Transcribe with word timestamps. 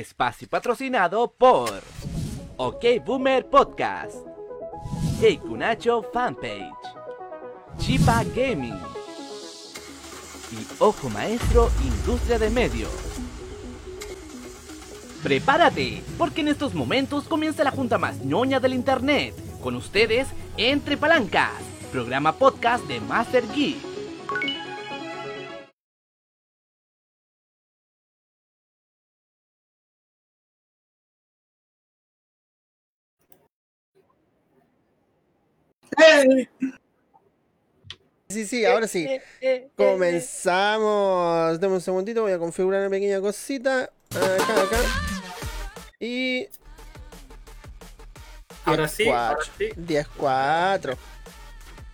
Espacio 0.00 0.48
patrocinado 0.48 1.30
por 1.32 1.70
OK 2.56 2.84
Boomer 3.04 3.46
Podcast, 3.46 4.16
Kunacho 5.42 6.02
Fanpage, 6.10 6.72
Chipa 7.76 8.24
Gaming 8.34 8.78
y 10.52 10.66
Ojo 10.78 11.10
Maestro 11.10 11.70
Industria 11.84 12.38
de 12.38 12.48
Medios. 12.48 12.90
Prepárate, 15.22 16.02
porque 16.16 16.40
en 16.40 16.48
estos 16.48 16.74
momentos 16.74 17.24
comienza 17.24 17.62
la 17.62 17.70
junta 17.70 17.98
más 17.98 18.24
ñoña 18.24 18.58
del 18.58 18.72
internet. 18.72 19.34
Con 19.62 19.76
ustedes, 19.76 20.28
Entre 20.56 20.96
Palancas, 20.96 21.52
programa 21.92 22.32
podcast 22.32 22.86
de 22.86 23.00
Master 23.02 23.44
Geek. 23.54 23.89
Sí, 38.30 38.46
sí, 38.46 38.64
ahora 38.64 38.86
sí. 38.86 39.08
Comenzamos. 39.76 41.58
Dame 41.58 41.74
un 41.74 41.80
segundito, 41.80 42.22
voy 42.22 42.32
a 42.32 42.38
configurar 42.38 42.80
una 42.82 42.90
pequeña 42.90 43.20
cosita. 43.20 43.90
Acá, 44.10 44.62
acá. 44.62 44.78
Y. 45.98 46.48
Ahora 48.64 48.86
sí, 48.86 49.08
ahora 49.08 49.38
sí. 49.58 49.70
10-4. 49.76 50.10
Ah, 50.20 50.96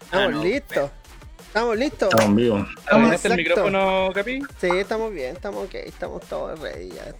Estamos 0.05 0.33
no, 0.33 0.45
listos. 0.45 0.91
Estamos 1.47 1.77
listos. 1.79 2.09
Estamos 2.11 2.37
vivos. 2.37 2.69
Estamos 2.79 3.03
¿Tienes 3.03 3.25
el 3.25 3.37
micrófono, 3.37 4.11
Capi? 4.15 4.43
Sí, 4.61 4.69
estamos 4.75 5.13
bien, 5.13 5.37
estamos 5.37 5.65
ok, 5.65 5.75
estamos 5.75 6.23
todos 6.27 6.61
ready 6.61 6.91
ya. 6.91 7.15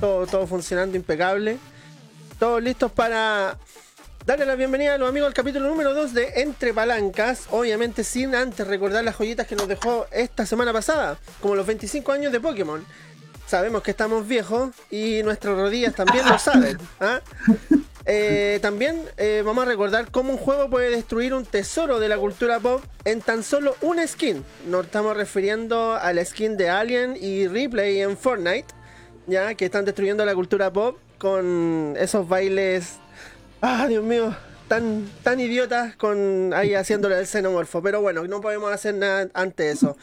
Todo, 0.00 0.26
todo 0.26 0.46
funcionando 0.48 0.96
impecable. 0.96 1.58
Todos 2.40 2.60
listos 2.60 2.90
para 2.90 3.56
darle 4.26 4.44
la 4.44 4.56
bienvenida 4.56 4.94
a 4.94 4.98
los 4.98 5.08
amigos 5.08 5.28
al 5.28 5.34
capítulo 5.34 5.68
número 5.68 5.94
2 5.94 6.12
de 6.12 6.32
Entre 6.40 6.74
Palancas. 6.74 7.46
Obviamente 7.52 8.02
sin 8.02 8.34
antes 8.34 8.66
recordar 8.66 9.04
las 9.04 9.14
joyitas 9.14 9.46
que 9.46 9.54
nos 9.54 9.68
dejó 9.68 10.06
esta 10.10 10.44
semana 10.44 10.72
pasada, 10.72 11.16
como 11.40 11.54
los 11.54 11.64
25 11.64 12.10
años 12.10 12.32
de 12.32 12.40
Pokémon. 12.40 12.84
Sabemos 13.46 13.84
que 13.84 13.92
estamos 13.92 14.26
viejos 14.26 14.70
y 14.90 15.22
nuestras 15.22 15.56
rodillas 15.56 15.94
también 15.94 16.28
lo 16.28 16.38
saben. 16.40 16.76
¿ah? 16.98 17.20
Eh, 18.04 18.58
también 18.62 19.00
eh, 19.16 19.44
vamos 19.46 19.62
a 19.64 19.68
recordar 19.68 20.10
cómo 20.10 20.32
un 20.32 20.38
juego 20.38 20.68
puede 20.68 20.90
destruir 20.90 21.32
un 21.32 21.46
tesoro 21.46 22.00
de 22.00 22.08
la 22.08 22.18
cultura 22.18 22.58
pop 22.58 22.82
en 23.04 23.20
tan 23.20 23.44
solo 23.44 23.76
una 23.80 24.04
skin. 24.08 24.44
Nos 24.66 24.86
estamos 24.86 25.16
refiriendo 25.16 25.94
a 25.94 26.12
la 26.12 26.24
skin 26.24 26.56
de 26.56 26.68
Alien 26.68 27.16
y 27.20 27.46
Replay 27.46 28.00
en 28.00 28.16
Fortnite, 28.16 28.66
ya 29.28 29.54
que 29.54 29.66
están 29.66 29.84
destruyendo 29.84 30.24
la 30.24 30.34
cultura 30.34 30.72
pop 30.72 30.98
con 31.18 31.94
esos 31.96 32.28
bailes, 32.28 32.98
ah, 33.60 33.86
Dios 33.88 34.04
mío, 34.04 34.34
tan, 34.68 35.08
tan 35.22 35.40
idiotas 35.40 35.96
con 35.96 36.52
ahí 36.54 36.74
haciéndole 36.74 37.18
el 37.18 37.26
xenomorfo. 37.26 37.82
Pero 37.82 38.00
bueno, 38.00 38.26
no 38.26 38.40
podemos 38.40 38.72
hacer 38.72 38.94
nada 38.94 39.28
ante 39.34 39.70
eso. 39.70 39.96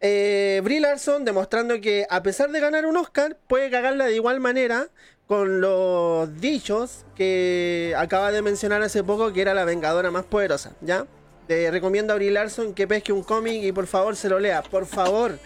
Eh, 0.00 0.60
Larson 0.80 1.24
demostrando 1.24 1.80
que 1.80 2.06
a 2.10 2.22
pesar 2.22 2.50
de 2.50 2.60
ganar 2.60 2.86
un 2.86 2.96
Oscar, 2.96 3.36
puede 3.46 3.70
cagarla 3.70 4.06
de 4.06 4.16
igual 4.16 4.40
manera 4.40 4.88
con 5.28 5.60
los 5.60 6.40
dichos 6.40 7.04
que 7.14 7.94
acaba 7.96 8.32
de 8.32 8.42
mencionar 8.42 8.82
hace 8.82 9.04
poco 9.04 9.32
que 9.32 9.40
era 9.40 9.54
la 9.54 9.64
vengadora 9.64 10.10
más 10.10 10.24
poderosa, 10.24 10.72
¿ya? 10.80 11.06
Te 11.46 11.70
recomiendo 11.70 12.12
a 12.12 12.16
Brie 12.16 12.32
Larson 12.32 12.74
que 12.74 12.88
pesque 12.88 13.12
un 13.12 13.22
cómic 13.22 13.62
y 13.62 13.72
por 13.72 13.86
favor 13.86 14.16
se 14.16 14.28
lo 14.28 14.40
lea, 14.40 14.62
por 14.62 14.86
favor, 14.86 15.38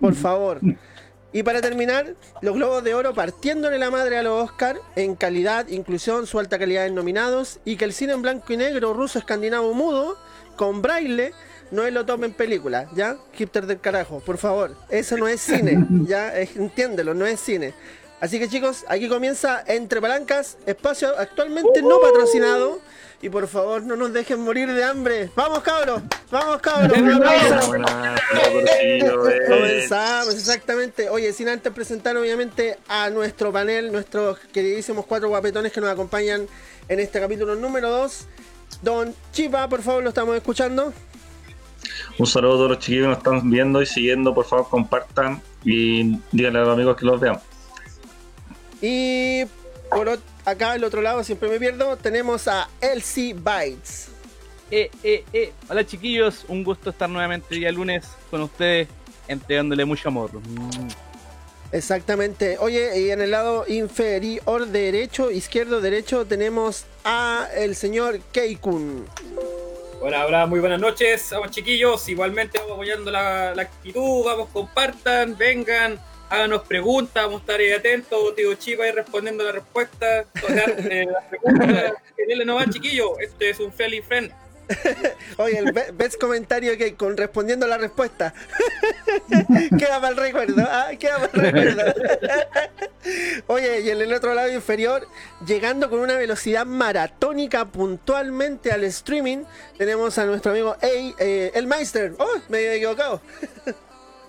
por 0.00 0.14
favor. 0.14 0.60
Y 1.32 1.44
para 1.44 1.60
terminar, 1.60 2.14
los 2.40 2.54
Globos 2.54 2.82
de 2.82 2.94
Oro 2.94 3.14
partiéndole 3.14 3.78
la 3.78 3.90
madre 3.90 4.18
a 4.18 4.22
los 4.22 4.42
Oscar 4.42 4.80
en 4.96 5.14
calidad, 5.14 5.68
inclusión, 5.68 6.26
su 6.26 6.40
alta 6.40 6.58
calidad 6.58 6.86
en 6.86 6.94
nominados 6.94 7.60
y 7.64 7.76
que 7.76 7.84
el 7.84 7.92
cine 7.92 8.14
en 8.14 8.22
blanco 8.22 8.52
y 8.52 8.56
negro 8.56 8.94
ruso 8.94 9.18
escandinavo 9.18 9.72
mudo 9.72 10.18
con 10.56 10.82
braille 10.82 11.32
no 11.70 11.84
es 11.84 11.92
lo 11.92 12.04
tome 12.04 12.26
en 12.26 12.32
película, 12.32 12.88
¿ya? 12.94 13.16
Hipster 13.32 13.66
del 13.66 13.80
carajo, 13.80 14.20
por 14.20 14.38
favor. 14.38 14.74
Eso 14.88 15.16
no 15.16 15.28
es 15.28 15.40
cine, 15.40 15.86
¿ya? 16.06 16.36
Entiéndelo, 16.36 17.14
no 17.14 17.26
es 17.26 17.38
cine. 17.38 17.74
Así 18.20 18.38
que 18.38 18.48
chicos, 18.48 18.84
aquí 18.88 19.08
comienza 19.08 19.62
Entre 19.66 20.00
Palancas, 20.00 20.58
espacio 20.66 21.16
actualmente 21.16 21.80
no 21.80 22.00
patrocinado. 22.00 22.80
Y 23.22 23.28
por 23.28 23.46
favor, 23.48 23.82
no 23.82 23.96
nos 23.96 24.12
dejen 24.14 24.40
morir 24.40 24.72
de 24.72 24.82
hambre. 24.82 25.30
¡Vamos, 25.36 25.60
cabros! 25.60 26.00
¡Vamos, 26.30 26.58
cabros! 26.62 26.92
Comenzamos, 29.46 30.34
exactamente. 30.34 31.08
Oye, 31.10 31.32
sin 31.32 31.48
antes 31.48 31.72
presentar 31.72 32.16
obviamente 32.16 32.78
a 32.88 33.10
nuestro 33.10 33.52
panel, 33.52 33.92
nuestros 33.92 34.38
queridísimos 34.52 35.04
cuatro 35.06 35.28
guapetones 35.28 35.70
que 35.72 35.80
nos 35.80 35.90
acompañan 35.90 36.46
en 36.88 37.00
este 37.00 37.20
capítulo 37.20 37.54
número 37.56 37.90
2. 37.90 38.26
Don 38.82 39.14
Chipa, 39.32 39.68
por 39.68 39.82
favor, 39.82 40.02
lo 40.02 40.08
estamos 40.10 40.34
escuchando. 40.36 40.92
Un 42.18 42.26
saludo 42.26 42.52
a 42.52 42.56
todos 42.56 42.70
los 42.70 42.78
chiquillos 42.78 43.04
que 43.04 43.08
nos 43.08 43.18
están 43.18 43.50
viendo 43.50 43.82
y 43.82 43.86
siguiendo. 43.86 44.34
Por 44.34 44.46
favor, 44.46 44.68
compartan 44.68 45.42
y 45.64 46.18
díganle 46.32 46.60
a 46.60 46.62
los 46.62 46.72
amigos 46.74 46.96
que 46.96 47.04
los 47.06 47.20
vean. 47.20 47.38
Y 48.80 49.44
por 49.90 50.08
ot- 50.08 50.20
acá 50.44 50.72
al 50.72 50.84
otro 50.84 51.02
lado, 51.02 51.22
siempre 51.24 51.48
me 51.48 51.58
pierdo, 51.58 51.96
tenemos 51.96 52.48
a 52.48 52.68
Elsie 52.80 53.34
Bites. 53.34 54.08
Eh, 54.70 54.90
eh, 55.02 55.24
eh. 55.32 55.52
Hola 55.68 55.84
chiquillos, 55.84 56.44
un 56.48 56.62
gusto 56.62 56.90
estar 56.90 57.08
nuevamente 57.08 57.48
el 57.50 57.60
día 57.60 57.72
lunes 57.72 58.06
con 58.30 58.42
ustedes, 58.42 58.88
entregándole 59.26 59.84
mucho 59.84 60.08
amor. 60.08 60.30
Exactamente. 61.72 62.56
Oye, 62.58 63.00
y 63.00 63.10
en 63.10 63.20
el 63.20 63.32
lado 63.32 63.64
inferior 63.68 64.66
derecho, 64.66 65.30
izquierdo 65.30 65.80
derecho, 65.80 66.24
tenemos 66.24 66.84
a 67.04 67.48
el 67.56 67.76
señor 67.76 68.20
Keikun. 68.32 69.06
Hola, 70.00 70.26
hola, 70.26 70.46
muy 70.46 70.60
buenas 70.60 70.80
noches, 70.80 71.28
vamos 71.30 71.50
chiquillos. 71.50 72.08
Igualmente 72.08 72.58
vamos 72.58 72.74
apoyando 72.74 73.10
la, 73.10 73.54
la 73.54 73.62
actitud, 73.62 74.24
vamos, 74.24 74.48
compartan, 74.52 75.36
vengan, 75.36 76.00
háganos 76.30 76.62
preguntas, 76.62 77.24
vamos 77.24 77.40
a 77.40 77.42
estar 77.42 77.60
ahí 77.60 77.72
atentos, 77.72 78.34
tío 78.34 78.54
Chipa 78.54 78.84
ahí 78.84 78.92
respondiendo 78.92 79.44
la 79.44 79.52
respuesta, 79.52 80.24
tocar 80.40 80.74
eh, 80.78 81.06
las 81.06 81.24
preguntas. 81.24 81.92
Denle 82.16 82.44
nomás, 82.44 82.70
chiquillos, 82.70 83.10
este 83.20 83.50
es 83.50 83.60
un 83.60 83.72
friendly 83.72 84.00
friend. 84.00 84.32
Oye, 85.38 85.58
el 85.58 85.72
be- 85.72 85.90
ves 85.92 86.16
comentario 86.16 86.78
que 86.78 86.94
con 86.94 87.16
respondiendo 87.16 87.66
la 87.66 87.76
respuesta. 87.76 88.32
queda 89.78 90.08
el 90.08 90.16
recuerdo, 90.16 90.62
ah, 90.70 90.90
queda 90.96 91.28
el 91.32 91.40
recuerdo. 91.40 91.94
Oye, 93.48 93.80
y 93.80 93.90
en 93.90 94.00
el 94.00 94.12
otro 94.12 94.32
lado 94.32 94.48
inferior, 94.52 95.08
llegando 95.44 95.90
con 95.90 95.98
una 95.98 96.16
velocidad 96.16 96.66
maratónica 96.66 97.64
puntualmente 97.64 98.70
al 98.70 98.84
streaming, 98.84 99.38
tenemos 99.76 100.16
a 100.18 100.26
nuestro 100.26 100.52
amigo 100.52 100.76
eh, 100.82 101.50
el 101.52 101.66
Meister. 101.66 102.12
Oh, 102.18 102.28
me 102.48 102.58
había 102.58 102.74
equivocado. 102.74 103.20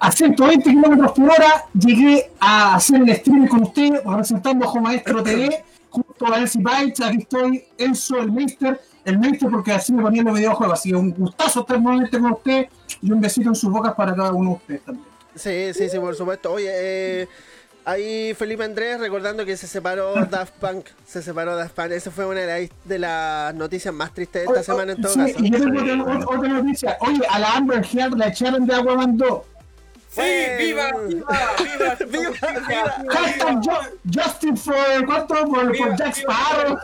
A 0.02 0.12
120 0.12 0.68
kilómetros 0.68 1.12
por 1.12 1.30
hora 1.30 1.66
llegué 1.74 2.32
a 2.40 2.76
hacer 2.76 3.02
el 3.04 3.10
streaming 3.10 3.48
con 3.48 3.62
ustedes, 3.62 4.04
representando 4.04 4.66
a 4.66 4.68
Ojo 4.68 4.82
Maestro 4.82 5.22
TV, 5.22 5.64
junto 5.92 6.34
a 6.34 6.40
Elsie 6.40 6.60
Bites, 6.60 7.06
aquí 7.06 7.18
estoy, 7.20 7.64
Enzo, 7.78 8.18
el 8.18 8.32
Meister, 8.32 8.82
el 9.06 9.20
Meister 9.20 9.48
porque 9.52 9.72
así 9.72 9.94
me 9.94 10.02
ponían 10.02 10.26
los 10.26 10.34
videojuegos, 10.34 10.80
así 10.80 10.90
que 10.90 10.96
un 10.96 11.12
gustazo 11.12 11.62
estar 11.62 11.80
nuevamente 11.80 12.20
con 12.20 12.32
ustedes 12.32 12.70
y 13.00 13.12
un 13.12 13.22
besito 13.22 13.50
en 13.50 13.56
sus 13.56 13.72
bocas 13.72 13.94
para 13.94 14.16
cada 14.16 14.32
uno 14.32 14.50
de 14.50 14.56
ustedes 14.56 14.82
también. 14.82 15.06
Sí, 15.36 15.72
sí, 15.76 15.88
sí, 15.88 16.00
por 16.00 16.16
supuesto. 16.16 16.52
Oye, 16.52 16.70
eh, 16.72 17.28
ahí 17.86 18.34
Felipe 18.34 18.64
Andrés 18.64 19.00
recordando 19.00 19.46
que 19.46 19.56
se 19.56 19.68
separó 19.68 20.16
Daft 20.32 20.54
Punk. 20.56 20.88
Se 21.06 21.22
separó 21.22 21.56
Daft 21.56 21.76
Punk. 21.76 21.92
Esa 21.92 22.10
fue 22.10 22.26
una 22.26 22.40
de 22.40 22.48
las, 22.48 22.70
de 22.86 23.00
las 23.00 23.54
noticias 23.54 23.94
más 23.94 24.14
tristes 24.16 24.42
de 24.42 24.48
esta 24.48 24.60
Oye, 24.60 24.64
semana 24.64 24.92
en 24.94 25.02
todo 25.02 25.14
sí, 25.14 25.20
caso. 25.20 25.36
y 25.46 25.52
yo 25.52 25.60
tengo 25.60 26.12
otra, 26.28 26.50
noticia, 26.50 26.98
oye, 27.02 27.22
a 27.30 27.38
la 27.38 27.56
Amber 27.56 27.86
Heard 27.94 28.18
la 28.18 28.30
echaron 28.30 28.66
de 28.66 28.74
agua 28.74 28.96
mandó. 28.96 29.46
¡Sí, 30.12 30.20
Bueno. 30.22 30.58
viva, 30.58 30.92
viva, 31.08 31.56
viva! 31.58 31.96
Viva, 32.06 32.60
viva. 32.68 33.04
Hashtag 33.10 33.62
Ju- 33.62 33.98
Justin 34.14 34.58
for, 34.58 35.06
¿cuánto? 35.06 35.34
Por, 35.46 35.78
por 35.78 35.96
Jack 35.96 36.16
Sparrow. 36.18 36.78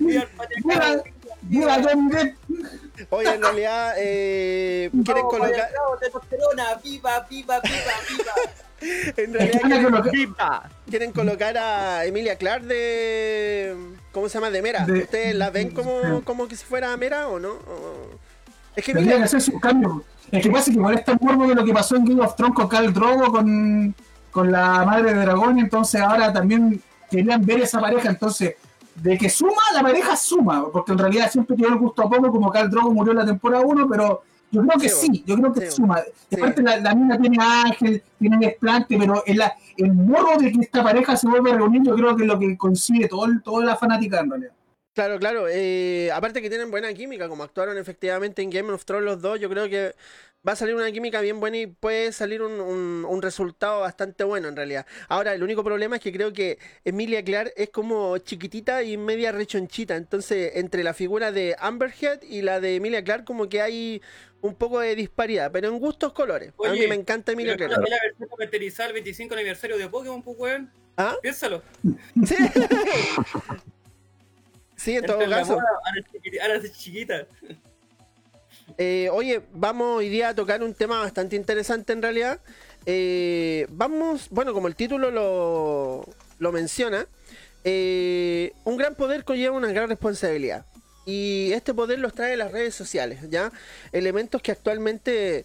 ¡Viva 0.00 0.26
Viva, 0.64 1.02
viva 1.42 1.74
Johnny 1.82 2.10
Depp. 2.10 2.36
Oye, 3.10 3.34
en 3.34 3.42
realidad, 3.42 3.94
eh, 3.98 4.90
quieren 5.04 5.22
colocar. 5.24 5.70
testosterona! 6.00 6.74
¡Viva, 6.82 7.26
viva, 7.30 7.60
viva, 7.60 7.92
viva! 8.08 8.32
En 9.16 9.32
realidad, 9.32 10.02
quieren, 10.10 10.34
quieren 10.90 11.12
colocar 11.12 11.56
a 11.56 12.04
Emilia 12.04 12.34
Clark 12.36 12.64
de. 12.64 13.76
¿Cómo 14.10 14.28
se 14.28 14.34
llama? 14.34 14.50
De 14.50 14.60
Mera. 14.60 14.84
De- 14.84 15.02
¿Ustedes 15.02 15.36
la 15.36 15.50
ven 15.50 15.70
como, 15.70 16.24
como 16.24 16.48
que 16.48 16.56
si 16.56 16.64
fuera 16.64 16.96
Mera 16.96 17.28
o 17.28 17.38
no? 17.38 17.50
O- 17.52 18.18
Es 18.76 18.84
que 18.84 18.92
Tendría 18.92 19.12
que 19.12 19.16
Emilia. 19.16 19.24
hacer 19.24 19.40
sus 19.40 19.60
cambios. 19.60 19.92
El 20.30 20.42
que 20.42 20.50
pasa 20.50 20.62
es 20.62 20.68
que 20.68 20.72
igual 20.80 20.94
es 20.94 21.04
tan 21.04 21.18
morbo 21.20 21.46
que 21.46 21.54
lo 21.54 21.64
que 21.64 21.72
pasó 21.74 21.96
en 21.96 22.04
Game 22.06 22.22
of 22.22 22.34
Thrones 22.36 22.54
con 22.56 22.68
Khal 22.68 22.92
Drogo 22.92 23.30
con, 23.32 23.94
con 24.30 24.50
la 24.50 24.84
madre 24.84 25.12
de 25.12 25.20
dragón, 25.20 25.58
entonces 25.58 26.00
ahora 26.00 26.32
también 26.32 26.80
querían 27.10 27.44
ver 27.44 27.60
esa 27.60 27.80
pareja, 27.80 28.08
entonces 28.08 28.54
de 28.94 29.18
que 29.18 29.28
suma, 29.28 29.60
la 29.74 29.82
pareja 29.82 30.16
suma, 30.16 30.66
porque 30.72 30.92
en 30.92 30.98
realidad 30.98 31.30
siempre 31.30 31.56
tiene 31.56 31.72
el 31.74 31.78
gusto 31.78 32.02
a 32.02 32.08
poco, 32.10 32.30
como 32.30 32.50
Khal 32.50 32.70
Drogo 32.70 32.90
murió 32.92 33.12
en 33.12 33.18
la 33.18 33.26
temporada 33.26 33.64
1, 33.64 33.88
pero 33.88 34.22
Yo 34.50 34.60
creo 34.62 34.78
que 34.78 34.88
Sí, 34.88 35.06
sí, 35.08 35.24
yo 35.26 35.36
creo 35.36 35.52
que 35.52 35.62
sí, 35.70 35.76
suma. 35.76 36.00
sí. 36.30 36.36
Aparte, 36.36 36.62
la, 36.62 36.76
la 36.78 36.94
mina 36.94 37.18
tiene 37.18 37.36
ángel, 37.42 38.02
tiene 38.18 38.36
desplante, 38.38 38.96
pero 38.98 39.22
el, 39.26 39.42
el 39.78 39.92
morro 39.94 40.36
de 40.38 40.52
que 40.52 40.60
esta 40.60 40.82
pareja 40.82 41.16
se 41.16 41.26
vuelve 41.26 41.52
a 41.52 41.56
reunir, 41.56 41.82
yo 41.82 41.94
creo 41.94 42.14
que 42.16 42.22
es 42.24 42.28
lo 42.28 42.38
que 42.38 42.56
consigue 42.56 43.08
todo, 43.08 43.26
toda 43.44 43.64
la 43.64 43.76
fanática 43.76 44.20
en 44.20 44.30
realidad. 44.30 44.52
Claro, 44.94 45.18
claro. 45.18 45.46
eh, 45.48 46.10
aparte 46.12 46.42
que 46.42 46.50
tienen 46.50 46.70
buena 46.70 46.92
química, 46.92 47.28
como 47.28 47.42
actuaron 47.44 47.78
efectivamente 47.78 48.42
en 48.42 48.50
Game 48.50 48.70
of 48.72 48.84
Thrones 48.84 49.04
los 49.06 49.22
dos, 49.22 49.40
yo 49.40 49.48
creo 49.48 49.66
que 49.68 49.94
va 50.46 50.52
a 50.52 50.56
salir 50.56 50.74
una 50.74 50.90
química 50.92 51.20
bien 51.22 51.40
buena 51.40 51.56
y 51.56 51.66
puede 51.66 52.12
salir 52.12 52.42
un, 52.42 52.60
un- 52.60 53.06
un 53.08 53.22
resultado 53.22 53.80
bastante 53.80 54.22
bueno 54.24 54.48
en 54.48 54.56
realidad. 54.56 54.84
Ahora, 55.08 55.32
el 55.32 55.42
único 55.42 55.64
problema 55.64 55.96
es 55.96 56.02
que 56.02 56.12
creo 56.12 56.32
que 56.34 56.58
Emilia 56.84 57.24
Clarke 57.24 57.54
es 57.56 57.70
como 57.70 58.18
chiquitita 58.18 58.82
y 58.82 58.96
media 58.98 59.32
rechonchita, 59.32 59.96
entonces 59.96 60.52
entre 60.56 60.82
la 60.84 60.92
figura 60.92 61.32
de 61.32 61.56
Amber 61.58 61.94
Heard 61.98 62.24
y 62.24 62.42
la 62.42 62.60
de 62.60 62.74
Emilia 62.74 63.02
Clarke 63.02 63.24
como 63.24 63.48
que 63.48 63.62
hay 63.62 64.02
un 64.42 64.56
poco 64.56 64.80
de 64.80 64.94
disparidad, 64.96 65.50
pero 65.52 65.68
en 65.68 65.78
gustos 65.78 66.12
colores. 66.12 66.52
a 66.66 66.72
mí 66.72 66.86
me 66.86 66.96
encanta 66.96 67.32
Emilia 67.32 67.56
Clarke. 67.56 67.88
la 67.88 67.98
versión 68.02 68.28
comercializada 68.28 68.88
el 68.88 68.92
25 68.94 69.34
aniversario 69.34 69.78
de 69.78 69.88
Pokémon, 69.88 70.22
pues, 70.22 70.36
weón. 70.38 70.70
¿Ah? 70.98 71.16
Piénsalo. 71.22 71.62
Sí. 72.26 72.36
Sí, 74.82 74.96
en 74.96 75.06
todo 75.06 75.18
caso. 75.30 75.52
moda, 75.54 75.64
ahora 75.84 76.00
es 76.00 76.06
chiquiti- 76.12 76.40
ahora 76.40 76.54
es 76.56 76.72
chiquita. 76.72 77.26
Eh, 78.78 79.08
oye, 79.12 79.42
vamos 79.52 79.98
hoy 79.98 80.08
día 80.08 80.30
a 80.30 80.34
tocar 80.34 80.62
un 80.62 80.74
tema 80.74 81.00
bastante 81.00 81.36
interesante 81.36 81.92
en 81.92 82.02
realidad. 82.02 82.40
Eh, 82.86 83.66
vamos, 83.70 84.28
bueno, 84.30 84.52
como 84.52 84.66
el 84.66 84.74
título 84.74 85.10
lo, 85.10 86.04
lo 86.38 86.52
menciona, 86.52 87.06
eh, 87.64 88.52
un 88.64 88.76
gran 88.76 88.94
poder 88.94 89.24
conlleva 89.24 89.56
una 89.56 89.70
gran 89.70 89.88
responsabilidad. 89.88 90.64
Y 91.04 91.52
este 91.52 91.74
poder 91.74 91.98
los 91.98 92.12
trae 92.14 92.36
las 92.36 92.50
redes 92.52 92.74
sociales, 92.74 93.20
¿ya? 93.28 93.52
Elementos 93.92 94.40
que 94.40 94.52
actualmente, 94.52 95.44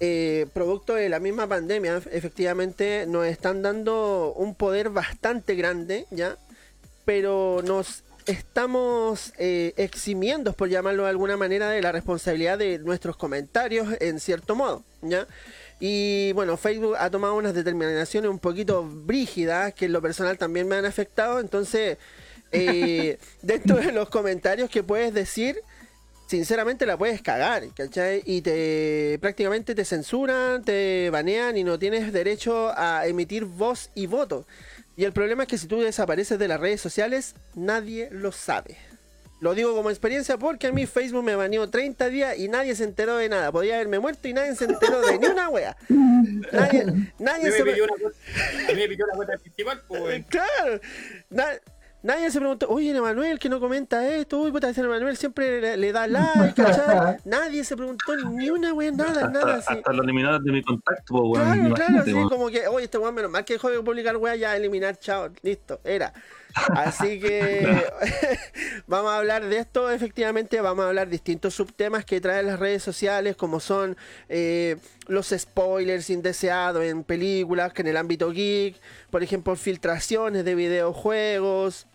eh, 0.00 0.46
producto 0.52 0.94
de 0.94 1.08
la 1.08 1.20
misma 1.20 1.46
pandemia, 1.46 2.02
efectivamente 2.10 3.04
nos 3.06 3.26
están 3.26 3.62
dando 3.62 4.32
un 4.36 4.54
poder 4.54 4.90
bastante 4.90 5.54
grande, 5.54 6.06
¿ya? 6.10 6.36
pero 7.04 7.60
nos 7.62 8.02
estamos 8.26 9.32
eh, 9.38 9.74
eximiendo, 9.76 10.52
por 10.52 10.68
llamarlo 10.68 11.04
de 11.04 11.10
alguna 11.10 11.36
manera, 11.36 11.70
de 11.70 11.82
la 11.82 11.92
responsabilidad 11.92 12.58
de 12.58 12.78
nuestros 12.78 13.16
comentarios, 13.16 13.88
en 14.00 14.20
cierto 14.20 14.54
modo, 14.54 14.82
¿ya? 15.02 15.26
Y 15.80 16.32
bueno, 16.32 16.56
Facebook 16.56 16.96
ha 16.98 17.10
tomado 17.10 17.34
unas 17.34 17.54
determinaciones 17.54 18.30
un 18.30 18.38
poquito 18.38 18.88
brígidas, 18.88 19.74
que 19.74 19.86
en 19.86 19.92
lo 19.92 20.00
personal 20.00 20.38
también 20.38 20.68
me 20.68 20.76
han 20.76 20.84
afectado, 20.84 21.40
entonces, 21.40 21.98
eh, 22.52 23.18
dentro 23.42 23.76
de 23.76 23.92
los 23.92 24.08
comentarios 24.08 24.70
que 24.70 24.82
puedes 24.82 25.12
decir, 25.12 25.60
sinceramente 26.26 26.86
la 26.86 26.96
puedes 26.96 27.20
cagar, 27.22 27.64
¿cachai? 27.74 28.22
Y 28.24 28.40
te 28.40 29.18
prácticamente 29.20 29.74
te 29.74 29.84
censuran, 29.84 30.64
te 30.64 31.10
banean 31.10 31.56
y 31.56 31.64
no 31.64 31.78
tienes 31.78 32.12
derecho 32.12 32.72
a 32.76 33.06
emitir 33.06 33.44
voz 33.44 33.90
y 33.94 34.06
voto. 34.06 34.46
Y 34.96 35.04
el 35.04 35.12
problema 35.12 35.42
es 35.44 35.48
que 35.48 35.58
si 35.58 35.66
tú 35.66 35.80
desapareces 35.80 36.38
de 36.38 36.48
las 36.48 36.60
redes 36.60 36.80
sociales, 36.80 37.34
nadie 37.54 38.08
lo 38.12 38.32
sabe. 38.32 38.76
Lo 39.40 39.54
digo 39.54 39.74
como 39.74 39.90
experiencia 39.90 40.38
porque 40.38 40.68
a 40.68 40.72
mí 40.72 40.86
Facebook 40.86 41.24
me 41.24 41.34
baneó 41.34 41.68
30 41.68 42.08
días 42.08 42.38
y 42.38 42.48
nadie 42.48 42.74
se 42.76 42.84
enteró 42.84 43.16
de 43.16 43.28
nada. 43.28 43.52
Podía 43.52 43.74
haberme 43.74 43.98
muerto 43.98 44.26
y 44.28 44.32
nadie 44.32 44.54
se 44.54 44.64
enteró 44.64 45.02
de 45.02 45.18
ni 45.18 45.26
una 45.26 45.48
wea. 45.50 45.76
Nadie, 46.52 46.86
nadie 47.18 47.50
me 47.50 47.52
se... 47.52 47.64
me 47.64 47.72
pidió 47.72 49.06
la 49.06 49.14
cuenta 49.14 49.36
principal, 49.38 49.82
pues. 49.86 50.24
Claro. 50.26 50.80
Na- 51.28 51.58
nadie 52.04 52.30
se 52.30 52.38
preguntó, 52.38 52.68
oye, 52.68 52.90
el 52.90 52.96
Emanuel 52.96 53.38
que 53.38 53.48
no 53.48 53.58
comenta 53.58 54.06
esto, 54.06 54.38
uy, 54.38 54.52
puta, 54.52 54.68
ese 54.68 54.82
Emanuel 54.82 55.16
siempre 55.16 55.60
le, 55.60 55.76
le 55.76 55.90
da 55.90 56.06
like, 56.06 56.54
¿cachai? 56.54 57.16
Nadie 57.24 57.64
se 57.64 57.76
preguntó 57.76 58.14
ni 58.30 58.50
una 58.50 58.72
wea, 58.72 58.92
nada, 58.92 59.28
nada. 59.28 59.56
Hasta, 59.56 59.72
así. 59.72 59.78
hasta 59.78 59.92
lo 59.92 60.02
eliminaron 60.02 60.44
de 60.44 60.52
mi 60.52 60.62
contacto, 60.62 61.14
weón. 61.14 61.72
Claro, 61.72 61.74
claro, 61.74 62.00
así 62.00 62.12
como 62.12 62.48
que, 62.48 62.68
oye, 62.68 62.84
este 62.84 62.98
weón 62.98 63.14
menos 63.14 63.30
mal 63.30 63.44
que 63.44 63.54
dejó 63.54 63.70
de 63.70 63.80
publicar 63.80 64.16
weá, 64.18 64.36
ya 64.36 64.56
eliminar, 64.56 64.98
chao, 64.98 65.30
listo, 65.42 65.80
era. 65.82 66.12
Así 66.54 67.18
que 67.18 67.66
vamos 68.86 69.10
a 69.10 69.18
hablar 69.18 69.44
de 69.44 69.58
esto, 69.58 69.90
efectivamente, 69.90 70.60
vamos 70.60 70.84
a 70.84 70.88
hablar 70.88 71.08
distintos 71.08 71.54
subtemas 71.54 72.04
que 72.04 72.20
traen 72.20 72.46
las 72.46 72.60
redes 72.60 72.82
sociales, 72.82 73.36
como 73.36 73.60
son 73.60 73.96
eh, 74.28 74.76
los 75.06 75.34
spoilers 75.36 76.10
indeseados 76.10 76.84
en 76.84 77.02
películas, 77.02 77.72
que 77.72 77.82
en 77.82 77.88
el 77.88 77.96
ámbito 77.96 78.30
geek, 78.30 78.76
por 79.10 79.22
ejemplo, 79.22 79.56
filtraciones 79.56 80.44
de 80.44 80.54
videojuegos, 80.54 81.86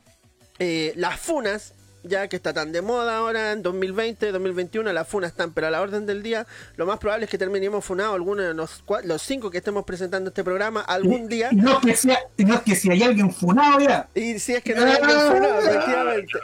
eh, 0.59 0.93
las 0.95 1.19
funas, 1.19 1.73
ya 2.03 2.29
que 2.29 2.37
está 2.37 2.53
tan 2.53 2.71
de 2.71 2.81
moda 2.81 3.17
ahora 3.17 3.51
en 3.51 3.61
2020, 3.61 4.31
2021, 4.31 4.93
las 4.93 5.05
funas 5.07 5.31
están 5.31 5.51
pero 5.53 5.67
a 5.67 5.69
la 5.71 5.81
orden 5.81 6.05
del 6.05 6.23
día. 6.23 6.47
Lo 6.77 6.85
más 6.85 6.97
probable 6.97 7.25
es 7.25 7.31
que 7.31 7.37
terminemos 7.37 7.83
funados 7.83 8.15
algunos 8.15 8.45
de 8.45 8.53
los, 8.53 8.85
cua- 8.85 9.03
los 9.03 9.21
cinco 9.21 9.51
que 9.51 9.57
estemos 9.57 9.83
presentando 9.83 10.29
este 10.29 10.43
programa 10.43 10.79
algún 10.81 11.27
día. 11.27 11.49
Y 11.51 11.57
no 11.57 11.73
es 11.73 11.85
que, 11.85 11.95
sea, 11.97 12.19
y 12.37 12.45
no 12.45 12.55
es 12.55 12.61
que 12.61 12.75
si 12.75 12.89
hay 12.89 13.03
alguien 13.03 13.31
funado 13.33 13.79
ya. 13.81 14.07
Y 14.15 14.39
si 14.39 14.53
es 14.53 14.63
que 14.63 14.75
no 14.75 14.85
hay 14.85 14.93
alguien 14.93 15.19
funado, 15.19 15.59
efectivamente. 15.59 16.39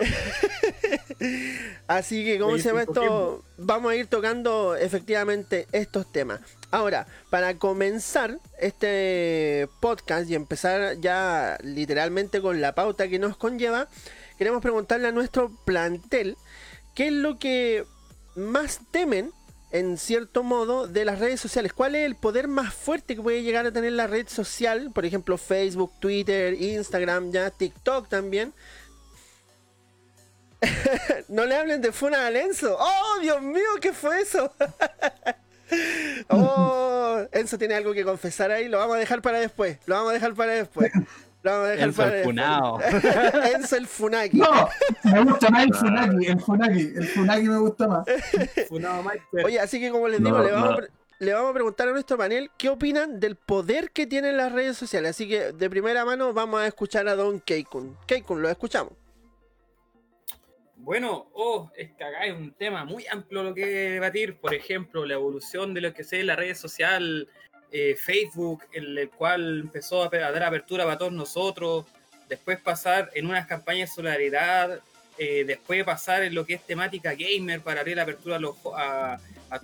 Así 1.88 2.25
que, 2.25 2.39
¿cómo 2.39 2.57
se 2.57 2.63
llama 2.69 2.81
esto? 2.84 3.43
Vamos 3.57 3.91
a 3.91 3.95
ir 3.95 4.07
tocando 4.07 4.75
efectivamente 4.75 5.67
estos 5.72 6.12
temas. 6.12 6.39
Ahora, 6.75 7.08
para 7.29 7.58
comenzar 7.58 8.38
este 8.60 9.70
podcast 9.79 10.29
y 10.29 10.36
empezar 10.36 11.00
ya 11.00 11.58
literalmente 11.63 12.41
con 12.41 12.60
la 12.60 12.75
pauta 12.75 13.08
que 13.08 13.17
nos 13.17 13.38
conlleva, 13.38 13.88
queremos 14.38 14.62
preguntarle 14.62 15.08
a 15.08 15.13
nuestro 15.13 15.55
plantel 15.63 16.36
qué 16.94 17.08
es 17.08 17.13
lo 17.13 17.39
que 17.39 17.86
más 18.36 18.82
temen 18.91 19.32
en 19.72 19.98
cierto 19.98 20.44
modo 20.44 20.86
de 20.86 21.05
las 21.05 21.20
redes 21.20 21.39
sociales. 21.39 21.72
¿Cuál 21.72 21.96
es 21.96 22.05
el 22.05 22.15
poder 22.17 22.50
más 22.50 22.74
fuerte 22.74 23.15
que 23.15 23.22
puede 23.22 23.41
llegar 23.41 23.65
a 23.65 23.72
tener 23.72 23.94
la 23.94 24.08
red 24.08 24.27
social? 24.27 24.91
Por 24.94 25.05
ejemplo, 25.05 25.38
Facebook, 25.38 25.94
Twitter, 26.01 26.62
Instagram, 26.62 27.32
ya 27.32 27.51
TikTok 27.51 28.10
también. 28.10 28.53
no 31.29 31.46
le 31.46 31.55
hablen 31.55 31.79
de 31.79 31.94
Funa 31.94 32.25
a 32.25 32.32
Enzo. 32.32 32.75
¡Oh, 32.77 33.20
Dios 33.22 33.41
mío! 33.41 33.63
¿Qué 33.79 33.94
fue 33.94 34.20
eso? 34.20 34.51
oh, 36.29 37.24
Enzo 37.31 37.57
tiene 37.57 37.75
algo 37.75 37.93
que 37.93 38.03
confesar 38.03 38.51
ahí. 38.51 38.67
Lo 38.69 38.77
vamos 38.79 38.95
a 38.95 39.00
dejar 39.00 39.22
para 39.22 39.39
después. 39.39 39.77
Lo 39.86 39.95
vamos 39.95 40.12
a 40.12 40.13
dejar 40.13 40.34
para 40.34 40.53
después. 40.53 40.91
Lo 41.43 41.51
vamos 41.51 41.67
a 41.67 41.72
dejar 41.72 41.88
Enzo 41.89 41.98
para 41.98 42.10
el 42.10 42.15
después. 42.17 42.24
funao. 42.24 42.79
Enzo 43.55 43.75
el 43.75 43.88
Funaki. 43.88 44.38
No, 44.38 44.69
me 45.03 45.24
gusta 45.24 45.50
más 45.50 45.63
el 45.65 45.74
Funaki, 45.74 46.25
el 46.27 46.39
Funaki, 46.41 46.81
el 46.95 47.07
Funaki 47.07 47.43
me 47.50 47.57
gusta 47.60 47.88
más. 47.88 48.05
Funado 48.67 49.03
Meister. 49.03 49.45
Oye, 49.45 49.60
así 49.60 49.79
que 49.79 49.91
como 49.91 50.07
les 50.07 50.19
No, 50.19 50.29
digo, 50.29 50.41
le, 50.41 50.51
vamos 50.51 50.69
no. 50.72 50.77
a 50.77 50.88
le 51.19 51.34
vamos 51.34 51.51
a 51.51 51.53
preguntar 51.53 51.88
a 51.88 51.91
nuestro 51.91 52.17
panel 52.17 52.51
qué 52.57 52.69
opinan 52.69 53.19
del 53.19 53.36
poder 53.38 53.91
que 53.91 54.05
tienen 54.05 54.38
las 54.38 54.51
redes 54.51 54.75
sociales. 54.77 55.12
Así 55.12 55.29
que 55.29 55.53
de 55.53 55.69
primera 55.69 56.03
mano 56.03 56.34
vamos 56.34 56.60
a 56.62 56.67
escuchar 56.67 57.07
a 57.07 57.15
Don 57.15 57.39
Keikun. 57.39 57.98
Keikun, 58.05 58.41
lo 58.41 58.50
escuchamos. 58.50 58.93
Bueno, 60.85 61.31
oh, 61.33 61.71
es 61.75 61.89
que 61.93 62.03
acá 62.03 62.19
hay 62.21 62.29
un 62.29 62.51
tema 62.51 62.85
muy 62.85 63.07
amplio 63.07 63.41
lo 63.41 63.55
que 63.55 63.65
debatir. 63.65 64.35
Por 64.35 64.53
ejemplo, 64.53 65.03
la 65.03 65.15
evolución 65.15 65.73
de 65.73 65.81
lo 65.81 65.91
que 65.95 66.03
sea 66.03 66.23
la 66.23 66.35
red 66.35 66.55
social, 66.55 67.27
eh, 67.71 67.95
Facebook, 67.95 68.61
en 68.71 68.95
el 68.95 69.09
cual 69.09 69.61
empezó 69.61 70.03
a, 70.03 70.05
a 70.05 70.31
dar 70.31 70.43
apertura 70.43 70.85
para 70.85 70.99
todos 70.99 71.11
nosotros. 71.11 71.87
Después 72.29 72.59
pasar 72.59 73.09
en 73.15 73.25
unas 73.25 73.47
campañas 73.47 73.89
de 73.89 73.95
solidaridad. 73.95 74.79
eh, 75.17 75.43
después 75.43 75.83
pasar 75.83 76.21
en 76.21 76.35
lo 76.35 76.45
que 76.45 76.53
es 76.53 76.61
temática 76.61 77.15
gamer 77.15 77.61
para 77.61 77.79
abrir 77.79 77.95
la 77.95 78.03
apertura 78.03 78.35
a, 78.35 78.39
los, 78.39 78.55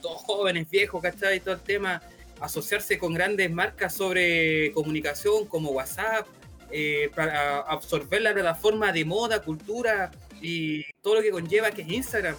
todos 0.01 0.21
jóvenes, 0.23 0.67
viejos, 0.71 1.03
¿cachai? 1.03 1.39
Todo 1.39 1.53
el 1.53 1.61
tema. 1.61 2.01
Asociarse 2.39 2.97
con 2.97 3.13
grandes 3.13 3.51
marcas 3.51 3.93
sobre 3.93 4.71
comunicación 4.71 5.45
como 5.45 5.69
WhatsApp. 5.69 6.25
eh, 6.71 7.11
para 7.15 7.59
absorber 7.59 8.23
la 8.23 8.33
plataforma 8.33 8.91
de 8.91 9.05
moda, 9.05 9.43
cultura 9.43 10.09
y 10.41 10.83
todo 11.01 11.15
lo 11.15 11.21
que 11.21 11.31
conlleva 11.31 11.71
que 11.71 11.83
es 11.83 11.89
Instagram. 11.89 12.36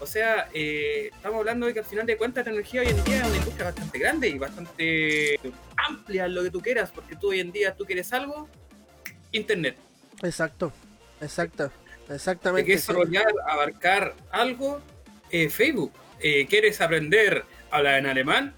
O 0.00 0.06
sea, 0.06 0.48
eh, 0.52 1.10
estamos 1.14 1.38
hablando 1.38 1.66
de 1.66 1.74
que 1.74 1.78
al 1.78 1.84
final 1.84 2.06
de 2.06 2.16
cuentas 2.16 2.40
la 2.40 2.44
tecnología 2.46 2.80
hoy 2.80 2.88
en 2.88 3.04
día 3.04 3.18
es 3.18 3.26
una 3.26 3.36
industria 3.36 3.64
bastante 3.66 3.98
grande 3.98 4.28
y 4.28 4.38
bastante 4.38 5.40
amplia 5.76 6.24
en 6.26 6.34
lo 6.34 6.42
que 6.42 6.50
tú 6.50 6.60
quieras, 6.60 6.90
porque 6.90 7.14
tú 7.14 7.28
hoy 7.30 7.40
en 7.40 7.52
día 7.52 7.74
tú 7.76 7.84
quieres 7.84 8.12
algo, 8.12 8.48
internet. 9.30 9.76
Exacto, 10.22 10.72
exacto, 11.20 11.70
Te 12.08 12.14
exactamente. 12.14 12.64
quieres 12.64 12.84
sí. 12.84 12.92
desarrollar, 12.92 13.32
abarcar 13.46 14.14
algo, 14.32 14.80
eh, 15.30 15.48
Facebook. 15.48 15.92
Eh, 16.18 16.46
¿Quieres 16.48 16.80
aprender 16.80 17.44
a 17.70 17.76
hablar 17.76 17.98
en 17.98 18.06
alemán? 18.06 18.54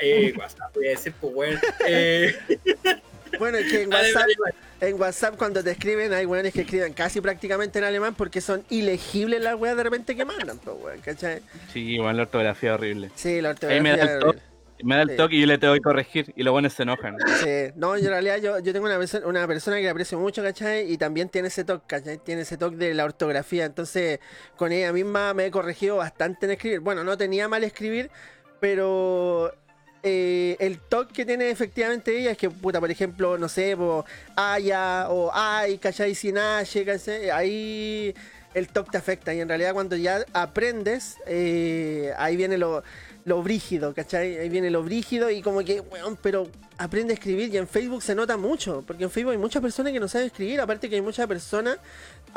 Eh, 0.00 0.34
WhatsApp, 0.38 0.74
voy 0.74 0.86
a 0.88 0.90
decir, 0.90 1.14
pues, 1.20 1.34
bueno. 1.34 1.60
Eh, 1.86 2.36
Bueno, 3.38 3.58
es 3.58 3.70
que 3.70 3.82
en 3.82 3.92
WhatsApp. 3.92 4.26
En 4.80 5.00
WhatsApp 5.00 5.36
cuando 5.36 5.62
te 5.64 5.70
escriben 5.70 6.12
hay 6.12 6.26
weones 6.26 6.52
que 6.52 6.62
escriben 6.62 6.92
casi 6.92 7.20
prácticamente 7.20 7.78
en 7.78 7.84
alemán 7.86 8.14
porque 8.14 8.40
son 8.40 8.64
ilegibles 8.70 9.40
las 9.42 9.54
weas 9.54 9.76
de 9.76 9.82
repente 9.82 10.14
que 10.16 10.24
mandan, 10.24 10.58
pues 10.58 10.76
weón, 10.80 11.00
¿cachai? 11.00 11.40
Sí, 11.72 11.94
igual 11.94 12.16
la 12.16 12.22
ortografía 12.24 12.74
horrible. 12.74 13.10
Sí, 13.14 13.40
la 13.40 13.50
Ahí 13.50 13.80
me 13.80 13.96
da 13.96 14.04
ortografía. 14.04 14.14
el 14.14 14.20
toque. 14.20 14.38
Me 14.82 14.94
da 14.96 15.02
el 15.02 15.08
Sí. 15.10 15.16
toque 15.16 15.36
y 15.36 15.40
yo 15.40 15.46
le 15.46 15.56
tengo 15.56 15.72
que 15.72 15.80
corregir 15.80 16.34
y 16.36 16.42
los 16.42 16.52
buenos 16.52 16.74
se 16.74 16.82
enojan. 16.82 17.16
Sí, 17.42 17.72
no, 17.76 17.96
yo 17.96 18.04
en 18.04 18.10
realidad 18.10 18.36
yo, 18.42 18.58
yo 18.58 18.74
tengo 18.74 18.84
una, 18.84 18.98
perso- 18.98 19.24
una 19.24 19.46
persona 19.46 19.78
que 19.78 19.88
aprecio 19.88 20.18
mucho, 20.18 20.42
¿cachai? 20.42 20.92
Y 20.92 20.98
también 20.98 21.30
tiene 21.30 21.48
ese 21.48 21.64
toque, 21.64 21.86
¿cachai? 21.86 22.18
Tiene 22.18 22.42
ese 22.42 22.58
toque 22.58 22.76
de 22.76 22.92
la 22.92 23.06
ortografía. 23.06 23.64
Entonces, 23.64 24.20
con 24.56 24.72
ella 24.72 24.92
misma 24.92 25.32
me 25.32 25.46
he 25.46 25.50
corregido 25.50 25.96
bastante 25.96 26.44
en 26.44 26.52
escribir. 26.52 26.80
Bueno, 26.80 27.04
no 27.04 27.16
tenía 27.16 27.48
mal 27.48 27.64
escribir, 27.64 28.10
pero 28.60 29.50
eh, 30.08 30.56
el 30.60 30.78
toque 30.78 31.12
que 31.12 31.24
tiene 31.24 31.50
efectivamente 31.50 32.16
ella 32.16 32.30
es 32.30 32.38
que, 32.38 32.48
puta, 32.48 32.78
por 32.78 32.88
ejemplo, 32.88 33.36
no 33.38 33.48
sé, 33.48 33.76
po, 33.76 34.04
haya 34.36 35.10
o 35.10 35.32
ay, 35.34 35.78
¿cachai? 35.78 36.14
Sin 36.14 36.38
H, 36.38 36.84
¿cachai? 36.84 37.30
Ahí 37.30 38.14
el 38.54 38.68
toque 38.68 38.92
te 38.92 38.98
afecta. 38.98 39.34
Y 39.34 39.40
en 39.40 39.48
realidad 39.48 39.72
cuando 39.72 39.96
ya 39.96 40.24
aprendes, 40.32 41.16
eh, 41.26 42.12
ahí 42.18 42.36
viene 42.36 42.56
lo, 42.56 42.84
lo 43.24 43.42
brígido, 43.42 43.94
¿cachai? 43.94 44.38
Ahí 44.38 44.48
viene 44.48 44.70
lo 44.70 44.84
brígido 44.84 45.28
y 45.28 45.42
como 45.42 45.64
que, 45.64 45.80
weón, 45.80 46.16
pero 46.22 46.46
aprende 46.78 47.12
a 47.12 47.14
escribir 47.14 47.52
y 47.52 47.56
en 47.56 47.66
Facebook 47.66 48.00
se 48.04 48.14
nota 48.14 48.36
mucho, 48.36 48.84
porque 48.86 49.02
en 49.02 49.10
Facebook 49.10 49.32
hay 49.32 49.38
muchas 49.38 49.60
personas 49.60 49.92
que 49.92 49.98
no 49.98 50.06
saben 50.06 50.28
escribir, 50.28 50.60
aparte 50.60 50.88
que 50.88 50.94
hay 50.94 51.02
muchas 51.02 51.26
personas 51.26 51.78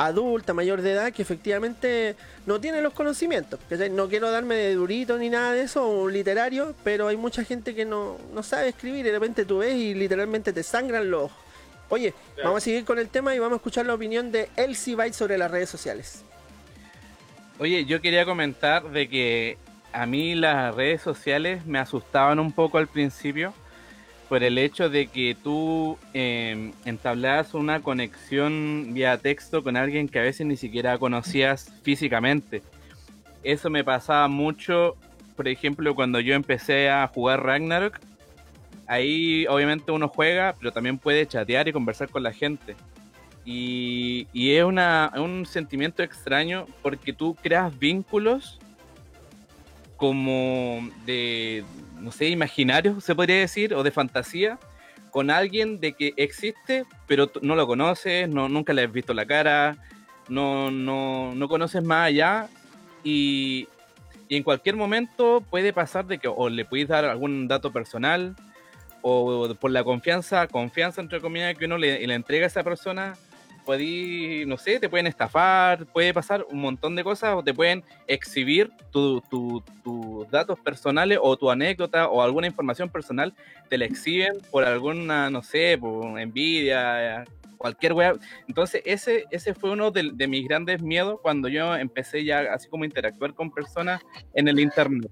adulta, 0.08 0.54
mayor 0.54 0.82
de 0.82 0.94
edad, 0.94 1.12
que 1.12 1.22
efectivamente 1.22 2.16
no 2.46 2.60
tienen 2.62 2.84
los 2.84 2.94
conocimientos. 2.94 3.60
¿cachai? 3.70 3.90
No 3.90 4.08
quiero 4.08 4.32
darme 4.32 4.56
de 4.56 4.74
durito 4.76 5.18
ni 5.18 5.30
nada 5.30 5.52
de 5.54 5.64
eso, 5.64 5.88
o 5.88 6.08
literario, 6.08 6.74
pero 6.84 7.08
hay 7.10 7.18
mucha 7.18 7.44
gente 7.44 7.76
que 7.76 7.84
no, 7.86 8.18
no 8.34 8.42
sabe 8.42 8.70
escribir 8.70 9.02
y 9.02 9.04
de 9.04 9.12
repente 9.12 9.44
tú 9.46 9.58
ves 9.60 9.76
y 9.76 9.94
literalmente 9.94 10.54
te 10.54 10.64
sangran 10.64 11.12
los 11.12 11.24
ojos. 11.24 11.38
Oye, 11.90 12.14
Claro. 12.36 12.50
vamos 12.50 12.64
a 12.64 12.66
seguir 12.66 12.86
con 12.86 12.98
el 13.00 13.10
tema 13.10 13.36
y 13.36 13.40
vamos 13.40 13.54
a 13.54 13.58
escuchar 13.58 13.86
la 13.86 13.94
opinión 13.94 14.32
de 14.32 14.50
Elsie 14.56 14.96
Byte 14.96 15.14
sobre 15.14 15.38
las 15.38 15.52
redes 15.52 15.70
sociales. 15.70 16.24
Oye, 17.58 17.84
yo 17.86 18.00
quería 18.00 18.26
comentar 18.26 18.90
de 18.92 19.10
que 19.10 19.58
a 19.92 20.06
mí 20.06 20.36
las 20.36 20.74
redes 20.76 21.02
sociales 21.02 21.66
me 21.66 21.80
asustaban 21.80 22.40
un 22.40 22.52
poco 22.54 22.78
al 22.78 22.88
principio 22.88 23.54
por 24.30 24.44
el 24.44 24.60
hecho 24.60 24.90
de 24.90 25.08
que 25.08 25.36
tú 25.44 25.98
eh, 26.14 26.72
entablabas 26.86 27.56
una 27.56 27.82
conexión 27.82 28.92
vía 28.94 29.18
texto 29.18 29.64
con 29.64 29.76
alguien 29.76 30.08
que 30.08 30.20
a 30.20 30.22
veces 30.22 30.46
ni 30.46 30.56
siquiera 30.56 31.00
conocías 31.00 31.74
físicamente. 31.82 32.62
Eso 33.44 33.72
me 33.72 33.84
pasaba 33.84 34.28
mucho, 34.28 34.96
por 35.36 35.48
ejemplo, 35.48 35.96
cuando 35.96 36.20
yo 36.20 36.36
empecé 36.36 36.90
a 36.90 37.08
jugar 37.08 37.44
Ragnarok. 37.44 38.00
Ahí 38.86 39.48
obviamente 39.48 39.92
uno 39.92 40.08
juega, 40.08 40.56
pero 40.58 40.72
también 40.72 41.00
puede 41.00 41.26
chatear 41.26 41.68
y 41.68 41.74
conversar 41.74 42.10
con 42.10 42.22
la 42.22 42.32
gente. 42.32 42.76
Y, 43.46 44.28
y 44.32 44.52
es 44.52 44.64
una, 44.64 45.12
un 45.16 45.48
sentimiento 45.48 46.04
extraño 46.04 46.68
porque 46.84 47.14
tú 47.14 47.36
creas 47.42 47.78
vínculos 47.80 48.60
como 49.98 50.88
de, 51.06 51.64
no 52.00 52.12
sé, 52.12 52.30
imaginarios, 52.30 53.04
se 53.04 53.16
podría 53.16 53.40
decir, 53.40 53.74
o 53.74 53.84
de 53.84 53.92
fantasía, 53.92 54.58
con 55.12 55.30
alguien 55.30 55.80
de 55.80 55.94
que 55.94 56.14
existe, 56.18 56.86
pero 57.08 57.32
no 57.42 57.56
lo 57.56 57.68
conoces, 57.68 58.30
no, 58.30 58.50
nunca 58.50 58.74
le 58.74 58.84
has 58.84 58.92
visto 58.92 59.14
la 59.14 59.26
cara, 59.26 59.78
no, 60.28 60.70
no, 60.72 61.34
no 61.36 61.48
conoces 61.48 61.84
más 61.84 62.08
allá, 62.08 62.48
y, 63.04 63.68
y 64.28 64.38
en 64.38 64.44
cualquier 64.44 64.76
momento 64.76 65.44
puede 65.50 65.74
pasar 65.74 66.06
de 66.06 66.20
que 66.20 66.28
o 66.28 66.50
le 66.50 66.66
puedes 66.66 66.88
dar 66.88 67.06
algún 67.06 67.48
dato 67.48 67.72
personal, 67.72 68.36
o 69.02 69.56
por 69.56 69.72
la 69.72 69.84
confianza, 69.84 70.48
confianza 70.48 71.02
entre 71.02 71.22
comillas 71.22 71.58
que 71.58 71.66
uno 71.66 71.78
le, 71.78 72.06
le 72.06 72.14
entrega 72.14 72.46
a 72.46 72.48
esa 72.48 72.64
persona, 72.64 73.16
podí, 73.74 74.46
no 74.48 74.58
sé, 74.58 74.80
te 74.80 74.90
pueden 74.90 75.06
estafar, 75.06 75.86
puede 75.86 76.12
pasar 76.12 76.44
un 76.50 76.60
montón 76.60 76.96
de 76.96 77.04
cosas, 77.04 77.36
o 77.36 77.44
te 77.44 77.54
pueden 77.54 77.84
exhibir 78.08 78.72
tu- 78.92 79.22
tu- 79.30 79.62
tus 79.84 80.28
datos 80.32 80.58
personales 80.60 81.20
o 81.22 81.38
tu 81.38 81.52
anécdota 81.52 82.08
o 82.08 82.24
alguna 82.24 82.48
información 82.48 82.90
personal, 82.90 83.32
te 83.70 83.78
la 83.78 83.86
exhiben 83.86 84.40
por 84.50 84.64
alguna, 84.64 85.30
no 85.30 85.44
sé, 85.44 85.78
por 85.80 86.20
envidia, 86.20 87.26
cualquier 87.60 87.94
wea. 87.94 88.16
Entonces, 88.48 88.82
ese, 88.86 89.26
ese 89.30 89.54
fue 89.54 89.70
uno 89.70 89.92
de, 89.92 90.10
de 90.16 90.28
mis 90.28 90.48
grandes 90.48 90.82
miedos 90.82 91.20
cuando 91.22 91.48
yo 91.48 91.76
empecé 91.76 92.26
ya 92.26 92.40
así 92.52 92.68
como 92.70 92.86
a 92.86 92.88
interactuar 92.88 93.36
con 93.36 93.52
personas 93.52 94.02
en 94.34 94.48
el 94.48 94.60
internet. 94.60 95.12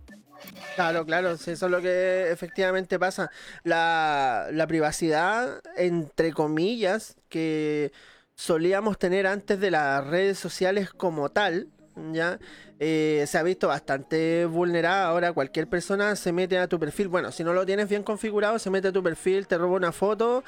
Claro, 0.76 1.06
claro, 1.06 1.32
eso 1.32 1.52
es 1.52 1.62
lo 1.62 1.80
que 1.80 2.32
efectivamente 2.32 2.98
pasa. 2.98 3.30
La, 3.64 4.48
la 4.52 4.66
privacidad, 4.66 5.62
entre 5.76 6.34
comillas, 6.34 7.16
que 7.30 7.92
solíamos 8.38 9.00
tener 9.00 9.26
antes 9.26 9.60
de 9.60 9.72
las 9.72 10.06
redes 10.06 10.38
sociales 10.38 10.92
como 10.92 11.30
tal, 11.30 11.68
¿ya? 12.14 12.40
Eh, 12.80 13.26
se 13.28 13.40
ha 13.40 13.44
visto 13.44 13.68
bastante 13.68 14.46
vulnerada. 14.46 15.08
Ahora 15.08 15.34
cualquier 15.34 15.68
persona 15.68 16.16
se 16.16 16.32
mete 16.32 16.60
a 16.60 16.68
tu 16.68 16.80
perfil. 16.80 17.08
Bueno, 17.08 17.32
si 17.32 17.44
no 17.44 17.54
lo 17.54 17.66
tienes 17.66 17.90
bien 17.90 18.04
configurado, 18.04 18.60
se 18.60 18.70
mete 18.70 18.90
a 18.90 18.92
tu 18.92 19.02
perfil, 19.02 19.48
te 19.48 19.58
roba 19.58 19.76
una 19.76 19.92
foto 19.92 20.44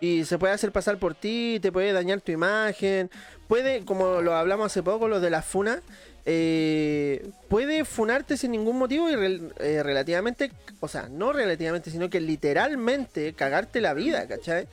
y 0.00 0.24
se 0.24 0.36
puede 0.36 0.52
hacer 0.52 0.72
pasar 0.72 0.98
por 0.98 1.14
ti, 1.14 1.60
te 1.62 1.70
puede 1.70 1.92
dañar 1.92 2.20
tu 2.20 2.32
imagen. 2.32 3.08
Puede, 3.46 3.84
como 3.84 4.20
lo 4.20 4.34
hablamos 4.34 4.66
hace 4.66 4.82
poco, 4.82 5.06
lo 5.06 5.20
de 5.20 5.30
la 5.30 5.42
funa, 5.42 5.80
eh, 6.26 7.30
puede 7.48 7.84
funarte 7.84 8.36
sin 8.36 8.50
ningún 8.50 8.78
motivo 8.78 9.08
y 9.08 9.14
eh, 9.60 9.82
relativamente, 9.84 10.50
o 10.80 10.88
sea, 10.88 11.08
no 11.08 11.32
relativamente, 11.32 11.92
sino 11.92 12.10
que 12.10 12.20
literalmente 12.20 13.32
cagarte 13.34 13.80
la 13.80 13.94
vida, 13.94 14.26
¿cachai? 14.26 14.66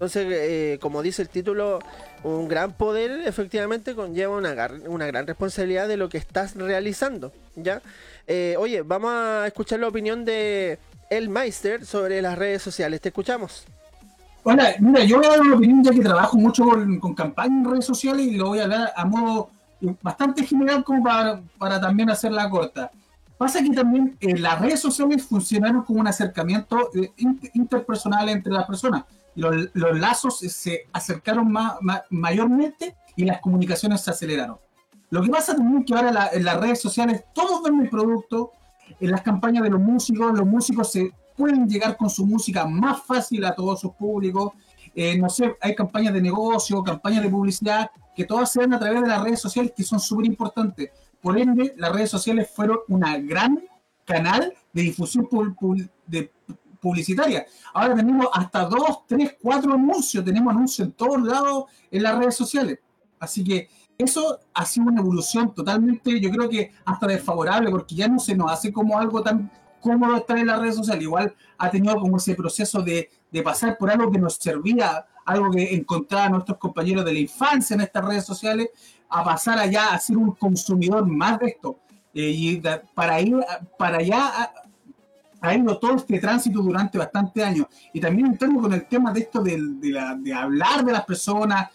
Entonces, 0.00 0.26
eh, 0.30 0.78
como 0.80 1.02
dice 1.02 1.20
el 1.20 1.28
título, 1.28 1.78
un 2.24 2.48
gran 2.48 2.72
poder 2.72 3.28
efectivamente 3.28 3.94
conlleva 3.94 4.34
una, 4.34 4.54
una 4.86 5.06
gran 5.06 5.26
responsabilidad 5.26 5.88
de 5.88 5.98
lo 5.98 6.08
que 6.08 6.16
estás 6.16 6.54
realizando, 6.54 7.32
¿ya? 7.54 7.82
Eh, 8.26 8.54
oye, 8.58 8.80
vamos 8.80 9.12
a 9.12 9.46
escuchar 9.46 9.78
la 9.78 9.88
opinión 9.88 10.24
de 10.24 10.78
El 11.10 11.28
Meister 11.28 11.84
sobre 11.84 12.22
las 12.22 12.38
redes 12.38 12.62
sociales. 12.62 13.02
Te 13.02 13.10
escuchamos. 13.10 13.66
Hola, 14.42 14.74
mira, 14.78 15.04
yo 15.04 15.18
voy 15.18 15.26
a 15.26 15.30
dar 15.32 15.42
una 15.42 15.56
opinión 15.56 15.84
ya 15.84 15.90
que 15.90 16.00
trabajo 16.00 16.38
mucho 16.38 16.64
con, 16.64 16.98
con 16.98 17.14
campañas 17.14 17.66
en 17.66 17.70
redes 17.70 17.84
sociales 17.84 18.26
y 18.26 18.36
lo 18.36 18.46
voy 18.46 18.60
a 18.60 18.62
hablar 18.62 18.92
a 18.96 19.04
modo 19.04 19.50
bastante 20.00 20.46
general 20.46 20.82
como 20.82 21.04
para, 21.04 21.42
para 21.58 21.78
también 21.78 22.08
hacerla 22.08 22.48
corta. 22.48 22.90
Pasa 23.36 23.62
que 23.62 23.68
también 23.68 24.16
eh, 24.18 24.38
las 24.38 24.58
redes 24.62 24.80
sociales 24.80 25.24
funcionaron 25.24 25.82
como 25.82 26.00
un 26.00 26.06
acercamiento 26.06 26.88
eh, 26.94 27.10
inter- 27.18 27.50
interpersonal 27.52 28.30
entre 28.30 28.50
las 28.50 28.64
personas. 28.66 29.04
Los, 29.34 29.68
los 29.74 29.98
lazos 29.98 30.38
se 30.40 30.86
acercaron 30.92 31.50
ma- 31.50 31.78
ma- 31.80 32.02
mayormente 32.10 32.96
y 33.16 33.24
las 33.24 33.40
comunicaciones 33.40 34.00
se 34.00 34.10
aceleraron. 34.10 34.58
Lo 35.10 35.22
que 35.22 35.28
pasa 35.30 35.54
también 35.56 35.80
es 35.80 35.86
que 35.86 35.94
ahora 35.94 36.12
la- 36.12 36.28
en 36.32 36.44
las 36.44 36.60
redes 36.60 36.80
sociales 36.80 37.24
todos 37.34 37.62
ven 37.62 37.80
el 37.80 37.90
producto, 37.90 38.52
en 38.98 39.10
las 39.10 39.22
campañas 39.22 39.62
de 39.62 39.70
los 39.70 39.80
músicos, 39.80 40.32
los 40.36 40.46
músicos 40.46 40.90
se 40.92 41.12
pueden 41.36 41.68
llegar 41.68 41.96
con 41.96 42.10
su 42.10 42.26
música 42.26 42.66
más 42.66 43.02
fácil 43.02 43.44
a 43.44 43.54
todos 43.54 43.80
sus 43.80 43.92
públicos. 43.92 44.52
Eh, 44.94 45.16
no 45.16 45.28
sé, 45.30 45.56
hay 45.60 45.74
campañas 45.74 46.12
de 46.12 46.20
negocio, 46.20 46.82
campañas 46.82 47.22
de 47.22 47.28
publicidad, 47.30 47.90
que 48.14 48.24
todas 48.24 48.50
se 48.52 48.60
dan 48.60 48.74
a 48.74 48.78
través 48.78 49.00
de 49.00 49.08
las 49.08 49.22
redes 49.22 49.40
sociales 49.40 49.72
que 49.76 49.84
son 49.84 50.00
súper 50.00 50.26
importantes. 50.26 50.90
Por 51.22 51.38
ende, 51.38 51.74
las 51.76 51.92
redes 51.92 52.10
sociales 52.10 52.50
fueron 52.52 52.78
una 52.88 53.16
gran 53.18 53.62
canal 54.04 54.52
de 54.72 54.82
difusión 54.82 55.28
de 56.06 56.30
publicitaria. 56.80 57.46
Ahora 57.74 57.94
tenemos 57.94 58.26
hasta 58.32 58.64
dos, 58.64 59.06
tres, 59.06 59.36
cuatro 59.40 59.74
anuncios, 59.74 60.24
tenemos 60.24 60.52
anuncios 60.52 60.88
en 60.88 60.92
todos 60.92 61.22
lados 61.22 61.64
en 61.90 62.02
las 62.02 62.18
redes 62.18 62.36
sociales. 62.36 62.78
Así 63.18 63.44
que 63.44 63.68
eso 63.98 64.40
ha 64.54 64.64
sido 64.64 64.86
una 64.86 65.00
evolución 65.00 65.54
totalmente, 65.54 66.18
yo 66.18 66.30
creo 66.30 66.48
que 66.48 66.72
hasta 66.84 67.06
desfavorable, 67.06 67.70
porque 67.70 67.94
ya 67.94 68.08
no 68.08 68.18
se 68.18 68.34
nos 68.34 68.50
hace 68.50 68.72
como 68.72 68.98
algo 68.98 69.22
tan 69.22 69.50
cómodo 69.80 70.16
estar 70.16 70.38
en 70.38 70.46
las 70.46 70.58
redes 70.58 70.76
sociales. 70.76 71.02
Igual 71.02 71.34
ha 71.58 71.70
tenido 71.70 71.98
como 72.00 72.16
ese 72.16 72.34
proceso 72.34 72.82
de, 72.82 73.10
pasar 73.44 73.76
por 73.76 73.90
algo 73.90 74.10
que 74.10 74.18
nos 74.18 74.34
servía, 74.34 75.06
algo 75.24 75.50
que 75.50 75.74
encontraban 75.74 76.32
nuestros 76.32 76.58
compañeros 76.58 77.04
de 77.04 77.12
la 77.12 77.18
infancia 77.18 77.74
en 77.74 77.82
estas 77.82 78.04
redes 78.04 78.24
sociales, 78.24 78.70
a 79.08 79.22
pasar 79.22 79.58
allá 79.58 79.92
a 79.92 79.98
ser 79.98 80.16
un 80.16 80.32
consumidor 80.32 81.06
más 81.06 81.38
de 81.38 81.48
esto. 81.48 81.78
Eh, 82.12 82.30
y 82.30 82.62
para 82.94 83.20
ir 83.20 83.36
para 83.78 83.98
allá 83.98 84.52
ha 85.40 85.54
ido 85.54 85.78
todo 85.78 85.96
este 85.96 86.18
tránsito 86.18 86.60
durante 86.60 86.98
bastantes 86.98 87.42
años. 87.44 87.66
Y 87.92 88.00
también 88.00 88.26
entrando 88.26 88.60
con 88.60 88.72
el 88.72 88.86
tema 88.86 89.12
de 89.12 89.20
esto 89.20 89.42
de, 89.42 89.58
la- 89.90 90.14
de 90.14 90.32
hablar 90.34 90.84
de 90.84 90.92
las 90.92 91.04
personas, 91.04 91.68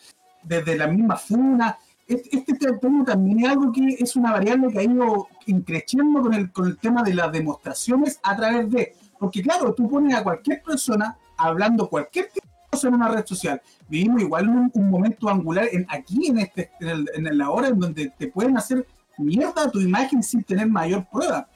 desde 0.43 0.77
la 0.77 0.87
misma 0.87 1.15
funa. 1.17 1.77
Este, 2.07 2.53
tema 2.79 3.03
también 3.03 3.39
es 3.43 3.49
algo 3.49 3.71
que 3.71 3.95
es 3.99 4.15
una 4.15 4.31
variable 4.31 4.71
que 4.71 4.77
ha 4.79 4.83
ido 4.83 5.27
creciendo 5.65 6.21
con 6.21 6.33
el, 6.35 6.51
con 6.51 6.67
el 6.67 6.77
tema 6.77 7.01
de 7.01 7.15
las 7.15 7.31
demostraciones 7.31 8.19
a 8.21 8.35
través 8.35 8.69
de. 8.69 8.93
Porque, 9.19 9.41
claro, 9.41 9.73
tú 9.73 9.89
pones 9.89 10.13
a 10.15 10.21
cualquier 10.23 10.61
persona 10.61 11.17
hablando 11.37 11.89
cualquier 11.89 12.25
tipo 12.27 12.45
de 12.45 12.69
cosa 12.69 12.87
en 12.89 12.93
una 12.93 13.07
red 13.07 13.25
social. 13.25 13.59
Vivimos 13.89 14.21
igual 14.21 14.47
un, 14.49 14.71
un 14.73 14.89
momento 14.89 15.27
angular 15.29 15.67
en, 15.71 15.87
aquí, 15.89 16.27
en, 16.27 16.37
este, 16.39 16.69
en, 16.79 16.89
el- 16.89 17.09
en 17.15 17.37
la 17.37 17.49
hora 17.49 17.69
en 17.69 17.79
donde 17.79 18.13
te 18.15 18.27
pueden 18.27 18.55
hacer 18.57 18.85
mierda 19.17 19.63
a 19.63 19.71
tu 19.71 19.79
imagen 19.79 20.21
sin 20.21 20.43
tener 20.43 20.67
mayor 20.67 21.07
prueba. 21.11 21.47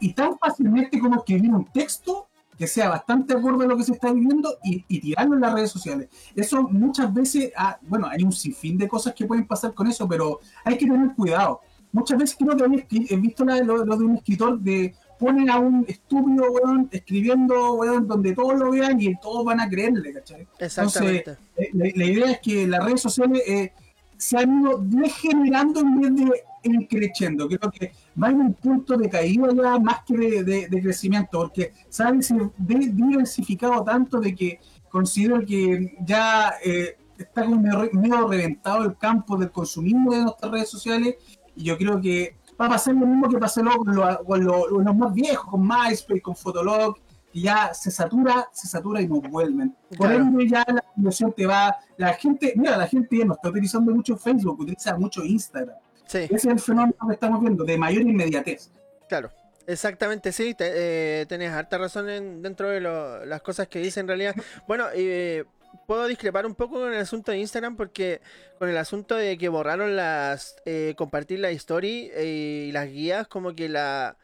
Y, 0.00 0.12
tan 0.12 0.38
fácilmente 0.38 0.98
como 0.98 1.16
escribir 1.16 1.50
un 1.52 1.64
texto 1.66 2.28
que 2.56 2.66
sea 2.66 2.90
bastante 2.90 3.32
acorde 3.34 3.64
a 3.64 3.68
lo 3.68 3.76
que 3.76 3.84
se 3.84 3.92
está 3.92 4.12
viviendo 4.12 4.58
y, 4.62 4.84
y 4.86 5.00
tirarlo 5.00 5.34
en 5.34 5.40
las 5.40 5.54
redes 5.54 5.70
sociales. 5.70 6.08
Eso 6.36 6.62
muchas 6.64 7.12
veces, 7.12 7.52
ah, 7.56 7.78
bueno, 7.82 8.06
hay 8.06 8.22
un 8.22 8.32
sinfín 8.32 8.76
de 8.76 8.86
cosas 8.86 9.14
que 9.14 9.24
pueden 9.24 9.46
pasar 9.46 9.72
con 9.72 9.86
eso, 9.86 10.06
pero 10.06 10.40
hay 10.64 10.76
que 10.76 10.86
tener 10.86 11.14
cuidado. 11.14 11.60
Muchas 11.92 12.18
veces 12.18 12.36
creo 12.38 12.56
que 12.86 13.06
he 13.08 13.16
visto 13.16 13.44
la- 13.44 13.62
lo, 13.62 13.84
lo 13.84 13.96
de 13.96 14.04
un 14.04 14.16
escritor 14.16 14.60
de 14.60 14.94
ponen 15.18 15.50
a 15.50 15.58
un 15.58 15.84
estúpido, 15.88 16.50
weón, 16.50 16.88
escribiendo, 16.92 17.74
weón, 17.74 18.06
donde 18.06 18.34
todos 18.34 18.58
lo 18.58 18.70
vean 18.70 19.00
y 19.00 19.14
todos 19.20 19.44
van 19.44 19.60
a 19.60 19.68
creerle, 19.68 20.12
¿cachai? 20.14 20.46
Exactamente. 20.58 21.36
Eh, 21.56 21.68
La, 21.74 21.84
la 21.94 22.04
idea 22.04 22.30
es 22.30 22.40
que 22.40 22.66
las 22.66 22.82
redes 22.84 23.00
sociales 23.02 23.42
eh, 23.46 23.72
se 24.16 24.38
han 24.38 24.60
ido 24.60 24.78
degenerando 24.82 25.80
en 25.80 26.00
vez 26.00 26.14
de 26.14 26.42
ir 26.62 26.88
creciendo. 26.88 27.46
Creo 27.48 27.70
que 27.70 27.92
va 28.20 28.28
en 28.30 28.40
un 28.40 28.54
punto 28.54 28.96
de 28.96 29.08
caída 29.08 29.48
ya 29.54 29.78
más 29.78 30.02
que 30.06 30.16
de, 30.16 30.44
de- 30.44 30.68
de 30.68 30.82
crecimiento, 30.82 31.38
porque 31.38 31.72
se 31.88 32.02
ha 32.02 32.12
diversificado 32.12 33.82
tanto 33.84 34.20
de 34.20 34.34
que 34.34 34.60
considero 34.88 35.44
que 35.44 35.96
ya 36.04 36.54
eh, 36.64 36.96
está 37.18 37.44
como 37.44 37.60
medio, 37.60 37.88
medio 37.92 38.26
reventado 38.28 38.84
el 38.84 38.96
campo 38.96 39.36
del 39.36 39.50
consumismo 39.50 40.12
de 40.14 40.22
nuestras 40.22 40.50
redes 40.50 40.68
sociales 40.68 41.14
y 41.54 41.64
yo 41.64 41.76
creo 41.76 42.00
que 42.00 42.36
va 42.60 42.66
a 42.66 42.70
pasar 42.70 42.94
lo 42.94 43.06
mismo 43.06 43.28
que 43.28 43.38
pasó 43.38 43.62
con, 43.62 43.94
lo- 43.94 44.24
con 44.24 44.44
lo- 44.44 44.66
con 44.68 44.84
los 44.84 44.96
más 44.96 45.14
viejos, 45.14 45.46
con 45.50 45.62
MySpace, 45.66 46.20
con 46.20 46.36
Fotolog, 46.36 46.96
que 47.32 47.40
ya 47.40 47.72
se 47.72 47.90
satura, 47.90 48.48
se 48.52 48.66
satura 48.66 49.00
y 49.00 49.06
no 49.06 49.20
vuelven. 49.20 49.74
Por 49.96 50.08
Claro. 50.08 50.24
ende 50.24 50.48
ya 50.48 50.64
la 50.66 50.84
inversión 50.96 51.32
te 51.32 51.46
va, 51.46 51.76
la 51.96 52.12
gente, 52.14 52.52
mira, 52.56 52.76
la 52.76 52.86
gente 52.88 53.18
ya 53.18 53.24
no 53.24 53.34
está 53.34 53.48
utilizando 53.50 53.94
mucho 53.94 54.16
Facebook, 54.16 54.58
utiliza 54.60 54.96
mucho 54.98 55.24
Instagram. 55.24 55.76
Sí. 56.10 56.18
Ese 56.24 56.34
es 56.34 56.44
el 56.46 56.58
fenómeno 56.58 56.96
que 57.06 57.14
estamos 57.14 57.40
viendo, 57.40 57.62
de 57.62 57.78
mayor 57.78 58.02
inmediatez. 58.02 58.70
Claro, 59.08 59.30
exactamente, 59.68 60.32
sí, 60.32 60.54
te- 60.54 60.72
eh, 61.20 61.26
tenés 61.26 61.52
harta 61.52 61.78
razón 61.78 62.08
en- 62.10 62.42
dentro 62.42 62.68
de 62.68 62.80
lo- 62.80 63.24
las 63.24 63.42
cosas 63.42 63.68
que 63.68 63.78
dice 63.78 64.00
en 64.00 64.08
realidad. 64.08 64.34
Bueno, 64.66 64.86
eh, 64.92 65.44
puedo 65.86 66.06
discrepar 66.08 66.46
un 66.46 66.56
poco 66.56 66.80
con 66.80 66.92
el 66.92 66.98
asunto 67.00 67.30
de 67.30 67.38
Instagram 67.38 67.76
porque 67.76 68.20
con 68.58 68.68
el 68.68 68.76
asunto 68.76 69.14
de 69.14 69.38
que 69.38 69.48
borraron 69.48 69.94
las, 69.94 70.56
eh, 70.64 70.94
compartir 70.96 71.38
la 71.38 71.50
story 71.50 72.10
eh, 72.12 72.66
y 72.68 72.72
las 72.72 72.88
guías, 72.88 73.28
como 73.28 73.54
que 73.54 73.68
la, 73.68 74.16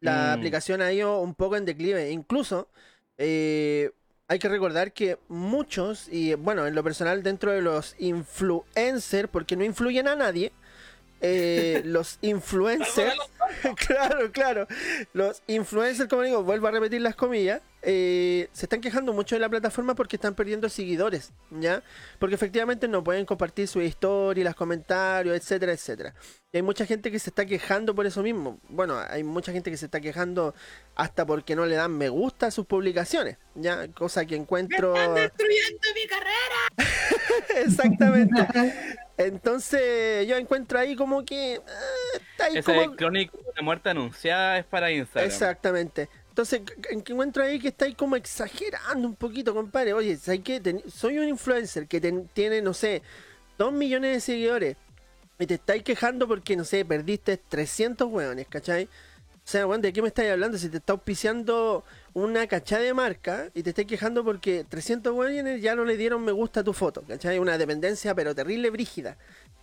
la 0.00 0.34
Mm. 0.34 0.38
aplicación 0.38 0.82
ha 0.82 0.92
ido 0.92 1.20
un 1.20 1.36
poco 1.36 1.54
en 1.56 1.64
declive. 1.66 2.10
Incluso, 2.10 2.68
eh, 3.16 3.92
hay 4.26 4.40
que 4.40 4.48
recordar 4.48 4.92
que 4.92 5.18
muchos, 5.28 6.08
y 6.10 6.34
bueno, 6.34 6.66
en 6.66 6.74
lo 6.74 6.82
personal 6.82 7.22
dentro 7.22 7.52
de 7.52 7.62
los 7.62 7.94
influencers, 8.00 9.28
porque 9.30 9.54
no 9.56 9.62
influyen 9.64 10.08
a 10.08 10.16
nadie, 10.16 10.52
eh, 11.20 11.82
los 11.84 12.18
influencers, 12.22 13.16
claro, 13.86 14.30
claro, 14.32 14.66
los 15.12 15.42
influencers, 15.46 16.08
como 16.08 16.22
digo, 16.22 16.42
vuelvo 16.42 16.68
a 16.68 16.70
repetir 16.70 17.00
las 17.00 17.16
comillas, 17.16 17.60
eh, 17.82 18.48
se 18.52 18.66
están 18.66 18.80
quejando 18.80 19.12
mucho 19.12 19.36
de 19.36 19.40
la 19.40 19.48
plataforma 19.48 19.94
porque 19.94 20.16
están 20.16 20.34
perdiendo 20.34 20.68
seguidores, 20.68 21.32
¿ya? 21.50 21.82
Porque 22.18 22.34
efectivamente 22.34 22.88
no 22.88 23.04
pueden 23.04 23.24
compartir 23.24 23.68
su 23.68 23.80
historia, 23.80 24.44
los 24.44 24.56
comentarios, 24.56 25.36
etcétera, 25.36 25.72
etcétera. 25.72 26.14
Y 26.52 26.56
hay 26.56 26.62
mucha 26.62 26.86
gente 26.86 27.10
que 27.12 27.18
se 27.18 27.30
está 27.30 27.46
quejando 27.46 27.94
por 27.94 28.06
eso 28.06 28.22
mismo. 28.22 28.58
Bueno, 28.68 28.98
hay 29.08 29.22
mucha 29.22 29.52
gente 29.52 29.70
que 29.70 29.76
se 29.76 29.84
está 29.84 30.00
quejando 30.00 30.54
hasta 30.96 31.24
porque 31.24 31.54
no 31.54 31.66
le 31.66 31.76
dan 31.76 31.92
me 31.92 32.08
gusta 32.08 32.46
a 32.46 32.50
sus 32.50 32.66
publicaciones, 32.66 33.38
¿ya? 33.54 33.86
Cosa 33.92 34.26
que 34.26 34.34
encuentro... 34.34 34.92
destruyendo 35.14 35.88
mi 35.94 36.06
carrera! 36.08 36.88
Exactamente. 37.64 38.46
Entonces 39.18 40.26
yo 40.28 40.36
encuentro 40.36 40.78
ahí 40.78 40.94
como 40.96 41.24
que... 41.24 41.60
ah, 41.66 42.18
está 42.30 42.44
ahí 42.46 42.56
Ese 42.58 42.62
como... 42.62 42.96
crónico 42.96 43.38
de 43.54 43.62
muerte 43.62 43.90
anunciada 43.90 44.58
es 44.58 44.64
para 44.64 44.90
Instagram. 44.90 45.28
Exactamente. 45.28 46.08
Entonces, 46.28 46.62
encuentro 46.90 47.42
ahí 47.42 47.58
que 47.58 47.68
estáis 47.68 47.96
como 47.96 48.14
exagerando 48.14 49.08
un 49.08 49.16
poquito, 49.16 49.52
compadre. 49.52 49.92
Oye, 49.92 50.16
¿sabes 50.16 50.40
qué? 50.44 50.60
Ten- 50.60 50.84
soy 50.88 51.18
un 51.18 51.28
influencer 51.28 51.88
que 51.88 52.00
ten- 52.00 52.28
tiene, 52.32 52.62
no 52.62 52.72
sé, 52.72 53.02
2 53.58 53.72
millones 53.72 54.14
de 54.14 54.20
seguidores. 54.20 54.76
Y 55.40 55.46
te 55.46 55.54
estáis 55.54 55.82
quejando 55.82 56.28
porque, 56.28 56.54
no 56.56 56.64
sé, 56.64 56.84
perdiste 56.84 57.36
300 57.38 58.08
hueones, 58.08 58.46
¿cachai? 58.48 58.88
O 59.48 59.50
sea, 59.50 59.66
weón, 59.66 59.80
¿de 59.80 59.94
qué 59.94 60.02
me 60.02 60.08
estáis 60.08 60.30
hablando? 60.30 60.58
Si 60.58 60.68
te 60.68 60.76
está 60.76 60.92
auspiciando 60.92 61.82
una 62.12 62.46
cachada 62.46 62.82
de 62.82 62.92
marca 62.92 63.48
y 63.54 63.62
te 63.62 63.70
estáis 63.70 63.88
quejando 63.88 64.22
porque 64.22 64.66
300 64.68 65.10
hueones 65.14 65.62
ya 65.62 65.74
no 65.74 65.86
le 65.86 65.96
dieron 65.96 66.22
me 66.22 66.32
gusta 66.32 66.60
a 66.60 66.64
tu 66.64 66.74
foto, 66.74 67.00
¿cachai? 67.08 67.38
Una 67.38 67.56
dependencia, 67.56 68.14
pero 68.14 68.34
terrible, 68.34 68.68
brígida. 68.68 69.16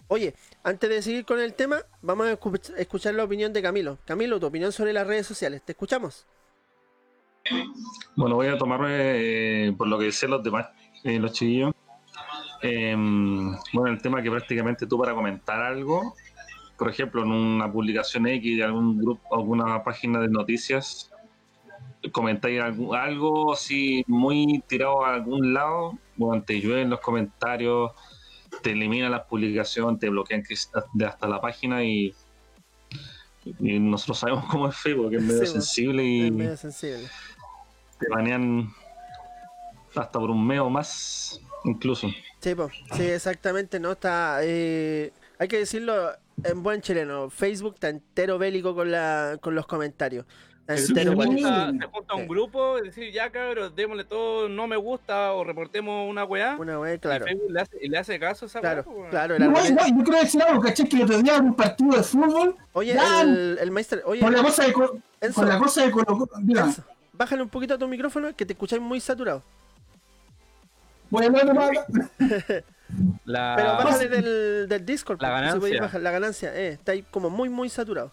Oye, 0.07 0.33
antes 0.63 0.89
de 0.89 1.03
seguir 1.03 1.23
con 1.23 1.39
el 1.39 1.53
tema, 1.53 1.83
vamos 2.01 2.25
a 2.25 2.33
escu- 2.39 2.73
escuchar 2.77 3.13
la 3.13 3.25
opinión 3.25 3.53
de 3.53 3.61
Camilo. 3.61 3.99
Camilo, 4.05 4.39
tu 4.39 4.47
opinión 4.47 4.71
sobre 4.71 4.91
las 4.91 5.05
redes 5.05 5.27
sociales. 5.27 5.61
¿Te 5.63 5.73
escuchamos? 5.73 6.25
Bueno, 8.15 8.37
voy 8.37 8.47
a 8.47 8.57
tomarme 8.57 8.87
eh, 9.67 9.73
por 9.77 9.87
lo 9.87 9.99
que 9.99 10.05
decían 10.05 10.31
los 10.31 10.43
demás, 10.43 10.67
eh, 11.03 11.19
los 11.19 11.31
chiquillos. 11.31 11.73
Eh, 12.63 12.95
bueno, 12.97 13.87
el 13.93 14.01
tema 14.01 14.23
que 14.23 14.31
prácticamente 14.31 14.87
tú 14.87 14.97
para 14.97 15.13
comentar 15.13 15.61
algo, 15.61 16.15
por 16.77 16.89
ejemplo, 16.89 17.23
en 17.23 17.31
una 17.31 17.71
publicación 17.71 18.27
X 18.27 18.57
de 18.57 18.63
algún 18.63 18.97
grupo, 18.99 19.35
alguna 19.35 19.83
página 19.83 20.19
de 20.19 20.27
noticias, 20.27 21.11
comentáis 22.11 22.61
algo, 22.61 22.93
algo 22.93 23.53
así 23.53 24.03
muy 24.07 24.63
tirado 24.67 25.03
a 25.05 25.15
algún 25.15 25.53
lado, 25.53 25.97
bueno, 26.17 26.43
te 26.43 26.59
llueven 26.61 26.89
los 26.89 26.99
comentarios, 26.99 27.91
te 28.61 28.71
eliminan 28.71 29.11
las 29.11 29.23
publicaciones, 29.25 29.99
te 29.99 30.09
bloquean 30.09 30.43
de 30.93 31.05
hasta 31.05 31.27
la 31.27 31.41
página 31.41 31.83
y, 31.83 32.13
y 33.59 33.79
nosotros 33.79 34.19
sabemos 34.19 34.45
cómo 34.51 34.69
es 34.69 34.75
Facebook, 34.75 35.09
que 35.11 35.17
es 35.17 35.21
medio 35.23 35.33
Sí, 35.45 35.45
bueno, 35.45 35.61
sensible 35.61 36.03
y 36.03 36.25
Es 36.27 36.31
medio 36.31 36.57
sensible. 36.57 37.07
te 37.99 38.07
banean 38.09 38.69
hasta 39.95 40.19
por 40.19 40.29
un 40.29 40.45
mes 40.45 40.59
o 40.59 40.69
más, 40.69 41.41
incluso. 41.63 42.09
Sí, 42.41 42.53
po. 42.53 42.69
sí, 42.93 43.03
exactamente, 43.03 43.79
no 43.79 43.93
está. 43.93 44.39
eh, 44.43 45.11
hay 45.39 45.47
que 45.47 45.57
decirlo 45.59 46.11
en 46.43 46.63
buen 46.63 46.81
chileno. 46.81 47.29
Facebook 47.29 47.75
está 47.75 47.89
entero 47.89 48.37
bélico 48.37 48.75
con 48.75 48.91
la, 48.91 49.37
con 49.41 49.55
los 49.55 49.65
comentarios. 49.67 50.25
Está 50.61 50.77
Se 50.77 50.87
entero 50.87 51.15
bélico. 51.15 51.47
junta, 51.47 51.71
se 51.79 51.91
junta 51.91 52.15
un 52.15 52.27
grupo 52.27 52.79
y 52.79 52.85
decir, 52.85 53.13
ya 53.13 53.29
cabros, 53.31 53.75
démosle 53.75 54.03
todo, 54.03 54.49
no 54.49 54.65
me 54.65 54.75
gusta 54.77 55.33
o 55.33 55.43
reportemos 55.43 56.09
una 56.09 56.23
weá. 56.25 56.55
Una 56.59 56.79
wea, 56.79 56.95
Y 56.95 56.99
claro. 56.99 57.25
Facebook 57.25 57.51
le 57.51 57.61
hace, 57.61 57.77
y 57.81 57.87
le 57.87 57.97
hace 57.99 58.19
caso 58.19 58.45
a 58.45 58.47
esa 58.47 58.59
Claro, 58.61 58.83
weá, 58.87 59.09
claro. 59.11 59.35
Argumento- 59.35 59.69
igual, 59.69 59.89
yo 59.97 60.03
quiero 60.03 60.19
decir 60.21 60.41
algo, 60.41 60.61
¿cachai? 60.61 60.89
Que 60.89 60.95
el 60.97 61.03
otro 61.03 61.21
día 61.21 61.35
en 61.35 61.45
un 61.45 61.55
partido 61.55 61.95
de 61.95 62.01
fútbol, 62.03 62.55
Oye, 62.73 62.97
el, 63.21 63.59
el 63.61 63.69
maestro. 63.71 64.01
Oye, 64.05 64.21
con 64.21 64.33
la 64.33 64.41
cosa 64.41 64.63
de, 64.65 64.73
Co- 64.73 64.97
Enzo. 65.21 65.41
con 65.41 65.49
la 65.49 65.59
cosa 65.59 65.85
de 65.85 65.91
Colo 65.91 66.05
Colo- 66.05 66.29
dígame, 66.39 66.69
Enzo, 66.69 66.83
bájale 67.13 67.43
un 67.43 67.49
poquito 67.49 67.75
a 67.75 67.77
tu 67.77 67.87
micrófono 67.87 68.35
que 68.35 68.45
te 68.45 68.53
escucháis 68.53 68.81
muy 68.81 68.99
saturado. 68.99 69.43
de 71.11 71.29
más- 71.53 71.71
La... 73.25 73.53
Pero 73.55 73.69
bájale 73.73 74.07
del, 74.07 74.67
del 74.69 74.85
Discord. 74.85 75.21
La 75.21 75.27
si 75.27 75.33
ganancia. 75.33 75.81
bajar 75.81 76.01
la 76.01 76.11
ganancia. 76.11 76.55
Eh, 76.55 76.67
está 76.69 76.91
ahí 76.93 77.01
como 77.03 77.29
muy, 77.29 77.49
muy 77.49 77.69
saturado. 77.69 78.11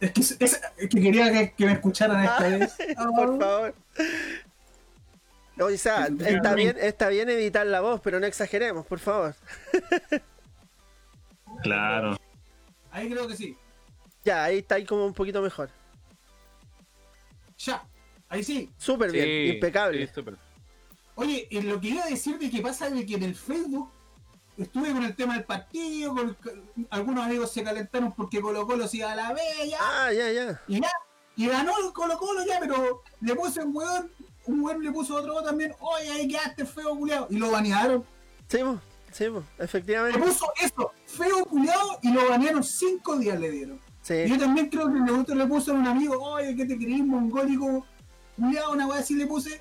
Es 0.00 0.12
que, 0.12 0.20
es, 0.20 0.36
es 0.40 0.60
que 0.76 1.00
quería 1.00 1.32
que, 1.32 1.52
que 1.52 1.66
me 1.66 1.72
escucharan 1.72 2.22
esta 2.24 2.48
vez. 2.48 2.76
Por 3.16 3.38
favor. 3.38 3.74
Oye, 5.58 5.74
o 5.74 5.78
sea, 5.78 6.08
está 6.20 6.54
bien, 6.54 6.76
está 6.78 7.08
bien 7.08 7.30
editar 7.30 7.66
la 7.66 7.80
voz, 7.80 8.00
pero 8.02 8.20
no 8.20 8.26
exageremos, 8.26 8.84
por 8.86 8.98
favor. 8.98 9.34
Claro. 11.62 12.18
Ahí 12.90 13.08
creo 13.10 13.26
que 13.26 13.34
sí. 13.34 13.56
Ya, 14.24 14.44
ahí 14.44 14.58
está 14.58 14.74
ahí 14.74 14.84
como 14.84 15.06
un 15.06 15.14
poquito 15.14 15.40
mejor. 15.40 15.70
Ya. 17.58 17.82
Ahí 18.28 18.44
sí. 18.44 18.70
Súper 18.76 19.10
Sí, 19.10 19.16
bien, 19.16 19.54
impecable. 19.54 20.06
sí, 20.06 20.12
súper. 20.14 20.36
Oye, 21.16 21.48
eh, 21.50 21.62
lo 21.62 21.80
que 21.80 21.88
iba 21.88 22.04
a 22.04 22.08
decir 22.08 22.38
de 22.38 22.50
que 22.50 22.60
pasa 22.60 22.88
de 22.90 23.04
que 23.04 23.14
en 23.14 23.22
el 23.24 23.34
Facebook 23.34 23.90
estuve 24.58 24.92
con 24.92 25.02
el 25.02 25.16
tema 25.16 25.34
del 25.34 25.44
partido, 25.44 26.14
con, 26.14 26.34
con- 26.34 26.64
algunos 26.90 27.24
amigos 27.24 27.50
se 27.52 27.62
calentaron 27.64 28.12
porque 28.12 28.40
Colo 28.40 28.66
Colo 28.66 28.86
se 28.86 28.98
iba 28.98 29.12
a 29.12 29.16
la 29.16 29.32
bella 29.32 29.78
Ah, 29.80 30.12
ya, 30.12 30.30
ya. 30.30 30.60
y 30.68 30.80
ya, 30.80 30.90
y 31.36 31.46
ganó 31.48 31.72
el 31.84 31.92
Colo 31.92 32.16
Colo 32.18 32.44
ya, 32.46 32.58
pero 32.60 33.02
le 33.20 33.34
puse 33.34 33.62
un 33.62 33.74
weón, 33.76 34.10
un 34.46 34.60
weón 34.60 34.82
le 34.82 34.92
puso 34.92 35.16
otro 35.16 35.42
también, 35.42 35.74
oye, 35.80 36.10
ahí 36.10 36.28
quedaste 36.28 36.64
feo 36.66 36.96
culiado, 36.96 37.26
y 37.30 37.36
lo 37.36 37.50
banearon. 37.50 38.04
Sí, 38.48 38.58
po, 38.58 38.78
sí, 39.10 39.24
po, 39.30 39.42
Le 39.58 39.64
efectivamente. 39.64 40.18
puso 40.18 40.46
eso, 40.62 40.92
feo 41.06 41.44
culiado, 41.46 41.98
y 42.02 42.12
lo 42.12 42.28
banearon 42.28 42.62
cinco 42.62 43.16
días 43.16 43.40
le 43.40 43.50
dieron. 43.50 43.76
Y 43.76 43.80
Sí, 44.06 44.14
yo 44.28 44.38
también 44.38 44.68
creo 44.68 44.86
que 44.92 45.00
le, 45.00 45.34
le 45.34 45.46
puso 45.46 45.72
a 45.72 45.74
un 45.74 45.86
amigo, 45.86 46.16
oye, 46.22 46.54
¿qué 46.54 46.64
te 46.66 46.76
creís, 46.76 47.04
mongólico? 47.04 47.84
Culiado, 48.36 48.72
una 48.72 48.86
weá 48.86 49.00
así 49.00 49.14
le 49.14 49.26
puse, 49.26 49.60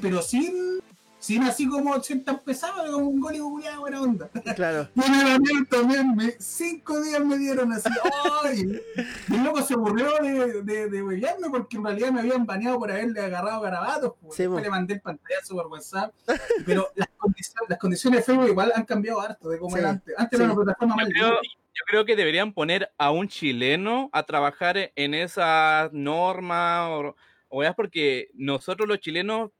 pero 0.00 0.22
sin, 0.22 0.80
sin 1.18 1.42
así 1.42 1.68
como 1.68 2.00
ser 2.02 2.22
tan 2.24 2.38
pesado, 2.40 2.92
como 2.92 3.08
un 3.08 3.18
mongólico 3.18 3.50
culiado, 3.50 3.80
buena 3.80 4.02
onda. 4.02 4.28
claro. 4.54 4.88
Y 4.94 5.04
en 5.04 5.14
el 5.14 5.32
amigo 5.32 5.64
también, 5.70 6.14
me, 6.14 6.34
cinco 6.38 7.00
días 7.00 7.24
me 7.24 7.38
dieron 7.38 7.72
así, 7.72 7.88
¡ay! 8.42 8.80
Y 9.28 9.34
el 9.34 9.44
loco 9.44 9.62
se 9.62 9.74
aburrió 9.74 10.12
de, 10.22 10.62
de, 10.62 10.90
de 10.90 11.02
huevearme 11.02 11.50
porque 11.50 11.76
en 11.76 11.84
realidad 11.84 12.10
me 12.12 12.20
habían 12.20 12.46
baneado 12.46 12.78
por 12.78 12.90
haberle 12.90 13.20
agarrado 13.20 13.60
garabatos. 13.60 14.12
Pues. 14.20 14.36
Sí, 14.36 14.42
le 14.42 14.70
mandé 14.70 14.94
el 14.94 15.00
pantallazo 15.00 15.54
por 15.54 15.66
WhatsApp. 15.68 16.14
Pero 16.66 16.88
las 16.94 17.08
condiciones, 17.16 17.70
las 17.70 17.78
condiciones 17.78 18.20
de 18.20 18.24
Facebook 18.24 18.48
igual 18.48 18.72
han 18.74 18.84
cambiado 18.84 19.20
harto 19.20 19.48
de 19.48 19.58
como 19.58 19.74
Sí, 19.74 19.80
era 19.80 19.90
antes. 19.90 20.14
Antes 20.16 20.38
sí. 20.38 20.44
era 20.44 20.52
una 20.52 20.62
plataforma 20.62 20.96
Yo 21.18 21.28
más 21.28 21.38
yo 21.74 21.82
creo 21.86 22.04
que 22.04 22.14
deberían 22.16 22.52
poner 22.52 22.92
a 22.98 23.10
un 23.10 23.28
chileno 23.28 24.08
a 24.12 24.22
trabajar 24.22 24.92
en 24.94 25.14
esas 25.14 25.92
normas 25.92 26.88
o, 26.88 26.98
o 27.08 27.16
weas, 27.54 27.74
porque 27.74 28.28
nosotros 28.34 28.88
los 28.88 28.98
chilenos 29.00 29.50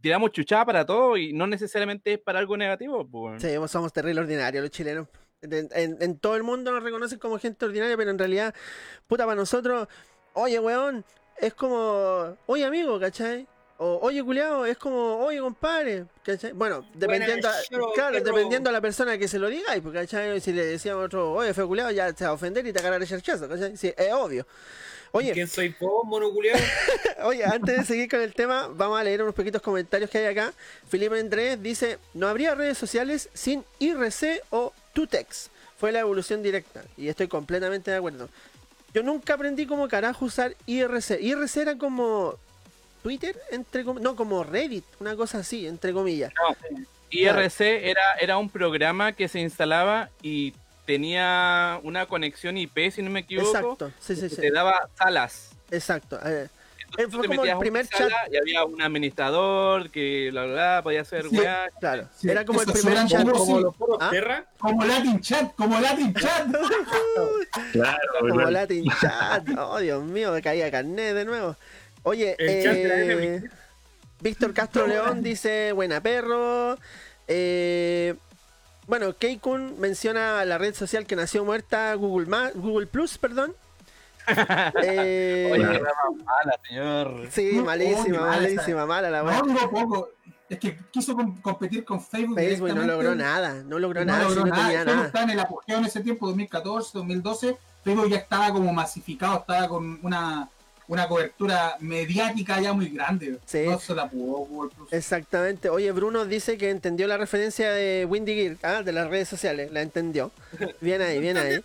tiramos 0.00 0.32
chuchada 0.32 0.64
para 0.66 0.84
todo 0.84 1.16
y 1.16 1.32
no 1.32 1.46
necesariamente 1.46 2.14
es 2.14 2.18
para 2.18 2.38
algo 2.38 2.56
negativo. 2.56 3.06
Pues. 3.08 3.40
Sí, 3.42 3.48
somos 3.68 3.92
terrible 3.92 4.20
ordinarios 4.20 4.62
los 4.62 4.70
chilenos. 4.70 5.06
En, 5.40 5.68
en- 5.72 5.96
en 6.02 6.18
todo 6.18 6.34
el 6.34 6.42
mundo 6.42 6.72
nos 6.72 6.82
reconocen 6.82 7.18
como 7.20 7.38
gente 7.38 7.64
ordinaria, 7.64 7.96
pero 7.96 8.10
en 8.10 8.18
realidad, 8.18 8.54
puta, 9.06 9.24
para 9.24 9.36
nosotros, 9.36 9.86
oye, 10.32 10.58
weón, 10.58 11.04
es 11.38 11.54
como, 11.54 12.36
oye, 12.46 12.64
amigo, 12.64 12.98
¿cachai? 12.98 13.46
O, 13.80 14.00
oye, 14.02 14.24
culiao, 14.24 14.66
es 14.66 14.76
como, 14.76 15.18
oye, 15.18 15.38
compadre, 15.38 16.06
¿cachai? 16.24 16.50
Bueno, 16.50 16.84
dependiendo, 16.94 17.48
a- 17.48 17.62
show, 17.70 17.92
claro, 17.94 18.20
dependiendo 18.20 18.68
a 18.70 18.72
la 18.72 18.80
persona 18.80 19.16
que 19.16 19.28
se 19.28 19.38
lo 19.38 19.46
digáis, 19.48 19.80
porque, 19.80 20.00
¿cachai? 20.00 20.40
Si 20.40 20.52
le 20.52 20.64
decíamos 20.66 21.02
a 21.02 21.06
otro, 21.06 21.32
oye, 21.32 21.54
fue 21.54 21.64
culiao, 21.64 21.92
ya 21.92 22.12
te 22.12 22.24
va 22.24 22.30
a 22.30 22.32
ofender 22.32 22.66
y 22.66 22.72
te 22.72 22.80
va 22.82 22.88
a 22.88 22.98
cagar 22.98 23.02
el 23.02 23.22
¿cachai? 23.48 23.76
Sí, 23.76 23.94
es 23.96 24.12
obvio. 24.12 24.44
Oye, 25.12 25.32
¿Quién 25.32 25.48
soy 25.48 25.74
vos, 25.80 26.04
monoculeado? 26.04 26.58
Oye, 27.24 27.44
antes 27.44 27.78
de 27.78 27.84
seguir 27.84 28.08
con 28.10 28.20
el 28.20 28.34
tema, 28.34 28.68
vamos 28.70 29.00
a 29.00 29.04
leer 29.04 29.22
unos 29.22 29.34
poquitos 29.34 29.62
comentarios 29.62 30.10
que 30.10 30.18
hay 30.18 30.26
acá. 30.26 30.52
Felipe 30.88 31.18
Andrés 31.18 31.62
dice, 31.62 31.98
no 32.14 32.28
habría 32.28 32.54
redes 32.54 32.76
sociales 32.78 33.28
sin 33.34 33.64
IRC 33.78 34.42
o 34.50 34.72
Tutex. 34.92 35.50
Fue 35.78 35.92
la 35.92 36.00
evolución 36.00 36.42
directa. 36.42 36.82
Y 36.96 37.08
estoy 37.08 37.28
completamente 37.28 37.90
de 37.90 37.96
acuerdo. 37.96 38.28
Yo 38.92 39.02
nunca 39.02 39.34
aprendí 39.34 39.66
cómo 39.66 39.88
carajo 39.88 40.24
usar 40.24 40.54
IRC. 40.66 41.20
IRC 41.20 41.56
era 41.58 41.78
como 41.78 42.34
Twitter, 43.02 43.40
entre 43.50 43.84
com- 43.84 44.00
no, 44.00 44.16
como 44.16 44.44
Reddit, 44.44 44.84
una 45.00 45.14
cosa 45.16 45.38
así, 45.38 45.66
entre 45.66 45.92
comillas. 45.92 46.32
IRC 47.10 47.60
era, 47.60 48.14
era 48.20 48.36
un 48.38 48.50
programa 48.50 49.12
que 49.12 49.28
se 49.28 49.40
instalaba 49.40 50.10
y 50.22 50.52
tenía 50.88 51.78
una 51.82 52.06
conexión 52.06 52.56
IP, 52.56 52.90
si 52.90 53.02
no 53.02 53.10
me 53.10 53.20
equivoco, 53.20 53.48
Exacto, 53.50 53.92
sí, 54.00 54.14
sí, 54.16 54.22
que 54.22 54.28
sí. 54.30 54.36
te 54.40 54.50
daba 54.50 54.88
salas. 54.96 55.50
Exacto. 55.70 56.18
eh, 56.24 56.48
Entonces 56.80 57.04
Eh, 57.04 57.08
tú 57.10 57.16
fue 57.18 57.28
te 57.28 57.36
como 57.36 57.44
el 57.44 57.58
primer 57.58 57.86
chat. 57.86 58.08
Y 58.32 58.36
había 58.38 58.64
un 58.64 58.80
administrador 58.80 59.90
que 59.90 60.30
bla, 60.30 60.44
bla, 60.46 60.52
bla, 60.54 60.80
podía 60.82 61.02
hacer 61.02 61.28
Sí, 61.28 61.38
weá. 61.38 61.68
claro. 61.78 62.08
Sí, 62.16 62.30
era 62.30 62.46
como 62.46 62.62
el 62.62 62.72
primer 62.72 63.06
chat. 63.06 63.28
como- 63.28 63.72
Como 63.74 63.98
¿Ah? 64.00 64.10
Como 64.58 64.84
Latin 64.86 65.20
Chat, 65.20 65.54
como 65.54 65.78
Latin 65.78 66.14
Chat. 66.14 66.46
Claro, 67.72 67.98
Como 68.20 68.34
claro. 68.34 68.50
Latin 68.50 68.84
Chat. 68.98 69.48
Oh, 69.58 69.78
Dios 69.80 70.02
mío, 70.02 70.32
me 70.32 70.40
caía 70.40 70.70
carnet 70.70 71.14
de 71.14 71.24
nuevo. 71.26 71.54
Oye, 72.02 72.34
eh. 72.38 73.42
Víctor 74.20 74.54
Castro 74.54 74.86
León 74.86 75.22
dice, 75.22 75.72
buena 75.72 76.00
perro. 76.00 76.78
Eh, 77.26 78.14
bueno, 78.88 79.14
Keikun 79.16 79.78
menciona 79.78 80.44
la 80.44 80.58
red 80.58 80.74
social 80.74 81.06
que 81.06 81.14
nació 81.14 81.44
muerta, 81.44 81.94
Google, 81.94 82.26
Ma- 82.26 82.50
Google 82.54 82.86
Plus, 82.88 83.16
perdón. 83.18 83.54
Eh, 84.82 85.48
Oye, 85.52 85.62
qué 85.62 86.24
mala, 86.24 86.60
señor. 86.68 87.26
sí, 87.30 87.50
No, 87.54 87.64
malísima, 87.64 88.18
oh, 88.22 88.26
malísima, 88.26 88.86
mala 88.86 89.08
la 89.10 89.22
No, 89.22 89.28
weá. 89.28 89.40
duró 89.42 89.70
poco. 89.70 90.08
Es 90.50 90.58
que 90.58 90.78
quiso 90.90 91.14
com- 91.14 91.40
competir 91.40 91.84
con 91.84 92.00
Facebook. 92.00 92.36
Facebook 92.38 92.74
no 92.74 92.82
logró 92.82 93.14
nada, 93.14 93.62
no 93.64 93.78
logró 93.78 94.00
No 94.00 94.12
nada, 94.12 94.24
logró 94.24 94.44
si 94.44 94.48
no 94.50 94.56
nada. 94.56 94.64
tenía 94.66 94.78
Facebook 94.80 94.94
nada. 94.96 95.06
estaba 95.06 95.24
en 95.24 95.30
el 95.30 95.40
apogeo 95.40 95.78
en 95.78 95.84
ese 95.84 96.00
tiempo, 96.00 96.26
2014, 96.26 96.90
2012. 96.94 97.58
Facebook 97.84 98.08
ya 98.08 98.16
estaba 98.18 98.50
como 98.52 98.72
masificado, 98.72 99.38
estaba 99.40 99.68
con 99.68 99.98
una, 100.02 100.48
una 100.88 101.06
cobertura 101.06 101.76
mediática 101.80 102.60
ya 102.60 102.72
muy 102.72 102.88
grande. 102.88 103.38
Sí. 103.46 103.64
No 103.66 103.78
se 103.78 103.94
la 103.94 104.08
pudo 104.08 104.38
Google 104.38 104.70
Plus. 104.74 104.92
Exactamente. 104.92 105.68
Oye, 105.68 105.92
Bruno 105.92 106.24
dice 106.24 106.56
que 106.56 106.70
entendió 106.70 107.06
la 107.06 107.18
referencia 107.18 107.70
de 107.70 108.06
Windy 108.06 108.34
Gear, 108.34 108.56
ah, 108.62 108.82
de 108.82 108.92
las 108.92 109.08
redes 109.08 109.28
sociales, 109.28 109.70
la 109.70 109.82
entendió. 109.82 110.32
Bien 110.80 111.00
ahí, 111.02 111.18
bien 111.18 111.36
ahí. 111.36 111.60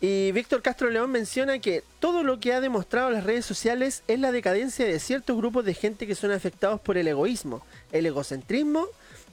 Y 0.00 0.32
Víctor 0.32 0.60
Castro 0.60 0.90
León 0.90 1.10
menciona 1.10 1.58
que 1.60 1.82
todo 1.98 2.24
lo 2.24 2.38
que 2.40 2.52
ha 2.52 2.60
demostrado 2.60 3.10
las 3.10 3.24
redes 3.24 3.46
sociales 3.46 4.02
es 4.06 4.18
la 4.18 4.32
decadencia 4.32 4.84
de 4.84 4.98
ciertos 4.98 5.36
grupos 5.36 5.64
de 5.64 5.72
gente 5.72 6.06
que 6.06 6.14
son 6.14 6.30
afectados 6.30 6.80
por 6.80 6.98
el 6.98 7.08
egoísmo, 7.08 7.64
el 7.90 8.04
egocentrismo 8.04 8.86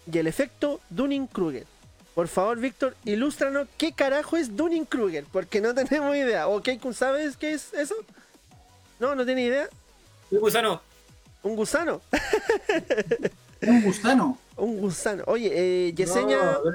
y 0.09 0.17
el 0.17 0.27
efecto 0.27 0.79
Dunning-Kruger. 0.89 1.65
Por 2.15 2.27
favor, 2.27 2.59
Víctor, 2.59 2.95
ilústranos 3.05 3.67
qué 3.77 3.93
carajo 3.93 4.37
es 4.37 4.55
Dunning-Kruger, 4.55 5.25
porque 5.31 5.61
no 5.61 5.73
tenemos 5.73 6.15
idea. 6.15 6.47
¿O 6.47 6.61
Keikun 6.61 6.93
sabes 6.93 7.37
qué 7.37 7.53
es 7.53 7.73
eso? 7.73 7.95
No, 9.01 9.15
no 9.15 9.25
tiene 9.25 9.41
idea. 9.43 9.67
Uy, 10.29 10.37
gusano. 10.37 10.79
Un 11.43 11.55
gusano. 11.55 12.01
Un 13.61 13.81
gusano. 13.83 14.37
Un 14.57 14.77
gusano. 14.79 15.23
Oye, 15.27 15.51
eh, 15.87 15.93
Yesenia, 15.93 16.37
No. 16.63 16.71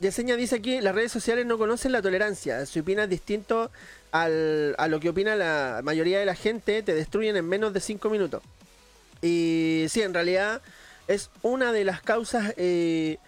Yesenia 0.00 0.36
dice 0.36 0.56
aquí, 0.56 0.80
las 0.80 0.94
redes 0.94 1.12
sociales 1.12 1.46
no 1.46 1.56
conocen 1.58 1.92
la 1.92 2.02
tolerancia. 2.02 2.66
Si 2.66 2.80
opinas 2.80 3.08
distinto 3.08 3.70
al- 4.10 4.74
a 4.76 4.88
lo 4.88 4.98
que 4.98 5.08
opina 5.10 5.36
la 5.36 5.80
mayoría 5.84 6.18
de 6.18 6.26
la 6.26 6.34
gente, 6.34 6.82
te 6.82 6.94
destruyen 6.94 7.36
en 7.36 7.48
menos 7.48 7.72
de 7.72 7.80
5 7.80 8.10
minutos. 8.10 8.42
Y 9.22 9.86
sí, 9.88 10.02
en 10.02 10.12
realidad 10.14 10.60
es 11.06 11.30
una 11.42 11.72
de 11.72 11.84
las 11.84 12.02
causas 12.02 12.54
eh, 12.56 13.18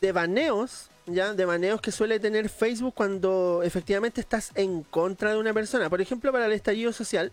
de 0.00 0.12
baneos, 0.12 0.90
¿ya? 1.06 1.34
De 1.34 1.44
baneos 1.44 1.80
que 1.80 1.90
suele 1.90 2.20
tener 2.20 2.48
Facebook 2.48 2.94
cuando 2.94 3.62
efectivamente 3.64 4.20
estás 4.20 4.52
en 4.54 4.84
contra 4.84 5.32
de 5.32 5.38
una 5.38 5.52
persona. 5.52 5.90
Por 5.90 6.00
ejemplo, 6.00 6.30
para 6.30 6.46
el 6.46 6.52
estallido 6.52 6.92
social, 6.92 7.32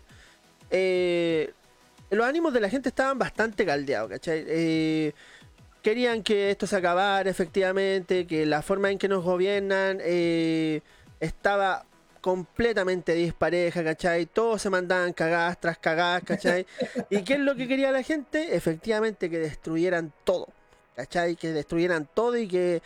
eh, 0.72 1.52
los 2.10 2.26
ánimos 2.26 2.52
de 2.52 2.60
la 2.60 2.68
gente 2.68 2.88
estaban 2.88 3.18
bastante 3.18 3.64
caldeados, 3.64 4.10
¿cachai? 4.10 4.44
Eh, 4.48 5.12
querían 5.82 6.22
que 6.22 6.50
esto 6.50 6.66
se 6.66 6.76
acabara 6.76 7.28
efectivamente, 7.28 8.26
que 8.26 8.46
la 8.46 8.62
forma 8.62 8.90
en 8.90 8.98
que 8.98 9.08
nos 9.08 9.22
gobiernan 9.22 9.98
eh, 10.02 10.80
estaba 11.20 11.84
completamente 12.20 13.14
dispareja, 13.14 13.84
¿cachai? 13.84 14.26
Todos 14.26 14.62
se 14.62 14.70
mandaban 14.70 15.12
cagadas 15.12 15.60
tras 15.60 15.76
cagadas, 15.78 16.22
¿cachai? 16.24 16.66
¿Y 17.10 17.22
qué 17.22 17.34
es 17.34 17.40
lo 17.40 17.54
que 17.54 17.68
quería 17.68 17.90
la 17.92 18.02
gente? 18.02 18.56
Efectivamente 18.56 19.28
que 19.28 19.38
destruyeran 19.38 20.12
todo, 20.24 20.48
¿cachai? 20.96 21.36
Que 21.36 21.52
destruyeran 21.52 22.08
todo 22.14 22.38
y 22.38 22.48
que 22.48 22.80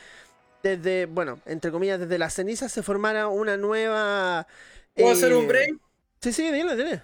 desde, 0.62 1.06
bueno, 1.06 1.38
entre 1.46 1.70
comillas, 1.70 2.00
desde 2.00 2.18
las 2.18 2.34
cenizas 2.34 2.72
se 2.72 2.82
formara 2.82 3.28
una 3.28 3.56
nueva... 3.56 4.46
¿Puedo 4.94 5.10
eh, 5.10 5.12
hacer 5.12 5.34
un 5.34 5.46
break? 5.46 5.76
Sí, 6.20 6.32
sí, 6.32 6.50
dile, 6.50 6.74
dile. 6.74 7.02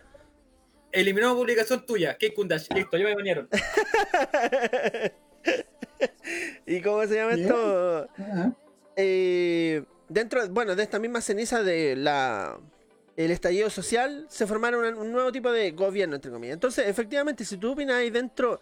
Eliminó 0.92 1.34
publicación 1.34 1.86
tuya. 1.86 2.16
¿Qué 2.18 2.34
Kundash? 2.34 2.68
Listo, 2.74 2.96
ya 2.96 3.04
me 3.04 3.14
bañaron. 3.14 3.48
¿Y 6.66 6.80
cómo 6.82 7.06
se 7.06 7.14
llama 7.14 7.32
esto? 7.32 8.08
Eh, 8.96 9.82
dentro, 10.08 10.46
bueno, 10.50 10.76
de 10.76 10.82
esta 10.82 10.98
misma 10.98 11.20
ceniza 11.20 11.62
de 11.62 11.96
la 11.96 12.58
el 13.16 13.30
estallido 13.30 13.68
social, 13.68 14.26
se 14.28 14.46
formaron 14.46 14.84
un, 14.84 14.94
un 14.94 15.12
nuevo 15.12 15.30
tipo 15.32 15.52
de 15.52 15.72
gobierno, 15.72 16.16
entre 16.16 16.30
comillas. 16.30 16.54
Entonces, 16.54 16.88
efectivamente, 16.88 17.44
si 17.44 17.58
tú 17.58 17.72
opinas 17.72 17.96
ahí 17.96 18.10
dentro 18.10 18.60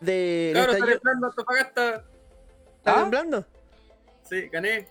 del 0.00 0.52
Claro, 0.52 0.72
está 0.72 0.84
estallido... 0.84 1.00
temblando 1.00 1.26
Antofagasta. 1.28 2.04
¿Está 2.78 2.92
¿Ah? 2.92 3.00
temblando? 3.00 3.46
Sí, 4.28 4.48
gané. 4.48 4.88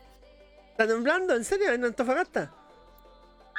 ¿Está 0.72 0.88
temblando? 0.88 1.36
¿En 1.36 1.44
serio? 1.44 1.72
¿En 1.72 1.86
Antofagasta? 1.86 2.54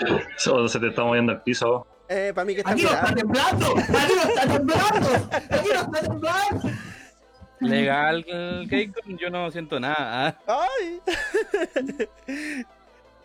O 0.52 0.68
se 0.68 0.78
te 0.78 0.88
está 0.88 1.02
moviendo 1.02 1.32
el 1.32 1.40
piso. 1.42 1.86
Eh, 2.08 2.32
para 2.34 2.44
mí 2.44 2.54
que 2.54 2.60
está 2.60 2.72
Aquí 2.72 2.82
no 2.82 2.90
está 2.90 3.14
temblando. 3.14 3.74
Aquí 3.78 4.12
no 4.14 4.22
está 4.22 4.46
temblando. 4.46 5.28
Aquí 5.50 5.68
no 5.68 5.80
está 5.80 6.00
temblando. 6.00 6.70
Legal, 7.60 8.24
Keikon, 8.70 9.18
yo 9.18 9.30
no 9.30 9.50
siento 9.50 9.80
nada. 9.80 10.36
¿ah? 10.46 10.66
¡Ay! 10.78 11.00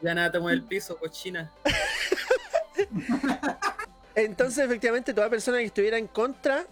Ya 0.02 0.14
nada, 0.14 0.32
te 0.32 0.40
mueve 0.40 0.58
el 0.58 0.64
piso, 0.64 0.98
cochina. 0.98 1.50
Entonces, 4.16 4.66
efectivamente, 4.66 5.14
toda 5.14 5.30
persona 5.30 5.60
que 5.60 5.66
estuviera 5.66 5.98
en 5.98 6.08
contra, 6.08 6.66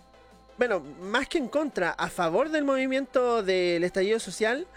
bueno, 0.57 0.81
más 1.01 1.29
que 1.29 1.37
en 1.37 1.47
contra, 1.47 1.91
a 1.91 2.09
favor 2.09 2.49
del 2.49 2.65
movimiento 2.65 3.41
del 3.41 3.83
estallido 3.85 4.19
social, 4.19 4.67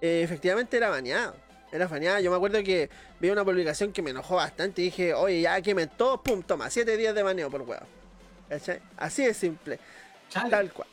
eh, 0.00 0.22
efectivamente 0.22 0.76
era 0.76 0.90
baneado. 0.90 1.34
Era 1.74 1.88
baneado. 1.88 2.20
Yo 2.20 2.30
me 2.30 2.36
acuerdo 2.36 2.62
que 2.62 2.88
vi 3.18 3.30
una 3.30 3.44
publicación 3.44 3.92
que 3.92 4.00
me 4.00 4.10
enojó 4.10 4.36
bastante 4.36 4.80
y 4.80 4.84
dije, 4.84 5.12
oye, 5.12 5.40
ya 5.40 5.60
quemen 5.60 5.90
todo, 5.96 6.22
pum, 6.22 6.40
toma, 6.40 6.70
siete 6.70 6.96
días 6.96 7.16
de 7.16 7.24
baneo 7.24 7.50
por 7.50 7.62
huevo. 7.62 7.84
¿Cachai? 8.48 8.78
Así 8.96 9.24
de 9.24 9.34
simple. 9.34 9.80
Chale. 10.28 10.50
Tal 10.50 10.72
cual. 10.72 10.86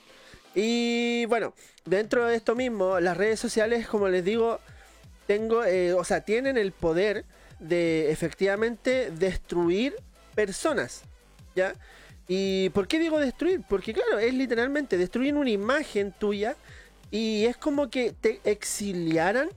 Y 0.55 1.25
bueno, 1.25 1.53
dentro 1.85 2.25
de 2.25 2.35
esto 2.35 2.55
mismo, 2.55 2.99
las 2.99 3.15
redes 3.15 3.39
sociales, 3.39 3.87
como 3.87 4.07
les 4.07 4.25
digo, 4.25 4.59
tengo, 5.27 5.63
eh, 5.63 5.93
o 5.93 6.03
sea, 6.03 6.21
tienen 6.21 6.57
el 6.57 6.71
poder 6.71 7.25
de 7.59 8.11
efectivamente 8.11 9.11
destruir 9.11 9.95
personas, 10.33 11.03
¿ya? 11.55 11.75
¿Y 12.27 12.69
por 12.69 12.87
qué 12.87 12.97
digo 12.97 13.19
destruir? 13.19 13.61
Porque 13.69 13.93
claro, 13.93 14.17
es 14.17 14.33
literalmente 14.33 14.97
destruir 14.97 15.35
una 15.35 15.51
imagen 15.51 16.11
tuya 16.11 16.55
y 17.11 17.45
es 17.45 17.55
como 17.55 17.91
que 17.91 18.15
te 18.19 18.41
exiliaran 18.45 19.49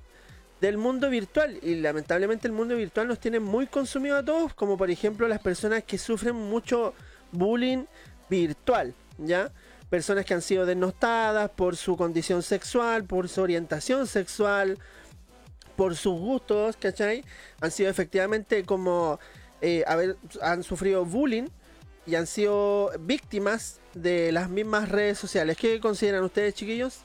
del 0.60 0.78
mundo 0.78 1.10
virtual 1.10 1.58
y 1.62 1.74
lamentablemente 1.76 2.46
el 2.46 2.52
mundo 2.52 2.76
virtual 2.76 3.08
nos 3.08 3.20
tiene 3.20 3.40
muy 3.40 3.66
consumido 3.66 4.16
a 4.16 4.24
todos, 4.24 4.54
como 4.54 4.76
por 4.76 4.90
ejemplo 4.90 5.28
las 5.28 5.40
personas 5.40 5.84
que 5.84 5.98
sufren 5.98 6.34
mucho 6.34 6.94
bullying 7.32 7.84
virtual, 8.30 8.94
¿ya? 9.18 9.50
Personas 9.90 10.24
que 10.24 10.34
han 10.34 10.42
sido 10.42 10.66
denostadas 10.66 11.50
por 11.50 11.76
su 11.76 11.96
condición 11.96 12.42
sexual, 12.42 13.04
por 13.04 13.28
su 13.28 13.42
orientación 13.42 14.06
sexual, 14.06 14.78
por 15.76 15.96
sus 15.96 16.18
gustos, 16.18 16.76
¿cachai? 16.76 17.24
Han 17.60 17.70
sido 17.70 17.90
efectivamente 17.90 18.64
como, 18.64 19.18
eh, 19.60 19.84
han 20.40 20.62
sufrido 20.62 21.04
bullying 21.04 21.48
y 22.06 22.14
han 22.14 22.26
sido 22.26 22.90
víctimas 23.00 23.80
de 23.94 24.32
las 24.32 24.48
mismas 24.48 24.88
redes 24.88 25.18
sociales. 25.18 25.56
¿Qué 25.56 25.80
consideran 25.80 26.24
ustedes, 26.24 26.54
chiquillos? 26.54 27.00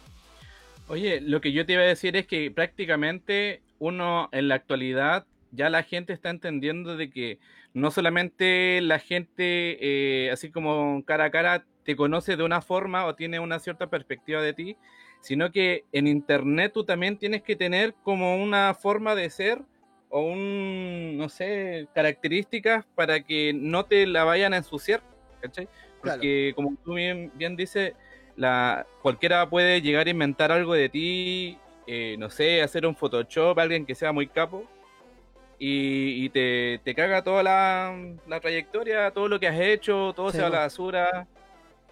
Oye, 0.89 1.21
lo 1.21 1.39
que 1.39 1.51
yo 1.51 1.67
te 1.67 1.73
iba 1.73 1.83
a 1.83 1.85
decir 1.85 2.15
es 2.15 2.25
que 2.25 2.49
prácticamente 2.49 3.61
uno 3.77 4.27
en 4.31 4.47
la 4.47 4.55
actualidad 4.55 5.27
ya 5.51 5.69
la 5.69 5.83
gente 5.83 6.13
está 6.13 6.31
entendiendo 6.31 6.97
de 6.97 7.11
que 7.11 7.37
no 7.75 7.91
solamente 7.91 8.81
la 8.81 8.97
gente, 8.97 9.77
eh, 9.81 10.31
así 10.31 10.49
como 10.49 11.03
cara 11.05 11.25
a 11.25 11.31
cara, 11.31 11.65
te 11.83 11.95
conoce 11.95 12.37
de 12.37 12.43
una 12.43 12.61
forma 12.61 13.05
o 13.05 13.13
tiene 13.13 13.39
una 13.39 13.59
cierta 13.59 13.87
perspectiva 13.87 14.41
de 14.41 14.53
ti, 14.53 14.77
sino 15.21 15.51
que 15.51 15.85
en 15.91 16.07
internet 16.07 16.71
tú 16.73 16.83
también 16.83 17.17
tienes 17.17 17.43
que 17.43 17.55
tener 17.55 17.93
como 18.01 18.41
una 18.41 18.73
forma 18.73 19.13
de 19.13 19.29
ser 19.29 19.61
o 20.09 20.21
un, 20.21 21.17
no 21.19 21.29
sé, 21.29 21.87
características 21.93 22.85
para 22.95 23.21
que 23.21 23.53
no 23.53 23.85
te 23.85 24.07
la 24.07 24.23
vayan 24.23 24.53
a 24.53 24.57
ensuciar, 24.57 25.03
¿cachai? 25.39 25.67
Porque 26.01 26.53
como 26.55 26.75
tú 26.83 26.95
bien, 26.95 27.31
bien 27.35 27.55
dices, 27.55 27.93
la, 28.39 28.87
cualquiera 29.01 29.49
puede 29.49 29.81
llegar 29.81 30.07
a 30.07 30.09
inventar 30.09 30.51
algo 30.51 30.73
de 30.73 30.87
ti, 30.87 31.57
eh, 31.85 32.15
no 32.17 32.29
sé, 32.29 32.61
hacer 32.61 32.85
un 32.85 32.95
Photoshop, 32.95 33.59
alguien 33.59 33.85
que 33.85 33.93
sea 33.95 34.13
muy 34.13 34.27
capo, 34.27 34.63
y, 35.59 36.23
y 36.23 36.29
te, 36.29 36.79
te, 36.85 36.95
caga 36.95 37.21
toda 37.21 37.43
la, 37.43 37.93
la, 38.27 38.39
trayectoria, 38.39 39.11
todo 39.11 39.27
lo 39.27 39.41
que 39.41 39.47
has 39.49 39.59
hecho, 39.59 40.13
todo 40.15 40.31
Sí, 40.31 40.37
se 40.37 40.41
va 40.41 40.47
a 40.47 40.51
la 40.51 40.59
basura. 40.59 41.27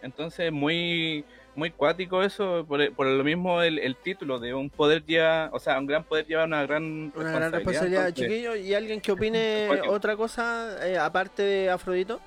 Entonces, 0.02 0.52
muy 0.52 1.26
muy 1.54 1.72
cuático 1.72 2.22
eso, 2.22 2.64
por, 2.68 2.94
por 2.94 3.08
lo 3.08 3.24
mismo 3.24 3.64
el, 3.64 3.80
el 3.80 3.96
título 3.96 4.40
de 4.40 4.54
un 4.54 4.70
poder 4.70 5.04
ya, 5.06 5.50
o 5.52 5.60
sea, 5.60 5.80
un 5.80 5.88
gran 5.88 6.04
poder 6.04 6.28
lleva 6.28 6.46
una 6.46 6.64
gran 6.66 7.12
Una 7.14 7.32
gran 7.32 7.52
responsabilidad, 7.52 8.08
entonces, 8.08 8.30
chiquillo. 8.30 8.56
¿Y 8.56 8.74
alguien 8.74 9.02
que 9.02 9.12
opine 9.12 9.68
otra 9.90 10.16
cosa 10.16 10.88
eh, 10.88 10.98
aparte 10.98 11.42
de 11.42 11.70
Afrodito? 11.70 12.22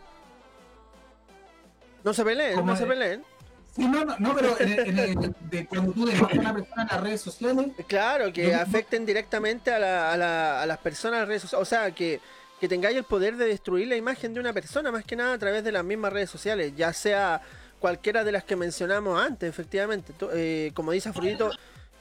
No 2.04 2.12
se 2.12 2.24
peleen, 2.24 2.54
¿Cómo 2.56 2.66
no 2.66 2.72
es? 2.72 2.78
se 2.80 2.87
peleen. 2.87 3.30
Sí, 3.74 3.87
no, 3.87 4.04
no, 4.04 4.16
no, 4.18 4.35
pero 4.35 4.59
en 4.61 4.98
el- 4.98 4.98
en 5.11 5.35
de 5.50 5.66
cuando 5.66 5.92
tú 5.92 6.04
denuncias 6.06 6.38
a 6.38 6.40
una 6.40 6.54
persona 6.54 6.83
en 6.83 6.88
las 6.88 7.00
redes 7.00 7.20
sociales, 7.20 7.66
Claro, 7.87 8.33
que 8.33 8.54
afecten 8.54 9.06
directamente 9.06 9.72
a, 9.72 9.78
la- 9.78 10.12
a 10.12 10.16
la- 10.16 10.62
a 10.62 10.66
las 10.66 10.78
personas 10.78 11.14
en 11.16 11.20
las 11.20 11.28
redes 11.28 11.42
sociales. 11.42 11.62
O 11.62 11.64
sea, 11.68 11.90
que, 11.92 12.20
que 12.61 12.68
tengáis 12.68 12.96
el 12.96 13.04
poder 13.04 13.37
de 13.37 13.46
destruir 13.46 13.88
la 13.88 13.96
imagen 13.96 14.35
de 14.35 14.40
una 14.40 14.52
persona, 14.52 14.90
más 14.92 15.04
que 15.04 15.16
nada 15.16 15.35
a 15.35 15.38
través 15.38 15.62
de 15.64 15.72
las 15.72 15.85
mismas 15.85 16.12
redes 16.12 16.28
sociales, 16.30 16.72
ya 16.76 16.92
sea 16.92 17.40
cualquiera 17.78 18.24
de 18.24 18.33
las 18.33 18.44
que 18.44 18.56
mencionamos 18.56 19.18
antes, 19.22 19.48
efectivamente. 19.48 20.12
Tú, 20.18 20.28
eh, 20.33 20.70
como 20.74 20.92
dice 20.92 21.09
Afrodito, 21.09 21.50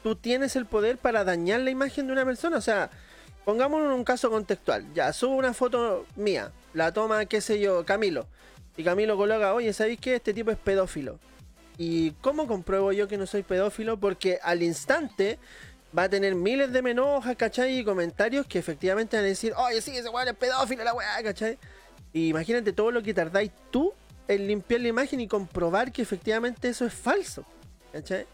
tú 0.04 0.16
tienes 0.16 0.56
el 0.56 0.66
poder 0.66 0.98
para 0.98 1.24
dañar 1.24 1.62
la 1.62 1.70
imagen 1.70 2.08
de 2.08 2.14
una 2.14 2.26
persona. 2.26 2.58
O 2.58 2.62
sea, 2.62 2.90
pongámonos 3.46 3.88
en 3.88 3.94
un 3.94 4.04
caso 4.04 4.30
contextual. 4.30 4.86
Ya, 4.94 5.14
subo 5.14 5.36
una 5.36 5.54
foto 5.54 6.06
mía, 6.18 6.52
la 6.74 6.92
toma, 6.92 7.26
qué 7.26 7.40
sé 7.42 7.60
yo, 7.60 7.86
Camilo. 7.86 8.28
Y 8.76 8.84
Camilo 8.84 9.16
coloca, 9.18 9.54
oye, 9.54 9.72
¿sabéis 9.72 10.00
qué? 10.02 10.16
Este 10.16 10.34
tipo 10.34 10.52
es 10.52 10.58
pedófilo. 10.58 11.20
¿Y 11.82 12.12
cómo 12.20 12.46
compruebo 12.46 12.92
yo 12.92 13.08
que 13.08 13.18
no 13.18 13.26
soy 13.26 13.42
pedófilo? 13.42 13.98
Porque 13.98 14.38
al 14.44 14.62
instante 14.62 15.40
va 15.98 16.04
a 16.04 16.10
tener 16.10 16.36
miles 16.36 16.74
de 16.74 16.82
me 16.82 16.92
enoja, 16.92 17.36
¿cachai? 17.36 17.80
Y 17.80 17.86
comentarios 17.86 18.46
que 18.46 18.60
efectivamente 18.60 19.16
van 19.16 19.24
a 19.24 19.30
decir, 19.30 19.54
oye, 19.56 19.82
sí, 19.82 19.96
ese 19.96 20.10
weón 20.10 20.28
es 20.28 20.34
pedófilo, 20.34 20.84
la 20.84 20.94
weá, 20.94 21.24
¿cachai? 21.24 21.58
Y 22.12 22.28
imagínate 22.28 22.74
todo 22.74 22.92
lo 22.92 23.02
que 23.02 23.14
tardáis 23.14 23.52
tú 23.72 23.94
en 24.28 24.46
limpiar 24.46 24.82
la 24.82 24.90
imagen 24.90 25.22
y 25.22 25.28
comprobar 25.30 25.94
que 25.94 26.02
efectivamente 26.02 26.68
eso 26.68 26.86
es 26.86 26.94
falso, 26.94 27.46
¿cachai? 27.94 28.28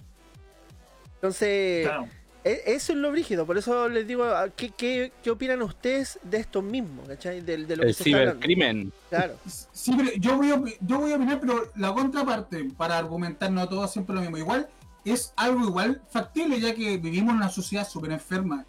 Entonces, 1.13 1.85
claro, 1.85 2.09
eso 2.45 2.93
es 2.93 2.99
lo 2.99 3.11
brígido, 3.11 3.45
por 3.45 3.57
eso 3.57 3.89
les 3.89 4.07
digo, 4.07 4.23
ah, 4.23 4.49
¿qué, 4.55 4.69
qué, 4.69 5.11
qué 5.23 5.31
opinan 5.31 5.63
ustedes 5.63 6.19
de 6.21 6.37
esto 6.37 6.61
mismo, 6.61 7.01
¿cachai? 7.03 7.41
De, 7.41 7.65
de 7.65 7.75
lo 7.75 7.83
que 7.83 7.93
se 7.93 8.03
está 8.09 8.19
cibercrimen. 8.19 8.93
Claro, 9.09 9.33
Sí, 9.71 9.93
pero 9.97 10.11
yo 10.17 10.37
voy, 10.37 10.51
a, 10.51 10.61
yo 10.81 10.99
voy 10.99 11.11
a 11.11 11.15
opinar, 11.15 11.39
pero 11.39 11.71
la 11.75 11.91
contraparte, 11.91 12.69
para 12.77 12.99
argumentar 12.99 13.51
no 13.51 13.67
todo 13.67 13.87
siempre 13.87 14.13
lo 14.13 14.21
mismo, 14.21 14.37
igual 14.37 14.69
es 15.03 15.33
algo 15.35 15.65
igual 15.65 16.01
factible, 16.09 16.59
ya 16.59 16.75
que 16.75 16.97
vivimos 16.97 17.31
en 17.31 17.37
una 17.37 17.49
sociedad 17.49 17.87
súper 17.87 18.11
enferma. 18.11 18.65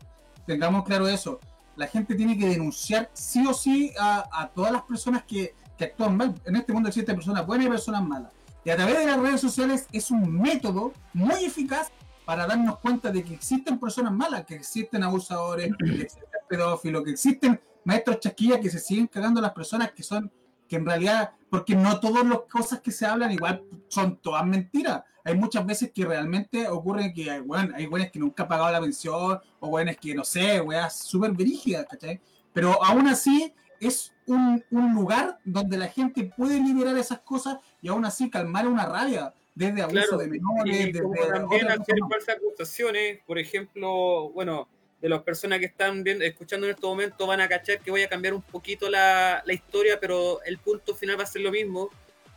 Tengamos 0.47 0.85
claro 0.85 1.07
eso. 1.09 1.39
La 1.77 1.87
gente 1.87 2.15
tiene 2.15 2.39
que 2.39 2.47
denunciar 2.47 3.11
sí 3.13 3.47
o 3.47 3.53
sí 3.53 3.93
a, 3.99 4.27
a 4.33 4.49
todas 4.49 4.73
las 4.73 4.83
personas 4.83 5.25
que, 5.25 5.55
que 5.77 5.85
actúan 5.85 6.17
mal. 6.17 6.35
En 6.47 6.57
este 6.57 6.73
mundo 6.73 6.89
existen 6.89 7.15
personas 7.15 7.47
buenas 7.47 7.67
y 7.67 7.71
personas 7.71 8.03
malas. 8.03 8.33
Y 8.65 8.71
a 8.71 8.77
través 8.77 8.99
de 8.99 9.07
las 9.07 9.21
redes 9.21 9.41
sociales 9.41 9.87
es 9.93 10.11
un 10.11 10.41
método 10.41 10.93
muy 11.13 11.45
eficaz 11.45 11.91
para 12.27 12.45
darnos 12.47 12.81
cuenta 12.81 13.11
de 13.11 13.23
que 13.23 13.33
existen 13.33 13.79
personas 13.79 14.13
malas, 14.13 14.45
que 14.45 14.57
existen 14.57 15.03
abusadores, 15.05 15.71
que 15.79 16.03
existen 16.03 16.41
pedófilos, 16.49 17.05
que 17.05 17.13
existen 17.13 17.61
maestros 17.85 18.19
chasquillas 18.21 18.61
que 18.61 18.69
se 18.69 18.81
siguen 18.81 19.07
cagando 19.07 19.39
a 19.39 19.45
las 19.45 19.53
personas 19.53 19.93
que 19.93 20.03
son 20.03 20.31
que 20.69 20.75
en 20.75 20.85
realidad, 20.85 21.31
porque 21.49 21.77
no 21.77 22.01
todas 22.01 22.27
las 22.27 22.41
cosas 22.51 22.81
que 22.81 22.91
se 22.91 23.07
hablan 23.07 23.31
igual 23.31 23.63
son 23.87 24.17
todas 24.17 24.45
mentiras. 24.45 25.05
Hay 25.23 25.37
muchas 25.37 25.65
veces 25.65 25.93
que 25.95 26.05
realmente 26.05 26.69
ocurre 26.69 27.13
que 27.15 27.31
hay, 27.31 27.41
bueno, 27.41 27.73
hay 27.77 27.87
güeyes 27.87 28.11
que 28.11 28.19
nunca 28.19 28.43
han 28.43 28.49
pagado 28.49 28.73
la 28.73 28.81
pensión, 28.81 29.39
o 29.61 29.69
güeyes 29.69 29.97
que 29.97 30.13
no 30.13 30.25
sé, 30.25 30.61
weas 30.61 30.97
súper 30.99 31.31
brígidas, 31.31 31.87
¿cachai? 31.89 32.21
Pero 32.53 32.83
aún 32.83 33.07
así 33.07 33.55
es 33.79 34.13
un, 34.27 34.65
un 34.73 34.95
lugar 34.95 35.39
donde 35.45 35.79
la 35.79 35.87
gente 35.87 36.33
puede 36.37 36.61
liberar 36.61 36.97
esas 36.97 37.21
cosas 37.21 37.59
y 37.81 37.89
aún 37.89 38.05
así 38.05 38.29
calmar 38.29 38.67
una 38.67 38.87
rabia, 38.87 39.33
desde 39.57 39.83
abuso 39.83 40.01
Claro, 40.01 40.19
de 40.19 40.27
menores, 40.29 40.75
Y 40.75 40.85
desde 40.93 41.03
como 41.03 41.27
también 41.27 41.69
hacer 41.69 41.97
falsas 42.09 42.37
acusaciones, 42.37 43.21
por 43.27 43.39
ejemplo, 43.39 44.31
bueno, 44.31 44.69
de 45.01 45.09
las 45.09 45.23
personas 45.23 45.59
que 45.61 45.65
están 45.65 46.05
viendo, 46.05 46.25
escuchando 46.25 46.67
en 46.67 46.75
este 46.75 46.87
momento 46.87 47.27
van 47.27 47.41
a 47.41 47.49
cachar 47.49 47.81
que 47.81 47.91
voy 47.91 48.03
a 48.03 48.09
cambiar 48.09 48.35
un 48.35 48.43
poquito 48.43 48.91
la, 48.91 49.43
la 49.47 49.53
historia, 49.55 49.99
pero 49.99 50.43
el 50.45 50.59
punto 50.59 50.95
final 50.95 51.19
va 51.19 51.23
a 51.23 51.27
ser 51.27 51.41
lo 51.41 51.51
mismo, 51.51 51.91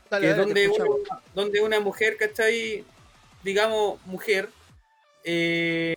dale, 0.10 0.28
que 0.28 0.32
es 0.32 0.38
dale, 0.38 0.48
donde, 0.48 0.70
una, 0.70 1.22
donde 1.36 1.62
una 1.62 1.80
mujer, 1.82 2.16
¿cachai? 2.16 2.86
Digamos, 3.44 4.00
mujer, 4.06 4.50
eh, 5.26 5.96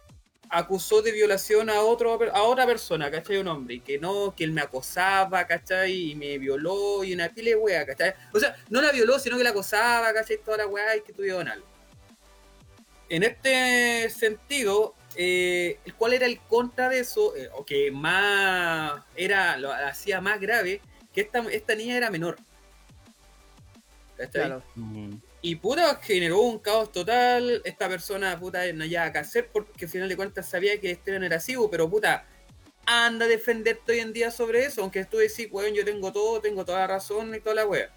acusó 0.53 1.01
de 1.01 1.12
violación 1.12 1.71
a 1.71 1.81
otro 1.81 2.19
a 2.35 2.43
otra 2.43 2.67
persona, 2.67 3.11
¿cachai? 3.11 3.38
Un 3.38 3.49
hombre, 3.49 3.77
y 3.77 3.81
que 3.81 3.99
no, 3.99 4.35
que 4.37 4.45
él 4.45 4.53
me 4.53 4.61
acosaba, 4.61 5.47
¿cachai? 5.47 6.11
Y 6.11 6.15
me 6.15 6.37
violó, 6.37 7.03
y 7.03 7.15
una 7.15 7.31
pila 7.31 7.51
de 7.51 7.57
wea, 7.57 7.87
¿cachai? 7.87 8.12
O 8.35 8.38
sea, 8.38 8.55
no 8.69 8.83
la 8.83 8.93
violó, 8.93 9.19
sino 9.19 9.38
que 9.38 9.45
la 9.45 9.51
acosaba, 9.51 10.12
¿cachai? 10.12 10.37
Toda 10.45 10.59
la 10.59 10.67
wea 10.67 10.95
y 10.97 11.01
que 11.01 11.15
tuvieron 11.15 11.49
algo. 11.49 11.67
En 13.09 13.23
este 13.23 14.11
sentido, 14.11 14.95
eh, 15.17 15.79
¿cuál 15.97 16.12
era 16.12 16.27
el 16.27 16.38
contra 16.41 16.91
de 16.91 16.99
eso? 16.99 17.35
Eh, 17.35 17.49
o 17.55 17.65
que 17.65 17.91
más 17.91 19.03
era, 19.17 19.57
lo 19.57 19.73
hacía 19.73 20.21
más 20.21 20.38
grave, 20.38 20.83
que 21.15 21.23
esta, 21.23 21.38
esta 21.51 21.75
niña 21.75 21.97
era 21.97 22.11
menor. 22.11 22.37
¿Cachai? 24.19 24.47
Claro. 24.47 24.62
Mm. 24.75 25.15
Y 25.45 25.57
puta, 25.57 25.97
generó 25.97 26.41
un 26.41 26.61
caos 26.61 26.93
total. 26.93 27.61
Esta 27.65 27.89
persona, 27.89 28.39
puta, 28.39 28.73
no 28.73 28.85
había 28.85 29.11
que 29.13 29.19
hacer 29.19 29.49
porque 29.53 29.87
al 29.87 29.91
final 29.91 30.09
de 30.09 30.17
cuentas 30.17 30.49
sabía 30.49 30.81
que 30.81 30.93
este 30.93 31.17
era 31.17 31.37
así, 31.37 31.57
pero 31.69 31.91
puta, 31.91 32.25
anda 32.87 33.27
a 33.27 33.29
defenderte 33.29 33.93
hoy 33.93 33.99
en 33.99 34.13
día 34.13 34.31
sobre 34.31 34.65
eso. 34.65 34.83
Aunque 34.83 35.05
tú 35.05 35.17
decís, 35.17 35.49
weón, 35.51 35.75
yo 35.75 35.85
tengo 35.85 36.13
todo, 36.13 36.41
tengo 36.41 36.65
toda 36.65 36.81
la 36.81 36.87
razón 36.87 37.35
y 37.35 37.41
toda 37.41 37.57
la 37.57 37.67
wea. 37.67 37.91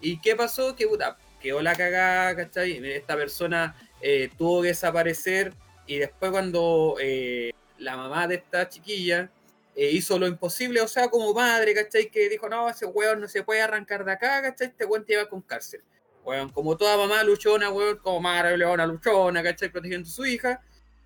¿Y 0.00 0.20
qué 0.22 0.34
pasó? 0.36 0.74
Que 0.74 0.86
puta, 0.86 1.18
quedó 1.40 1.60
la 1.60 1.74
cagada, 1.74 2.34
¿cachai? 2.34 2.82
Esta 2.92 3.14
persona 3.14 3.76
eh, 4.00 4.30
tuvo 4.38 4.62
que 4.62 4.68
desaparecer 4.68 5.52
y 5.86 5.98
después 5.98 6.30
cuando 6.30 6.96
eh, 6.98 7.52
la 7.76 7.98
mamá 7.98 8.26
de 8.26 8.36
esta 8.36 8.70
chiquilla 8.70 9.30
eh, 9.74 9.90
hizo 9.90 10.18
lo 10.18 10.26
imposible, 10.26 10.80
o 10.80 10.88
sea, 10.88 11.08
como 11.08 11.34
madre, 11.34 11.74
¿cachai? 11.74 12.10
Que 12.10 12.30
dijo, 12.30 12.48
no, 12.48 12.70
ese 12.70 12.86
weón 12.86 13.20
no 13.20 13.28
se 13.28 13.42
puede 13.42 13.60
arrancar 13.60 14.02
de 14.02 14.12
acá, 14.12 14.40
¿cachai? 14.40 14.68
Este 14.68 14.86
weón 14.86 15.04
te 15.04 15.12
lleva 15.12 15.28
con 15.28 15.42
cárcel. 15.42 15.82
Weón, 16.26 16.48
como 16.50 16.76
toda 16.76 16.96
mamá 16.96 17.22
luchona, 17.22 17.70
weón, 17.70 17.98
como 17.98 18.20
madre 18.20 18.58
leona 18.58 18.84
luchona, 18.84 19.44
¿cachai? 19.44 19.68
Protegiendo 19.68 20.08
a 20.08 20.10
su 20.10 20.26
hija. 20.26 20.60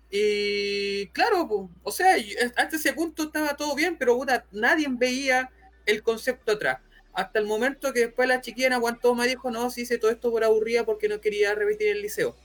Y 0.09 1.05
claro, 1.09 1.47
po, 1.47 1.69
o 1.83 1.91
sea, 1.91 2.15
hasta 2.57 2.75
ese 2.75 2.91
punto 2.93 3.23
estaba 3.23 3.55
todo 3.55 3.75
bien, 3.75 3.97
pero 3.97 4.17
puta, 4.17 4.43
nadie 4.51 4.87
veía 4.89 5.51
el 5.85 6.01
concepto 6.01 6.53
atrás. 6.53 6.79
Hasta 7.13 7.37
el 7.37 7.45
momento 7.45 7.93
que 7.93 8.07
después 8.07 8.27
la 8.27 8.41
chiquilla 8.41 8.73
aguantó, 8.73 9.13
me 9.13 9.27
dijo, 9.27 9.51
no, 9.51 9.69
si 9.69 9.81
hice 9.81 9.99
todo 9.99 10.09
esto 10.09 10.31
por 10.31 10.43
aburrida 10.43 10.85
porque 10.85 11.07
no 11.07 11.21
quería 11.21 11.53
repetir 11.53 11.89
el 11.89 12.01
liceo. 12.01 12.35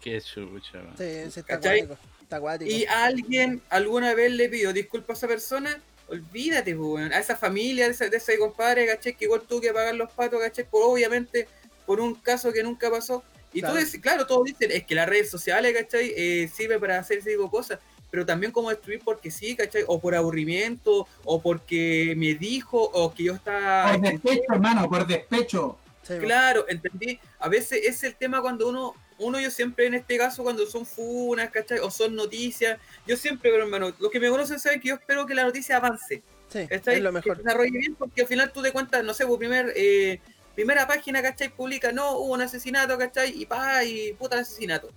Qué 0.00 0.22
chucha. 0.22 0.80
Sí, 0.96 1.30
sí, 1.30 1.40
está. 1.40 1.74
Está 2.22 2.36
acuático. 2.36 2.70
Y 2.70 2.86
a 2.86 3.04
alguien 3.04 3.60
alguna 3.68 4.14
vez 4.14 4.32
le 4.32 4.48
pidió 4.48 4.72
disculpas 4.72 5.16
a 5.16 5.18
esa 5.18 5.28
persona, 5.28 5.82
olvídate, 6.12 6.74
pues, 6.74 6.88
weón. 6.88 7.12
a 7.12 7.18
esa 7.18 7.36
familia, 7.36 7.86
de 7.86 7.92
ese, 7.92 8.08
de 8.10 8.16
ese 8.16 8.38
compadre, 8.38 8.86
¿cachai? 8.86 9.14
Que 9.16 9.24
igual 9.24 9.42
tuvo 9.42 9.60
que 9.60 9.72
pagar 9.72 9.94
los 9.94 10.10
patos, 10.12 10.40
¿cachai? 10.40 10.64
Por 10.68 10.82
obviamente, 10.84 11.48
por 11.86 12.00
un 12.00 12.14
caso 12.14 12.52
que 12.52 12.62
nunca 12.62 12.90
pasó. 12.90 13.22
Y 13.52 13.60
Claro. 13.60 13.74
tú 13.74 13.80
decís, 13.84 14.00
claro, 14.00 14.26
todos 14.26 14.44
dicen, 14.44 14.70
es 14.72 14.84
que 14.84 14.94
las 14.94 15.08
redes 15.08 15.30
sociales, 15.30 15.74
¿cachai? 15.76 16.12
Eh, 16.16 16.50
sirve 16.54 16.78
para 16.78 16.98
hacer 16.98 17.18
ese 17.18 17.30
tipo 17.30 17.44
de 17.44 17.50
cosas, 17.50 17.78
pero 18.10 18.24
también 18.24 18.52
como 18.52 18.70
destruir 18.70 19.00
porque 19.04 19.30
sí, 19.30 19.56
¿cachai? 19.56 19.84
O 19.86 19.98
por 20.00 20.14
aburrimiento, 20.14 21.06
o 21.24 21.40
porque 21.42 22.14
me 22.16 22.34
dijo, 22.34 22.78
o 22.80 23.12
que 23.14 23.24
yo 23.24 23.34
estaba... 23.34 23.92
Por 23.92 24.00
despecho, 24.02 24.52
hermano, 24.52 24.88
por 24.88 25.06
despecho. 25.06 25.78
Sí, 26.02 26.14
Claro, 26.18 26.64
entendí. 26.68 27.18
A 27.38 27.48
veces 27.48 27.80
es 27.84 28.02
el 28.04 28.14
tema 28.16 28.40
cuando 28.42 28.68
uno, 28.68 28.94
uno 29.18 29.40
yo 29.40 29.50
siempre 29.50 29.86
en 29.86 29.94
este 29.94 30.16
caso 30.18 30.42
cuando 30.42 30.66
son 30.66 30.86
funas, 30.86 31.50
¿cachai? 31.50 31.78
O 31.80 31.90
son 31.90 32.14
noticias, 32.14 32.78
yo 33.06 33.16
siempre, 33.16 33.50
pero 33.50 33.64
hermano, 33.64 33.94
los 33.98 34.10
que 34.10 34.20
me 34.20 34.28
conocen 34.30 34.60
saben 34.60 34.80
que 34.80 34.88
yo 34.88 34.94
espero 34.96 35.26
que 35.26 35.34
la 35.34 35.44
noticia 35.44 35.76
avance, 35.78 36.24
sí, 36.48 36.66
¿cachai? 36.68 36.96
es 36.96 37.02
lo 37.02 37.12
Que 37.22 37.30
mejor. 37.30 37.38
desarrolle 37.38 37.78
bien 37.78 37.96
porque 37.96 38.22
al 38.22 38.28
final 38.28 38.52
tú 38.52 38.62
te 38.62 38.72
cuentas, 38.72 39.04
no 39.04 39.14
sé, 39.14 39.26
por 39.26 39.38
primer, 39.38 39.72
eh, 39.76 40.20
primera 40.54 40.86
página, 40.86 41.22
¿cachai? 41.22 41.48
Publica, 41.54 41.92
no, 41.92 42.18
hubo 42.18 42.34
un 42.34 42.42
asesinato, 42.42 42.98
¿cachai? 42.98 43.32
Y 43.40 43.46
pa, 43.46 43.84
y 43.84 44.12
puta 44.14 44.36
el 44.36 44.42
asesinato. 44.42 44.92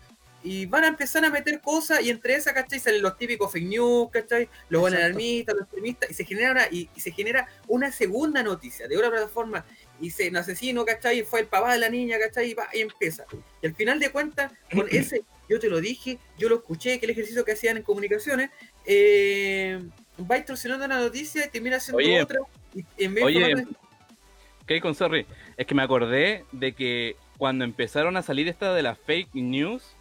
y 0.47 0.67
van 0.67 0.83
a 0.83 0.87
empezar 0.89 1.25
a 1.25 1.31
meter 1.31 1.59
cosas 1.59 2.01
y 2.03 2.11
entre 2.11 2.35
esas, 2.35 2.53
¿cachai? 2.53 2.79
Salen 2.79 3.01
los 3.01 3.17
típicos 3.17 3.51
fake 3.51 3.65
news, 3.65 4.09
¿cachai? 4.11 4.47
Los 4.69 4.85
alarmistas, 4.85 5.55
los 5.55 5.63
extremistas 5.63 6.11
y 6.11 6.13
se 6.13 6.23
genera 6.25 6.51
una, 6.51 6.67
y, 6.69 6.87
y 6.95 6.99
se 7.01 7.11
genera 7.11 7.47
una 7.67 7.91
segunda 7.91 8.43
noticia 8.43 8.87
de 8.87 8.95
otra 8.97 9.09
plataforma 9.09 9.65
y 10.01 10.09
se 10.09 10.29
un 10.29 10.37
asesino, 10.37 10.83
¿cachai? 10.85 11.23
Fue 11.23 11.39
el 11.41 11.47
papá 11.47 11.73
de 11.73 11.79
la 11.79 11.89
niña, 11.89 12.17
¿cachai? 12.19 12.51
Y, 12.51 12.53
va, 12.53 12.67
y 12.73 12.79
empieza. 12.81 13.25
Y 13.61 13.67
al 13.67 13.75
final 13.75 13.99
de 13.99 14.09
cuentas, 14.11 14.51
con 14.73 14.87
ese, 14.91 15.23
yo 15.49 15.59
te 15.59 15.69
lo 15.69 15.79
dije, 15.81 16.19
yo 16.37 16.49
lo 16.49 16.55
escuché, 16.55 16.99
que 16.99 17.05
el 17.05 17.11
ejercicio 17.11 17.45
que 17.45 17.53
hacían 17.53 17.77
en 17.77 17.83
comunicaciones, 17.83 18.49
eh, 18.85 19.79
va 20.29 20.35
distorsionando 20.35 20.87
la 20.87 20.99
noticia 20.99 21.45
y 21.45 21.49
termina 21.49 21.77
haciendo 21.77 21.97
Oye. 21.97 22.21
otra. 22.21 22.39
Y 22.73 22.83
en 23.03 23.13
vez 23.13 23.23
de 23.23 23.23
Oye, 23.23 23.39
informar- 23.51 23.77
¿Qué 24.67 24.81
con 24.81 24.95
sorry? 24.95 25.27
Es 25.57 25.67
que 25.67 25.75
me 25.75 25.83
acordé 25.83 26.43
de 26.51 26.73
que 26.73 27.15
cuando 27.37 27.63
empezaron 27.65 28.17
a 28.17 28.23
salir 28.23 28.47
esta 28.47 28.73
de 28.73 28.81
las 28.81 28.97
fake 28.97 29.33
news, 29.35 29.95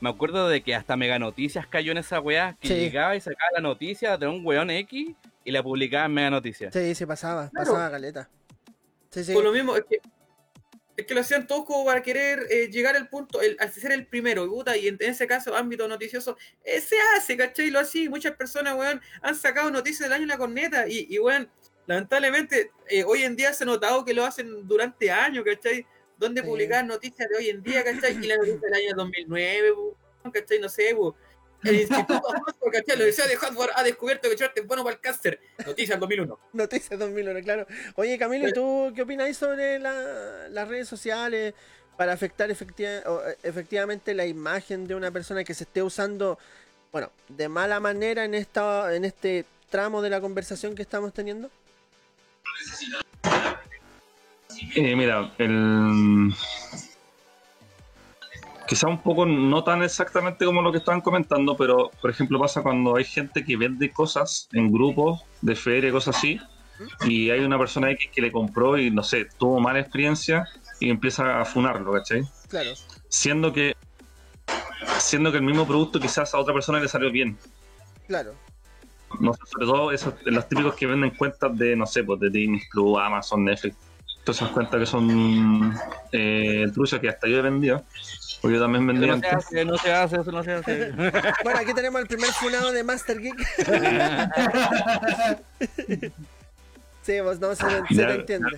me 0.00 0.08
acuerdo 0.10 0.48
de 0.48 0.62
que 0.62 0.74
hasta 0.74 0.96
Mega 0.96 1.18
Noticias 1.18 1.66
cayó 1.66 1.90
en 1.92 1.98
esa 1.98 2.20
weá 2.20 2.56
que 2.60 2.68
Sí. 2.68 2.74
llegaba 2.74 3.16
y 3.16 3.20
sacaba 3.20 3.50
la 3.54 3.60
noticia 3.60 4.16
de 4.16 4.28
un 4.28 4.46
weón 4.46 4.70
X 4.70 5.10
y 5.44 5.50
la 5.50 5.62
publicaba 5.64 6.04
en 6.06 6.12
Mega 6.14 6.30
Noticias. 6.30 6.72
Sí, 6.72 6.94
sí, 6.94 7.06
pasaba, 7.06 7.50
Claro. 7.50 7.72
pasaba 7.72 7.90
caleta. 7.90 8.28
Sí, 9.14 9.22
sí. 9.24 9.32
Por 9.32 9.44
lo 9.44 9.52
mismo, 9.52 9.76
es 9.76 9.84
que, 9.88 10.00
es 10.96 11.06
que 11.06 11.14
lo 11.14 11.20
hacían 11.20 11.46
todos 11.46 11.64
como 11.64 11.84
para 11.84 12.02
querer 12.02 12.46
eh, 12.50 12.68
llegar 12.68 12.96
al 12.96 13.08
punto, 13.08 13.40
el, 13.40 13.56
al 13.60 13.72
ser 13.72 13.92
el 13.92 14.06
primero, 14.08 14.44
y, 14.44 14.48
puta, 14.48 14.76
y 14.76 14.88
en, 14.88 14.96
en 14.98 15.10
ese 15.10 15.28
caso, 15.28 15.54
ámbito 15.56 15.86
noticioso, 15.86 16.36
eh, 16.64 16.80
se 16.80 16.96
hace, 17.16 17.36
¿cachai? 17.36 17.70
Lo 17.70 17.78
así, 17.78 18.08
muchas 18.08 18.34
personas, 18.36 18.74
weón, 18.76 19.00
han 19.22 19.36
sacado 19.36 19.70
noticias 19.70 20.00
del 20.08 20.12
año 20.14 20.22
en 20.24 20.28
la 20.30 20.38
corneta, 20.38 20.88
y, 20.88 21.06
y 21.08 21.18
weón, 21.20 21.48
lamentablemente, 21.86 22.72
eh, 22.88 23.04
hoy 23.04 23.22
en 23.22 23.36
día 23.36 23.52
se 23.52 23.62
ha 23.64 23.66
notado 23.66 24.04
que 24.04 24.14
lo 24.14 24.24
hacen 24.24 24.66
durante 24.66 25.10
años, 25.10 25.44
¿cachai? 25.44 25.86
Donde 26.16 26.40
Sí. 26.42 26.46
publicar 26.48 26.84
noticias 26.84 27.28
de 27.28 27.36
hoy 27.36 27.50
en 27.50 27.62
día, 27.62 27.84
¿cachai? 27.84 28.12
Y 28.20 28.26
la 28.26 28.36
noticia 28.36 28.60
del 28.60 28.74
año 28.74 28.94
2009, 28.96 29.72
weón, 29.72 30.32
¿cachai? 30.32 30.58
No 30.58 30.68
sé, 30.68 30.92
weón. 30.94 31.14
El 31.64 31.80
Instituto 31.80 32.22
¿cachai? 32.72 32.84
La 32.88 32.94
Universidad 32.94 33.28
de 33.28 33.36
Hotspot 33.36 33.70
ha 33.74 33.82
descubierto 33.82 34.28
que 34.28 34.36
Chart 34.36 34.56
es 34.56 34.66
bueno 34.66 34.82
para 34.84 34.94
el 34.96 35.00
cáncer. 35.00 35.40
Noticias 35.66 35.98
2001. 35.98 36.38
Noticias 36.52 36.98
2001, 36.98 37.40
claro. 37.42 37.66
Oye, 37.96 38.18
Camilo, 38.18 38.48
¿y 38.48 38.52
tú 38.52 38.92
qué 38.94 39.02
opinas 39.02 39.36
sobre 39.36 39.78
la- 39.78 40.48
las 40.48 40.68
redes 40.68 40.88
sociales 40.88 41.54
para 41.96 42.12
afectar 42.12 42.50
efectiva- 42.50 42.98
eh, 43.28 43.36
efectivamente 43.42 44.14
la 44.14 44.26
imagen 44.26 44.86
de 44.86 44.94
una 44.94 45.10
persona 45.10 45.44
que 45.44 45.54
se 45.54 45.64
esté 45.64 45.82
usando, 45.82 46.38
bueno, 46.92 47.10
de 47.28 47.48
mala 47.48 47.80
manera 47.80 48.24
en, 48.24 48.34
esta, 48.34 48.94
en 48.94 49.04
este 49.04 49.44
tramo 49.70 50.02
de 50.02 50.10
la 50.10 50.20
conversación 50.20 50.74
que 50.74 50.82
estamos 50.82 51.12
teniendo? 51.12 51.50
Eh, 54.76 54.96
mira, 54.96 55.32
el... 55.38 56.32
quizá 58.66 58.88
un 58.88 59.02
poco 59.02 59.26
no 59.26 59.62
tan 59.64 59.82
exactamente 59.82 60.44
como 60.44 60.62
lo 60.62 60.72
que 60.72 60.78
estaban 60.78 61.00
comentando, 61.00 61.56
pero 61.56 61.90
por 62.00 62.10
ejemplo 62.10 62.38
pasa 62.38 62.62
cuando 62.62 62.96
hay 62.96 63.04
gente 63.04 63.44
que 63.44 63.56
vende 63.56 63.90
cosas 63.92 64.48
en 64.52 64.72
grupos 64.72 65.22
de 65.42 65.54
feria, 65.54 65.92
cosas 65.92 66.16
así, 66.16 66.40
y 67.06 67.30
hay 67.30 67.40
una 67.40 67.58
persona 67.58 67.90
X 67.90 68.10
que 68.12 68.20
le 68.22 68.32
compró 68.32 68.78
y 68.78 68.90
no 68.90 69.02
sé, 69.02 69.26
tuvo 69.38 69.60
mala 69.60 69.80
experiencia 69.80 70.48
y 70.80 70.90
empieza 70.90 71.40
a 71.40 71.44
funarlo, 71.44 71.92
¿cachai? 71.92 72.22
Claro, 72.48 72.70
Siendo 73.08 73.52
que 73.52 73.74
siendo 74.98 75.30
que 75.30 75.38
el 75.38 75.44
mismo 75.44 75.66
producto 75.66 76.00
quizás 76.00 76.34
a 76.34 76.38
otra 76.38 76.54
persona 76.54 76.80
le 76.80 76.88
salió 76.88 77.10
bien. 77.10 77.38
claro. 78.06 78.34
No 79.20 79.32
sé, 79.32 79.40
sobre 79.46 79.66
todo 79.66 79.92
esos, 79.92 80.14
los 80.24 80.48
típicos 80.48 80.74
que 80.74 80.88
venden 80.88 81.10
cuentas 81.10 81.56
de, 81.56 81.76
no 81.76 81.86
sé, 81.86 82.02
pues 82.02 82.18
de 82.18 82.30
Disney 82.30 82.60
Plus, 82.72 82.98
Amazon, 82.98 83.44
Netflix. 83.44 83.76
Todas 84.24 84.42
esas 84.42 84.50
cuentas 84.50 84.80
que 84.80 84.86
son 84.86 85.72
eh, 86.10 86.66
truchas 86.74 86.98
que 86.98 87.10
hasta 87.10 87.28
yo 87.28 87.38
he 87.38 87.42
vendido. 87.42 87.84
Porque 88.44 88.56
yo 88.58 88.62
también 88.62 88.86
vendí 88.86 89.06
No 89.06 89.18
se 89.18 89.26
hace, 89.26 89.64
no 89.64 89.78
se 89.78 89.90
hace, 89.90 90.20
eso 90.20 90.30
no 90.30 90.44
se 90.44 90.52
hace. 90.52 90.92
Bueno, 91.44 91.60
aquí 91.60 91.72
tenemos 91.72 91.98
el 92.02 92.06
primer 92.06 92.28
funado 92.32 92.72
de 92.72 92.84
Master 92.84 93.18
Geek. 93.18 93.38
sí, 97.02 97.14
pues 97.22 97.40
no, 97.40 97.54
se, 97.54 97.64
te- 97.64 97.86
se 97.88 97.94
Ya- 97.94 98.06
te 98.08 98.10
ya 98.12 98.14
entiende. 98.16 98.48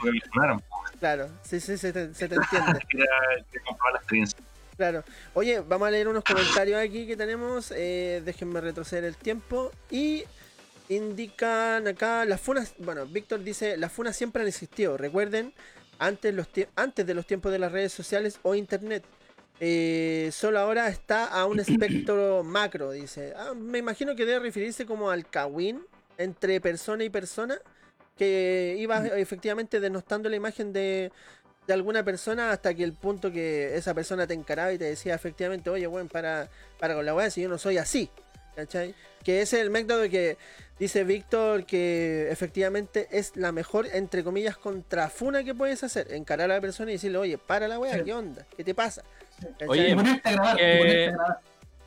Claro, 0.99 1.29
sí, 1.45 1.61
sí, 1.61 1.79
se 1.79 1.93
te, 1.93 2.13
se 2.15 2.29
te 2.29 2.35
entiende. 2.35 2.81
Claro. 4.77 5.05
Oye, 5.35 5.61
vamos 5.61 5.87
a 5.89 5.91
leer 5.93 6.09
unos 6.09 6.25
comentarios 6.25 6.81
aquí 6.81 7.07
que 7.07 7.17
tenemos. 7.17 7.73
eh, 7.75 8.21
déjenme 8.25 8.61
retroceder 8.61 9.05
el 9.05 9.17
tiempo. 9.17 9.71
Y 9.89 10.25
indican 10.89 11.87
acá 11.87 12.25
las 12.25 12.41
funas. 12.41 12.75
Bueno, 12.79 13.07
Víctor 13.07 13.45
dice: 13.45 13.77
las 13.77 13.93
funas 13.93 14.17
siempre 14.17 14.43
han 14.43 14.49
existido. 14.49 14.97
Recuerden, 14.99 15.55
antes, 16.01 16.35
los 16.35 16.49
antes 16.75 17.07
de 17.07 17.15
los 17.15 17.25
tiempos 17.27 17.53
de 17.53 17.59
las 17.61 17.71
redes 17.73 17.93
sociales 17.93 18.39
o 18.43 18.55
internet. 18.57 19.05
Eh, 19.59 20.31
solo 20.33 20.59
ahora 20.59 20.89
está 20.89 21.25
a 21.27 21.47
un 21.47 21.61
espectro 21.61 22.43
macro, 22.45 22.93
dice. 22.93 23.33
Ah, 23.37 23.55
me 23.55 23.79
imagino 23.79 24.15
que 24.15 24.27
debe 24.27 24.41
referirse 24.41 24.87
como 24.87 25.11
al 25.11 25.29
kawin 25.29 25.81
entre 26.19 26.61
persona 26.61 27.05
y 27.05 27.11
persona. 27.11 27.59
Que 28.17 28.77
iba 28.79 29.07
efectivamente 29.09 29.79
denostando 29.79 30.31
la 30.31 30.37
imagen 30.37 30.73
de, 30.73 31.13
de 31.67 31.73
alguna 31.75 32.03
persona 32.03 32.51
hasta 32.51 32.73
que 32.73 32.83
el 32.83 32.95
punto 32.95 33.31
que 33.31 33.77
esa 33.77 33.93
persona 33.93 34.27
te 34.27 34.33
encaraba 34.33 34.73
y 34.73 34.79
te 34.79 34.85
decía 34.85 35.15
efectivamente, 35.15 35.69
oye, 35.69 35.87
bueno, 35.87 36.09
para, 36.09 36.49
para 36.79 36.95
con 36.95 37.05
la 37.05 37.15
weá, 37.15 37.29
si 37.29 37.43
yo 37.43 37.49
no 37.49 37.59
soy 37.59 37.79
así. 37.79 38.11
¿Cachai? 38.55 38.95
Que 39.23 39.43
ese 39.43 39.57
es 39.57 39.63
el 39.65 39.71
método 39.71 40.09
que 40.09 40.39
dice 40.79 41.05
Víctor 41.05 41.67
que 41.67 42.31
efectivamente 42.31 43.07
es 43.11 43.37
la 43.37 43.53
mejor, 43.53 43.87
entre 43.93 44.25
comillas, 44.25 44.57
contrafuna 44.57 45.45
que 45.45 45.55
puedes 45.55 45.85
hacer. 45.85 46.11
Encarar 46.15 46.51
a 46.51 46.55
la 46.55 46.61
persona 46.63 46.91
y 46.91 46.95
decirle, 46.95 47.19
oye, 47.19 47.37
para 47.37 47.69
la 47.69 47.79
weá, 47.79 48.03
¿qué 48.03 48.15
onda? 48.15 48.47
¿Qué 48.57 48.65
te 48.65 48.75
pasa? 48.75 49.03
Oye, 49.67 49.95
ponerte 49.95 50.29
a 50.29 50.33
grabar, 50.33 50.57
Eh, 50.61 50.79
ponerte 50.79 51.07
a 51.09 51.11
grabar. 51.13 51.39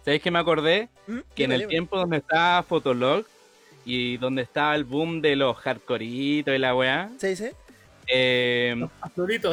¿Sabéis 0.06 0.22
que 0.22 0.32
me 0.32 0.40
acordé? 0.40 0.90
¿Mm? 1.08 1.18
Que 1.36 1.44
en 1.44 1.52
el 1.52 1.68
tiempo 1.68 1.98
donde 1.98 2.18
estaba 2.18 2.64
Fotolog 2.64 3.26
y 3.86 4.18
donde 4.18 4.42
estaba 4.44 4.76
el 4.76 4.84
boom 4.84 5.22
de 5.22 5.36
los 5.36 5.56
hardcoreitos 5.58 6.56
y 6.56 6.58
la 6.58 6.76
weá, 6.76 7.10
¿Se 7.18 7.30
dice? 7.30 7.54
eh, 8.08 8.76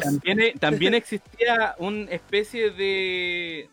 también, 0.01 0.41
e- 0.41 0.53
también 0.61 0.95
existía 0.95 1.75
una 1.79 2.11
especie 2.11 2.71
de, 2.71 3.69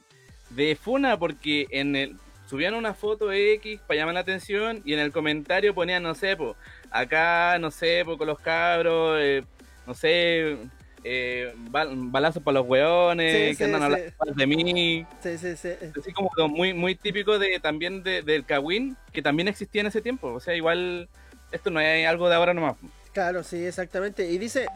de 0.49 0.75
funa 0.75 1.17
porque 1.17 1.67
en 1.69 1.95
el 1.95 2.15
subían 2.49 2.73
una 2.75 2.93
foto 2.93 3.31
X 3.31 3.79
para 3.87 3.99
llamar 3.99 4.13
la 4.15 4.19
atención 4.19 4.81
y 4.85 4.93
en 4.93 4.99
el 4.99 5.11
comentario 5.11 5.73
ponían, 5.73 6.03
no 6.03 6.13
sé, 6.15 6.35
po, 6.35 6.55
acá, 6.91 7.57
no 7.59 7.71
sé, 7.71 8.03
po, 8.05 8.17
con 8.17 8.27
los 8.27 8.39
cabros, 8.39 9.17
eh, 9.21 9.43
no 9.87 9.93
sé, 9.93 10.57
eh, 11.03 11.53
bal- 11.69 11.89
balazos 12.11 12.41
para 12.43 12.59
los 12.59 12.67
weones, 12.67 13.51
Sí, 13.51 13.57
que 13.57 13.63
andan 13.65 13.83
hablando 13.83 14.11
mal 14.25 14.35
de 14.35 14.47
mí. 14.47 15.05
Sí, 15.21 15.37
sí, 15.37 15.55
sí. 15.57 15.69
Así 15.99 16.13
como 16.13 16.29
muy, 16.47 16.73
muy 16.73 16.95
típico 16.95 17.37
de 17.39 17.59
también 17.59 18.03
de- 18.03 18.21
del 18.21 18.45
Kawin, 18.45 18.95
que 19.11 19.21
también 19.21 19.47
existía 19.47 19.81
en 19.81 19.87
ese 19.87 20.01
tiempo. 20.01 20.27
O 20.33 20.39
sea, 20.39 20.55
igual 20.55 21.09
esto 21.51 21.69
no 21.69 21.79
es 21.79 22.07
algo 22.07 22.29
de 22.29 22.35
ahora 22.35 22.53
nomás. 22.53 22.75
Claro, 23.13 23.43
sí, 23.43 23.63
exactamente. 23.65 24.29
Y 24.29 24.37
dice. 24.37 24.67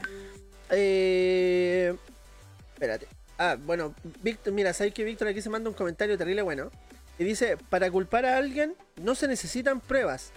Eh, 0.69 1.93
espérate. 2.73 3.07
Ah, 3.37 3.55
bueno, 3.59 3.93
Víctor, 4.21 4.53
mira, 4.53 4.73
sabes 4.73 4.93
que 4.93 5.03
Víctor 5.03 5.27
aquí 5.27 5.41
se 5.41 5.49
manda 5.49 5.69
un 5.69 5.75
comentario 5.75 6.17
terrible 6.17 6.41
bueno. 6.41 6.71
Y 7.19 7.23
dice: 7.23 7.57
Para 7.69 7.89
culpar 7.89 8.25
a 8.25 8.37
alguien 8.37 8.75
no 9.01 9.15
se 9.15 9.27
necesitan 9.27 9.79
pruebas, 9.79 10.31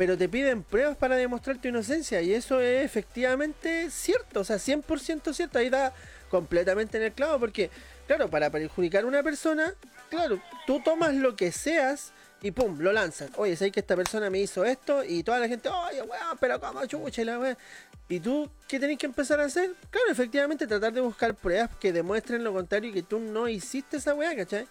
pero 0.00 0.16
te 0.16 0.30
piden 0.30 0.62
pruebas 0.62 0.96
para 0.96 1.14
demostrar 1.14 1.58
tu 1.58 1.68
inocencia. 1.68 2.22
Y 2.22 2.32
eso 2.32 2.58
es 2.58 2.86
efectivamente 2.86 3.90
cierto, 3.90 4.40
o 4.40 4.44
sea, 4.44 4.56
100% 4.56 5.34
cierto. 5.34 5.58
Ahí 5.58 5.68
da 5.68 5.92
completamente 6.30 6.96
en 6.96 7.02
el 7.02 7.12
clavo, 7.12 7.38
porque, 7.38 7.68
claro, 8.06 8.30
para 8.30 8.48
perjudicar 8.48 9.04
a 9.04 9.06
una 9.06 9.22
persona, 9.22 9.74
claro, 10.08 10.40
tú 10.66 10.80
tomas 10.82 11.14
lo 11.14 11.36
que 11.36 11.52
seas 11.52 12.14
y 12.40 12.50
pum, 12.50 12.78
lo 12.80 12.92
lanzas. 12.92 13.28
Oye, 13.36 13.54
sabes 13.56 13.74
que 13.74 13.80
esta 13.80 13.94
persona 13.94 14.30
me 14.30 14.38
hizo 14.38 14.64
esto 14.64 15.04
y 15.04 15.22
toda 15.22 15.38
la 15.38 15.48
gente, 15.48 15.68
oye, 15.68 16.00
weón, 16.00 16.38
pero 16.40 16.58
como 16.58 16.86
chucha 16.86 17.20
y 17.20 17.24
la 17.26 17.38
weón. 17.38 17.58
¿Y 18.08 18.20
tú 18.20 18.50
qué 18.66 18.80
tenés 18.80 18.96
que 18.96 19.04
empezar 19.04 19.38
a 19.38 19.44
hacer? 19.44 19.74
Claro, 19.90 20.10
efectivamente, 20.10 20.66
tratar 20.66 20.94
de 20.94 21.02
buscar 21.02 21.34
pruebas 21.34 21.68
que 21.78 21.92
demuestren 21.92 22.42
lo 22.42 22.54
contrario 22.54 22.88
y 22.88 22.94
que 22.94 23.02
tú 23.02 23.18
no 23.18 23.48
hiciste 23.48 23.98
esa 23.98 24.14
weá, 24.14 24.34
¿cachai? 24.34 24.66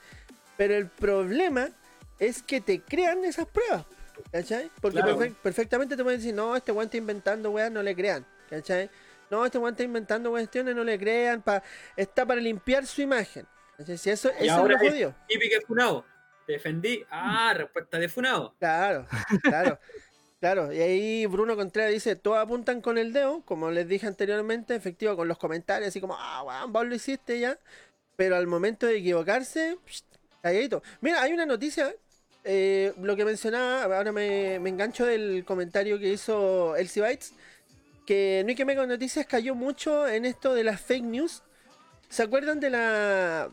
Pero 0.57 0.73
el 0.73 0.87
problema 0.87 1.69
es 2.17 2.41
que 2.41 2.61
te 2.61 2.81
crean 2.81 3.23
esas 3.25 3.45
pruebas, 3.45 3.85
¿cachai? 4.31 4.71
Porque 4.81 4.99
Claro. 5.01 5.17
perfectamente 5.41 5.95
te 5.97 6.03
pueden 6.03 6.19
decir, 6.19 6.33
no, 6.33 6.55
este 6.55 6.71
weón 6.71 6.85
está 6.85 6.97
inventando 6.97 7.51
weá, 7.51 7.69
no 7.69 7.81
le 7.83 7.95
crean, 7.95 8.25
¿cachai? 8.49 8.89
No, 9.29 9.45
este 9.45 9.57
weón 9.57 9.73
está 9.73 9.83
inventando 9.83 10.29
cuestiones, 10.31 10.75
no 10.75 10.83
le 10.83 10.97
crean, 10.97 11.41
pa, 11.41 11.61
está 11.95 12.25
para 12.25 12.41
limpiar 12.41 12.85
su 12.85 13.01
imagen. 13.01 13.45
¿cachai? 13.77 13.97
Si 13.97 14.09
eso, 14.09 14.31
Y 14.39 14.45
eso 14.45 14.55
ahora 14.55 14.75
es 14.81 14.89
jodido. 14.89 15.15
Típica 15.27 15.55
de 15.59 15.65
Funado. 15.65 16.05
Te 16.47 16.53
defendí. 16.53 17.05
Ah, 17.11 17.53
respuesta 17.55 17.99
de 17.99 18.09
Funado. 18.09 18.55
Claro, 18.59 19.05
claro. 19.43 19.79
Claro, 20.39 20.71
y 20.71 20.79
ahí 20.79 21.25
Bruno 21.25 21.57
Contreras 21.57 21.91
dice, 21.91 22.15
todos 22.15 22.37
apuntan 22.37 22.79
con 22.79 22.97
el 22.97 23.11
dedo, 23.11 23.41
como 23.43 23.71
les 23.71 23.89
dije 23.89 24.07
anteriormente, 24.07 24.73
efectivo, 24.73 25.17
con 25.17 25.27
los 25.27 25.37
comentarios, 25.37 25.89
así 25.89 25.99
como, 25.99 26.15
ah, 26.17 26.43
weón, 26.43 26.71
vos 26.71 26.87
lo 26.87 26.95
hiciste 26.95 27.41
ya, 27.41 27.59
pero 28.15 28.37
al 28.37 28.47
momento 28.47 28.85
de 28.87 28.99
equivocarse, 28.99 29.77
calladito. 30.41 30.81
Mira, 31.01 31.21
hay 31.21 31.33
una 31.33 31.45
noticia, 31.45 31.93
eh, 32.43 32.93
lo 33.01 33.15
que 33.15 33.25
mencionaba, 33.25 33.97
ahora 33.97 34.11
me, 34.11 34.59
me 34.59 34.69
engancho 34.69 35.05
del 35.05 35.43
comentario 35.45 35.99
que 35.99 36.09
hizo 36.09 36.75
Elsie 36.75 37.01
Bytes, 37.01 37.33
que 38.05 38.41
no 38.43 38.49
hay 38.49 38.55
que 38.55 38.65
me 38.65 38.75
con 38.75 38.89
noticias 38.89 39.25
cayó 39.25 39.55
mucho 39.55 40.07
en 40.07 40.25
esto 40.25 40.53
de 40.53 40.63
las 40.63 40.81
fake 40.81 41.03
news. 41.03 41.43
¿Se 42.09 42.23
acuerdan 42.23 42.59
de 42.59 42.69
la 42.71 43.49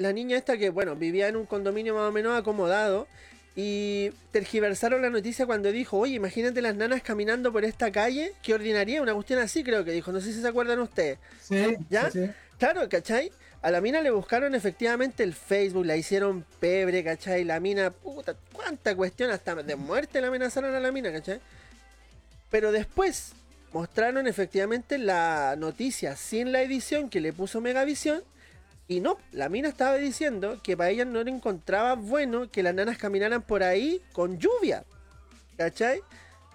la 0.00 0.14
niña 0.14 0.38
esta 0.38 0.56
que, 0.56 0.70
bueno, 0.70 0.96
vivía 0.96 1.28
en 1.28 1.36
un 1.36 1.44
condominio 1.44 1.94
más 1.94 2.08
o 2.08 2.12
menos 2.12 2.36
acomodado. 2.36 3.06
Y 3.54 4.10
tergiversaron 4.30 5.02
la 5.02 5.10
noticia 5.10 5.44
cuando 5.44 5.70
dijo, 5.70 5.98
oye, 5.98 6.14
imagínate 6.14 6.62
las 6.62 6.74
nanas 6.74 7.02
caminando 7.02 7.52
por 7.52 7.64
esta 7.64 7.92
calle, 7.92 8.32
qué 8.42 8.54
ordinaria, 8.54 9.02
una 9.02 9.12
cuestión 9.12 9.40
así 9.40 9.62
creo 9.62 9.84
que 9.84 9.92
dijo, 9.92 10.10
no 10.12 10.20
sé 10.20 10.32
si 10.32 10.40
se 10.40 10.48
acuerdan 10.48 10.78
ustedes. 10.78 11.18
Sí, 11.42 11.76
¿Ya? 11.90 12.10
sí, 12.10 12.26
sí. 12.26 12.30
Claro, 12.58 12.88
¿cachai? 12.88 13.30
A 13.62 13.70
la 13.70 13.82
mina 13.82 14.00
le 14.00 14.10
buscaron 14.10 14.54
efectivamente 14.54 15.22
el 15.22 15.34
Facebook, 15.34 15.84
la 15.84 15.96
hicieron 15.96 16.46
pebre, 16.60 17.04
¿cachai? 17.04 17.44
La 17.44 17.60
mina, 17.60 17.90
puta, 17.90 18.34
cuánta 18.52 18.96
cuestión, 18.96 19.30
hasta 19.30 19.54
de 19.54 19.76
muerte 19.76 20.20
la 20.22 20.28
amenazaron 20.28 20.74
a 20.74 20.80
la 20.80 20.90
mina, 20.90 21.12
¿cachai? 21.12 21.40
Pero 22.50 22.72
después 22.72 23.32
mostraron 23.72 24.26
efectivamente 24.26 24.96
la 24.96 25.56
noticia 25.58 26.16
sin 26.16 26.52
la 26.52 26.62
edición 26.62 27.10
que 27.10 27.20
le 27.20 27.34
puso 27.34 27.60
Megavisión. 27.60 28.24
Y 28.88 29.00
no, 29.00 29.18
la 29.30 29.48
mina 29.50 29.68
estaba 29.68 29.96
diciendo 29.96 30.58
que 30.62 30.76
para 30.76 30.90
ella 30.90 31.04
no 31.04 31.22
le 31.22 31.30
encontraba 31.30 31.94
bueno 31.94 32.50
que 32.50 32.62
las 32.62 32.74
nanas 32.74 32.96
caminaran 32.96 33.42
por 33.42 33.62
ahí 33.62 34.02
con 34.12 34.38
lluvia. 34.38 34.84
¿Cachai? 35.58 36.00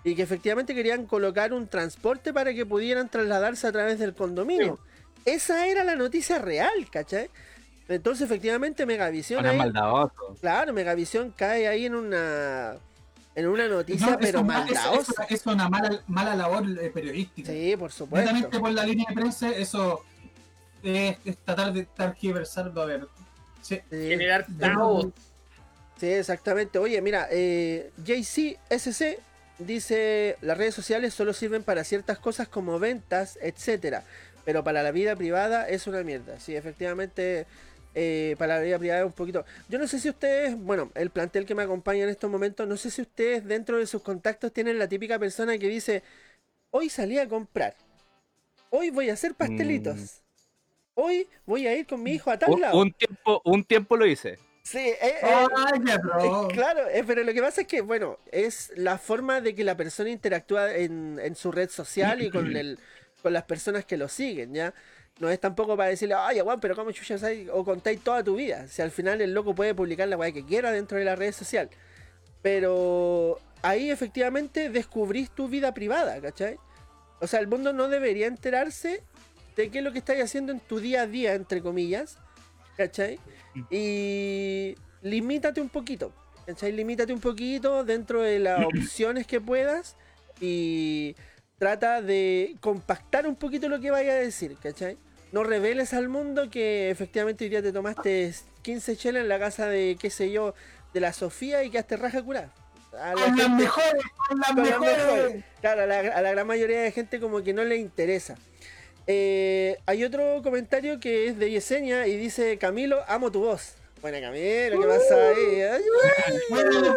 Y 0.03 0.16
que 0.16 0.24
efectivamente 0.24 0.74
querían 0.74 1.06
colocar 1.06 1.53
un 1.53 1.68
transporte 1.68 2.34
para 2.34 2.53
que 2.53 2.66
pudieran 2.66 3.10
trasladarse 3.10 3.68
a 3.68 3.72
través 3.72 3.99
del 3.99 4.16
condominio. 4.16 4.80
Esa 5.26 5.67
era 5.67 5.84
la 5.84 5.95
noticia 5.95 6.39
real, 6.39 6.88
¿cachai? 6.91 7.30
Entonces 7.88 8.26
efectivamente 8.26 8.86
Megavisión... 8.86 9.45
Ahí-. 9.45 9.59
Claro, 10.39 10.73
Megavisión 10.73 11.34
cae 11.36 11.67
ahí 11.67 11.86
en 11.86 11.95
una 11.95 12.76
en 13.36 13.47
una 13.47 13.67
noticia, 13.67 14.07
No, 14.11 14.17
pero 14.17 14.39
es- 14.39 14.45
maldadosa. 14.45 15.23
eso 15.23 15.26
es 15.30 15.45
una 15.45 15.67
mala, 15.67 16.01
mala 16.07 16.36
labor 16.36 16.63
eh, 16.80 16.89
periodística. 16.89 17.51
Sí, 17.51 17.76
por 17.78 17.91
supuesto. 17.91 18.32
Netamente 18.32 18.59
por 18.59 18.71
la 18.71 18.86
línea 18.86 19.05
de 19.09 19.13
prensa, 19.15 19.49
eso 19.49 20.05
es, 20.82 21.17
es 21.26 21.38
tratar 21.39 21.73
de 21.73 21.84
tergiversarlo. 21.86 22.82
A 22.82 22.86
ver, 22.86 23.07
sí. 23.61 23.76
Sí, 23.89 23.97
Generar 24.07 24.45
caos. 24.57 25.07
sí, 25.99 26.07
exactamente. 26.07 26.80
Oye, 26.80 27.01
mira, 27.01 27.28
eh, 27.30 27.91
JCSC 28.05 29.19
dice 29.59 30.38
las 30.41 30.57
redes 30.57 30.73
sociales 30.76 31.13
solo 31.13 31.34
sirven 31.34 31.63
para 31.63 31.84
ciertas 31.84 32.17
cosas 32.19 32.47
como 32.47 32.80
ventas, 32.80 33.38
etcétera, 33.41 34.05
pero 34.46 34.64
para 34.64 34.84
la 34.84 34.91
vida 34.91 35.16
privada 35.18 35.68
es 35.70 35.88
una 35.88 36.04
mierda. 36.04 36.39
Sí, 36.39 36.56
efectivamente. 36.56 37.48
eh, 37.98 38.36
para 38.39 38.58
la 38.58 38.62
vida 38.64 38.80
privada 38.80 39.02
es 39.02 39.08
un 39.08 39.14
poquito. 39.14 39.46
Yo 39.70 39.80
no 39.80 39.88
sé 39.88 40.00
si 40.02 40.10
ustedes, 40.10 40.58
bueno, 40.58 40.91
el 40.96 41.12
plantel 41.12 41.46
que 41.46 41.56
me 41.56 41.64
acompaña 41.64 42.04
en 42.04 42.10
estos 42.10 42.30
momentos, 42.32 42.68
no 42.68 42.78
sé 42.78 42.91
si 42.91 43.02
ustedes 43.02 43.46
dentro 43.46 43.78
de 43.80 43.88
sus 43.88 44.02
contactos 44.04 44.52
tienen 44.54 44.80
la 44.80 44.88
típica 44.89 45.18
persona 45.20 45.58
que 45.58 45.70
dice: 45.70 46.04
Hoy 46.72 46.89
salí 46.89 47.20
a 47.20 47.28
comprar, 47.30 47.76
hoy 48.70 48.89
voy 48.91 49.10
a 49.10 49.14
hacer 49.14 49.36
pastelitos, 49.36 50.24
Mm. 50.98 51.00
hoy 51.02 51.30
voy 51.46 51.68
a 51.68 51.76
ir 51.78 51.88
con 51.88 52.04
mi 52.04 52.14
hijo 52.14 52.32
a 52.32 52.39
tal 52.39 52.54
Un, 52.54 52.62
lado. 52.62 52.82
un 52.82 52.91
tiempo, 52.93 53.41
un 53.46 53.64
tiempo 53.64 53.98
lo 53.98 54.06
hice. 54.08 54.39
Sí, 54.64 54.80
eh, 54.80 54.98
eh, 55.02 55.48
eh, 56.20 56.48
claro, 56.54 56.88
eh, 56.89 57.04
pero 57.06 57.24
lo 57.24 57.34
que 57.34 57.41
pasa 57.41 57.62
es 57.62 57.68
que, 57.68 57.82
bueno, 57.82 58.18
es 58.32 58.72
la 58.76 58.98
forma 58.98 59.39
de 59.41 59.54
que 59.54 59.64
la 59.64 59.78
persona 59.78 60.10
interactúa 60.10 60.74
en, 60.76 61.20
en 61.22 61.36
su 61.36 61.52
red 61.52 61.70
social 61.70 62.22
y 62.24 62.32
con, 62.32 62.56
el, 62.58 62.80
con 63.26 63.34
las 63.34 63.45
personas 63.45 63.86
que 63.86 63.97
lo 63.97 64.07
siguen, 64.07 64.53
¿ya? 64.53 64.71
No 65.19 65.32
es 65.32 65.39
tampoco 65.39 65.76
para 65.76 65.89
decirle, 65.89 66.13
ay, 66.13 66.41
Juan, 66.41 66.59
pero 66.59 66.76
¿cómo 66.76 66.91
chucha 66.91 67.17
sabes 67.17 67.49
o 67.51 67.65
contáis 67.65 67.99
toda 68.01 68.23
tu 68.23 68.36
vida? 68.36 68.67
Si 68.67 68.84
al 68.84 68.91
final 68.91 69.19
el 69.19 69.34
loco 69.34 69.55
puede 69.55 69.73
publicar 69.73 70.07
la 70.07 70.15
weá 70.15 70.32
que 70.32 70.45
quiera 70.45 70.71
dentro 70.71 70.99
de 70.99 71.05
la 71.05 71.15
red 71.15 71.32
social. 71.32 71.67
Pero 72.43 73.39
ahí 73.63 73.89
efectivamente 73.89 74.69
descubrís 74.69 75.32
tu 75.32 75.47
vida 75.47 75.73
privada, 75.73 76.21
¿cachai? 76.21 76.59
O 77.19 77.26
sea, 77.26 77.39
el 77.39 77.47
mundo 77.47 77.73
no 77.73 77.88
debería 77.88 78.28
enterarse 78.28 79.01
de 79.55 79.71
qué 79.71 79.80
es 79.80 79.84
lo 79.84 79.91
que 79.91 79.97
estáis 79.97 80.21
haciendo 80.21 80.51
en 80.51 80.59
tu 80.59 80.80
día 80.80 81.01
a 81.01 81.07
día, 81.07 81.34
entre 81.34 81.63
comillas, 81.63 82.19
¿cachai? 82.78 83.17
Y 83.71 84.76
limítate 85.01 85.61
un 85.61 85.69
poquito, 85.69 86.13
¿cachai? 86.45 86.73
Limítate 86.73 87.11
un 87.11 87.21
poquito 87.21 87.84
dentro 87.84 88.21
de 88.21 88.38
las 88.38 88.63
opciones 88.65 89.26
que 89.26 89.41
puedas 89.41 89.95
y 90.39 91.15
trata 91.58 92.01
de 92.01 92.56
compactar 92.60 93.28
un 93.28 93.36
poquito 93.36 93.70
lo 93.70 93.80
que 93.80 93.91
vaya 93.91 94.14
a 94.14 94.16
decir, 94.16 94.58
¿cachai? 94.62 94.97
No 95.32 95.43
reveles 95.43 95.93
al 95.93 96.10
mundo 96.10 96.49
que 96.49 96.89
efectivamente 96.89 97.43
hoy 97.45 97.49
día 97.49 97.62
te 97.62 97.72
tomaste 97.74 98.34
15 98.62 98.95
chelas 98.97 99.22
en 99.24 99.30
la 99.30 99.39
casa 99.39 99.68
de, 99.68 99.97
qué 99.99 100.10
sé 100.10 100.32
yo, 100.32 100.53
de 100.93 100.99
la 100.99 101.14
Sofía 101.14 101.64
y 101.64 101.70
quedaste 101.70 101.97
raja 101.97 102.22
curada. 102.22 102.53
A 102.99 103.14
la 103.14 103.22
Con 103.26 103.38
las 103.38 103.49
mejores, 103.49 104.03
con 104.30 104.39
las 104.39 104.49
con 104.51 104.62
mejores. 104.64 104.97
mejores. 104.97 105.43
Claro, 105.60 105.82
a 105.82 105.86
la, 105.86 105.99
a 105.99 106.22
la 106.22 106.32
gran 106.32 106.47
mayoría 106.47 106.82
de 106.82 106.91
gente 106.91 107.20
como 107.20 107.43
que 107.43 107.53
no 107.53 107.64
le 107.66 107.76
interesa. 107.76 108.38
Eh, 109.08 109.78
hay 109.86 110.03
otro 110.03 110.41
comentario 110.41 110.99
que 110.99 111.28
es 111.28 111.38
de 111.38 111.51
Yesenia 111.51 112.08
y 112.08 112.16
dice, 112.16 112.58
Camilo, 112.58 113.03
amo 113.08 113.32
tu 113.32 113.41
voz. 113.41 113.76
Buena 114.01 114.22
Camilo, 114.22 114.80
¿qué 114.82 114.88
pasa 114.88 115.30
ahí? 115.30 115.62
Ay, 115.62 115.84
Bueno, 116.49 116.95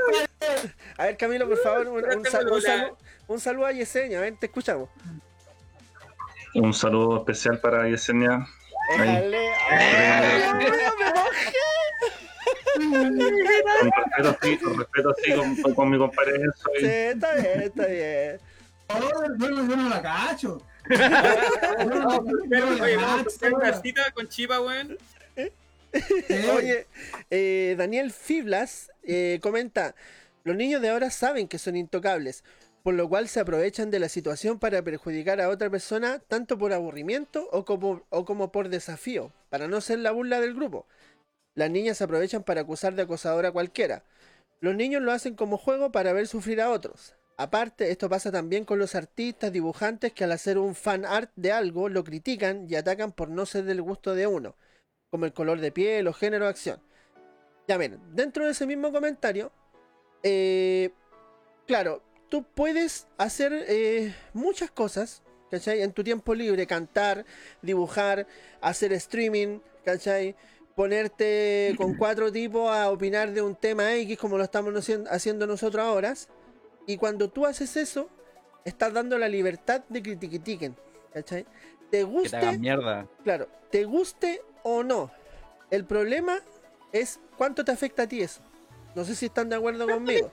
A 0.99 1.07
ver 1.07 1.17
Camilo, 1.17 1.49
por 1.49 1.59
favor, 1.59 1.89
un, 1.89 2.05
un, 2.05 2.05
un 2.05 2.27
Hola. 2.53 2.93
Un 3.29 3.41
saludo 3.41 3.67
a 3.67 3.73
Yesenia, 3.73 4.19
a 4.19 4.23
ver, 4.23 4.37
te 4.37 4.47
escuchamos. 4.47 4.89
Un 6.55 6.73
saludo 6.75 7.19
especial 7.19 7.61
para 7.61 7.89
Yesenia. 7.89 8.47
Déjale. 8.91 9.49
Con 12.77 13.19
respeto 13.19 14.31
así, 14.41 14.57
con, 14.59 14.79
respeto 14.79 15.11
así 15.11 15.33
con, 15.35 15.57
con- 15.63 15.75
con 15.75 15.91
mi 15.91 15.99
compadre 15.99 16.37
Enzo 16.37 16.71
y- 16.77 16.81
Sí, 16.81 16.87
está 16.87 17.35
bien, 17.35 17.61
está 17.63 17.87
bien. 17.87 18.41
yo, 19.39 19.51
no- 19.51 19.69
yo 19.69 19.77
no 19.77 19.89
la 19.89 20.01
cacho. 20.03 20.63
Oye, 22.81 22.97
vamos 22.97 23.43
a 23.43 23.47
una 23.55 23.73
cita 23.81 24.11
con 24.13 24.29
Chipa, 24.29 24.61
weón. 24.61 24.97
Oye, 26.57 26.87
eh, 27.31 27.75
Daniel 27.79 28.11
Fiblas 28.13 28.91
eh, 29.03 29.39
comenta, 29.43 29.95
los 30.45 30.57
niños 30.57 30.81
de 30.83 30.91
ahora 30.91 31.11
saben 31.11 31.49
que 31.49 31.59
son 31.59 31.77
intocables, 31.77 32.45
por 32.89 32.95
lo 32.95 33.07
cual 33.07 33.29
se 33.29 33.41
aprovechan 33.41 33.91
de 33.91 33.99
la 33.99 34.09
situación 34.09 34.59
para 34.59 34.81
perjudicar 34.81 35.43
a 35.43 35.51
otra 35.51 35.69
persona 35.69 36.21
tanto 36.21 36.57
por 36.57 36.73
aburrimiento 36.73 37.47
o 37.53 37.67
como, 37.67 38.07
o 38.09 38.25
como 38.25 38.51
por 38.51 38.71
desafío, 38.71 39.31
para 39.51 39.69
no 39.69 39.83
ser 39.83 39.99
la 39.99 40.11
burla 40.11 40.41
del 40.41 40.55
grupo. 40.55 40.87
Las 41.55 41.71
niñas 41.71 41.99
se 41.99 42.05
aprovechan 42.05 42.45
para 42.45 42.63
acusar 42.63 42.95
de 42.95 43.03
acosadora 43.03 43.51
a 43.51 43.53
cualquiera. 43.53 44.05
Los 44.61 44.75
niños 44.75 45.03
lo 45.03 45.13
hacen 45.13 45.35
como 45.35 45.59
juego 45.59 45.93
para 45.93 46.15
ver 46.15 46.29
sufrir 46.29 46.63
a 46.63 46.71
otros. 46.71 47.15
Aparte, 47.37 47.91
esto 47.91 48.09
pasa 48.09 48.33
también 48.33 48.65
con 48.65 48.79
los 48.79 48.95
artistas, 48.95 49.53
dibujantes 49.53 50.15
que 50.15 50.25
al 50.25 50.33
hacer 50.33 50.57
un 50.57 50.75
fan 50.75 51.05
art 51.05 51.31
de 51.37 51.53
algo 51.53 51.91
lo 51.91 52.05
critican 52.05 52.67
y 52.71 52.77
atacan 52.77 53.13
por 53.13 53.29
no 53.29 53.45
ser 53.45 53.65
del 53.65 53.83
gusto 53.83 54.15
de 54.15 54.27
uno 54.27 54.57
como 55.11 55.27
el 55.27 55.35
color 55.35 55.61
de 55.61 55.73
piel 55.73 56.09
o 56.09 56.15
género 56.15 56.47
de 56.47 56.53
acción. 56.53 56.81
Ya 57.69 57.77
ven, 57.77 58.01
dentro 58.15 58.47
de 58.47 58.53
ese 58.53 58.65
mismo 58.65 58.91
comentario, 58.93 59.53
eh, 60.23 60.89
claro, 61.67 62.08
tú 62.29 62.43
puedes 62.43 63.07
hacer 63.17 63.53
eh, 63.69 64.15
muchas 64.33 64.71
cosas, 64.71 65.23
¿cachai? 65.51 65.83
En 65.83 65.93
tu 65.93 66.05
tiempo 66.05 66.35
libre, 66.35 66.67
cantar, 66.67 67.25
dibujar, 67.63 68.27
hacer 68.61 68.93
streaming, 68.93 69.61
¿cachai? 69.85 70.35
Ponerte 70.75 71.75
con 71.77 71.95
cuatro 71.99 72.31
tipos 72.33 72.71
a 72.71 72.91
opinar 72.91 73.33
de 73.33 73.43
un 73.43 73.55
tema 73.57 73.95
X 73.97 74.19
como 74.19 74.39
lo 74.39 74.45
estamos 74.45 74.73
haci- 74.75 75.07
haciendo 75.11 75.47
nosotros 75.47 75.85
ahora. 75.85 76.15
Y 76.87 76.97
cuando 76.97 77.29
tú 77.29 77.45
haces 77.47 77.77
eso, 77.77 78.09
estás 78.65 78.93
dando 78.93 79.19
la 79.19 79.29
libertad 79.29 79.83
de 79.89 80.03
que 80.03 80.17
te 80.17 80.29
critiquen, 80.29 80.77
¿cachai? 81.13 81.45
Te 81.45 81.49
Que 81.51 81.97
te 81.99 82.05
guste, 82.05 82.37
hagan 82.37 82.61
mierda. 82.61 83.07
Claro, 83.25 83.49
te 83.71 83.85
guste 83.85 84.43
o 84.63 84.83
no. 84.83 85.11
El 85.71 85.85
problema 85.85 86.41
es 86.93 87.21
cuánto 87.37 87.65
te 87.65 87.73
afecta 87.73 88.05
a 88.05 88.07
ti 88.09 88.23
eso. 88.23 88.41
No 88.95 89.05
sé 89.05 89.15
si 89.15 89.27
están 89.27 89.49
de 89.49 89.57
acuerdo 89.57 89.87
conmigo. 89.87 90.31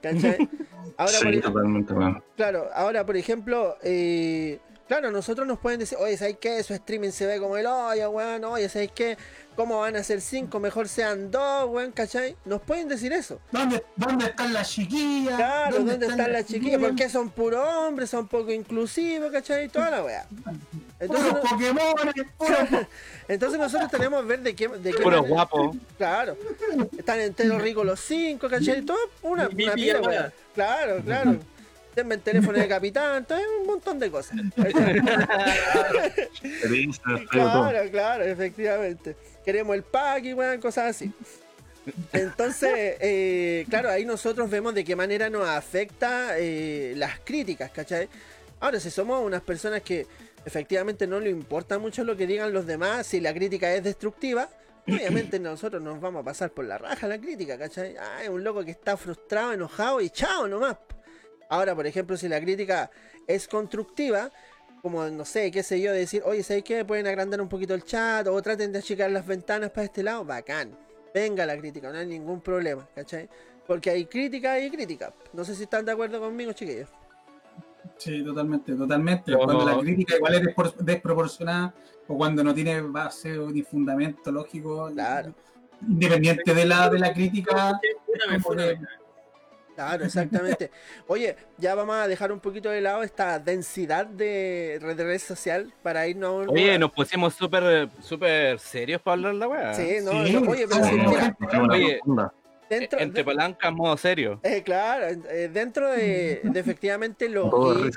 ¿Cachai? 0.00 0.48
Ahora, 0.96 1.12
Sí, 1.12 1.24
por, 1.24 1.34
ej- 1.34 1.42
totalmente, 1.42 1.92
weón. 1.92 2.22
claro, 2.36 2.68
ahora, 2.74 3.04
por 3.06 3.16
ejemplo, 3.16 3.76
eh, 3.82 4.58
claro, 4.88 5.10
nosotros 5.10 5.46
nos 5.46 5.58
pueden 5.58 5.80
decir, 5.80 5.98
oye, 6.00 6.16
¿sabes 6.16 6.36
qué? 6.40 6.62
Su 6.62 6.74
streaming 6.74 7.10
se 7.10 7.26
ve 7.26 7.38
como 7.40 7.56
el 7.56 7.66
hoyo, 7.66 8.10
weón. 8.10 8.44
Oye, 8.44 8.68
¿sabes 8.68 8.90
qué? 8.94 9.16
¿Cómo 9.56 9.80
van 9.80 9.96
a 9.96 10.02
ser 10.02 10.20
cinco? 10.22 10.60
Mejor 10.60 10.88
sean 10.88 11.30
dos, 11.30 11.68
weón, 11.68 11.92
¿cachai? 11.92 12.36
Nos 12.46 12.62
pueden 12.62 12.88
decir 12.88 13.12
eso. 13.12 13.38
¿Dónde, 13.50 13.84
¿Dónde 13.96 14.26
están 14.26 14.52
las 14.54 14.70
chiquillas? 14.70 15.36
Claro, 15.36 15.76
¿dónde, 15.84 16.06
están 16.06 16.32
las 16.32 16.46
chiquillas? 16.46 16.80
¿Por 16.80 16.94
qué 16.96 17.08
son 17.10 17.28
puros 17.30 17.62
hombres? 17.66 18.08
Son 18.08 18.26
poco 18.28 18.50
inclusivos, 18.50 19.30
¿cachai? 19.30 19.68
Toda 19.68 19.90
la 19.90 20.02
weá. 20.04 20.26
Entonces, 21.02 21.32
Puros 21.32 21.50
Pokémon, 21.50 21.94
puros 22.38 22.86
entonces 23.28 23.58
nosotros 23.58 23.90
tenemos 23.90 24.22
que 24.22 24.28
ver 24.28 24.40
de 24.40 24.54
qué, 24.54 24.68
de 24.68 24.92
qué 24.92 25.02
Puro 25.02 25.16
manera- 25.16 25.34
guapo. 25.34 25.76
Claro. 25.98 26.36
Están 26.96 27.20
enteros 27.20 27.60
ricos 27.60 27.84
los 27.84 27.98
cinco, 28.00 28.48
¿cachai? 28.48 28.82
Todo 28.82 28.96
una, 29.22 29.48
una 29.48 29.50
pila, 29.50 29.74
mierda. 29.74 30.08
weón. 30.08 30.32
Claro, 30.54 31.00
claro. 31.04 31.36
Denme 31.96 32.14
el 32.14 32.20
teléfono 32.22 32.56
de 32.58 32.68
capitán, 32.68 33.24
todo 33.26 33.38
un 33.60 33.66
montón 33.66 33.98
de 33.98 34.10
cosas. 34.10 34.38
claro, 37.30 37.90
claro, 37.90 38.24
efectivamente. 38.24 39.16
Queremos 39.44 39.74
el 39.76 39.82
pack 39.82 40.24
y 40.24 40.34
weón, 40.34 40.60
cosas 40.60 40.96
así. 40.96 41.12
Entonces, 42.12 42.96
eh, 43.00 43.66
claro, 43.68 43.90
ahí 43.90 44.04
nosotros 44.04 44.48
vemos 44.48 44.72
de 44.74 44.84
qué 44.84 44.94
manera 44.94 45.28
nos 45.28 45.48
afecta 45.48 46.38
eh, 46.38 46.94
las 46.96 47.18
críticas, 47.20 47.70
¿cachai? 47.72 48.08
Ahora, 48.60 48.78
si 48.78 48.90
somos 48.90 49.24
unas 49.24 49.42
personas 49.42 49.82
que 49.82 50.06
efectivamente 50.44 51.06
no 51.06 51.20
le 51.20 51.30
importa 51.30 51.78
mucho 51.78 52.04
lo 52.04 52.16
que 52.16 52.26
digan 52.26 52.52
los 52.52 52.66
demás, 52.66 53.06
si 53.06 53.20
la 53.20 53.32
crítica 53.32 53.74
es 53.74 53.84
destructiva, 53.84 54.48
obviamente 54.88 55.38
nosotros 55.38 55.80
nos 55.82 56.00
vamos 56.00 56.22
a 56.22 56.24
pasar 56.24 56.50
por 56.50 56.64
la 56.64 56.78
raja 56.78 57.06
la 57.06 57.18
crítica, 57.18 57.58
¿cachai? 57.58 57.96
Ah, 57.96 58.22
es 58.22 58.28
un 58.28 58.42
loco 58.42 58.64
que 58.64 58.72
está 58.72 58.96
frustrado, 58.96 59.52
enojado 59.52 60.00
y 60.00 60.10
chao 60.10 60.48
nomás. 60.48 60.76
Ahora, 61.48 61.74
por 61.74 61.86
ejemplo, 61.86 62.16
si 62.16 62.28
la 62.28 62.40
crítica 62.40 62.90
es 63.26 63.46
constructiva, 63.46 64.30
como 64.80 65.06
no 65.08 65.24
sé, 65.24 65.50
qué 65.50 65.62
sé 65.62 65.80
yo, 65.80 65.92
decir, 65.92 66.22
oye, 66.24 66.42
¿sabes 66.42 66.64
qué? 66.64 66.84
Pueden 66.84 67.06
agrandar 67.06 67.40
un 67.40 67.48
poquito 67.48 67.74
el 67.74 67.84
chat 67.84 68.26
o 68.26 68.42
traten 68.42 68.72
de 68.72 68.78
achicar 68.78 69.10
las 69.10 69.26
ventanas 69.26 69.70
para 69.70 69.84
este 69.84 70.02
lado, 70.02 70.24
bacán. 70.24 70.76
Venga 71.14 71.46
la 71.46 71.56
crítica, 71.56 71.92
no 71.92 71.98
hay 71.98 72.06
ningún 72.06 72.40
problema, 72.40 72.88
¿cachai? 72.94 73.28
Porque 73.66 73.90
hay 73.90 74.06
crítica 74.06 74.58
y 74.58 74.70
crítica. 74.70 75.14
No 75.32 75.44
sé 75.44 75.54
si 75.54 75.64
están 75.64 75.84
de 75.84 75.92
acuerdo 75.92 76.18
conmigo, 76.18 76.52
chiquillos. 76.52 76.88
Sí, 78.02 78.24
totalmente, 78.24 78.74
totalmente. 78.74 79.32
Cuando 79.36 79.64
la 79.64 79.78
crítica 79.78 80.16
igual 80.16 80.34
es 80.34 80.42
despror- 80.42 80.74
desproporcionada 80.76 81.72
o 82.08 82.16
cuando 82.16 82.42
no 82.42 82.52
tiene 82.52 82.80
base 82.80 83.28
ni 83.52 83.62
fundamento 83.62 84.32
lógico, 84.32 84.90
Claro. 84.92 85.32
independiente 85.86 86.52
de 86.52 86.64
la, 86.64 86.88
de 86.88 86.98
la 86.98 87.12
crítica, 87.12 87.78
Claro, 89.74 90.04
exactamente. 90.04 90.70
Oye, 91.06 91.34
ya 91.56 91.74
vamos 91.74 91.94
a 91.96 92.06
dejar 92.06 92.30
un 92.32 92.40
poquito 92.40 92.68
de 92.68 92.80
lado 92.82 93.02
esta 93.04 93.38
densidad 93.38 94.04
de 94.06 94.78
red, 94.82 94.96
de 94.96 95.04
red 95.04 95.18
social 95.18 95.72
para 95.82 96.06
irnos 96.06 96.28
a 96.28 96.32
un 96.32 96.48
Oye, 96.50 96.62
lugar- 96.64 96.80
nos 96.80 96.90
pusimos 96.92 97.34
súper 97.34 97.88
súper 98.00 98.58
serios 98.58 99.00
para 99.00 99.14
hablar 99.14 99.34
la 99.36 99.48
weá. 99.48 99.74
Sí, 99.74 99.96
no, 100.04 100.10
Sí, 100.26 100.32
no, 100.34 100.50
oye, 100.50 100.66
pero 100.68 100.84
sí, 100.84 100.90
sí, 100.90 100.96
no, 100.98 101.08
mira, 101.10 101.36
Es 101.40 101.58
una 101.58 101.72
Oye. 101.74 102.00
Dentro, 102.80 102.98
Entre 103.00 103.20
de- 103.20 103.24
palancas, 103.24 103.72
modo 103.72 103.96
serio. 103.96 104.40
eh, 104.42 104.62
claro, 104.62 105.06
eh, 105.30 105.48
dentro 105.52 105.90
de, 105.90 106.40
de 106.44 106.60
efectivamente 106.60 107.28
los 107.28 107.50
geeks, 107.82 107.96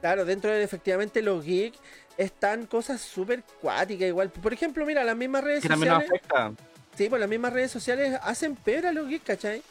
claro, 0.00 0.24
dentro 0.24 0.50
de 0.50 0.62
efectivamente 0.62 1.22
los 1.22 1.44
geeks 1.44 1.78
están 2.16 2.66
cosas 2.66 3.00
súper 3.00 3.42
cuáticas 3.60 4.08
igual. 4.08 4.30
Por 4.30 4.52
ejemplo, 4.52 4.84
mira, 4.84 5.04
las 5.04 5.16
mismas 5.16 5.42
redes 5.44 5.62
Que 5.62 5.68
sociales, 5.68 6.08
afecta. 6.08 6.52
sí, 6.96 7.08
pues 7.08 7.20
las 7.20 7.28
mismas 7.30 7.52
redes 7.52 7.70
sociales 7.70 8.18
hacen 8.22 8.56
peor 8.56 8.86
a 8.86 8.92
los 8.92 9.08
geeks, 9.08 9.24
¿cachai? 9.24 9.62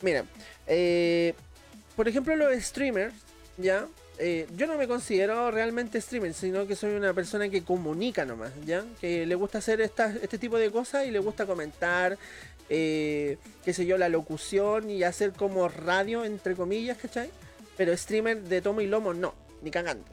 Mira, 0.00 0.24
eh, 0.66 1.34
por 1.96 2.08
ejemplo, 2.08 2.34
los 2.36 2.54
streamers, 2.62 3.12
¿ya? 3.58 3.86
Eh, 4.22 4.46
yo 4.54 4.66
no 4.66 4.76
me 4.76 4.86
considero 4.86 5.50
realmente 5.50 5.98
streamer, 6.00 6.34
sino 6.34 6.66
que 6.66 6.76
soy 6.76 6.94
una 6.94 7.12
persona 7.14 7.48
que 7.48 7.62
comunica 7.64 8.24
nomás, 8.26 8.52
¿ya? 8.66 8.84
Que 9.00 9.24
le 9.26 9.34
gusta 9.34 9.58
hacer 9.58 9.80
estas- 9.80 10.16
este 10.16 10.36
tipo 10.38 10.58
de 10.58 10.70
cosas 10.70 11.06
y 11.06 11.10
le 11.10 11.18
gusta 11.20 11.46
comentar, 11.46 12.18
eh, 12.70 13.36
qué 13.64 13.74
sé 13.74 13.84
yo, 13.84 13.98
la 13.98 14.08
locución 14.08 14.90
y 14.90 15.02
hacer 15.02 15.32
como 15.32 15.68
radio, 15.68 16.24
entre 16.24 16.54
comillas, 16.54 16.96
¿cachai? 16.98 17.30
Pero 17.76 17.96
streamer 17.96 18.40
de 18.42 18.62
tomo 18.62 18.80
y 18.80 18.86
lomo, 18.86 19.12
no, 19.12 19.34
ni 19.62 19.72
cagando. 19.72 20.04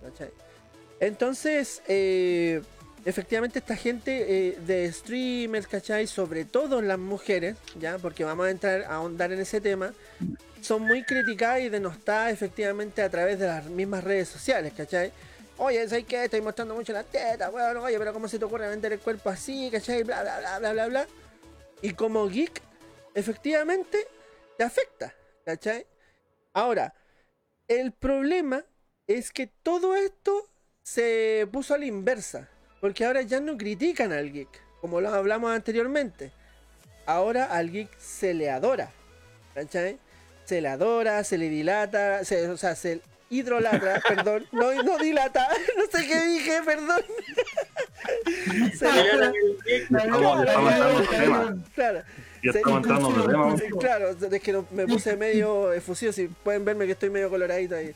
Entonces, 1.00 1.84
eh, 1.88 2.62
efectivamente 3.06 3.60
esta 3.60 3.76
gente 3.76 4.26
eh, 4.28 4.58
de 4.66 4.92
streamers, 4.92 5.68
¿cachai? 5.68 6.08
Sobre 6.08 6.46
todo 6.46 6.82
las 6.82 6.98
mujeres, 6.98 7.58
¿ya? 7.80 8.00
Porque 8.00 8.24
vamos 8.24 8.48
a 8.48 8.50
entrar 8.50 8.82
a 8.84 8.96
ahondar 8.96 9.32
en 9.32 9.40
ese 9.40 9.62
tema. 9.62 9.94
Son 10.62 10.82
muy 10.82 11.04
criticadas 11.04 11.62
y 11.62 11.70
denostadas 11.70 12.34
efectivamente 12.34 13.04
a 13.04 13.10
través 13.10 13.38
de 13.38 13.46
las 13.46 13.66
mismas 13.66 14.04
redes 14.04 14.30
sociales, 14.30 14.74
¿cachai? 14.76 15.12
Oye, 15.60 15.88
¿sabes 15.88 16.06
qué? 16.06 16.24
Estoy 16.24 16.42
mostrando 16.42 16.74
mucho 16.74 16.92
las 16.92 17.06
tetas, 17.06 17.54
weón. 17.54 17.78
Oye, 17.78 18.00
pero 18.00 18.14
¿cómo 18.14 18.28
se 18.28 18.40
te 18.40 18.46
ocurre 18.46 18.68
vender 18.68 18.94
el 18.94 19.00
cuerpo 19.00 19.30
así, 19.30 19.70
¿cachai? 19.72 20.02
Bla, 20.04 20.24
bla, 20.24 20.40
bla, 20.40 20.60
bla, 20.60 20.74
bla, 20.74 20.88
bla. 20.88 21.08
Y 21.82 21.94
como 21.94 22.28
geek, 22.28 22.62
efectivamente, 23.14 24.08
te 24.58 24.64
afecta, 24.64 25.14
¿cachai? 25.46 25.86
Ahora, 26.54 26.94
el 27.68 27.92
problema 27.92 28.64
es 29.06 29.32
que 29.32 29.48
todo 29.48 29.96
esto 29.96 30.50
se 30.84 31.48
puso 31.52 31.74
a 31.74 31.78
la 31.78 31.86
inversa. 31.86 32.50
Porque 32.80 33.06
ahora 33.06 33.24
ya 33.24 33.40
no 33.40 33.58
critican 33.58 34.12
al 34.12 34.32
geek, 34.32 34.50
como 34.82 35.02
lo 35.02 35.10
hablamos 35.10 35.52
anteriormente. 35.52 36.32
Ahora 37.08 37.46
al 37.46 37.72
geek 37.72 37.98
se 37.98 38.34
le 38.34 38.50
adora. 38.52 38.92
¿Cachai? 39.56 39.98
Se 40.46 40.62
le 40.62 40.68
adora, 40.68 41.24
se 41.24 41.38
le 41.40 41.50
dilata, 41.50 42.24
se- 42.24 42.48
o 42.48 42.56
sea, 42.58 42.76
se 42.76 43.02
hidrolatra, 43.30 44.02
perdón, 44.08 44.46
no, 44.52 44.74
no 44.84 44.98
dilata, 44.98 45.48
no 45.78 45.86
sé 46.00 46.08
qué 46.08 46.20
dije, 46.28 46.62
perdón. 46.66 47.02
Claro, 51.76 52.02
Ya 52.44 52.54
Se- 52.54 52.62
Claro, 53.80 54.10
es 54.32 54.42
que 54.42 54.54
no- 54.54 54.68
me 54.72 54.86
puse 54.88 55.16
medio 55.18 55.74
efusivo, 55.74 56.12
si 56.12 56.28
pueden 56.28 56.64
verme 56.66 56.86
que 56.86 56.92
estoy 56.94 57.10
medio 57.10 57.30
coloradito 57.30 57.76
ahí. 57.76 57.94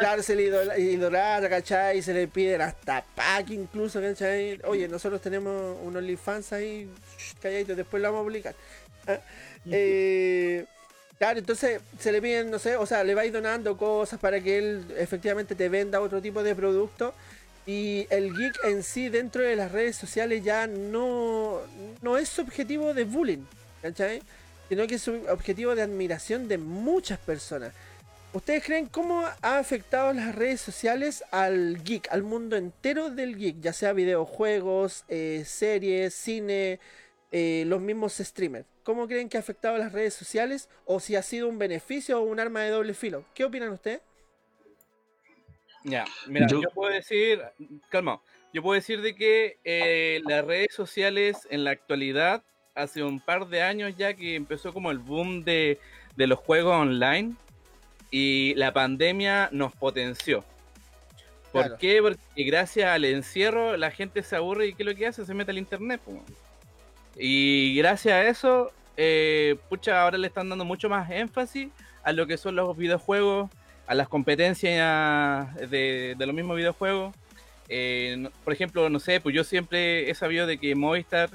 claro, 0.00 0.22
se 0.22 0.34
le 0.34 0.42
idol- 0.50 0.78
idolatra, 0.78 1.48
¿cachai? 1.48 2.02
Se 2.02 2.12
le 2.12 2.26
piden 2.28 2.60
hasta 2.62 3.04
pack 3.14 3.50
incluso, 3.50 4.00
¿cachai? 4.00 4.58
Oye, 4.64 4.88
nosotros 4.88 5.20
tenemos 5.20 5.76
un 5.82 5.96
OnlyFans 5.96 6.52
ahí, 6.52 6.90
calladito, 7.40 7.74
después 7.76 8.02
lo 8.02 8.08
vamos 8.08 8.22
a 8.22 8.24
publicar. 8.24 8.54
Ah, 9.06 9.18
eh, 9.70 10.64
claro, 11.20 11.38
entonces 11.38 11.82
se 11.98 12.12
le 12.12 12.22
piden, 12.22 12.50
no 12.50 12.58
sé, 12.58 12.76
o 12.76 12.86
sea, 12.86 13.04
le 13.04 13.14
vais 13.14 13.30
donando 13.30 13.76
cosas 13.76 14.18
para 14.18 14.40
que 14.40 14.56
él 14.56 14.86
efectivamente 14.96 15.54
te 15.54 15.68
venda 15.68 16.00
otro 16.00 16.22
tipo 16.22 16.42
de 16.42 16.54
producto. 16.54 17.14
Y 17.66 18.06
el 18.08 18.34
geek 18.34 18.64
en 18.64 18.82
sí 18.82 19.10
dentro 19.10 19.42
de 19.42 19.54
las 19.54 19.70
redes 19.70 19.96
sociales 19.96 20.42
ya 20.42 20.66
no, 20.66 21.60
no 22.00 22.16
es 22.16 22.38
objetivo 22.38 22.94
de 22.94 23.04
bullying, 23.04 23.44
¿cachai? 23.82 24.22
Sino 24.70 24.86
que 24.86 24.94
es 24.94 25.02
su 25.02 25.12
objetivo 25.28 25.74
de 25.74 25.82
admiración 25.82 26.48
de 26.48 26.56
muchas 26.56 27.18
personas. 27.18 27.74
¿Ustedes 28.32 28.64
creen 28.64 28.86
cómo 28.86 29.22
ha 29.42 29.58
afectado 29.58 30.14
las 30.14 30.34
redes 30.34 30.62
sociales 30.62 31.22
al 31.32 31.84
geek, 31.84 32.08
al 32.10 32.22
mundo 32.22 32.56
entero 32.56 33.10
del 33.10 33.36
geek? 33.36 33.60
Ya 33.60 33.74
sea 33.74 33.92
videojuegos, 33.92 35.04
eh, 35.08 35.44
series, 35.46 36.14
cine, 36.14 36.80
eh, 37.32 37.64
los 37.66 37.80
mismos 37.80 38.14
streamers. 38.18 38.66
¿Cómo 38.82 39.06
creen 39.06 39.28
que 39.28 39.36
ha 39.36 39.40
afectado 39.40 39.76
las 39.78 39.92
redes 39.92 40.14
sociales? 40.14 40.68
O 40.84 41.00
si 41.00 41.16
ha 41.16 41.22
sido 41.22 41.48
un 41.48 41.58
beneficio 41.58 42.18
o 42.20 42.22
un 42.24 42.40
arma 42.40 42.62
de 42.62 42.70
doble 42.70 42.94
filo. 42.94 43.24
¿Qué 43.34 43.44
opinan 43.44 43.70
ustedes? 43.70 44.00
Ya, 45.84 46.04
mira, 46.26 46.46
Yo- 46.48 46.60
yo, 46.62 46.70
puedo 46.70 46.92
decir, 46.92 47.40
calma, 47.88 48.20
yo 48.52 48.62
puedo 48.62 48.74
decir 48.74 49.00
de 49.00 49.14
que 49.14 49.58
eh, 49.64 50.20
las 50.26 50.44
redes 50.44 50.74
sociales 50.74 51.46
en 51.50 51.64
la 51.64 51.70
actualidad, 51.70 52.42
hace 52.74 53.02
un 53.02 53.18
par 53.20 53.48
de 53.48 53.62
años 53.62 53.94
ya 53.96 54.14
que 54.14 54.34
empezó 54.34 54.72
como 54.72 54.90
el 54.90 54.98
boom 54.98 55.42
de, 55.44 55.78
de 56.16 56.26
los 56.26 56.38
juegos 56.38 56.74
online 56.74 57.34
y 58.10 58.54
la 58.56 58.72
pandemia 58.72 59.48
nos 59.52 59.74
potenció. 59.74 60.44
¿Por 61.52 61.62
Claro. 61.62 61.78
qué? 61.80 62.00
Porque 62.02 62.44
gracias 62.44 62.88
al 62.90 63.04
encierro 63.06 63.76
la 63.76 63.90
gente 63.90 64.22
se 64.22 64.36
aburre 64.36 64.66
y 64.68 64.74
¿qué 64.74 64.82
es 64.82 64.88
lo 64.88 64.94
que 64.94 65.06
hace? 65.06 65.24
Se 65.24 65.34
mete 65.34 65.50
al 65.50 65.58
internet. 65.58 66.00
po. 66.04 66.22
Y 67.22 67.74
gracias 67.76 68.14
a 68.14 68.26
eso, 68.28 68.72
eh, 68.96 69.56
pucha, 69.68 70.02
ahora 70.02 70.16
le 70.18 70.26
están 70.28 70.48
dando 70.48 70.64
mucho 70.64 70.88
más 70.88 71.10
énfasis 71.10 71.68
a 72.02 72.12
lo 72.12 72.26
que 72.26 72.38
son 72.38 72.56
los 72.56 72.76
videojuegos, 72.76 73.50
a 73.86 73.94
las 73.94 74.08
competencias 74.08 75.54
de, 75.70 76.14
de 76.16 76.26
los 76.26 76.34
mismos 76.34 76.56
videojuegos. 76.56 77.14
Eh, 77.68 78.28
por 78.42 78.52
ejemplo, 78.54 78.88
no 78.88 78.98
sé, 79.00 79.20
pues 79.20 79.34
yo 79.34 79.44
siempre 79.44 80.10
he 80.10 80.14
sabido 80.14 80.46
de 80.46 80.58
que 80.58 80.74
Movistar 80.74 81.30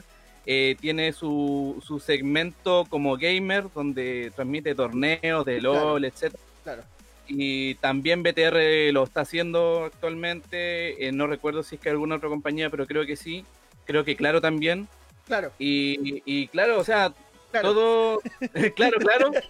eh, 0.45 0.75
tiene 0.81 1.13
su, 1.13 1.81
su 1.85 1.99
segmento 1.99 2.85
como 2.89 3.15
gamer, 3.17 3.65
donde 3.73 4.31
transmite 4.35 4.75
torneos 4.75 5.45
de 5.45 5.61
LOL, 5.61 6.03
etcétera 6.05 6.41
Claro. 6.63 6.83
y 7.27 7.75
también 7.75 8.23
BTR 8.23 8.91
lo 8.91 9.03
está 9.03 9.21
haciendo 9.21 9.85
actualmente. 9.85 11.07
eh, 11.07 11.11
no 11.11 11.27
recuerdo 11.27 11.61
si 11.63 11.75
es 11.75 11.81
que 11.81 11.89
alguna 11.91 12.15
otra 12.15 12.29
compañía, 12.29 12.69
pero 12.71 12.87
creo 12.87 13.05
que 13.05 13.15
sí. 13.15 13.45
Creo 13.85 14.03
que 14.03 14.15
Claro 14.15 14.41
también. 14.41 14.87
Claro, 15.25 15.51
Y, 15.59 16.21
y 16.25 16.47
claro, 16.49 16.79
o 16.79 16.83
sea, 16.83 17.11
claro. 17.51 17.73
todo. 17.73 18.21
claro, 18.75 18.97
claro. 18.99 19.31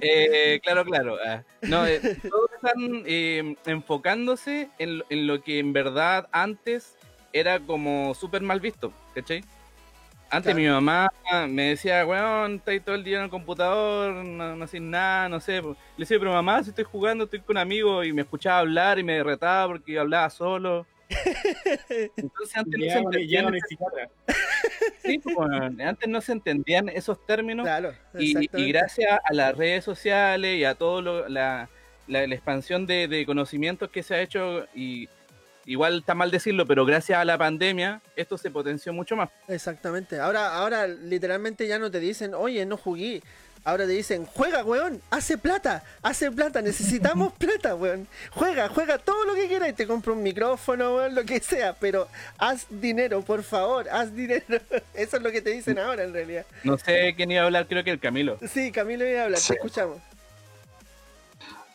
Eh, 0.00 0.58
claro, 0.64 0.84
claro. 0.84 1.16
ah. 1.24 1.44
No, 1.62 1.86
eh, 1.86 2.00
todos 2.28 2.50
están 2.54 3.04
eh, 3.06 3.54
enfocándose 3.66 4.68
en, 4.78 4.98
lo- 4.98 5.04
en 5.10 5.26
lo 5.28 5.42
que 5.42 5.60
en 5.60 5.72
verdad 5.72 6.28
antes 6.32 6.96
era 7.32 7.60
como 7.60 8.14
súper 8.14 8.42
mal 8.42 8.58
visto, 8.58 8.92
¿cachai? 9.14 9.44
Antes 10.30 10.54
Claro. 10.54 10.58
mi 10.58 10.66
mamá 10.68 11.08
me 11.48 11.62
decía, 11.70 12.04
weón, 12.04 12.56
estáis 12.56 12.84
todo 12.84 12.96
el 12.96 13.04
día 13.04 13.18
en 13.18 13.24
el 13.24 13.30
computador, 13.30 14.12
no, 14.24 14.56
no 14.56 14.64
haces 14.64 14.80
nada, 14.80 15.28
no 15.28 15.38
sé. 15.40 15.62
Le 15.62 15.74
decía, 15.96 16.18
pero 16.18 16.32
mamá, 16.32 16.62
si 16.64 16.70
estoy 16.70 16.84
jugando, 16.84 17.24
estoy 17.24 17.40
con 17.40 17.56
amigos 17.56 18.06
y 18.06 18.12
me 18.12 18.22
escuchaba 18.22 18.58
hablar 18.58 18.98
y 18.98 19.04
me 19.04 19.14
derretaba 19.14 19.68
porque 19.68 19.98
hablaba 19.98 20.28
solo. 20.30 20.84
Entonces 22.16 22.56
antes 22.56 22.78
no 22.78 22.90
se 22.90 22.98
entendían, 22.98 23.54
sí, 25.04 25.18
pues, 25.18 25.36
weón, 25.36 25.80
antes 25.80 26.08
no 26.08 26.20
se 26.20 26.32
entendían 26.32 26.88
esos 26.88 27.24
términos 27.26 27.64
Claro, 27.64 27.94
y, 28.18 28.34
gracias 28.68 29.18
a 29.24 29.32
las 29.32 29.56
redes 29.56 29.84
sociales 29.84 30.58
y 30.58 30.64
a 30.64 30.74
todo 30.74 31.00
lo- 31.00 31.28
la, 31.28 31.68
la, 32.06 32.26
la 32.26 32.34
expansión 32.34 32.86
de, 32.86 33.08
de 33.08 33.24
conocimientos 33.24 33.90
que 33.90 34.02
se 34.02 34.14
ha 34.14 34.20
hecho 34.20 34.66
y 34.74 35.08
igual 35.68 35.98
está 35.98 36.14
mal 36.14 36.30
decirlo, 36.30 36.66
pero 36.66 36.84
gracias 36.84 37.18
a 37.18 37.24
la 37.24 37.36
pandemia 37.36 38.00
esto 38.16 38.38
se 38.38 38.50
potenció 38.50 38.92
mucho 38.92 39.16
más. 39.16 39.28
Exactamente. 39.48 40.18
Ahora, 40.18 40.54
ahora 40.54 40.86
literalmente 40.86 41.68
ya 41.68 41.78
no 41.78 41.90
te 41.90 42.00
dicen, 42.00 42.34
oye, 42.34 42.64
no 42.66 42.76
jugué. 42.76 43.22
Ahora 43.64 43.84
te 43.86 43.92
dicen, 43.92 44.24
juega, 44.26 44.64
weón, 44.64 45.00
hace 45.10 45.36
plata, 45.36 45.82
hace 46.02 46.30
plata, 46.30 46.62
necesitamos 46.62 47.32
plata, 47.38 47.74
weón. 47.74 48.06
Juega, 48.30 48.68
juega 48.68 48.98
todo 48.98 49.24
lo 49.24 49.34
que 49.34 49.46
quieras 49.48 49.68
y 49.68 49.72
te 49.74 49.86
compro 49.86 50.14
un 50.14 50.22
micrófono, 50.22 50.96
weón, 50.96 51.14
lo 51.14 51.24
que 51.24 51.40
sea, 51.40 51.74
pero 51.74 52.08
haz 52.38 52.66
dinero, 52.70 53.20
por 53.22 53.42
favor, 53.42 53.88
haz 53.90 54.14
dinero. 54.14 54.42
Eso 54.94 55.16
es 55.18 55.22
lo 55.22 55.30
que 55.30 55.42
te 55.42 55.50
dicen 55.50 55.78
ahora 55.78 56.04
en 56.04 56.12
realidad. 56.12 56.46
No 56.64 56.78
sé 56.78 57.14
quién 57.16 57.30
iba 57.30 57.42
a 57.42 57.44
hablar, 57.46 57.66
creo 57.66 57.84
que 57.84 57.90
el 57.90 58.00
Camilo. 58.00 58.38
Sí, 58.52 58.72
Camilo 58.72 59.06
iba 59.06 59.20
a 59.20 59.24
hablar, 59.24 59.38
Sí. 59.40 59.48
te 59.48 59.54
escuchamos. 59.54 59.98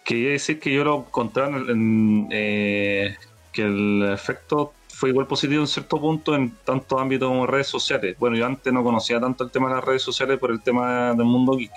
Quería 0.04 0.32
decir 0.32 0.60
que 0.60 0.74
yo 0.74 0.84
lo 0.84 0.98
encontraba 1.08 1.58
en, 1.58 1.70
en, 1.70 2.28
eh, 2.32 3.16
que 3.54 3.62
el 3.62 4.10
efecto 4.14 4.74
fue 4.94 5.10
igual 5.10 5.28
positivo 5.28 5.62
en 5.62 5.68
cierto 5.68 6.00
punto 6.00 6.36
en 6.36 6.52
tantos 6.64 7.00
ámbitos 7.02 7.28
como 7.28 7.46
redes 7.48 7.68
sociales. 7.68 8.16
Bueno, 8.20 8.36
yo 8.38 8.46
antes 8.46 8.72
no 8.72 8.84
conocía 8.84 9.20
tanto 9.20 9.44
el 9.44 9.52
tema 9.52 9.70
de 9.70 9.76
las 9.76 9.84
redes 9.84 10.02
sociales 10.04 10.38
por 10.40 10.52
el 10.52 10.62
tema 10.62 11.14
del 11.14 11.26
mundo 11.26 11.58
geek. 11.58 11.72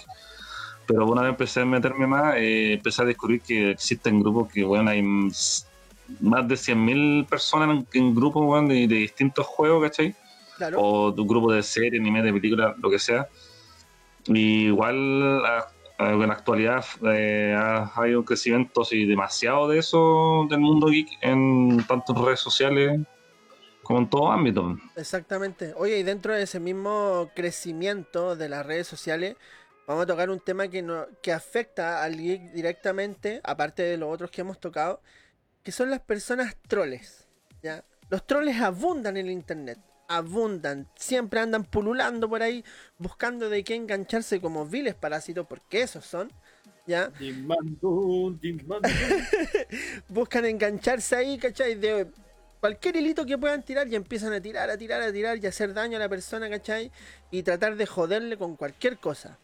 Pero 0.87 1.07
una 1.07 1.23
vez 1.23 1.31
empecé 1.31 1.61
a 1.63 1.65
meterme 1.65 2.07
más, 2.07 2.35
eh, 2.37 2.75
empecé 2.75 3.03
a 3.03 3.05
descubrir 3.07 3.41
que 3.41 3.71
existen 3.73 4.21
grupos 4.21 4.53
que, 4.53 4.63
bueno, 4.65 4.91
hay 4.91 5.03
más 5.03 6.47
de 6.47 6.55
100.000 6.57 7.27
personas 7.27 7.71
en, 7.71 7.87
en 7.93 8.15
grupos, 8.15 8.45
bueno, 8.45 8.69
de, 8.69 8.87
de 8.87 8.95
distintos 8.97 9.45
juegos, 9.47 9.83
¿cachai? 9.83 10.15
Claro. 10.57 10.79
o 10.81 11.13
de 11.13 11.21
un 11.21 11.29
grupo 11.29 11.53
de 11.53 11.63
serie, 11.63 11.99
anime, 12.01 12.23
de 12.23 12.33
película, 12.33 12.75
lo 12.81 12.89
que 12.89 12.99
sea. 12.99 13.27
Y 14.27 14.67
igual 14.69 15.45
a- 15.45 15.59
a- 15.59 15.67
en 15.99 16.27
la 16.27 16.35
actualidad 16.35 16.85
eh, 17.05 17.55
ha 17.57 17.85
ha 17.85 17.93
habido 17.97 18.21
un 18.21 18.25
crecimiento 18.25 18.83
demasiado 18.91 19.69
de 19.69 19.79
eso 19.79 20.47
del 20.51 20.61
mundo 20.61 20.89
geek 20.89 21.09
en 21.23 21.85
tanto 21.87 22.15
en 22.15 22.25
redes 22.25 22.41
sociales 22.41 23.01
como 23.83 24.01
en 24.01 24.11
todo 24.11 24.33
ámbito. 24.33 24.77
Exactamente. 24.97 25.73
Oye, 25.77 25.99
y 25.99 26.03
dentro 26.03 26.35
de 26.35 26.43
ese 26.43 26.59
mismo 26.59 27.31
crecimiento 27.37 28.35
de 28.35 28.49
las 28.49 28.67
redes 28.67 28.89
sociales, 28.89 29.37
vamos 29.87 30.03
a 30.03 30.07
tocar 30.07 30.29
un 30.29 30.41
tema 30.41 30.67
que, 30.67 30.83
no, 30.83 31.07
que 31.23 31.33
afecta 31.33 32.03
al 32.03 32.17
geek 32.17 32.53
directamente, 32.53 33.41
aparte 33.45 33.85
de 33.85 33.97
los 33.97 34.13
otros 34.13 34.33
que 34.33 34.41
hemos 34.41 34.59
tocado, 34.59 35.01
que 35.63 35.71
son 35.71 35.89
las 35.91 36.01
personas 36.01 36.57
troles. 36.67 37.29
¿ya? 37.63 37.85
Los 38.11 38.27
troles 38.27 38.61
abundan 38.61 39.17
en 39.17 39.27
el 39.27 39.33
internet. 39.33 39.79
Abundan, 40.09 40.89
siempre 40.95 41.41
andan 41.41 41.65
pululando 41.65 42.29
por 42.29 42.43
ahí, 42.43 42.65
buscando 42.99 43.49
de 43.49 43.65
qué 43.65 43.75
engancharse 43.75 44.41
como 44.41 44.67
viles 44.67 44.95
parásitos, 44.95 45.47
porque 45.47 45.83
esos 45.83 46.05
son, 46.05 46.33
¿ya? 46.87 47.13
Buscan 50.09 50.45
engancharse 50.45 51.17
ahí, 51.17 51.39
¿cachai? 51.39 51.75
De 51.75 52.07
cualquier 52.61 52.97
hilito 52.97 53.27
que 53.27 53.39
puedan 53.39 53.63
tirar 53.63 53.89
y 53.89 53.97
empiezan 53.97 54.33
a 54.33 54.41
tirar, 54.41 54.71
a 54.71 54.77
tirar, 54.77 55.03
a 55.03 55.13
tirar 55.13 55.39
y 55.39 55.47
hacer 55.47 55.75
daño 55.75 55.97
a 55.97 56.01
la 56.01 56.09
persona, 56.09 56.49
¿cachai? 56.49 56.91
Y 57.31 57.43
tratar 57.43 57.77
de 57.77 57.87
joderle 57.87 58.37
con 58.37 58.57
cualquier 58.57 58.99
cosa. 58.99 59.39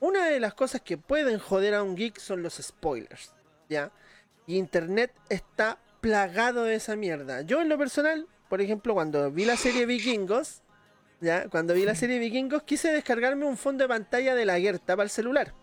Una 0.00 0.26
de 0.26 0.40
las 0.40 0.54
cosas 0.54 0.80
que 0.80 0.98
pueden 0.98 1.38
joder 1.38 1.74
a 1.74 1.82
un 1.82 1.96
geek 1.96 2.18
son 2.18 2.42
los 2.42 2.54
spoilers, 2.54 3.32
¿ya? 3.68 3.90
Y 4.46 4.56
internet 4.58 5.12
está 5.28 5.78
plagado 6.00 6.64
de 6.64 6.74
esa 6.74 6.96
mierda. 6.96 7.42
Yo 7.42 7.62
en 7.62 7.68
lo 7.68 7.78
personal, 7.78 8.28
por 8.48 8.60
ejemplo, 8.60 8.94
cuando 8.94 9.30
vi 9.30 9.44
la 9.44 9.56
serie 9.56 9.86
Vikingos, 9.86 10.62
¿ya? 11.20 11.48
Cuando 11.48 11.74
vi 11.74 11.84
la 11.84 11.94
serie 11.94 12.18
Vikingos, 12.18 12.62
quise 12.62 12.92
descargarme 12.92 13.44
un 13.44 13.56
fondo 13.56 13.84
de 13.84 13.88
pantalla 13.88 14.34
de 14.34 14.44
la 14.44 14.58
Gerta 14.60 14.94
para 14.96 15.04
el 15.04 15.10
celular. 15.10 15.54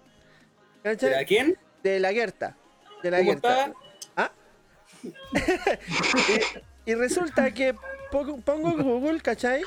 ¿Cachai? 0.84 1.18
¿De 1.18 1.26
quién? 1.26 1.58
De 1.84 2.00
la 2.00 2.12
Gerta. 2.12 2.58
De 3.04 3.12
la 3.12 3.20
¿Cómo 3.20 3.32
está? 3.34 3.74
Ah. 4.16 4.32
y, 6.86 6.92
y 6.92 6.96
resulta 6.96 7.52
que 7.52 7.76
pongo, 8.12 8.76
Google, 8.78 9.22
¿cachai? 9.22 9.64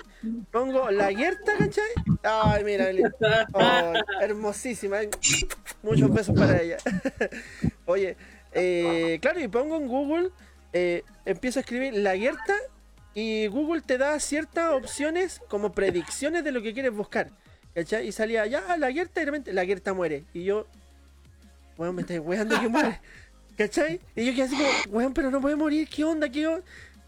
Pongo 0.51 0.91
la 0.91 1.12
Gerta, 1.12 1.53
¿cachai? 1.59 1.91
Ay, 2.23 2.65
mira, 2.65 2.87
oh, 3.53 3.93
hermosísima. 4.21 4.99
Muchos 5.83 6.12
besos 6.12 6.39
para 6.39 6.61
ella. 6.61 6.77
Oye, 7.87 8.17
eh, 8.53 9.19
claro, 9.21 9.41
y 9.41 9.49
pongo 9.49 9.77
en 9.77 9.89
Google, 9.89 10.31
eh, 10.73 11.03
empiezo 11.25 11.59
a 11.59 11.62
escribir 11.62 11.95
la 11.95 12.17
Gerta 12.17 12.55
y 13.15 13.47
Google 13.47 13.81
te 13.81 13.97
da 13.97 14.19
ciertas 14.19 14.73
opciones 14.73 15.41
como 15.49 15.73
predicciones 15.73 16.43
de 16.45 16.53
lo 16.53 16.62
que 16.62 16.75
quieres 16.75 16.93
buscar. 16.93 17.31
¿Cachai? 17.75 18.07
Y 18.07 18.12
salía, 18.12 18.47
ya, 18.47 18.77
la 18.77 18.93
Gerta, 18.93 19.21
y 19.21 19.25
de 19.25 19.31
repente, 19.31 19.53
la 19.53 19.65
Gerta 19.65 19.95
muere. 19.95 20.25
Y 20.33 20.45
yo, 20.45 20.67
weón, 21.77 21.95
me 21.95 22.03
estáis 22.03 22.21
weando 22.21 22.61
que 22.61 22.69
muere. 22.69 23.01
¿Cachai? 23.57 24.01
Y 24.15 24.27
yo 24.27 24.33
quedé 24.33 24.43
así 24.43 24.57
como, 24.57 24.97
weón, 24.97 25.15
pero 25.15 25.31
no 25.31 25.41
puede 25.41 25.57
morir, 25.57 25.89
¿qué 25.89 26.05
onda? 26.05 26.29
¿Qué, 26.29 26.61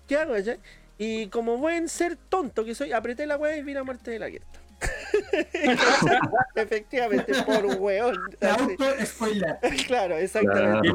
qué 0.06 0.16
hago? 0.16 0.34
¿Cachai? 0.34 0.58
Y 0.98 1.26
como 1.28 1.58
buen 1.58 1.88
ser 1.88 2.16
tonto 2.16 2.64
que 2.64 2.74
soy, 2.74 2.92
apreté 2.92 3.26
la 3.26 3.36
weá 3.36 3.56
y 3.56 3.62
vi 3.62 3.74
la 3.74 3.84
muerte 3.84 4.10
de 4.10 4.18
la 4.18 4.30
Gerta. 4.30 4.60
Efectivamente, 6.54 7.32
por 7.44 7.64
un 7.66 7.76
weón. 7.78 8.16
Auto-spoiler. 8.40 9.58
Claro, 9.86 10.16
exactamente. 10.16 10.88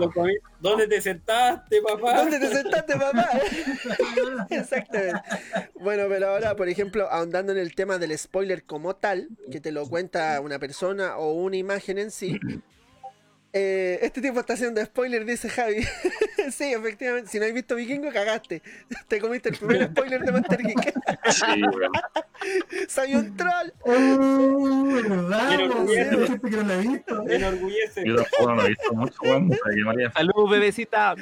¿Dónde 0.59 0.87
te 0.87 1.01
sentaste, 1.01 1.81
papá? 1.81 2.17
¿Dónde 2.17 2.39
te 2.39 2.47
sentaste, 2.47 2.93
papá? 2.93 3.29
Exactamente. 4.49 5.21
Bueno, 5.79 6.03
pero 6.09 6.29
ahora, 6.29 6.55
por 6.55 6.69
ejemplo, 6.69 7.07
ahondando 7.09 7.51
en 7.51 7.57
el 7.57 7.73
tema 7.73 7.97
del 7.97 8.17
spoiler 8.17 8.63
como 8.63 8.95
tal, 8.95 9.29
que 9.51 9.59
te 9.59 9.71
lo 9.71 9.87
cuenta 9.87 10.39
una 10.41 10.59
persona 10.59 11.17
o 11.17 11.33
una 11.33 11.57
imagen 11.57 11.97
en 11.97 12.11
sí. 12.11 12.39
Eh, 13.53 13.99
este 14.01 14.21
tipo 14.21 14.39
está 14.39 14.53
haciendo 14.53 14.83
spoiler, 14.83 15.25
dice 15.25 15.49
Javi. 15.49 15.83
sí, 16.51 16.73
efectivamente. 16.73 17.29
Si 17.29 17.39
no 17.39 17.45
has 17.45 17.53
visto 17.53 17.75
Vikingo, 17.75 18.11
cagaste. 18.11 18.61
Te 19.07 19.19
comiste 19.19 19.49
el 19.49 19.57
primer 19.57 19.89
spoiler 19.89 20.21
de 20.21 20.31
Master 20.31 20.61
Geek. 20.61 20.93
Sí, 21.31 21.61
weón. 21.61 21.91
Soy 22.87 23.15
un 23.15 23.35
troll. 23.35 23.71
Oh, 23.81 24.85
¿verdad? 24.93 25.57
Que 26.41 26.49
no 26.49 26.63
la 26.63 26.77
visto. 26.77 27.27
Enorgullece. 27.27 28.03
Yo 28.05 28.15
tampoco 28.15 28.47
no 28.47 28.55
lo 28.55 28.65
he 28.65 28.69
visto 28.69 28.93
mucho, 28.93 29.17
weón. 29.21 29.49
Para 29.49 29.75
que 29.75 29.83
María 29.83 30.11
Salud, 30.11 30.49
bebecita. 30.49 31.15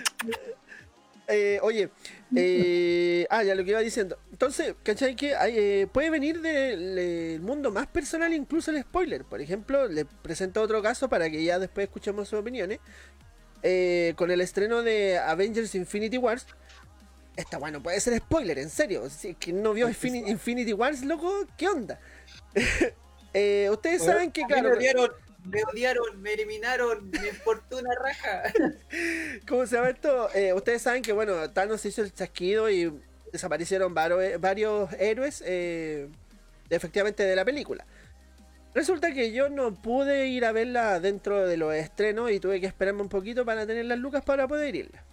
Eh, 1.28 1.60
oye, 1.62 1.90
eh, 2.36 3.26
ah, 3.30 3.44
ya 3.44 3.56
lo 3.56 3.64
que 3.64 3.72
iba 3.72 3.80
diciendo. 3.80 4.18
Entonces, 4.32 4.76
¿cachai? 4.84 5.16
Que 5.16 5.36
eh, 5.48 5.88
puede 5.92 6.10
venir 6.10 6.42
del 6.42 7.40
mundo 7.42 7.72
más 7.72 7.88
personal, 7.88 8.34
incluso 8.34 8.72
el 8.72 8.82
spoiler. 8.82 9.24
Por 9.26 9.42
ejemplo, 9.42 9.88
le 9.88 10.06
presento 10.06 10.62
otro 10.62 10.82
caso 10.82 11.10
para 11.10 11.30
que 11.30 11.44
ya 11.44 11.60
después 11.60 11.86
escuchemos 11.88 12.28
sus 12.30 12.40
opiniones. 12.40 12.80
Eh, 13.62 14.14
con 14.16 14.32
el 14.32 14.40
estreno 14.40 14.84
de 14.84 15.18
Avengers 15.18 15.76
Infinity 15.76 16.18
Wars. 16.18 16.46
Esta 17.36 17.58
bueno 17.58 17.82
puede 17.84 18.00
ser 18.00 18.18
spoiler, 18.18 18.58
en 18.60 18.70
serio. 18.70 19.10
Si 19.10 19.30
es 19.30 19.38
que 19.38 19.52
no 19.54 19.74
vio 19.74 19.90
Infini- 19.90 20.28
Infinity 20.30 20.74
Wars, 20.74 21.04
loco, 21.04 21.46
¿qué 21.58 21.68
onda? 21.68 22.00
Eh, 23.32 23.70
ustedes 23.72 24.04
saben 24.04 24.32
que, 24.32 24.42
claro, 24.44 24.70
Me 24.72 24.76
me 25.46 25.64
odiaron, 25.64 26.22
me 26.22 26.34
eliminaron, 26.34 27.10
me 27.10 27.28
importó 27.30 27.80
raja. 27.82 28.44
¿Cómo 29.48 29.66
se 29.66 29.76
llama 29.76 29.90
esto? 29.90 30.30
Eh, 30.36 30.54
ustedes 30.54 30.82
saben 30.82 31.02
que, 31.02 31.14
bueno, 31.14 31.50
Thanos 31.52 31.86
hizo 31.86 32.02
el 32.02 32.14
chasquido 32.14 32.70
y 32.70 32.94
desaparecieron 33.32 33.94
varo- 33.94 34.20
varios 34.40 34.92
héroes, 34.94 35.44
eh, 35.46 36.08
efectivamente, 36.70 37.24
de 37.24 37.36
la 37.36 37.46
película. 37.46 37.86
Resulta 38.74 39.12
que 39.14 39.32
yo 39.32 39.50
no 39.50 39.74
pude 39.74 40.28
ir 40.28 40.46
a 40.46 40.52
verla 40.52 41.00
dentro 41.00 41.48
de 41.48 41.58
los 41.58 41.74
estrenos 41.74 42.30
y 42.32 42.40
tuve 42.40 42.60
que 42.62 42.68
esperarme 42.68 43.02
un 43.02 43.10
poquito 43.10 43.44
para 43.46 43.66
tener 43.66 43.86
las 43.86 43.98
lucas 43.98 44.24
para 44.24 44.48
poder 44.48 44.76
irla. 44.76 45.04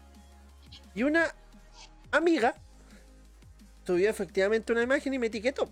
Y 0.94 1.02
una 1.04 1.34
amiga 2.10 2.54
subió 3.86 4.10
efectivamente 4.10 4.72
una 4.72 4.82
imagen 4.82 5.14
y 5.14 5.18
me 5.18 5.28
etiquetó. 5.28 5.70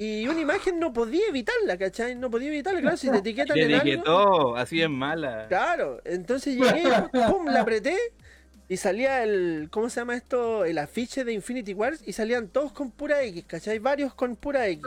Y 0.00 0.28
una 0.28 0.40
imagen 0.40 0.78
no 0.78 0.92
podía 0.92 1.26
evitarla, 1.28 1.76
¿cachai? 1.76 2.14
No 2.14 2.30
podía 2.30 2.48
evitarla, 2.48 2.80
claro, 2.80 2.96
si 2.96 3.10
te 3.10 3.18
etiquetan 3.18 3.56
Le 3.56 3.64
en 3.64 3.74
algo... 3.74 3.82
etiquetó, 3.82 4.56
así 4.56 4.80
es 4.80 4.88
mala. 4.88 5.46
Claro, 5.48 6.00
entonces 6.04 6.54
llegué, 6.54 6.84
pum, 7.28 7.46
la 7.46 7.62
apreté 7.62 7.96
y 8.68 8.76
salía 8.76 9.24
el, 9.24 9.68
¿cómo 9.72 9.90
se 9.90 10.00
llama 10.00 10.14
esto? 10.14 10.64
El 10.64 10.78
afiche 10.78 11.24
de 11.24 11.32
Infinity 11.32 11.74
Wars 11.74 12.00
y 12.06 12.12
salían 12.12 12.46
todos 12.46 12.72
con 12.72 12.92
pura 12.92 13.24
X, 13.24 13.44
¿cachai? 13.46 13.80
Varios 13.80 14.14
con 14.14 14.36
pura 14.36 14.68
X. 14.68 14.84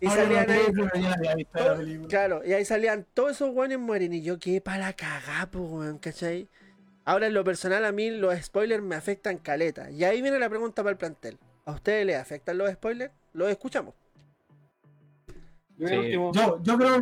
Y 0.00 0.06
Ahora 0.08 0.22
salían 0.22 0.46
no 0.74 0.90
ahí, 0.92 1.46
claro, 2.08 2.42
y 2.44 2.52
ahí 2.52 2.64
salían 2.64 3.06
todos 3.14 3.32
esos 3.32 3.54
buenos 3.54 3.78
mueren 3.78 4.12
y 4.12 4.22
yo 4.22 4.40
quedé 4.40 4.60
para 4.60 4.92
cagar, 4.94 5.48
pues, 5.50 5.64
weón, 5.64 5.98
¿cachai? 5.98 6.48
Ahora 7.04 7.28
en 7.28 7.34
lo 7.34 7.44
personal 7.44 7.84
a 7.84 7.92
mí 7.92 8.10
los 8.10 8.34
spoilers 8.42 8.82
me 8.82 8.96
afectan 8.96 9.38
caleta. 9.38 9.90
Y 9.92 10.02
ahí 10.02 10.20
viene 10.22 10.40
la 10.40 10.48
pregunta 10.48 10.82
para 10.82 10.92
el 10.92 10.96
plantel. 10.96 11.38
¿A 11.66 11.72
ustedes 11.72 12.04
les 12.04 12.16
afectan 12.16 12.58
los 12.58 12.70
spoilers? 12.72 13.12
Los 13.32 13.48
escuchamos. 13.50 13.94
Yo, 15.78 15.88
Sí. 15.88 16.12
Yo, 16.12 16.62
yo 16.62 16.78
creo 16.78 17.00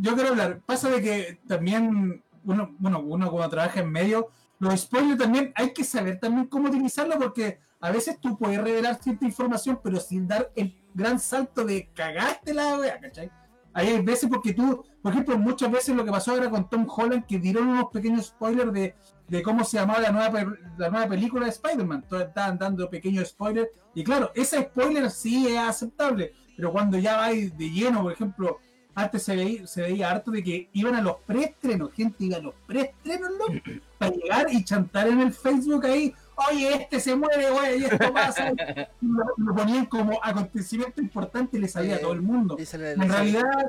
yo 0.00 0.14
quiero 0.14 0.30
hablar. 0.30 0.60
Pasa 0.64 0.90
de 0.90 1.02
que 1.02 1.40
también 1.46 2.22
uno, 2.44 2.74
bueno, 2.78 3.00
uno 3.00 3.30
cuando 3.30 3.50
trabaja 3.50 3.80
en 3.80 3.90
medio, 3.90 4.28
los 4.58 4.80
spoilers 4.80 5.18
también 5.18 5.52
hay 5.54 5.72
que 5.72 5.84
saber 5.84 6.18
también 6.18 6.46
cómo 6.46 6.68
utilizarlo 6.68 7.18
porque 7.18 7.58
a 7.80 7.90
veces 7.90 8.18
tú 8.20 8.36
puedes 8.36 8.60
revelar 8.60 9.00
cierta 9.00 9.24
información, 9.24 9.80
pero 9.82 10.00
sin 10.00 10.26
dar 10.26 10.50
el 10.56 10.76
gran 10.94 11.20
salto 11.20 11.64
de 11.64 11.90
cagarte 11.94 12.52
la 12.54 12.76
wea, 12.76 12.98
¿cachai? 13.00 13.30
Ahí 13.72 13.88
hay 13.88 14.02
veces 14.02 14.28
porque 14.28 14.52
tú, 14.52 14.84
por 15.02 15.12
ejemplo, 15.12 15.38
muchas 15.38 15.70
veces 15.70 15.94
lo 15.94 16.04
que 16.04 16.10
pasó 16.10 16.32
ahora 16.32 16.50
con 16.50 16.68
Tom 16.68 16.86
Holland, 16.88 17.26
que 17.26 17.38
dieron 17.38 17.68
unos 17.68 17.90
pequeños 17.92 18.26
spoilers 18.26 18.72
de, 18.72 18.96
de 19.28 19.42
cómo 19.42 19.62
se 19.62 19.76
llamaba 19.76 20.00
la 20.00 20.10
nueva, 20.10 20.56
la 20.76 20.90
nueva 20.90 21.06
película 21.06 21.44
de 21.44 21.52
Spider-Man. 21.52 22.04
Estaban 22.10 22.58
dando 22.58 22.90
pequeños 22.90 23.28
spoilers. 23.28 23.68
Y 23.94 24.02
claro, 24.02 24.32
ese 24.34 24.62
spoiler 24.62 25.08
sí 25.10 25.46
es 25.46 25.58
aceptable, 25.58 26.32
pero 26.58 26.72
cuando 26.72 26.98
ya 26.98 27.16
va 27.16 27.28
de 27.28 27.70
lleno, 27.70 28.02
por 28.02 28.12
ejemplo, 28.12 28.58
antes 28.96 29.22
se 29.22 29.36
veía, 29.36 29.64
se 29.64 29.80
veía 29.82 30.10
harto 30.10 30.32
de 30.32 30.42
que 30.42 30.68
iban 30.72 30.96
a 30.96 31.00
los 31.00 31.18
preestrenos, 31.24 31.92
gente 31.92 32.24
iba 32.24 32.38
a 32.38 32.40
los 32.40 32.54
preestrenos, 32.66 33.30
¿no? 33.38 33.44
Para 33.98 34.10
llegar 34.10 34.46
y 34.50 34.64
chantar 34.64 35.06
en 35.06 35.20
el 35.20 35.32
Facebook 35.32 35.86
ahí, 35.86 36.12
oye, 36.50 36.74
este 36.82 36.98
se 36.98 37.14
muere, 37.14 37.48
güey, 37.50 37.80
y 37.80 37.84
esto 37.84 38.12
pasa. 38.12 38.50
Lo, 39.00 39.24
lo 39.36 39.54
ponían 39.54 39.86
como 39.86 40.18
acontecimiento 40.20 41.00
importante 41.00 41.56
y 41.58 41.60
le 41.60 41.68
salía 41.68 41.94
a 41.94 42.00
todo 42.00 42.12
el 42.12 42.22
mundo. 42.22 42.56
Le- 42.56 42.92
En 42.92 42.98
le 42.98 43.06
realidad, 43.06 43.66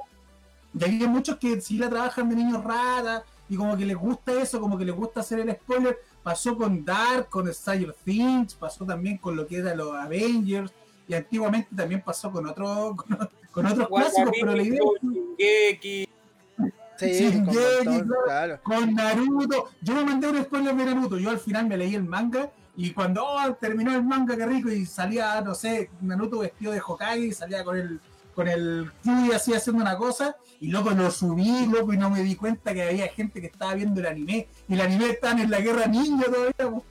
y 0.73 0.83
hay 0.83 1.07
muchos 1.07 1.37
que 1.37 1.61
sí 1.61 1.77
la 1.77 1.89
trabajan 1.89 2.27
de 2.29 2.35
niños 2.35 2.63
raras 2.63 3.21
y 3.47 3.55
como 3.55 3.77
que 3.77 3.85
les 3.85 3.97
gusta 3.97 4.31
eso, 4.41 4.59
como 4.59 4.77
que 4.79 4.85
les 4.85 4.95
gusta 4.95 5.19
hacer 5.19 5.39
el 5.39 5.51
spoiler. 5.51 5.97
Pasó 6.23 6.55
con 6.57 6.83
Dark, 6.83 7.29
con 7.29 7.51
Stranger 7.53 7.95
Things, 8.03 8.53
pasó 8.55 8.83
también 8.85 9.17
con 9.17 9.35
lo 9.35 9.47
que 9.47 9.57
era 9.57 9.73
los 9.75 9.93
Avengers 9.95 10.71
y 11.09 11.15
antiguamente 11.15 11.75
también 11.75 12.01
pasó 12.01 12.31
con 12.31 12.47
otro 12.47 12.95
con, 12.95 13.29
con 13.51 13.65
otros 13.65 13.87
clásicos, 13.89 14.31
pero 14.39 14.55
la 14.55 14.63
idea 14.63 14.79
es 14.79 15.09
Shingeki, 15.37 16.09
Sí, 16.97 17.31
con 17.31 17.45
montón, 17.45 18.11
claro. 18.25 18.59
con 18.61 18.93
Naruto. 18.93 19.69
Yo 19.81 19.95
me 19.95 20.03
mandé 20.03 20.27
un 20.27 20.43
spoiler 20.43 20.75
de 20.75 20.85
Naruto. 20.85 21.17
Yo 21.17 21.29
al 21.29 21.39
final 21.39 21.65
me 21.65 21.77
leí 21.77 21.95
el 21.95 22.03
manga 22.03 22.51
y 22.75 22.91
cuando 22.91 23.23
oh, 23.25 23.53
terminó 23.53 23.95
el 23.95 24.03
manga, 24.03 24.35
qué 24.35 24.45
rico, 24.45 24.69
y 24.69 24.85
salía, 24.85 25.39
no 25.39 25.55
sé, 25.55 25.89
Naruto 26.01 26.39
vestido 26.39 26.73
de 26.73 26.81
Hokage 26.85 27.19
y 27.19 27.31
salía 27.31 27.63
con 27.63 27.77
el 27.77 27.99
con 28.35 28.47
el 28.47 28.89
Kyuubi 29.03 29.33
así 29.33 29.53
haciendo 29.53 29.81
una 29.81 29.97
cosa 29.97 30.35
y 30.61 30.69
loco 30.69 30.91
lo 30.91 31.11
subí, 31.11 31.65
loco, 31.65 31.93
y 31.93 31.97
no 31.97 32.09
me 32.09 32.23
di 32.23 32.35
cuenta 32.35 32.73
que 32.73 32.83
había 32.83 33.07
gente 33.09 33.41
que 33.41 33.47
estaba 33.47 33.73
viendo 33.73 33.99
el 33.99 34.07
anime 34.07 34.47
y 34.67 34.75
el 34.75 34.81
anime 34.81 35.09
estaba 35.09 35.41
en 35.41 35.51
la 35.51 35.59
guerra 35.59 35.87
ninja 35.87 36.25
todavía. 36.25 36.81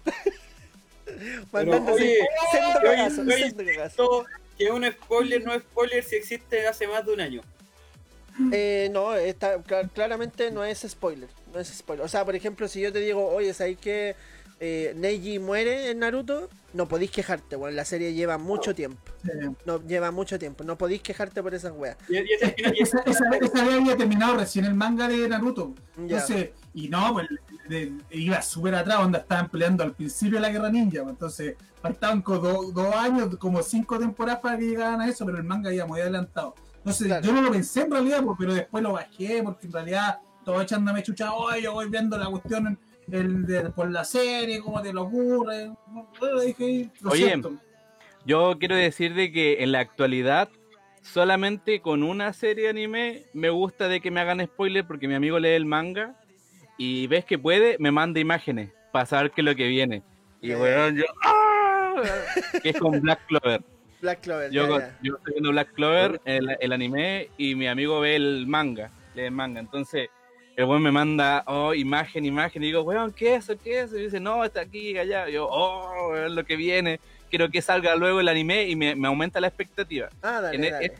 Oye, 1.93 2.19
sendo 2.53 2.81
cagazo, 2.81 3.25
sendo 3.25 3.65
que 4.57 4.71
un 4.71 4.85
spoiler 4.91 5.45
no 5.45 5.55
es 5.55 5.63
spoiler 5.63 6.05
si 6.05 6.17
existe 6.17 6.67
hace 6.67 6.87
más 6.87 7.05
de 7.07 7.13
un 7.13 7.21
año. 7.21 7.43
Eh, 8.53 8.89
no, 8.93 9.15
está, 9.17 9.59
cla- 9.65 9.91
claramente 9.93 10.51
no 10.51 10.65
es 10.65 10.87
spoiler. 10.89 11.29
No 11.53 11.59
es 11.59 11.69
spoiler. 11.69 12.05
O 12.05 12.09
sea, 12.09 12.25
por 12.25 12.37
ejemplo, 12.37 12.69
si 12.69 12.81
yo 12.81 12.93
te 12.93 13.01
digo, 13.01 13.27
oye, 13.29 13.53
¿sabéis 13.53 13.79
que 13.79 14.15
eh, 14.61 14.93
Neji 14.97 15.39
muere 15.39 15.91
en 15.91 16.01
Naruto? 16.01 16.49
No 16.75 16.87
podéis 16.87 17.11
quejarte, 17.11 17.57
bueno, 17.57 17.75
la 17.75 17.85
serie 17.85 18.13
lleva 18.13 18.37
mucho 18.39 18.75
tiempo. 18.75 19.01
No, 19.65 19.83
lleva 19.87 20.11
mucho 20.11 20.39
tiempo. 20.39 20.65
No 20.65 20.77
podéis 20.77 21.01
quejarte 21.03 21.43
por 21.43 21.55
esas 21.55 21.73
weas. 21.75 21.97
Y, 22.09 22.17
y 22.19 22.83
esa, 22.83 22.99
esa, 23.07 23.75
había 23.77 23.97
terminado 23.97 24.37
recién 24.37 24.65
el 24.67 24.75
manga 24.75 25.09
de 25.09 25.29
Naruto. 25.29 25.75
Ya. 25.97 26.03
Entonces, 26.03 26.51
y 26.75 26.89
no, 26.89 27.13
pues 27.15 27.27
de- 27.69 27.93
iba 28.11 28.43
súper 28.43 28.75
atrás, 28.75 28.99
donde 28.99 29.19
estaban 29.19 29.49
peleando 29.49 29.83
al 29.83 29.95
principio 29.95 30.37
de 30.37 30.43
la 30.43 30.51
guerra 30.51 30.69
ninja. 30.71 31.01
pues, 31.03 31.13
Entonces, 31.15 31.55
faltaban 31.81 32.21
como 32.23 32.39
do- 32.39 32.71
dos 32.73 32.95
años, 32.95 33.35
como 33.39 33.63
cinco 33.63 33.99
temporadas 33.99 34.41
para 34.41 34.59
que 34.59 34.67
llegaran 34.67 35.01
a 35.01 35.09
eso, 35.09 35.25
pero 35.25 35.39
el 35.39 35.45
manga 35.45 35.73
ya 35.73 35.87
muy 35.87 36.01
adelantado. 36.01 36.55
Entonces, 36.77 37.07
Claro. 37.07 37.25
yo 37.27 37.33
no 37.33 37.43
lo 37.43 37.51
pensé 37.51 37.83
en 37.83 37.91
realidad, 37.91 38.23
pues, 38.23 38.37
pero 38.39 38.55
después 38.55 38.83
lo 38.83 38.93
bajé, 38.93 39.43
porque 39.43 39.67
en 39.67 39.73
realidad 39.73 40.19
todo 40.45 40.61
echándome 40.63 41.03
chucha, 41.03 41.33
hoy 41.33 41.63
yo 41.63 41.73
voy 41.73 41.89
viendo 41.89 42.17
la 42.19 42.27
cuestión 42.31 42.67
en- 42.67 42.79
el 43.11 43.47
de- 43.47 43.71
por 43.71 43.91
la 43.91 44.05
serie, 44.05 44.61
cómo 44.61 44.83
te 44.83 44.93
lo 44.93 45.03
ocurre. 45.03 45.71
Bueno, 46.19 46.41
dije, 46.41 46.91
lo 47.01 47.11
Oye, 47.11 47.27
siento. 47.27 47.53
Yo 48.25 48.57
quiero 48.59 48.77
decir 48.77 49.15
de 49.15 49.33
que 49.33 49.63
en 49.63 49.73
la 49.73 49.81
actualidad 49.81 50.49
solamente 51.03 51.81
con 51.81 52.03
una 52.03 52.33
serie 52.33 52.65
de 52.65 52.71
anime 52.71 53.23
me 53.33 53.49
gusta 53.51 53.89
de 53.89 54.01
que 54.01 54.11
me 54.11 54.21
hagan 54.21 54.45
spoiler 54.45 54.87
porque 54.87 55.09
mi 55.09 55.15
amigo 55.15 55.39
lee 55.39 55.51
el 55.51 55.65
manga 55.65 56.15
y 56.77 57.07
ves 57.07 57.25
que 57.25 57.39
puede, 57.39 57.77
me 57.79 57.91
manda 57.91 58.21
imágenes 58.21 58.71
para 58.93 59.07
saber 59.07 59.31
qué 59.31 59.41
es 59.41 59.45
lo 59.45 59.57
que 59.57 59.69
viene. 59.69 60.03
Y 60.41 60.55
weón, 60.55 60.97
yo 60.97 61.05
¡ah! 61.25 62.03
que 62.63 62.71
es 62.71 62.79
con 62.79 63.01
Black 63.01 63.27
Clover. 63.27 63.63
Black 64.01 64.21
Clover. 64.21 64.51
Yo, 64.53 64.69
ya, 64.69 64.89
ya. 64.89 64.99
yo 65.03 65.17
estoy 65.17 65.33
viendo 65.33 65.51
Black 65.51 65.73
Clover, 65.73 66.21
el, 66.25 66.57
el 66.61 66.73
anime, 66.73 67.31
y 67.37 67.55
mi 67.55 67.67
amigo 67.67 67.99
ve 68.01 68.15
el 68.17 68.47
manga, 68.47 68.93
lee 69.15 69.23
el 69.23 69.33
manga. 69.33 69.59
Entonces, 69.61 70.09
el 70.59 70.65
weón 70.65 70.83
me 70.83 70.91
manda, 70.91 71.45
oh, 71.47 71.73
imagen, 71.73 72.25
imagen, 72.25 72.65
y 72.65 72.67
digo, 72.67 72.83
weón, 72.83 73.13
¿qué 73.13 73.37
es 73.37 73.45
eso? 73.49 73.61
¿Qué 73.63 73.79
es 73.79 73.85
eso? 73.87 73.97
Y 73.97 74.03
dice, 74.03 74.19
no, 74.19 74.45
está 74.45 74.63
aquí, 74.63 74.99
allá. 74.99 75.29
Y 75.29 75.35
yo, 75.35 75.47
oh, 75.49 76.09
weón, 76.11 76.35
lo 76.35 76.45
que 76.45 76.57
viene. 76.57 76.99
Quiero 77.31 77.49
que 77.49 77.63
salga 77.63 77.95
luego 77.95 78.19
el 78.19 78.27
anime 78.27 78.65
y 78.65 78.75
me, 78.75 78.97
me 78.97 79.07
aumenta 79.07 79.41
la 79.41 79.47
expectativa. 79.47 80.09
Ah, 80.21 80.41
dale, 80.41 80.57
en 80.57 80.65
e- 80.65 80.71
dale. 80.73 80.93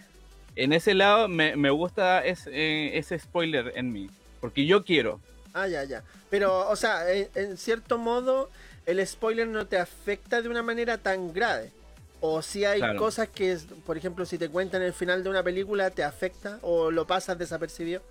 En 0.55 0.73
ese 0.73 0.95
lado 0.95 1.27
me, 1.27 1.57
me 1.57 1.71
gusta 1.71 2.25
ese, 2.25 2.51
eh, 2.53 2.99
ese 2.99 3.19
spoiler 3.19 3.73
en 3.75 3.93
mí, 3.93 4.09
porque 4.41 4.65
yo 4.65 4.85
quiero. 4.85 5.19
Ah, 5.55 5.67
ya, 5.67 5.83
ya. 5.83 6.05
Pero, 6.31 6.69
o 6.69 6.77
sea, 6.77 7.11
en, 7.13 7.29
en 7.35 7.57
cierto 7.57 7.99
modo, 7.99 8.51
el 8.87 9.05
spoiler 9.05 9.49
no 9.49 9.67
te 9.67 9.77
afecta 9.77 10.41
de 10.41 10.49
una 10.49 10.63
manera 10.63 10.99
tan 10.99 11.33
grave. 11.33 11.73
O 12.21 12.43
si 12.43 12.65
hay 12.65 12.79
Claro. 12.79 12.97
cosas 13.01 13.27
que, 13.29 13.51
es- 13.51 13.67
por 13.85 13.97
ejemplo, 13.97 14.25
si 14.25 14.39
te 14.39 14.49
cuentan 14.51 14.83
el 14.83 14.93
final 14.93 15.25
de 15.25 15.31
una 15.31 15.43
película, 15.43 15.91
te 15.91 16.05
afecta 16.05 16.61
o 16.63 16.93
lo 16.93 17.09
pasas 17.09 17.37
desapercibido. 17.39 18.03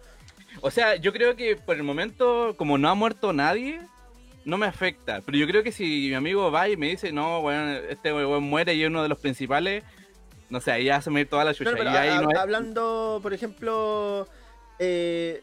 O 0.62 0.72
sea, 0.72 0.95
yo 0.95 1.14
creo 1.14 1.36
que 1.36 1.55
por 1.55 1.76
el 1.76 1.84
momento, 1.84 2.55
como 2.58 2.78
no 2.78 2.89
ha 2.89 2.95
muerto 2.95 3.34
nadie, 3.34 3.80
no 4.45 4.58
me 4.58 4.66
afecta. 4.66 5.22
Pero 5.26 5.38
yo 5.38 5.47
creo 5.47 5.64
que 5.64 5.72
si 5.72 6.08
mi 6.10 6.14
amigo 6.14 6.51
va 6.51 6.70
y 6.70 6.78
me 6.78 6.88
dice, 6.88 7.12
no, 7.12 7.41
bueno, 7.41 7.72
este 7.89 8.14
weón 8.14 8.43
muere 8.43 8.74
y 8.76 8.84
es 8.84 8.88
uno 8.89 9.03
de 9.03 9.10
los 9.10 9.20
principales, 9.20 9.84
no 10.49 10.60
sé, 10.62 10.72
ahí 10.72 10.86
ya 10.86 11.01
se 11.01 11.10
me 11.12 11.26
toda 11.26 11.43
la 11.43 11.53
chucha. 11.53 11.72
Pero 11.76 11.84
y 11.91 11.95
ahí 11.95 12.10
a- 12.10 12.22
no 12.22 12.32
es- 12.32 12.38
hablando, 12.38 13.20
por 13.22 13.34
ejemplo, 13.34 14.28
eh, 14.80 15.41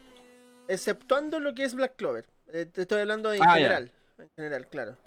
exceptuando 0.67 1.39
lo 1.39 1.53
que 1.53 1.63
es 1.63 1.75
Black 1.75 1.95
Clover. 1.95 2.25
Eh, 2.53 2.65
te 2.65 2.81
estoy 2.81 3.01
hablando 3.01 3.31
en 3.33 3.41
Ah, 3.43 3.45
ya. 3.47 3.53
general. 3.55 3.91
En 4.17 4.29
general, 4.35 4.67
claro. 4.67 4.97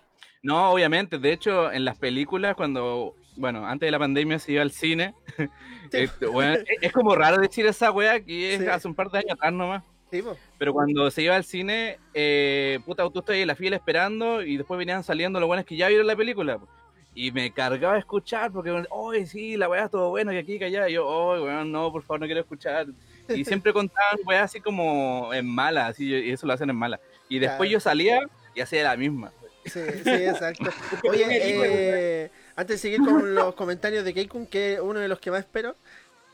No, 0.42 0.70
obviamente. 0.70 1.18
De 1.18 1.32
hecho, 1.32 1.72
en 1.72 1.84
las 1.84 1.98
películas, 1.98 2.54
cuando, 2.54 3.16
bueno, 3.36 3.66
antes 3.66 3.86
de 3.86 3.90
la 3.90 3.98
pandemia 3.98 4.38
se 4.38 4.52
iba 4.52 4.62
al 4.62 4.70
cine, 4.70 5.14
este, 5.92 6.26
es, 6.26 6.64
es 6.80 6.92
como 6.92 7.14
raro 7.16 7.38
decir 7.40 7.66
esa 7.66 7.90
weá 7.90 8.20
que 8.20 8.54
es 8.54 8.60
Sí. 8.60 8.66
hace 8.68 8.86
un 8.86 8.94
par 8.94 9.10
de 9.10 9.18
años 9.18 9.32
atrás 9.32 9.52
nomás. 9.52 9.82
Sí. 10.10 10.22
Pero 10.58 10.72
cuando 10.72 11.10
se 11.10 11.22
iba 11.22 11.36
al 11.36 11.44
cine, 11.44 11.98
eh, 12.14 12.78
puta, 12.86 13.08
tú 13.10 13.18
estás 13.18 13.34
ahí 13.34 13.42
en 13.42 13.48
la 13.48 13.54
fila 13.54 13.76
esperando 13.76 14.42
y 14.42 14.56
después 14.56 14.78
venían 14.78 15.04
saliendo 15.04 15.38
los 15.38 15.46
buenos 15.46 15.66
que 15.66 15.76
ya 15.76 15.88
vieron 15.88 16.06
la 16.06 16.16
película. 16.16 16.58
po. 16.58 16.68
Y 17.14 17.32
me 17.32 17.50
cargaba 17.52 17.94
a 17.94 17.98
escuchar 17.98 18.52
porque, 18.52 18.70
oye, 18.90 19.26
sí, 19.26 19.56
la 19.56 19.68
weá 19.68 19.88
todo 19.88 20.10
bueno, 20.10 20.32
y 20.32 20.36
aquí, 20.38 20.58
que 20.58 20.66
allá. 20.66 20.88
Y 20.88 20.92
yo, 20.94 21.06
oh, 21.06 21.42
weón, 21.42 21.72
no, 21.72 21.90
por 21.90 22.02
favor, 22.02 22.20
no 22.20 22.26
quiero 22.26 22.40
escuchar. 22.42 22.86
Y 23.28 23.44
siempre 23.44 23.72
contaban 23.72 24.18
weá 24.24 24.44
así 24.44 24.60
como 24.60 25.34
en 25.34 25.46
mala, 25.46 25.88
así, 25.88 26.06
y 26.06 26.30
eso 26.30 26.46
lo 26.46 26.52
hacen 26.52 26.70
en 26.70 26.76
mala. 26.76 27.00
Y 27.28 27.38
después 27.38 27.68
Claro. 27.68 27.72
yo 27.72 27.80
salía 27.80 28.20
y 28.54 28.60
hacía 28.60 28.84
la 28.84 28.96
misma. 28.96 29.32
Sí, 29.66 29.80
sí, 30.04 30.10
exacto. 30.10 30.70
Oye, 31.10 31.26
eh, 31.28 32.30
antes 32.56 32.76
de 32.76 32.78
seguir 32.90 33.00
con 33.06 33.34
los 33.34 33.54
comentarios 33.54 34.04
de 34.04 34.14
Keikun, 34.14 34.46
que 34.46 34.74
es 34.74 34.80
uno 34.80 35.00
de 35.00 35.08
los 35.08 35.18
que 35.18 35.30
más 35.30 35.40
espero, 35.40 35.74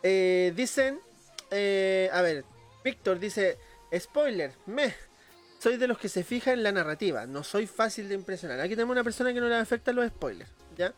eh, 0.03 0.53
dicen, 0.55 1.01
eh, 1.51 2.11
a 2.13 2.21
ver, 2.23 2.45
Víctor 2.85 3.19
dice, 3.19 3.59
spoiler, 3.99 4.53
me, 4.67 4.95
soy 5.59 5.79
de 5.79 5.89
los 5.89 5.99
que 5.99 6.11
se 6.11 6.23
fija 6.23 6.53
en 6.53 6.63
la 6.63 6.71
narrativa, 6.71 7.27
no 7.27 7.43
soy 7.43 7.67
fácil 7.67 8.09
de 8.09 8.15
impresionar. 8.15 8.61
Aquí 8.61 8.75
tenemos 8.75 8.93
una 8.93 9.03
persona 9.03 9.33
que 9.33 9.41
no 9.41 9.49
le 9.49 9.57
afectan 9.57 9.97
los 9.97 10.07
spoilers, 10.09 10.51
¿ya? 10.77 10.93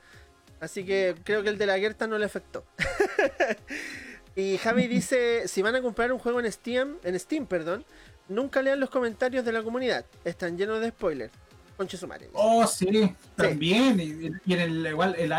Así 0.61 0.84
que 0.84 1.14
creo 1.22 1.43
que 1.43 1.51
el 1.51 1.59
de 1.59 1.66
la 1.66 1.78
Gerta 1.78 2.07
no 2.07 2.18
le 2.18 2.24
afectó. 2.24 2.64
y 4.34 4.59
Javi 4.59 4.89
dice, 4.89 5.47
si 5.47 5.62
van 5.62 5.76
a 5.76 5.82
comprar 5.82 6.12
un 6.12 6.18
juego 6.18 6.41
en 6.41 6.51
Steam, 6.51 6.97
en 7.05 7.18
Steam, 7.20 7.47
perdón, 7.47 7.84
nunca 8.28 8.62
lean 8.62 8.80
los 8.80 8.91
comentarios 8.91 9.45
de 9.45 9.53
la 9.53 9.62
comunidad, 9.62 10.05
están 10.24 10.59
llenos 10.59 10.80
de 10.80 10.89
spoilers. 10.89 11.32
Conche. 11.76 11.99
Oh, 12.32 12.66
sí, 12.66 13.14
también. 13.37 14.01
Y, 14.01 14.30
y 14.51 14.55
en 14.55 14.61
el 14.61 14.87
igual, 14.87 15.14
el, 15.18 15.30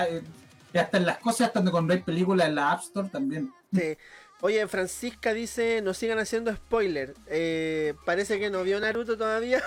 y 0.72 0.78
hasta 0.78 0.98
en 0.98 1.06
las 1.08 1.18
cosas, 1.18 1.48
hasta 1.48 1.72
cuando 1.72 1.94
hay 1.94 2.02
películas 2.02 2.48
en 2.48 2.56
la 2.56 2.72
App 2.74 2.82
Store 2.82 3.10
también. 3.10 3.52
Sí. 3.74 3.98
Oye, 4.42 4.68
Francisca 4.68 5.34
dice, 5.34 5.82
no 5.82 5.96
sigan 5.96 6.20
haciendo 6.20 6.54
spoiler. 6.56 7.16
Eh, 7.26 7.96
parece 8.06 8.40
que 8.40 8.52
no 8.52 8.64
vio 8.64 8.80
Naruto 8.80 9.18
todavía 9.18 9.64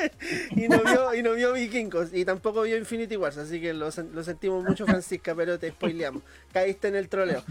y, 0.56 0.66
no 0.66 0.82
vio, 0.82 1.14
y 1.14 1.22
no 1.22 1.32
vio 1.34 1.52
Vikingos 1.52 2.08
y 2.14 2.24
tampoco 2.24 2.62
vio 2.62 2.78
Infinity 2.78 3.16
Wars, 3.18 3.36
así 3.36 3.60
que 3.60 3.74
lo, 3.74 3.88
sen- 3.88 4.12
lo 4.12 4.24
sentimos 4.24 4.64
mucho 4.64 4.86
Francisca, 4.86 5.34
pero 5.34 5.58
te 5.58 5.70
spoileamos. 5.70 6.22
Caíste 6.54 6.88
en 6.88 6.96
el 6.96 7.08
troleo. 7.10 7.44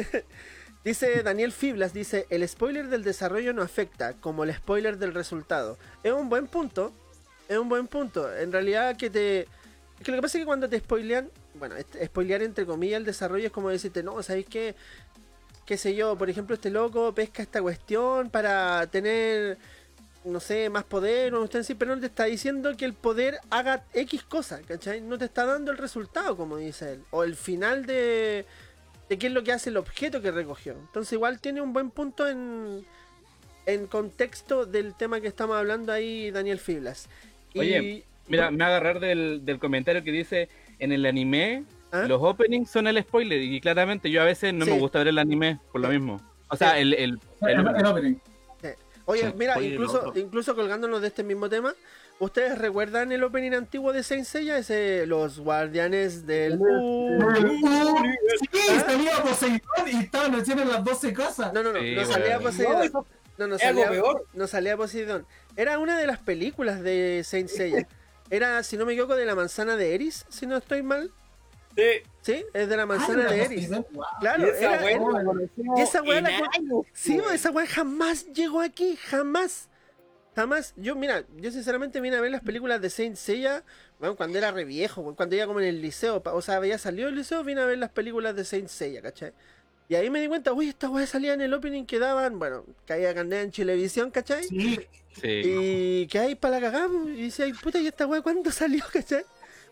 dice 0.84 1.22
Daniel 1.22 1.52
Fiblas, 1.52 1.92
dice, 1.92 2.26
el 2.30 2.48
spoiler 2.48 2.88
del 2.88 3.04
desarrollo 3.04 3.52
no 3.52 3.60
afecta 3.62 4.14
como 4.14 4.44
el 4.44 4.54
spoiler 4.54 4.96
del 4.96 5.12
resultado. 5.12 5.76
Es 6.02 6.12
un 6.12 6.30
buen 6.30 6.46
punto, 6.46 6.94
es 7.46 7.58
un 7.58 7.68
buen 7.68 7.88
punto. 7.88 8.34
En 8.34 8.52
realidad 8.52 8.96
que 8.96 9.10
te... 9.10 9.48
Que 10.02 10.10
lo 10.10 10.18
que 10.18 10.22
pasa 10.22 10.36
es 10.38 10.42
que 10.42 10.46
cuando 10.46 10.68
te 10.68 10.78
spoilean, 10.78 11.30
bueno, 11.54 11.74
spoilear 12.04 12.42
entre 12.42 12.66
comillas 12.66 12.98
el 12.98 13.06
desarrollo 13.06 13.46
es 13.46 13.52
como 13.52 13.70
decirte, 13.70 14.02
no, 14.02 14.22
¿sabéis 14.22 14.44
qué? 14.46 14.74
Qué 15.66 15.76
sé 15.76 15.94
yo, 15.94 16.16
por 16.16 16.30
ejemplo, 16.30 16.54
este 16.54 16.70
loco 16.70 17.12
pesca 17.14 17.42
esta 17.42 17.60
cuestión 17.60 18.30
para 18.30 18.86
tener, 18.86 19.58
no 20.24 20.40
sé, 20.40 20.70
más 20.70 20.84
poder, 20.84 21.34
o 21.34 21.42
usted 21.42 21.62
sí, 21.64 21.74
pero 21.74 21.94
no 21.94 22.00
te 22.00 22.06
está 22.06 22.24
diciendo 22.24 22.76
que 22.76 22.84
el 22.84 22.94
poder 22.94 23.38
haga 23.50 23.84
X 23.92 24.22
cosa, 24.22 24.60
¿cachai? 24.62 25.00
No 25.00 25.18
te 25.18 25.24
está 25.26 25.44
dando 25.44 25.72
el 25.72 25.78
resultado, 25.78 26.36
como 26.36 26.56
dice 26.56 26.92
él, 26.92 27.02
o 27.10 27.24
el 27.24 27.34
final 27.36 27.84
de, 27.84 28.44
de 29.08 29.18
qué 29.18 29.26
es 29.26 29.32
lo 29.32 29.42
que 29.42 29.52
hace 29.52 29.70
el 29.70 29.76
objeto 29.76 30.22
que 30.22 30.30
recogió. 30.30 30.72
Entonces 30.74 31.12
igual 31.12 31.40
tiene 31.40 31.60
un 31.60 31.72
buen 31.72 31.90
punto 31.90 32.28
en, 32.28 32.86
en 33.66 33.86
contexto 33.88 34.66
del 34.66 34.94
tema 34.94 35.20
que 35.20 35.28
estamos 35.28 35.56
hablando 35.56 35.92
ahí, 35.92 36.30
Daniel 36.30 36.60
Fiblas. 36.60 37.08
Y- 37.54 37.58
Oye, 37.58 38.04
Mira, 38.28 38.50
me 38.50 38.56
voy 38.56 38.64
a 38.64 38.66
agarrar 38.68 38.98
del, 39.00 39.44
del 39.44 39.58
comentario 39.60 40.02
que 40.02 40.10
dice, 40.10 40.48
en 40.80 40.90
el 40.90 41.06
anime, 41.06 41.62
¿Ah? 42.04 42.06
los 42.08 42.20
openings 42.22 42.70
son 42.70 42.86
el 42.86 43.00
spoiler. 43.02 43.40
Y 43.42 43.60
claramente 43.60 44.10
yo 44.10 44.22
a 44.22 44.24
veces 44.24 44.52
no 44.54 44.64
Sí. 44.64 44.70
me 44.72 44.78
gusta 44.78 44.98
ver 44.98 45.08
el 45.08 45.18
anime 45.18 45.60
por 45.72 45.80
lo 45.80 45.88
Sí. 45.88 45.94
mismo. 45.98 46.20
O 46.48 46.56
sea, 46.56 46.78
el, 46.78 46.94
el, 46.94 47.18
el- 47.42 47.50
El, 47.50 47.66
el 47.76 47.86
opening. 47.86 48.14
Oye, 49.08 49.22
Sí, 49.28 49.34
mira, 49.36 49.54
oye, 49.56 49.68
incluso, 49.68 50.02
lo 50.02 50.08
otro. 50.08 50.20
incluso 50.20 50.56
colgándonos 50.56 51.00
de 51.00 51.06
este 51.06 51.22
mismo 51.22 51.48
tema, 51.48 51.72
¿ustedes 52.18 52.58
recuerdan 52.58 53.12
el 53.12 53.22
opening 53.22 53.52
antiguo 53.52 53.92
de 53.92 54.02
Saint 54.02 54.24
Seiya? 54.26 54.58
Ese, 54.58 55.06
los 55.06 55.38
guardianes 55.38 56.26
del... 56.26 56.58
Uh, 56.58 57.22
Sí, 58.52 58.80
salía 58.84 59.22
Poseidón 59.22 59.60
y 59.92 59.96
estaban 60.02 60.32
recién 60.34 60.58
en 60.58 60.68
las 60.68 60.82
12 60.82 61.12
casas. 61.12 61.52
no, 61.52 61.62
no, 61.62 61.72
no, 61.72 61.78
Sí, 61.80 61.94
no 61.94 62.04
salía 62.04 62.36
No, 62.38 62.42
Poseidón. 62.42 62.90
No, 63.38 63.46
no 63.46 63.58
salía, 63.58 63.90
no 64.34 64.46
salía 64.48 64.76
Poseidón. 64.76 65.26
Era 65.56 65.78
una 65.78 65.98
de 65.98 66.06
las 66.08 66.18
películas 66.18 66.82
de 66.82 67.22
Saint 67.24 67.48
Seiya. 67.48 67.86
Era, 68.30 68.62
si 68.64 68.76
no 68.76 68.86
me 68.86 68.94
equivoco, 68.94 69.14
de 69.14 69.24
la 69.24 69.36
manzana 69.36 69.76
de 69.76 69.94
Eris, 69.94 70.26
si 70.28 70.46
no 70.48 70.56
estoy 70.56 70.82
mal. 70.82 71.12
Sí. 71.76 71.82
Sí, 72.22 72.44
es 72.54 72.68
de 72.68 72.76
la 72.76 72.82
Ah, 72.82 72.86
manzana 72.86 73.22
era 73.22 73.30
de 73.32 73.42
Eris. 73.44 73.68
Wow. 73.70 73.84
Claro, 74.20 74.46
y 74.46 74.50
esa 74.50 74.58
era- 74.74 74.82
weá 74.84 74.90
era- 74.96 75.22
la 75.22 75.78
y 75.78 75.80
esa 75.82 76.02
weá 76.02 76.20
la 76.20 76.28
años, 76.28 76.86
Sí, 76.92 77.20
esa 77.32 77.50
weá 77.50 77.66
jamás 77.66 78.26
llegó 78.32 78.60
aquí, 78.60 78.96
jamás. 78.96 79.68
Jamás. 80.34 80.74
Yo, 80.76 80.96
mira, 80.96 81.24
yo 81.36 81.50
sinceramente 81.50 82.00
vine 82.00 82.16
a 82.16 82.20
ver 82.20 82.30
las 82.30 82.42
películas 82.42 82.80
de 82.80 82.90
Saint 82.90 83.16
Seiya 83.16 83.62
weón, 84.00 84.16
cuando 84.16 84.36
era 84.38 84.50
re 84.50 84.64
viejo, 84.64 85.14
cuando 85.14 85.36
iba 85.36 85.46
como 85.46 85.60
en 85.60 85.66
el 85.66 85.80
liceo. 85.80 86.22
O 86.24 86.42
sea, 86.42 86.56
había 86.56 86.78
salido 86.78 87.06
del 87.06 87.16
liceo, 87.16 87.42
vine 87.44 87.60
a 87.62 87.66
ver 87.66 87.78
las 87.78 87.90
películas 87.90 88.34
de 88.36 88.44
Saint 88.44 88.68
Seiya, 88.68 89.00
¿cachai? 89.02 89.32
Y 89.88 89.94
ahí 89.94 90.10
me 90.10 90.20
di 90.20 90.26
cuenta, 90.26 90.52
uy, 90.52 90.68
esta 90.68 90.90
weá 90.90 91.06
salía 91.06 91.32
en 91.34 91.40
el 91.40 91.54
opening 91.54 91.84
que 91.86 91.98
daban, 92.00 92.38
bueno, 92.40 92.64
caía 92.86 93.14
carnet 93.14 93.44
en 93.44 93.50
Chilevisión, 93.52 94.10
¿cachai? 94.10 94.42
Sí, 94.44 94.80
sí. 95.20 95.28
Y 95.44 96.06
que 96.08 96.18
hay 96.18 96.34
para 96.34 96.58
la 96.58 96.70
cagada, 96.72 96.88
y 97.06 97.22
decía, 97.26 97.46
puta, 97.62 97.78
¿y 97.78 97.86
esta 97.86 98.06
weá 98.06 98.20
cuándo 98.20 98.50
salió, 98.50 98.84
cachai? 98.92 99.24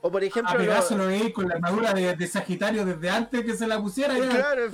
O 0.06 0.10
por 0.12 0.22
a 0.22 0.26
ejemplo, 0.26 0.58
Pegaso 0.58 0.98
lo- 0.98 1.04
lo 1.04 1.08
veí 1.08 1.32
con 1.32 1.48
la 1.48 1.54
armadura 1.54 1.94
de, 1.94 2.14
de 2.14 2.26
Sagitario 2.26 2.84
desde 2.84 3.08
antes 3.08 3.42
que 3.42 3.54
se 3.56 3.66
la 3.66 3.80
pusiera. 3.80 4.18
ya 4.18 4.28
Claro. 4.28 4.68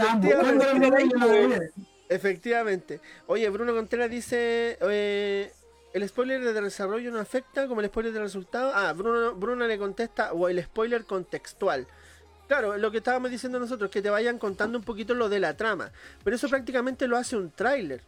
Efectivamente. 2.09 3.01
Oye, 3.29 3.49
Bruno 3.51 3.73
Contreras 3.73 4.11
dice, 4.11 4.77
eh, 4.81 5.53
el 5.93 6.09
spoiler 6.09 6.43
de 6.43 6.61
desarrollo 6.61 7.13
no 7.13 7.21
afecta 7.21 7.69
como 7.69 7.81
el 7.81 7.87
spoiler 7.87 8.13
del 8.13 8.23
resultado. 8.23 8.73
Ah, 8.75 8.93
Bruno, 8.93 9.35
Bruno 9.37 9.67
le 9.69 9.79
contesta, 9.79 10.33
o 10.33 10.49
el 10.49 10.61
spoiler 10.65 11.05
contextual. 11.05 11.87
Claro, 12.49 12.77
lo 12.79 12.91
que 12.91 12.99
estábamos 12.99 13.31
diciendo 13.31 13.61
nosotros, 13.61 13.89
que 13.89 14.03
te 14.03 14.11
vayan 14.11 14.37
contando 14.39 14.79
un 14.79 14.85
poquito 14.85 15.15
lo 15.15 15.29
de 15.29 15.39
la 15.39 15.57
trama. 15.57 15.93
Pero 16.25 16.35
eso 16.35 16.49
prácticamente 16.49 17.07
lo 17.07 17.17
hace 17.17 17.37
un 17.37 17.53
tráiler. 17.53 18.03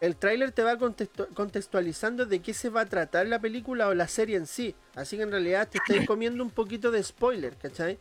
El 0.00 0.16
tráiler 0.16 0.50
te 0.52 0.62
va 0.62 0.76
contextu- 0.78 1.28
contextualizando 1.34 2.24
de 2.24 2.40
qué 2.40 2.54
se 2.54 2.70
va 2.70 2.82
a 2.82 2.86
tratar 2.86 3.26
la 3.26 3.38
película 3.38 3.88
o 3.88 3.94
la 3.94 4.08
serie 4.08 4.36
en 4.36 4.46
sí. 4.46 4.74
Así 4.94 5.16
que 5.18 5.24
en 5.24 5.30
realidad 5.30 5.68
te 5.68 5.78
estáis 5.78 6.06
comiendo 6.06 6.42
un 6.42 6.50
poquito 6.50 6.90
de 6.90 7.02
spoiler, 7.02 7.54
¿cachai? 7.56 7.98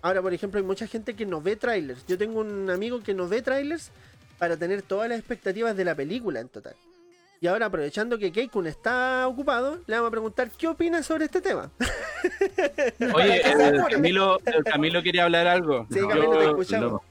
Ahora, 0.00 0.22
por 0.22 0.32
ejemplo, 0.32 0.58
hay 0.58 0.64
mucha 0.64 0.86
gente 0.86 1.14
que 1.14 1.26
no 1.26 1.42
ve 1.42 1.56
trailers. 1.56 2.06
Yo 2.06 2.16
tengo 2.16 2.40
un 2.40 2.70
amigo 2.70 3.02
que 3.02 3.12
no 3.14 3.28
ve 3.28 3.42
trailers 3.42 3.90
para 4.38 4.56
tener 4.56 4.80
todas 4.82 5.08
las 5.10 5.18
expectativas 5.18 5.76
de 5.76 5.84
la 5.84 5.94
película 5.94 6.40
en 6.40 6.48
total. 6.48 6.74
Y 7.40 7.48
ahora, 7.48 7.66
aprovechando 7.66 8.18
que 8.18 8.32
Keikun 8.32 8.66
está 8.66 9.26
ocupado, 9.28 9.80
le 9.86 9.94
vamos 9.96 10.08
a 10.08 10.10
preguntar 10.12 10.50
qué 10.56 10.68
opina 10.68 11.02
sobre 11.02 11.26
este 11.26 11.40
tema. 11.40 11.70
Oye, 13.14 13.42
el. 13.44 13.82
Camilo, 13.90 14.38
el 14.46 14.64
Camilo 14.64 15.02
quería 15.02 15.24
hablar 15.24 15.46
algo. 15.46 15.86
Sí, 15.90 16.00
Camilo, 16.00 16.38
te 16.38 16.44
escuchamos. 16.46 16.92
loco, 16.92 17.04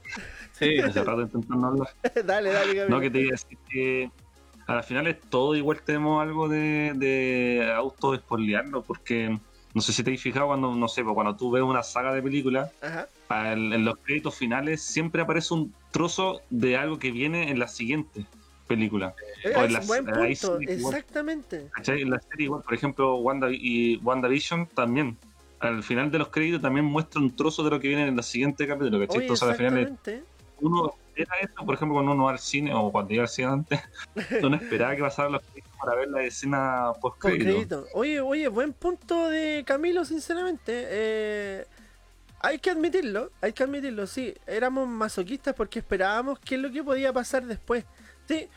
sí, 0.52 0.78
Hace 0.80 1.04
rato 1.04 1.20
intentando 1.22 1.66
hablar. 1.66 1.88
dale, 2.24 2.50
dale, 2.50 2.74
Camilo. 2.74 2.88
No, 2.88 3.00
que 3.00 3.10
te 3.10 3.20
iba 3.20 3.28
a 3.28 3.32
decir 3.32 3.58
que 3.70 4.10
a 4.72 4.76
la 4.76 4.82
final 4.82 5.06
es 5.06 5.20
todo 5.28 5.54
igual 5.54 5.82
tenemos 5.82 6.22
algo 6.22 6.48
de, 6.48 6.92
de 6.96 7.72
auto 7.76 8.18
porque 8.86 9.38
no 9.74 9.80
sé 9.82 9.92
si 9.92 10.02
te 10.02 10.14
has 10.14 10.20
fijado 10.20 10.46
cuando, 10.46 10.74
no 10.74 10.88
sé, 10.88 11.02
pues 11.04 11.14
cuando 11.14 11.36
tú 11.36 11.50
ves 11.50 11.62
una 11.62 11.82
saga 11.82 12.12
de 12.14 12.22
películas, 12.22 12.70
en 13.30 13.84
los 13.84 13.96
créditos 13.98 14.34
finales 14.34 14.82
siempre 14.82 15.22
aparece 15.22 15.54
un 15.54 15.74
trozo 15.90 16.40
de 16.50 16.76
algo 16.76 16.98
que 16.98 17.10
viene 17.10 17.50
en 17.50 17.58
la 17.58 17.68
siguiente 17.68 18.26
película. 18.66 19.14
Eh, 19.44 19.52
O 19.56 19.60
en 19.60 19.64
es 19.66 19.72
las- 19.72 19.86
buen 19.86 20.04
punto, 20.06 20.58
exactamente. 20.60 21.70
En 21.86 22.10
la 22.10 22.20
serie 22.30 22.44
igual, 22.44 22.62
por 22.62 22.74
ejemplo, 22.74 23.16
Wanda 23.16 23.48
y 23.50 23.96
WandaVision 23.98 24.66
también. 24.68 25.18
Al 25.60 25.82
final 25.82 26.10
de 26.10 26.18
los 26.18 26.28
créditos 26.28 26.60
también 26.62 26.84
muestra 26.86 27.20
un 27.20 27.34
trozo 27.36 27.62
de 27.62 27.70
lo 27.70 27.78
que 27.80 27.88
viene 27.88 28.06
en 28.08 28.16
el 28.18 28.22
siguiente 28.24 28.66
capítulo, 28.66 28.98
¿cachai? 29.00 29.22
Entonces 29.22 29.48
al 29.48 29.54
final 29.54 29.98
uno 30.60 30.92
espera 31.14 31.36
esto, 31.40 31.64
por 31.64 31.74
ejemplo, 31.74 31.94
cuando 31.94 32.12
uno 32.12 32.24
va 32.24 32.32
al 32.32 32.38
cine 32.38 32.72
o 32.74 32.90
cuando 32.90 33.12
iba 33.12 33.22
al 33.22 33.28
cine 33.28 33.48
antes, 33.48 33.80
uno 34.42 34.56
esperaba 34.56 34.96
que 34.96 35.02
pasaran 35.02 35.32
los 35.32 35.42
para 35.78 35.96
ver 35.96 36.08
la 36.08 36.22
escena 36.22 36.92
post 37.00 37.18
crédito. 37.18 37.86
Oye, 37.94 38.20
oye, 38.20 38.46
buen 38.48 38.72
punto 38.72 39.28
de 39.28 39.64
Camilo, 39.66 40.04
sinceramente. 40.04 40.86
Eh, 40.88 41.66
hay 42.40 42.58
que 42.58 42.70
admitirlo, 42.70 43.30
hay 43.40 43.52
que 43.52 43.64
admitirlo, 43.64 44.06
sí. 44.06 44.34
Éramos 44.46 44.88
masoquistas 44.88 45.54
porque 45.54 45.80
esperábamos 45.80 46.38
qué 46.38 46.54
es 46.54 46.60
lo 46.60 46.70
que 46.70 46.84
podía 46.84 47.12
pasar 47.12 47.44
después. 47.44 47.84
Sí, 48.28 48.48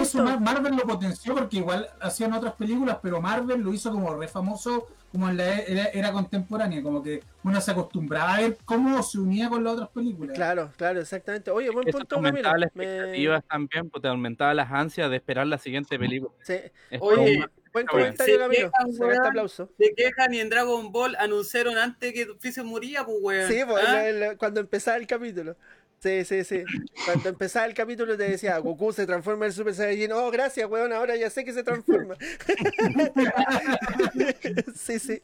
eso 0.00 0.24
Marvel 0.40 0.76
lo 0.76 0.82
potenció 0.82 1.34
porque 1.34 1.58
igual 1.58 1.88
hacían 2.00 2.32
otras 2.32 2.54
películas, 2.54 2.98
pero 3.02 3.20
Marvel 3.20 3.60
lo 3.60 3.72
hizo 3.72 3.90
como 3.90 4.14
re 4.16 4.28
famoso 4.28 4.88
como 5.10 5.26
en 5.30 5.38
la 5.38 5.58
e- 5.60 5.72
era, 5.72 5.84
era 5.86 6.12
contemporánea, 6.12 6.82
como 6.82 7.02
que 7.02 7.22
uno 7.42 7.58
se 7.62 7.70
acostumbraba 7.70 8.34
a 8.34 8.40
ver 8.40 8.58
cómo 8.66 9.02
se 9.02 9.18
unía 9.18 9.48
con 9.48 9.64
las 9.64 9.72
otras 9.74 9.88
películas. 9.88 10.34
Claro, 10.36 10.70
claro, 10.76 11.00
exactamente. 11.00 11.50
Oye, 11.50 11.70
buen 11.70 11.88
Eso 11.88 11.96
punto, 11.98 12.16
aumentaba 12.16 12.58
las 12.58 12.74
Me- 12.76 12.84
expectativas 12.84 13.42
también, 13.48 13.88
pues 13.88 14.02
te 14.02 14.08
aumentaba 14.08 14.52
las 14.52 14.70
ansias 14.70 15.08
de 15.08 15.16
esperar 15.16 15.46
la 15.46 15.56
siguiente 15.56 15.98
película. 15.98 16.32
Sí. 16.42 16.56
Es 16.90 17.00
Oye, 17.00 17.38
como- 17.38 17.58
Buen 17.70 17.86
comentario, 17.86 18.34
Se 18.34 18.40
Camilo. 18.40 18.70
este 18.88 19.04
weón. 19.04 19.26
aplauso. 19.26 19.70
Se 19.78 19.94
quejan 19.94 20.32
y 20.34 20.40
en 20.40 20.48
Dragon 20.48 20.90
Ball 20.90 21.14
anunciaron 21.16 21.76
antes 21.76 22.12
que 22.14 22.26
Freezer 22.40 22.64
moría, 22.64 23.04
pues, 23.04 23.18
weón. 23.20 23.50
Sí, 23.52 23.60
pues, 23.68 23.84
¿Ah? 23.86 24.34
cuando 24.38 24.60
empezaba 24.60 24.96
el 24.96 25.06
capítulo. 25.06 25.54
Sí, 26.00 26.24
sí, 26.24 26.44
sí. 26.44 26.62
Cuando 27.04 27.28
empezaba 27.28 27.66
el 27.66 27.74
capítulo 27.74 28.16
te 28.16 28.30
decía, 28.30 28.56
Goku 28.58 28.92
se 28.92 29.04
transforma 29.04 29.46
en 29.46 29.52
Super 29.52 29.74
Saiyajin. 29.74 30.12
Oh, 30.12 30.30
gracias, 30.30 30.70
weón, 30.70 30.92
ahora 30.92 31.16
ya 31.16 31.28
sé 31.28 31.44
que 31.44 31.52
se 31.52 31.64
transforma. 31.64 32.14
sí, 34.76 35.00
sí. 35.00 35.20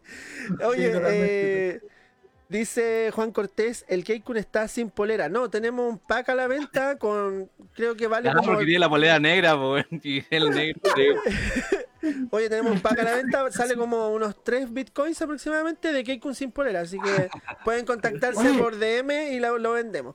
Oye, 0.65 0.93
Sí, 0.93 0.99
eh, 1.05 1.81
dice 2.49 3.11
Juan 3.15 3.33
Cortés, 3.33 3.85
el 3.89 4.05
Keikun 4.05 4.37
está 4.37 4.69
sin 4.69 4.91
polera. 4.91 5.29
No, 5.29 5.51
tenemos 5.51 5.91
un 5.91 5.99
pack 5.99 6.29
a 6.31 6.35
la 6.35 6.47
venta 6.47 6.99
con, 6.99 7.51
creo 7.75 7.97
que 7.97 8.07
vale 8.07 8.29
Ah, 8.29 8.35
como... 8.35 8.53
porque 8.53 8.65
tiene 8.65 8.81
la 8.81 8.89
polera 8.89 9.19
negra, 9.19 9.57
pues, 9.59 9.87
y 10.05 10.25
el 10.31 10.51
negro. 10.51 10.81
Oye, 12.31 12.51
tenemos 12.51 12.73
un 12.73 12.81
pack 12.81 12.99
a 12.99 13.03
la 13.03 13.15
venta, 13.15 13.51
sale 13.51 13.77
como 13.77 14.11
unos 14.11 14.45
3 14.45 14.73
bitcoins 14.73 15.21
aproximadamente 15.23 15.91
de 15.91 16.05
Keikun 16.05 16.35
sin 16.35 16.53
polera. 16.53 16.81
Así 16.81 16.99
que 16.99 17.31
pueden 17.65 17.87
contactarse 17.87 18.51
Oye. 18.51 18.59
por 18.59 18.79
DM 18.79 19.33
y 19.33 19.41
lo, 19.41 19.57
lo 19.59 19.73
vendemos. 19.73 20.15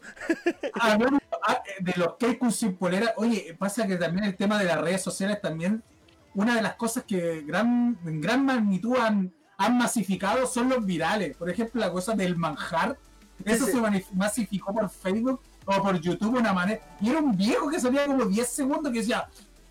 Hablando 0.73 1.19
ah, 1.47 1.63
de 1.79 1.93
los 1.95 2.15
Keikun 2.17 2.51
sin 2.51 2.75
polera, 2.75 3.13
oye, 3.17 3.55
pasa 3.57 3.87
que 3.87 3.95
también 3.95 4.25
el 4.25 4.35
tema 4.35 4.59
de 4.59 4.65
las 4.65 4.79
redes 4.79 5.01
sociales 5.01 5.41
también, 5.41 5.81
una 6.35 6.55
de 6.55 6.61
las 6.61 6.75
cosas 6.75 7.05
que 7.05 7.41
gran, 7.41 7.97
en 8.05 8.21
gran 8.21 8.45
magnitud 8.45 8.95
han, 8.95 9.33
han 9.59 9.77
masificado 9.77 10.47
son 10.47 10.69
los 10.69 10.83
virales. 10.85 11.35
Por 11.37 11.49
ejemplo, 11.49 11.79
la 11.81 11.91
cosa 11.91 12.13
del 12.15 12.35
manjar, 12.37 12.97
eso 13.45 13.65
Sí, 13.65 13.71
sí. 13.73 13.77
se 13.77 14.05
masificó 14.15 14.73
por 14.73 14.89
Facebook 14.89 15.41
o 15.65 15.83
por 15.83 15.99
YouTube 15.99 16.37
una 16.37 16.53
manera. 16.53 16.81
Y 17.01 17.09
era 17.09 17.19
un 17.19 17.35
viejo 17.35 17.69
que 17.69 17.79
salía 17.79 18.05
como 18.07 18.25
10 18.25 18.47
segundos 18.47 18.91
que 18.91 18.99
decía, 18.99 19.27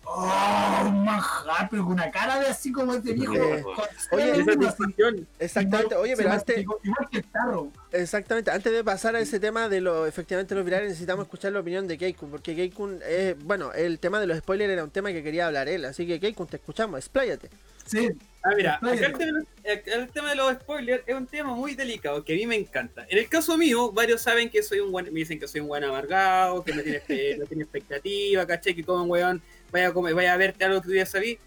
oh, 0.09 0.91
manjar, 0.91 1.69
pero 1.69 1.83
con 1.83 1.93
una 1.93 2.11
cara 2.11 2.39
de 2.39 2.47
así 2.47 2.71
como 2.71 2.93
este 2.93 3.13
viejo. 3.13 3.35
Eh, 3.35 3.63
oye, 4.11 4.41
Esa 4.41 4.55
discusión. 4.55 5.27
Exactamente. 5.39 5.95
Oye, 5.95 6.15
pero 6.17 6.31
antes, 6.31 6.47
masificó, 6.47 6.79
Igual 6.83 7.09
que 7.11 7.17
el 7.17 7.23
tarro. 7.25 7.71
exactamente, 7.91 8.51
antes 8.51 8.73
de 8.73 8.83
pasar 8.83 9.15
a 9.15 9.19
ese 9.19 9.39
tema 9.39 9.69
de 9.69 9.81
lo 9.81 10.05
efectivamente 10.05 10.55
los 10.55 10.65
virales, 10.65 10.89
necesitamos 10.89 11.25
escuchar 11.25 11.51
la 11.51 11.59
opinión 11.59 11.87
de 11.87 11.97
Keikun, 11.97 12.31
porque 12.31 12.55
Keikun 12.55 12.99
es, 13.07 13.41
bueno, 13.43 13.71
el 13.73 13.99
tema 13.99 14.19
de 14.19 14.27
los 14.27 14.37
spoilers 14.39 14.71
era 14.71 14.83
un 14.83 14.91
tema 14.91 15.11
que 15.11 15.23
quería 15.23 15.47
hablar 15.47 15.69
él, 15.69 15.85
así 15.85 16.07
que 16.07 16.19
Keikun, 16.19 16.47
te 16.47 16.57
escuchamos, 16.57 16.99
expláyate. 16.99 17.49
Sí, 17.85 18.09
Ah, 18.41 18.51
mira, 18.55 18.75
acá 18.75 18.91
el, 18.91 19.17
tema, 19.17 19.39
acá 19.39 19.93
el 19.95 20.07
tema 20.11 20.29
de 20.29 20.35
los 20.37 20.53
spoilers 20.53 21.03
es 21.05 21.13
un 21.13 21.27
tema 21.27 21.53
muy 21.55 21.75
delicado 21.75 22.23
que 22.23 22.33
a 22.33 22.35
mí 22.37 22.47
me 22.47 22.55
encanta. 22.55 23.05
En 23.09 23.17
el 23.17 23.27
caso 23.27 23.57
mío, 23.57 23.91
varios 23.91 24.21
saben 24.21 24.49
que 24.49 24.63
soy 24.63 24.79
un 24.79 24.93
buen, 24.93 25.05
me 25.05 25.19
dicen 25.19 25.39
que 25.39 25.47
soy 25.47 25.59
un 25.59 25.67
buen 25.67 25.83
amargado, 25.83 26.63
que 26.63 26.73
no 26.73 26.81
tiene, 26.81 27.01
no 27.37 27.45
tiene 27.47 27.63
expectativa, 27.63 28.47
¿cachai? 28.47 28.75
Que 28.75 28.83
como 28.83 29.03
un 29.03 29.09
weón 29.09 29.41
vaya 29.71 29.89
a, 29.89 29.93
comer, 29.93 30.13
vaya 30.13 30.33
a 30.33 30.37
verte 30.37 30.63
algo 30.65 30.81
que 30.81 30.87
tú 30.89 30.93
ya 30.95 31.05
sabí. 31.05 31.39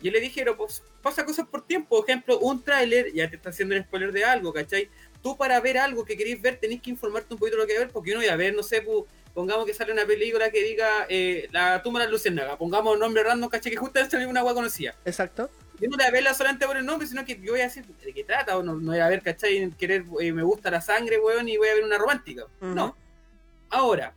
Yo 0.00 0.10
le 0.12 0.20
dije, 0.20 0.44
pues 0.56 0.82
pasa 1.02 1.24
cosas 1.24 1.46
por 1.48 1.66
tiempo. 1.66 1.88
Por 2.00 2.08
ejemplo, 2.08 2.38
un 2.38 2.62
tráiler 2.62 3.12
ya 3.12 3.28
te 3.28 3.36
está 3.36 3.50
haciendo 3.50 3.74
un 3.76 3.82
spoiler 3.82 4.12
de 4.12 4.24
algo, 4.24 4.52
¿cachai? 4.52 4.88
Tú 5.22 5.36
para 5.36 5.58
ver 5.60 5.78
algo 5.78 6.04
que 6.04 6.16
queréis 6.16 6.40
ver 6.40 6.56
tenés 6.58 6.80
que 6.80 6.90
informarte 6.90 7.34
un 7.34 7.40
poquito 7.40 7.56
de 7.56 7.62
lo 7.62 7.66
que 7.66 7.76
ver, 7.78 7.88
porque 7.90 8.10
uno 8.12 8.20
voy 8.20 8.28
a 8.28 8.36
ver, 8.36 8.54
no 8.54 8.62
sé, 8.62 8.84
pu- 8.86 9.04
pongamos 9.34 9.66
que 9.66 9.74
sale 9.74 9.92
una 9.92 10.06
película 10.06 10.50
que 10.50 10.62
diga 10.62 11.06
eh, 11.08 11.48
La 11.50 11.82
tumba 11.82 11.98
de 12.00 12.06
la 12.06 12.12
luciérnaga, 12.12 12.56
pongamos 12.56 12.94
un 12.94 13.00
nombre 13.00 13.24
random, 13.24 13.50
¿cachai? 13.50 13.72
Que 13.72 13.76
justo 13.78 13.98
salió 14.08 14.28
una 14.28 14.40
agua 14.40 14.54
conocida 14.54 14.94
Exacto. 15.04 15.50
yo 15.80 15.88
no 15.90 15.96
voy 15.96 16.06
a 16.06 16.10
verla 16.12 16.34
solamente 16.34 16.66
por 16.66 16.76
el 16.76 16.86
nombre, 16.86 17.08
sino 17.08 17.24
que 17.24 17.36
yo 17.40 17.52
voy 17.52 17.60
a 17.62 17.64
decir 17.64 17.84
de 17.84 18.12
qué 18.12 18.22
trata, 18.22 18.56
o 18.56 18.62
no, 18.62 18.74
no 18.74 18.92
voy 18.92 19.00
a 19.00 19.08
ver, 19.08 19.20
¿cachai? 19.22 19.68
Querer, 19.76 20.04
eh, 20.20 20.32
me 20.32 20.44
gusta 20.44 20.70
la 20.70 20.80
sangre, 20.80 21.18
weón, 21.18 21.48
y 21.48 21.56
voy 21.56 21.66
a 21.68 21.74
ver 21.74 21.82
una 21.84 21.98
romántica. 21.98 22.44
No. 22.60 22.96
Ahora, 23.70 24.14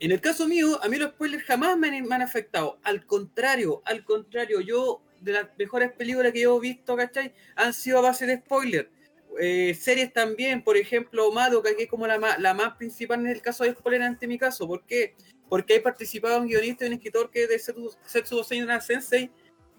en 0.00 0.12
el 0.12 0.20
caso 0.20 0.46
mío, 0.46 0.78
a 0.82 0.88
mí 0.88 0.96
los 0.96 1.10
spoilers 1.10 1.44
jamás 1.44 1.76
me 1.78 1.88
han, 1.88 2.06
me 2.06 2.14
han 2.14 2.22
afectado. 2.22 2.78
Al 2.82 3.06
contrario, 3.06 3.82
al 3.84 4.04
contrario, 4.04 4.60
yo, 4.60 5.02
de 5.20 5.32
las 5.32 5.48
mejores 5.58 5.92
películas 5.92 6.32
que 6.32 6.40
yo 6.40 6.56
he 6.56 6.60
visto, 6.60 6.96
¿cachai? 6.96 7.34
Han 7.56 7.72
sido 7.72 7.98
a 7.98 8.02
base 8.02 8.26
de 8.26 8.38
spoilers. 8.38 8.88
Eh, 9.38 9.74
series 9.74 10.12
también, 10.12 10.62
por 10.62 10.76
ejemplo, 10.76 11.30
Madoka, 11.30 11.74
que 11.76 11.84
es 11.84 11.90
como 11.90 12.06
la 12.06 12.36
la 12.38 12.54
más 12.54 12.76
principal 12.76 13.20
en 13.20 13.26
el 13.28 13.42
caso 13.42 13.64
de 13.64 13.72
spoiler 13.72 14.02
ante 14.02 14.26
mi 14.26 14.38
caso. 14.38 14.66
¿Por 14.66 14.84
qué? 14.86 15.14
porque 15.48 15.74
hay 15.74 15.80
participado 15.80 16.40
un 16.40 16.48
guionista 16.48 16.84
y 16.84 16.88
un 16.88 16.94
escritor 16.94 17.30
que 17.30 17.44
es 17.44 17.48
de 17.48 17.58
Setsu, 17.58 17.94
Setsu 18.04 18.44
Seinen 18.44 18.80
Sensei, 18.80 19.30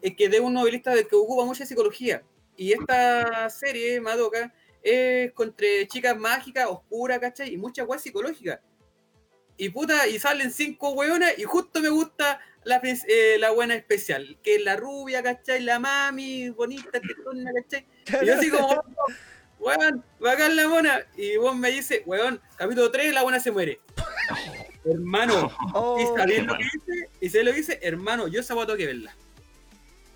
eh, 0.01 0.15
que 0.15 0.25
es 0.25 0.39
un 0.39 0.53
novelista 0.53 0.93
de 0.93 1.07
que 1.07 1.15
ocupa 1.15 1.45
mucha 1.45 1.65
psicología. 1.65 2.23
Y 2.55 2.71
esta 2.71 3.49
serie, 3.49 3.99
Madoka, 3.99 4.53
es 4.81 5.31
contra 5.33 5.67
chicas 5.87 6.17
mágicas, 6.17 6.67
oscuras, 6.67 7.19
¿cachai? 7.19 7.53
Y 7.53 7.57
muchas 7.57 7.87
weas 7.87 8.01
psicológicas. 8.01 8.59
Y 9.57 9.69
puta, 9.69 10.07
y 10.07 10.19
salen 10.19 10.51
cinco 10.51 10.91
weonas 10.91 11.33
y 11.37 11.43
justo 11.43 11.79
me 11.81 11.89
gusta 11.89 12.39
la, 12.63 12.79
eh, 12.83 13.37
la 13.39 13.51
buena 13.51 13.73
especial, 13.75 14.37
que 14.43 14.55
es 14.57 14.61
la 14.63 14.75
rubia, 14.75 15.23
¿cachai? 15.23 15.61
La 15.61 15.79
mami, 15.79 16.49
bonita, 16.49 16.99
tetona, 16.99 17.51
¿cachai? 17.63 17.85
Y 18.21 18.25
yo 18.27 18.35
así 18.35 18.49
como, 18.51 18.83
weón, 19.59 20.03
bacán 20.19 20.55
la 20.55 20.67
mona. 20.67 20.99
Y 21.15 21.37
vos 21.37 21.55
me 21.55 21.71
dice, 21.71 22.03
weón, 22.05 22.39
capítulo 22.55 22.91
3, 22.91 23.13
la 23.13 23.23
buena 23.23 23.39
se 23.39 23.51
muere. 23.51 23.79
Hermano, 24.85 25.51
Oh, 25.73 25.97
¿y 25.99 26.17
sabés 26.17 26.45
lo 26.45 26.55
que 26.55 26.63
dice? 26.63 27.09
¿Y 27.19 27.29
sabés 27.29 27.45
lo 27.45 27.51
que 27.51 27.57
dice? 27.57 27.79
Hermano, 27.81 28.27
yo 28.27 28.39
esa 28.39 28.53
tengo 28.53 28.75
que 28.77 28.85
verla. 28.85 29.15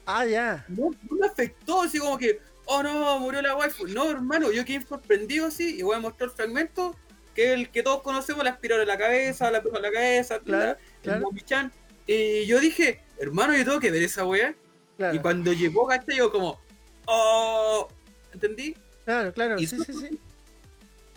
ah, 0.05 0.25
ya. 0.25 0.65
No, 0.67 0.91
no 1.09 1.17
me 1.17 1.25
afectó, 1.27 1.81
así 1.81 1.97
como 1.97 2.17
que, 2.17 2.39
oh 2.65 2.83
no, 2.83 3.19
murió 3.19 3.41
la 3.41 3.55
waifu. 3.55 3.87
No, 3.87 4.09
hermano, 4.11 4.51
yo 4.51 4.63
quedé 4.65 4.85
sorprendido 4.85 5.47
así 5.47 5.77
y 5.79 5.81
voy 5.81 5.95
a 5.95 5.99
mostrar 5.99 6.29
fragmentos 6.29 6.95
que 7.33 7.53
el 7.53 7.69
que 7.69 7.83
todos 7.83 8.01
conocemos, 8.01 8.43
la 8.43 8.51
aspiradora 8.51 8.83
en 8.83 8.87
la 8.89 8.97
cabeza, 8.97 9.49
la 9.51 9.61
pluma 9.61 9.77
en 9.77 9.83
la 9.83 9.91
cabeza, 9.91 10.39
Claro, 10.39 10.65
la- 10.65 10.77
claro. 11.01 11.29
el. 11.29 11.71
Y 12.07 12.45
yo 12.45 12.59
dije, 12.59 13.01
hermano, 13.19 13.55
yo 13.55 13.63
tengo 13.63 13.79
que 13.79 13.91
ver 13.91 14.03
esa 14.03 14.25
weá. 14.25 14.55
Claro, 14.97 15.15
Y 15.15 15.19
cuando 15.19 15.53
llegó, 15.53 15.87
¿cachai? 15.87 16.17
Yo 16.17 16.31
como, 16.31 16.59
oh, 17.05 17.87
¿entendí? 18.33 18.75
claro, 19.05 19.33
claro. 19.33 19.59
y 19.59 19.65
Sí, 19.67 19.77
tú- 19.77 19.83
sí, 19.83 19.93
sí. 19.93 20.19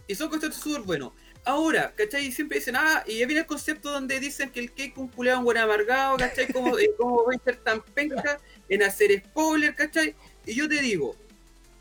Y 0.07 0.15
son 0.15 0.29
conceptos 0.29 0.61
súper 0.61 0.83
buenos. 0.83 1.13
Ahora, 1.47 1.93
¿cachai? 1.95 2.31
Siempre 2.33 2.59
dicen, 2.59 2.75
ah, 2.77 3.03
y 3.07 3.19
ya 3.19 3.27
viene 3.27 3.41
el 3.41 3.47
concepto 3.47 3.91
donde 3.91 4.19
dicen 4.21 4.51
que 4.51 4.61
el 4.61 4.71
cake 4.71 4.93
es 4.93 4.99
un 4.99 5.09
culeado 5.09 5.41
un 5.41 5.45
buen 5.45 5.59
amargado, 5.59 6.17
¿cachai? 6.17 6.51
¿Cómo, 6.53 6.79
eh, 6.79 6.91
cómo 6.99 7.25
va 7.25 7.35
a 7.35 7.39
ser 7.45 7.57
tan 7.57 7.83
penca 7.83 8.39
en 8.69 8.83
hacer 8.83 9.23
spoiler, 9.27 9.75
¿cachai? 9.75 10.15
Y 10.47 10.55
yo 10.55 10.69
te 10.69 10.81
digo, 10.81 11.17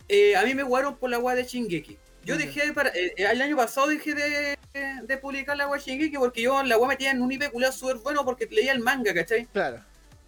eh, 0.10 0.36
a 0.36 0.44
mí 0.44 0.54
me 0.54 0.64
guardaron 0.64 0.98
por 0.98 1.10
la 1.10 1.20
weá 1.20 1.36
de 1.36 1.44
Shingeki. 1.46 1.98
Yo 2.26 2.38
dejé 2.38 2.68
de 2.68 2.74
para, 2.74 2.90
eh, 2.90 3.14
el 3.18 3.42
año 3.42 3.58
pasado 3.58 3.88
dejé 3.88 4.14
de, 4.14 4.58
de 5.04 5.18
publicar 5.18 5.58
la 5.58 5.70
Shingeki 5.78 6.18
porque 6.18 6.42
yo 6.42 6.64
la 6.64 6.78
weá 6.78 6.88
metía 6.88 7.12
en 7.12 7.22
un 7.22 7.32
IP 7.32 7.44
súper 7.72 7.98
bueno 7.98 8.24
porque 8.24 8.48
leía 8.50 8.72
el 8.72 8.80
manga, 8.80 9.14
¿cachai? 9.14 9.46
Claro. 9.48 9.84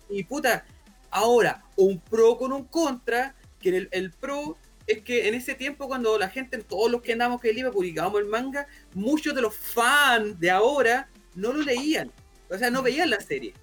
Y 0.09 0.23
puta, 0.23 0.65
ahora, 1.09 1.63
un 1.75 1.99
pro 1.99 2.37
con 2.37 2.51
un 2.51 2.65
contra, 2.65 3.35
que 3.59 3.69
el, 3.69 3.89
el 3.91 4.11
pro 4.11 4.57
es 4.87 5.01
que 5.01 5.27
en 5.27 5.33
ese 5.33 5.55
tiempo 5.55 5.87
cuando 5.87 6.17
la 6.17 6.29
gente, 6.29 6.57
todos 6.59 6.91
los 6.91 7.01
que 7.01 7.13
andamos 7.13 7.41
que 7.41 7.51
iba 7.51 7.71
publicábamos 7.71 8.19
el 8.19 8.27
manga, 8.27 8.67
muchos 8.93 9.33
de 9.33 9.41
los 9.41 9.55
fans 9.55 10.39
de 10.39 10.51
ahora 10.51 11.09
no 11.33 11.53
lo 11.53 11.61
leían. 11.63 12.11
O 12.49 12.57
sea, 12.57 12.69
no 12.69 12.83
veían 12.83 13.09
la 13.09 13.19
serie. 13.19 13.53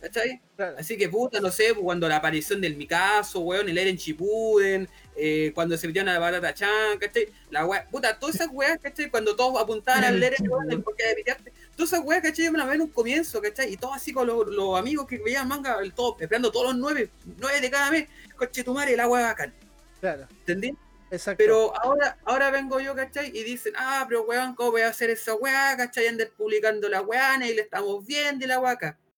¿Cachai? 0.00 0.40
Claro. 0.56 0.76
Así 0.78 0.96
que 0.96 1.08
puta, 1.08 1.40
no 1.40 1.50
sé, 1.50 1.74
pues, 1.74 1.84
cuando 1.84 2.08
la 2.08 2.16
aparición 2.16 2.60
del 2.60 2.76
Mikazo, 2.76 3.40
weón, 3.40 3.68
el 3.68 3.76
Eren 3.76 3.98
Chipuden, 3.98 4.88
eh, 5.14 5.52
cuando 5.54 5.76
se 5.76 5.86
metieron 5.86 6.08
a 6.08 6.14
la 6.14 6.18
Barata 6.18 6.54
Chan, 6.54 6.98
¿cachai? 6.98 7.28
La 7.50 7.66
wea, 7.66 7.86
puta, 7.86 8.18
todas 8.18 8.36
esas 8.36 8.48
weas, 8.50 8.78
¿cachai? 8.80 9.10
Cuando 9.10 9.36
todos 9.36 9.60
apuntaban 9.60 10.04
al 10.04 10.22
Eren, 10.22 10.48
weón, 10.48 10.82
porque 10.82 11.06
de 11.06 11.14
pitearte. 11.16 11.52
Todas 11.76 11.92
esas 11.92 12.04
weas, 12.04 12.22
¿cachai? 12.22 12.46
Yo 12.46 12.52
me 12.52 12.58
las 12.58 12.74
en 12.74 12.80
un 12.80 12.88
comienzo, 12.88 13.42
¿cachai? 13.42 13.72
Y 13.72 13.76
todos 13.76 13.96
así 13.96 14.12
con 14.12 14.26
los, 14.26 14.46
los 14.48 14.78
amigos 14.78 15.06
que 15.06 15.18
veían 15.18 15.46
manga, 15.46 15.78
el 15.82 15.92
todo, 15.92 16.16
esperando 16.18 16.50
todos 16.50 16.68
los 16.68 16.76
nueve, 16.76 17.10
nueve 17.38 17.60
de 17.60 17.70
cada 17.70 17.90
mes, 17.90 18.08
coche 18.36 18.64
tu 18.64 18.72
madre, 18.72 18.96
la 18.96 19.06
wea 19.06 19.26
bacán. 19.26 19.52
Claro. 20.00 20.26
¿Entendí? 20.30 20.74
Exacto. 21.10 21.38
Pero 21.38 21.76
ahora, 21.76 22.16
ahora 22.24 22.50
vengo 22.50 22.80
yo, 22.80 22.94
¿cachai? 22.94 23.36
Y 23.36 23.42
dicen, 23.42 23.74
ah, 23.76 24.06
pero 24.08 24.22
weón, 24.22 24.54
¿cómo 24.54 24.70
voy 24.70 24.82
a 24.82 24.88
hacer 24.88 25.10
esa 25.10 25.34
weá? 25.34 25.76
¿cachai? 25.76 26.06
Andar 26.06 26.28
publicando 26.30 26.88
la 26.88 27.02
weá 27.02 27.36
y 27.44 27.54
le 27.54 27.62
estamos 27.62 28.06
viendo 28.06 28.44
y 28.44 28.48
la. 28.48 28.60
Y 28.60 29.09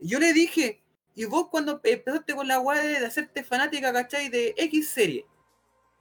yo 0.00 0.18
le 0.18 0.32
dije, 0.32 0.80
y 1.14 1.24
vos 1.24 1.48
cuando 1.50 1.80
empezaste 1.82 2.34
con 2.34 2.46
la 2.46 2.60
weá 2.60 2.82
de 2.82 3.04
hacerte 3.04 3.42
fanática, 3.42 3.92
¿cachai? 3.92 4.28
De 4.28 4.54
X 4.56 4.88
serie. 4.88 5.26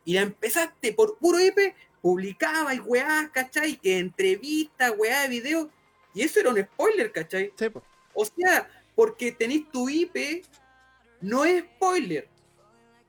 Y 0.06 0.14
la 0.14 0.22
empezaste 0.22 0.94
por 0.94 1.18
puro 1.18 1.40
IP, 1.40 1.76
publicaba 2.02 2.74
y 2.74 2.80
weá, 2.80 3.30
¿cachai? 3.34 3.78
Que 3.78 3.98
entrevistas, 3.98 4.94
weá 4.98 5.24
de 5.24 5.28
video. 5.28 5.72
Y 6.14 6.22
eso 6.22 6.40
era 6.40 6.50
un 6.52 6.62
spoiler, 6.62 7.12
¿cachai? 7.12 7.52
Sí. 7.58 7.66
O 8.14 8.26
sea, 8.26 8.70
porque 8.96 9.32
tenéis 9.32 9.70
tu 9.72 9.90
IP, 9.90 10.46
no 11.22 11.46
es 11.46 11.64
spoiler. 11.64 12.28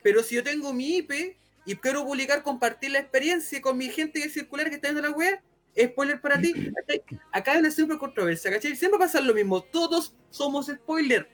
Pero 0.02 0.22
si 0.22 0.34
yo 0.34 0.42
tengo 0.42 0.72
mi 0.72 0.96
IP 0.98 1.36
y 1.64 1.76
quiero 1.76 2.04
publicar, 2.04 2.42
compartir 2.42 2.90
la 2.90 3.00
experiencia 3.00 3.60
con 3.60 3.76
mi 3.76 3.88
gente 3.88 4.20
que 4.20 4.26
es 4.26 4.32
circular 4.32 4.68
que 4.68 4.76
está 4.76 4.88
viendo 4.88 5.06
la 5.08 5.14
web, 5.14 5.40
spoiler 5.86 6.20
para 6.20 6.40
ti. 6.40 6.52
¿cachai? 6.52 7.02
Acá 7.32 7.52
hay 7.52 7.58
una 7.58 7.70
super 7.70 7.98
controversia, 7.98 8.50
¿cachai? 8.50 8.76
Siempre 8.76 8.98
pasa 8.98 9.20
lo 9.20 9.34
mismo. 9.34 9.62
Todos 9.62 10.14
somos 10.30 10.66
spoiler. 10.66 11.28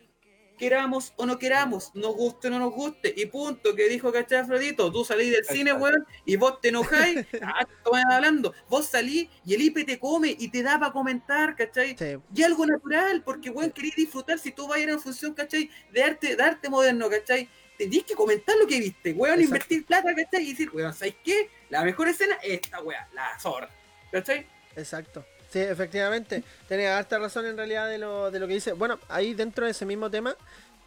Queramos 0.59 1.13
o 1.17 1.27
no 1.27 1.37
queramos, 1.37 1.91
nos 1.95 2.15
guste 2.15 2.47
o 2.47 2.51
no 2.51 2.61
nos 2.61 2.73
guste, 2.73 3.13
y 3.17 3.27
punto, 3.27 3.75
que 3.75 3.89
dijo, 3.89 4.13
¿cachai, 4.13 4.39
Afrodito? 4.39 4.93
Tú 4.93 5.05
salís 5.05 5.33
del 5.33 5.45
cine, 5.45 5.73
weón, 5.73 6.07
y 6.25 6.37
vos 6.37 6.61
te 6.61 6.69
enojáis, 6.69 7.27
ah, 7.43 7.67
hablando, 8.13 8.55
vos 8.69 8.87
salís 8.87 9.29
y 9.45 9.55
el 9.55 9.63
IP 9.63 9.85
te 9.85 9.99
come 9.99 10.37
y 10.39 10.49
te 10.49 10.63
da 10.63 10.79
para 10.79 10.93
comentar, 10.93 11.57
¿cachai? 11.57 11.97
Sí. 11.99 12.19
y 12.33 12.43
algo 12.45 12.67
natural, 12.67 13.25
porque 13.25 13.51
weón 13.51 13.73
querés 13.73 13.97
disfrutar 13.97 14.39
si 14.39 14.53
tú 14.53 14.69
vas 14.69 14.79
a 14.79 14.81
ir 14.83 14.91
a 14.91 14.93
una 14.93 15.03
función, 15.03 15.35
¿cachai? 15.35 15.69
De 15.93 16.05
arte, 16.05 16.37
de 16.37 16.43
arte 16.43 16.71
moderno, 16.71 17.11
¿cachai? 17.11 17.49
Tenés 17.77 18.05
que 18.05 18.15
comentar 18.15 18.57
lo 18.57 18.69
que 18.69 18.79
viste, 18.79 19.13
weón, 19.13 19.41
Exacto. 19.41 19.57
invertir 19.57 19.87
plata, 19.87 20.15
¿cachai? 20.15 20.45
Y 20.45 20.51
decir, 20.51 20.71
weón, 20.73 20.95
¿sabes 20.95 21.17
qué? 21.25 21.51
La 21.69 21.83
mejor 21.83 22.07
escena 22.07 22.37
es 22.45 22.61
esta, 22.63 22.81
weón, 22.81 23.03
la 23.13 23.37
zorra, 23.41 23.69
¿cachai? 24.15 24.47
Exacto. 24.77 25.25
Sí, 25.51 25.59
efectivamente. 25.59 26.45
Tiene 26.69 26.87
harta 26.87 27.19
razón 27.19 27.47
en 27.47 27.57
realidad 27.57 27.89
de 27.89 27.99
lo, 27.99 28.31
de 28.31 28.39
lo 28.39 28.47
que 28.47 28.55
dice. 28.55 28.73
Bueno, 28.73 28.99
ahí 29.09 29.35
dentro 29.35 29.65
de 29.65 29.73
ese 29.73 29.85
mismo 29.87 30.11
tema, 30.11 30.37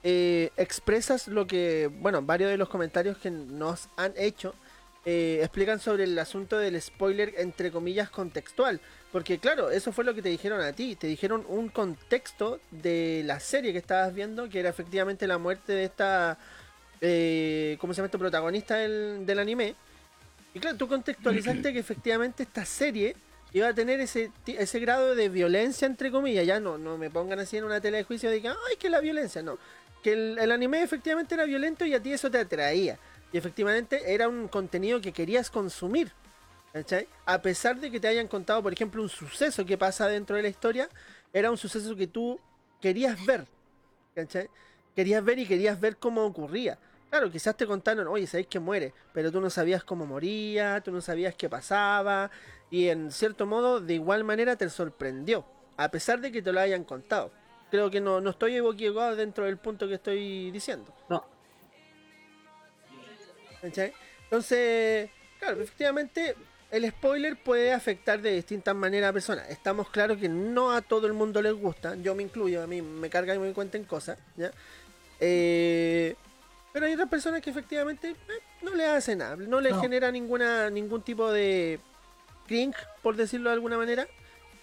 eh, 0.03 0.51
expresas 0.55 1.27
lo 1.27 1.45
que, 1.45 1.89
bueno, 1.99 2.21
varios 2.21 2.49
de 2.49 2.57
los 2.57 2.69
comentarios 2.69 3.17
que 3.17 3.29
nos 3.29 3.89
han 3.97 4.13
hecho 4.15 4.55
eh, 5.05 5.39
explican 5.41 5.79
sobre 5.79 6.05
el 6.05 6.17
asunto 6.19 6.57
del 6.57 6.81
spoiler, 6.81 7.33
entre 7.37 7.71
comillas, 7.71 8.09
contextual. 8.09 8.79
Porque 9.11 9.39
claro, 9.39 9.71
eso 9.71 9.91
fue 9.91 10.03
lo 10.05 10.13
que 10.13 10.21
te 10.21 10.29
dijeron 10.29 10.61
a 10.61 10.73
ti. 10.73 10.95
Te 10.95 11.07
dijeron 11.07 11.45
un 11.49 11.69
contexto 11.69 12.59
de 12.71 13.23
la 13.25 13.39
serie 13.39 13.71
que 13.73 13.79
estabas 13.79 14.13
viendo, 14.13 14.49
que 14.49 14.59
era 14.59 14.69
efectivamente 14.69 15.27
la 15.27 15.37
muerte 15.37 15.73
de 15.73 15.83
esta, 15.85 16.37
eh, 17.01 17.77
¿cómo 17.79 17.93
se 17.93 17.97
llama 17.97 18.07
esto? 18.07 18.19
Protagonista 18.19 18.75
del, 18.75 19.25
del 19.25 19.39
anime. 19.39 19.75
Y 20.57 20.59
claro, 20.59 20.75
tú 20.75 20.87
contextualizaste 20.87 21.71
que 21.71 21.77
efectivamente 21.77 22.41
esta 22.41 22.65
serie 22.65 23.15
iba 23.53 23.67
a 23.67 23.75
tener 23.75 23.99
ese, 23.99 24.31
ese 24.47 24.79
grado 24.79 25.13
de 25.13 25.29
violencia, 25.29 25.85
entre 25.85 26.09
comillas. 26.09 26.47
Ya 26.47 26.59
no, 26.59 26.79
no 26.79 26.97
me 26.97 27.11
pongan 27.11 27.37
así 27.37 27.57
en 27.57 27.65
una 27.65 27.79
tele 27.79 27.97
de 27.97 28.03
juicio 28.05 28.31
de 28.31 28.41
que, 28.41 28.47
ay, 28.47 28.75
que 28.79 28.89
la 28.89 28.99
violencia. 28.99 29.43
No, 29.43 29.59
que 30.01 30.13
el, 30.13 30.39
el 30.39 30.51
anime 30.51 30.81
efectivamente 30.81 31.35
era 31.35 31.45
violento 31.45 31.85
y 31.85 31.93
a 31.93 32.01
ti 32.01 32.11
eso 32.11 32.31
te 32.31 32.39
atraía. 32.39 32.97
Y 33.31 33.37
efectivamente 33.37 34.11
era 34.11 34.27
un 34.27 34.47
contenido 34.47 34.99
que 34.99 35.11
querías 35.11 35.51
consumir. 35.51 36.11
¿cachai? 36.73 37.07
A 37.27 37.39
pesar 37.39 37.79
de 37.79 37.91
que 37.91 37.99
te 37.99 38.07
hayan 38.07 38.27
contado, 38.27 38.63
por 38.63 38.73
ejemplo, 38.73 39.03
un 39.03 39.09
suceso 39.09 39.63
que 39.63 39.77
pasa 39.77 40.07
dentro 40.07 40.37
de 40.37 40.41
la 40.41 40.49
historia, 40.49 40.89
era 41.33 41.51
un 41.51 41.57
suceso 41.59 41.95
que 41.95 42.07
tú 42.07 42.39
querías 42.81 43.23
ver. 43.27 43.45
¿cachai? 44.15 44.49
Querías 44.95 45.23
ver 45.23 45.37
y 45.37 45.45
querías 45.45 45.79
ver 45.79 45.97
cómo 45.97 46.25
ocurría. 46.25 46.79
Claro, 47.09 47.31
quizás 47.31 47.55
te 47.55 47.65
contaron, 47.65 48.07
oye, 48.07 48.27
sabéis 48.27 48.47
que 48.47 48.59
muere, 48.59 48.93
pero 49.13 49.31
tú 49.31 49.39
no 49.39 49.49
sabías 49.49 49.83
cómo 49.83 50.05
moría, 50.05 50.81
tú 50.81 50.91
no 50.91 50.99
sabías 50.99 51.35
qué 51.35 51.47
pasaba, 51.49 52.29
y 52.69 52.89
en 52.89 53.11
cierto 53.11 53.45
modo, 53.45 53.79
de 53.79 53.93
igual 53.93 54.25
manera 54.25 54.57
te 54.57 54.69
sorprendió, 54.69 55.45
a 55.77 55.89
pesar 55.89 56.19
de 56.19 56.31
que 56.31 56.41
te 56.41 56.51
lo 56.51 56.59
hayan 56.59 56.83
contado. 56.83 57.31
Creo 57.71 57.89
que 57.89 58.01
no, 58.01 58.19
no 58.19 58.31
estoy 58.31 58.57
equivocado 58.57 59.15
dentro 59.15 59.45
del 59.45 59.57
punto 59.57 59.87
que 59.87 59.95
estoy 59.95 60.51
diciendo. 60.51 60.93
No. 61.09 61.25
Entonces, 63.61 65.09
claro, 65.39 65.61
efectivamente, 65.61 66.35
el 66.71 66.89
spoiler 66.89 67.41
puede 67.41 67.71
afectar 67.71 68.21
de 68.21 68.33
distintas 68.33 68.75
maneras 68.75 69.09
a 69.09 69.13
personas. 69.13 69.49
Estamos 69.49 69.89
claros 69.89 70.17
que 70.17 70.29
no 70.29 70.71
a 70.71 70.81
todo 70.81 71.07
el 71.07 71.13
mundo 71.13 71.41
les 71.41 71.53
gusta, 71.53 71.95
yo 71.95 72.15
me 72.15 72.23
incluyo, 72.23 72.61
a 72.63 72.67
mí 72.67 72.81
me 72.81 73.09
carga 73.09 73.33
y 73.33 73.39
me 73.39 73.53
cuenten 73.53 73.85
cosas, 73.85 74.17
¿ya? 74.35 74.51
Eh, 75.19 76.15
pero 76.77 76.85
hay 76.85 76.93
otras 76.93 77.09
personas 77.09 77.41
que 77.41 77.49
efectivamente 77.49 78.11
eh, 78.11 78.15
no 78.61 78.75
le 78.75 78.85
hacen 78.85 79.17
nada, 79.17 79.35
no 79.35 79.59
les 79.59 79.73
No. 79.73 79.81
genera 79.81 80.11
ninguna 80.11 80.69
ningún 80.69 81.01
tipo 81.01 81.31
de 81.31 81.79
cringe, 82.47 82.77
por 83.01 83.15
decirlo 83.15 83.49
de 83.49 83.55
alguna 83.55 83.77
manera, 83.77 84.07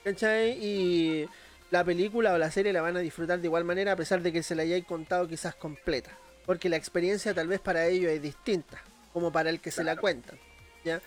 ¿cachai? 0.05 0.53
Y 0.65 1.29
la 1.73 1.83
película 1.85 2.33
o 2.33 2.39
la 2.39 2.53
serie 2.53 2.73
la 2.73 2.83
van 2.83 2.97
a 2.97 3.01
disfrutar 3.01 3.41
de 3.41 3.47
igual 3.49 3.65
manera 3.65 3.93
a 3.93 3.97
pesar 3.97 4.23
de 4.23 4.33
que 4.33 4.45
se 4.45 4.55
la 4.55 4.63
hayáis 4.63 4.85
contado 4.85 5.27
quizás 5.27 5.57
completa. 5.57 6.11
Porque 6.47 6.69
la 6.69 6.77
experiencia 6.77 7.35
tal 7.35 7.49
vez 7.49 7.59
para 7.61 7.87
ellos 7.87 8.13
es 8.13 8.23
distinta, 8.23 8.81
como 9.13 9.33
para 9.33 9.51
el 9.51 9.59
que 9.61 9.71
se 9.73 9.83
la 9.83 9.97
cuentan, 9.97 10.39
¿ya? 10.85 11.01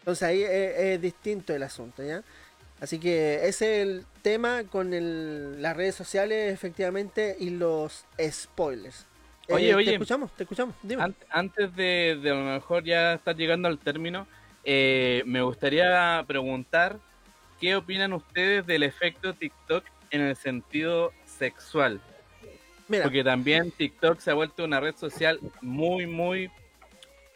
Entonces 0.00 0.22
ahí 0.22 0.42
es, 0.44 0.78
es 0.78 1.00
distinto 1.00 1.52
el 1.52 1.62
asunto, 1.64 2.02
¿ya? 2.04 2.22
Así 2.80 3.00
que 3.00 3.46
ese 3.48 3.80
es 3.80 3.88
el 3.88 4.06
tema 4.22 4.62
con 4.64 4.94
el- 4.94 5.60
las 5.62 5.76
redes 5.76 5.94
sociales, 5.94 6.52
efectivamente, 6.52 7.34
y 7.40 7.50
los 7.50 8.04
spoilers. 8.20 9.06
Eh, 9.48 9.52
Oye, 9.52 9.68
Te 9.68 9.74
oye. 9.74 9.92
escuchamos, 9.92 10.32
te 10.32 10.42
escuchamos, 10.44 10.74
dime. 10.82 11.02
An- 11.02 11.14
antes 11.30 11.74
de, 11.76 12.18
de 12.22 12.30
a 12.30 12.34
lo 12.34 12.44
mejor 12.44 12.82
ya 12.84 13.14
estar 13.14 13.36
llegando 13.36 13.68
al 13.68 13.78
término, 13.78 14.26
eh, 14.64 15.22
me 15.26 15.42
gustaría 15.42 16.24
preguntar 16.26 16.98
qué 17.60 17.76
opinan 17.76 18.12
ustedes 18.14 18.66
del 18.66 18.82
efecto 18.82 19.34
TikTok 19.34 19.84
en 20.10 20.22
el 20.22 20.36
sentido 20.36 21.12
sexual. 21.26 22.00
Mira, 22.88 23.04
Porque 23.04 23.24
también 23.24 23.70
TikTok 23.70 24.20
se 24.20 24.30
ha 24.30 24.34
vuelto 24.34 24.64
una 24.64 24.80
red 24.80 24.94
social 24.96 25.38
muy, 25.60 26.06
muy 26.06 26.50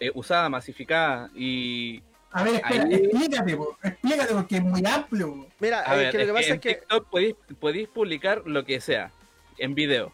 eh, 0.01 0.11
usada, 0.15 0.49
masificada. 0.49 1.31
Y 1.35 2.03
A 2.33 2.43
ver, 2.45 2.55
espera, 2.57 2.85
Ahí- 2.85 2.95
explícate, 2.95 3.57
po, 3.57 3.77
explícate 3.83 4.35
porque 4.35 4.57
es 4.57 4.63
muy 4.63 4.83
amplio. 4.87 5.29
po. 5.35 5.47
mira, 5.61 5.81
a 5.81 5.95
es 5.95 5.99
ver, 5.99 6.13
que 6.13 6.19
lo 6.19 6.25
que 6.25 6.31
es 6.31 6.35
pasa 6.35 6.41
que 6.43 6.49
es 6.49 6.55
en 6.55 6.61
que. 6.61 6.75
TikTok 6.81 7.09
podéis, 7.11 7.35
podéis 7.61 7.89
publicar 7.89 8.43
lo 8.47 8.65
que 8.65 8.81
sea 8.81 9.11
en 9.59 9.75
video. 9.75 10.13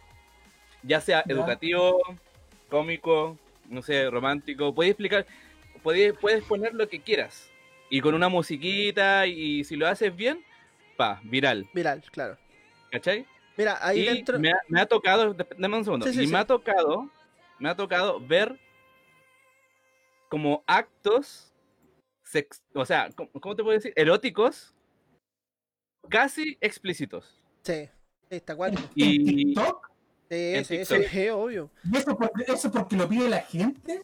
Ya 0.86 1.00
sea 1.00 1.24
Ya. 1.26 1.32
educativo, 1.34 1.98
cómico, 2.68 3.38
no 3.68 3.82
sé, 3.82 4.08
romántico. 4.10 4.74
Podéis 4.74 4.92
explicar, 4.92 5.26
podéis, 5.82 6.12
puedes 6.20 6.44
poner 6.44 6.74
lo 6.74 6.88
que 6.88 7.00
quieras. 7.00 7.50
Y 7.90 8.00
con 8.00 8.14
una 8.14 8.28
musiquita, 8.28 9.26
y 9.26 9.64
si 9.64 9.76
lo 9.76 9.86
haces 9.86 10.14
bien, 10.14 10.44
pa, 10.96 11.20
viral. 11.24 11.68
Viral, 11.72 12.02
claro. 12.10 12.36
¿Cachai? 12.90 13.26
Mira, 13.56 13.78
ahí 13.80 14.00
y 14.00 14.04
dentro. 14.06 14.38
me, 14.38 14.50
ha, 14.50 14.56
me 14.68 14.80
ha 14.80 14.86
tocado, 14.86 15.34
dame 15.56 15.76
un 15.78 15.84
segundo, 15.84 16.06
Sí, 16.06 16.12
sí, 16.12 16.22
y 16.22 16.26
sí. 16.26 16.32
me 16.32 16.38
ha 16.38 16.44
tocado, 16.46 17.08
me 17.58 17.68
ha 17.68 17.76
tocado 17.76 18.18
ver 18.20 18.58
como 20.28 20.64
actos, 20.66 21.52
sex, 22.24 22.60
o 22.74 22.84
sea, 22.84 23.10
¿cómo, 23.14 23.30
cómo 23.40 23.54
te 23.54 23.62
puedo 23.62 23.74
decir? 23.76 23.92
Eróticos, 23.94 24.74
casi 26.08 26.58
explícitos. 26.60 27.40
Sí, 27.62 27.88
sí, 28.28 28.36
está 28.36 28.56
cual. 28.56 28.74
En 28.74 28.88
Y- 28.96 29.24
TikTok, 29.54 29.90
Sí, 30.64 30.84
sí, 30.84 31.28
obvio. 31.28 31.70
¿y 31.84 31.96
eso 31.96 32.16
porque, 32.16 32.44
eso 32.52 32.70
porque 32.70 32.96
lo 32.96 33.08
pide 33.08 33.28
la 33.28 33.40
gente? 33.40 34.02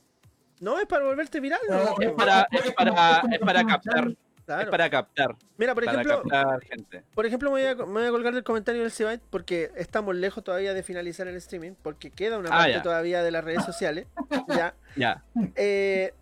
No, 0.61 0.79
es 0.79 0.87
para 0.87 1.05
volverte 1.05 1.41
viral. 1.41 1.61
No, 1.69 1.85
¿no? 1.85 1.97
Es 2.01 2.13
para, 2.13 2.47
es 2.51 2.65
es 2.67 2.75
captar, 2.75 4.15
Claro. 4.47 4.63
es 4.63 4.69
para 4.69 4.91
captar, 4.91 5.37
Mira, 5.59 5.75
por 5.77 5.85
para 5.85 6.03
ejemplo, 6.03 6.23
captar 6.29 6.61
gente. 6.65 7.05
por 7.15 7.25
ejemplo, 7.25 7.53
me 7.53 7.61
voy, 7.63 7.71
a, 7.71 7.75
me 7.77 7.85
voy 8.01 8.07
a 8.07 8.11
colgar 8.11 8.35
del 8.35 8.43
comentario 8.43 8.83
del 8.83 8.91
Cibite 8.91 9.23
porque 9.31 9.71
estamos 9.77 10.17
lejos 10.17 10.43
todavía 10.43 10.75
de 10.75 10.83
finalizar 10.83 11.29
el 11.29 11.37
streaming, 11.37 11.75
porque 11.81 12.11
queda 12.11 12.37
una 12.37 12.49
Ah, 12.49 12.59
parte 12.59 12.73
ya. 12.73 12.83
todavía 12.83 13.23
de 13.23 13.31
las 13.31 13.45
redes 13.45 13.65
sociales. 13.65 14.07
ya. 14.49 14.75
Ya, 14.97 15.23
Eh, 15.55 16.13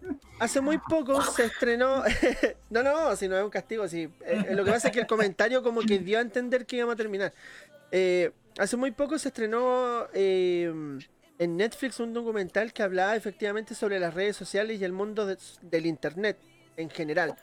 hace 0.40 0.60
muy 0.60 0.76
poco 0.76 1.22
se 1.22 1.46
estrenó. 1.46 2.02
no, 2.70 2.82
no, 2.82 3.16
si 3.16 3.28
no 3.28 3.38
es 3.38 3.42
un 3.42 3.48
castigo. 3.50 3.88
Si, 3.88 4.02
eh, 4.26 4.46
lo 4.50 4.62
que 4.62 4.72
pasa 4.72 4.88
es 4.88 4.92
que 4.94 5.00
el 5.00 5.06
comentario 5.06 5.62
como 5.62 5.80
que 5.80 5.98
dio 5.98 6.18
a 6.18 6.20
entender 6.20 6.66
que 6.66 6.76
íbamos 6.76 6.92
a 6.92 6.96
terminar. 6.96 7.32
Eh, 7.90 8.30
hace 8.58 8.76
muy 8.76 8.90
poco 8.90 9.18
se 9.18 9.28
estrenó 9.28 10.06
eh, 10.12 10.72
en 11.38 11.56
Netflix 11.56 12.00
un 12.00 12.12
documental 12.12 12.72
que 12.72 12.82
hablaba 12.82 13.16
efectivamente 13.16 13.74
sobre 13.74 13.98
las 14.00 14.12
redes 14.14 14.36
sociales 14.36 14.80
y 14.80 14.84
el 14.84 14.92
mundo 14.92 15.26
de- 15.26 15.38
del 15.62 15.86
Internet 15.86 16.36
en 16.76 16.90
general. 16.90 17.36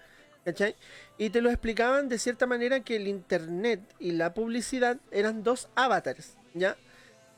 ¿Cachai? 0.43 0.75
Y 1.17 1.31
te 1.31 1.41
lo 1.41 1.49
explicaban 1.49 2.07
de 2.07 2.19
cierta 2.19 2.45
manera 2.45 2.81
que 2.81 2.97
el 2.97 3.07
Internet 3.07 3.79
y 3.99 4.11
la 4.11 4.35
publicidad 4.35 4.97
eran 5.09 5.41
dos 5.41 5.69
avatars, 5.73 6.37
¿ya? 6.53 6.77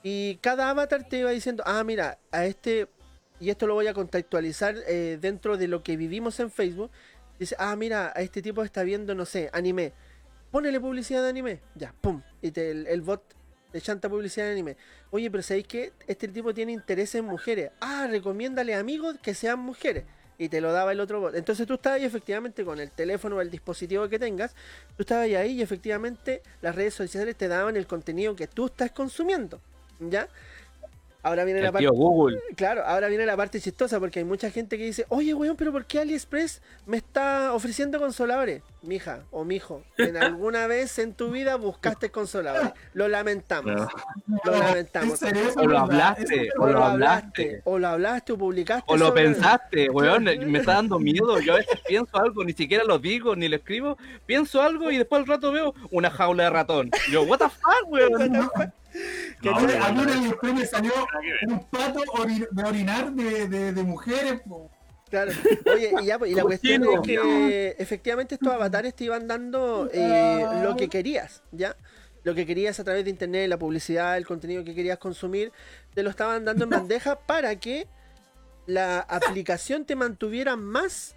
Y 0.04 0.36
cada 0.42 0.70
avatar 0.70 1.08
te 1.08 1.20
iba 1.20 1.32
diciendo, 1.32 1.64
ah, 1.66 1.82
mira, 1.86 2.18
a 2.32 2.46
este 2.46 2.90
y 3.40 3.50
esto 3.50 3.66
lo 3.66 3.76
voy 3.76 3.88
a 3.88 3.94
contextualizar 3.94 4.76
eh, 4.88 5.18
dentro 5.22 5.56
de 5.58 5.68
lo 5.70 5.84
que 5.84 5.96
vivimos 5.96 6.40
en 6.42 6.52
Facebook. 6.52 6.92
Dice, 7.40 7.56
ah, 7.60 7.76
mira, 7.78 8.12
a 8.14 8.22
este 8.22 8.42
tipo 8.42 8.62
está 8.64 8.84
viendo, 8.84 9.16
no 9.16 9.26
sé, 9.26 9.50
anime. 9.54 9.94
Ponele 10.52 10.80
publicidad 10.82 11.24
de 11.24 11.30
anime. 11.30 11.62
Ya, 11.76 11.94
pum. 12.02 12.22
Y 12.42 12.52
te- 12.52 12.72
el 12.72 13.02
bot 13.02 13.22
te 13.72 13.82
chanta 13.82 14.10
publicidad 14.10 14.46
de 14.46 14.52
anime. 14.54 14.78
Oye, 15.12 15.30
pero 15.30 15.44
¿sabéis 15.44 15.68
qué? 15.68 15.94
Este 16.08 16.28
tipo 16.28 16.54
tiene 16.54 16.72
interés 16.72 17.16
en 17.16 17.26
mujeres. 17.26 17.72
Ah, 17.80 18.08
recomiéndale 18.10 18.76
amigos 18.76 19.18
que 19.22 19.34
sean 19.34 19.60
mujeres. 19.60 20.06
Y 20.40 20.50
te 20.50 20.62
lo 20.62 20.72
daba 20.72 20.92
el 20.92 21.00
otro 21.00 21.20
bot. 21.20 21.36
Entonces 21.36 21.66
tú 21.66 21.76
estabas 21.76 22.00
ahí 22.00 22.06
efectivamente 22.06 22.64
con 22.64 22.80
el 22.80 22.92
teléfono 22.92 23.38
o 23.38 23.42
el 23.42 23.50
dispositivo 23.50 24.08
que 24.08 24.20
tengas. 24.20 24.54
Tú 24.96 25.04
estabas 25.04 25.26
ahí 25.26 25.54
y 25.54 25.62
efectivamente 25.62 26.44
las 26.62 26.76
redes 26.76 26.94
sociales 26.94 27.36
te 27.36 27.48
daban 27.48 27.76
el 27.76 27.88
contenido 27.88 28.36
que 28.36 28.48
tú 28.48 28.68
estás 28.68 28.92
consumiendo. 28.92 29.60
¿Ya? 30.00 30.28
Ahora 31.28 31.44
viene 31.44 31.62
la 31.62 31.72
parte... 31.72 31.88
Google. 31.88 32.40
Claro, 32.56 32.84
ahora 32.86 33.08
viene 33.10 33.26
la 33.26 33.36
parte 33.36 33.60
chistosa 33.60 34.00
porque 34.00 34.20
hay 34.20 34.26
mucha 34.26 34.50
gente 34.50 34.78
que 34.78 34.86
dice, 34.86 35.06
oye 35.10 35.34
weón, 35.34 35.58
pero 35.58 35.72
¿por 35.74 35.86
qué 35.86 36.00
AliExpress 36.00 36.62
me 36.86 36.98
está 36.98 37.54
ofreciendo 37.54 38.00
consoladores? 38.00 38.62
Mija 38.82 39.24
o 39.32 39.44
mijo, 39.44 39.84
en 39.98 40.16
alguna 40.24 40.68
vez 40.68 40.98
en 41.00 41.14
tu 41.14 41.30
vida 41.32 41.56
buscaste 41.58 42.12
consoladores. 42.12 42.72
Lo 42.94 43.10
lamentamos. 43.10 43.90
Lo 44.46 44.52
lamentamos. 44.52 45.22
O 45.58 45.66
lo 45.68 45.80
hablaste, 45.80 46.50
o 46.58 46.68
lo 46.68 46.84
hablaste, 46.84 47.42
hablaste. 47.44 47.62
o 47.66 47.80
lo 47.80 47.88
hablaste, 47.88 48.32
o 48.34 48.38
publicaste. 48.38 48.86
O 48.88 48.96
lo 48.96 49.08
sobre- 49.08 49.24
pensaste, 49.24 49.90
weón, 49.90 50.24
me 50.46 50.60
está 50.60 50.76
dando 50.76 51.00
miedo. 51.00 51.40
Yo 51.42 51.54
a 51.54 51.58
veces 51.58 51.80
pienso 51.86 52.18
algo, 52.18 52.46
ni 52.46 52.54
siquiera 52.54 52.86
lo 52.86 53.00
digo, 53.00 53.36
ni 53.36 53.50
lo 53.50 53.58
escribo. 53.58 53.98
Pienso 54.26 54.62
algo 54.62 54.92
y 54.92 54.98
después 54.98 55.22
al 55.22 55.28
rato 55.28 55.52
veo 55.52 55.74
una 55.92 56.10
jaula 56.10 56.44
de 56.44 56.50
ratón. 56.52 56.92
Yo, 57.12 57.24
what 57.24 57.40
the 57.40 57.50
fuck, 57.50 57.88
weón. 57.88 58.50
¿Qué 59.42 59.50
No, 59.52 59.58
a 59.58 59.62
mí- 59.92 60.34
una 60.42 60.54
me 60.54 60.66
salió 60.66 60.92
que 61.40 61.46
un 61.54 61.60
pato 61.70 62.00
ori- 62.14 62.48
de 62.50 62.64
orinar 62.64 63.12
de, 63.14 63.48
de, 63.48 63.72
de 63.74 63.84
mujeres. 63.84 64.42
po. 64.48 64.70
Claro. 65.10 65.32
Oye, 65.74 65.94
y, 66.02 66.06
ya, 66.06 66.20
pues, 66.20 66.32
y 66.32 66.36
la 66.36 66.42
cuestión 66.44 66.84
es 66.84 67.00
que 67.02 67.76
efectivamente 67.80 68.36
estos 68.36 68.52
avatares 68.54 68.94
te 68.96 69.06
iban 69.06 69.28
dando 69.28 69.90
eh, 69.94 70.46
lo 70.64 70.76
que 70.76 70.90
querías, 70.90 71.44
¿ya? 71.52 71.76
Lo 72.24 72.36
que 72.36 72.46
querías 72.46 72.78
a 72.80 72.84
través 72.84 73.06
de 73.06 73.10
internet, 73.12 73.48
la 73.48 73.58
publicidad, 73.58 74.18
el 74.18 74.26
contenido 74.26 74.66
que 74.66 74.76
querías 74.76 74.98
consumir, 74.98 75.54
te 75.94 76.04
lo 76.04 76.10
estaban 76.10 76.44
dando 76.44 76.66
en 76.66 76.72
bandeja 76.72 77.18
para 77.20 77.56
que 77.58 77.88
la 78.66 79.00
aplicación 79.00 79.86
te 79.86 79.96
mantuviera 79.96 80.58
más 80.58 81.16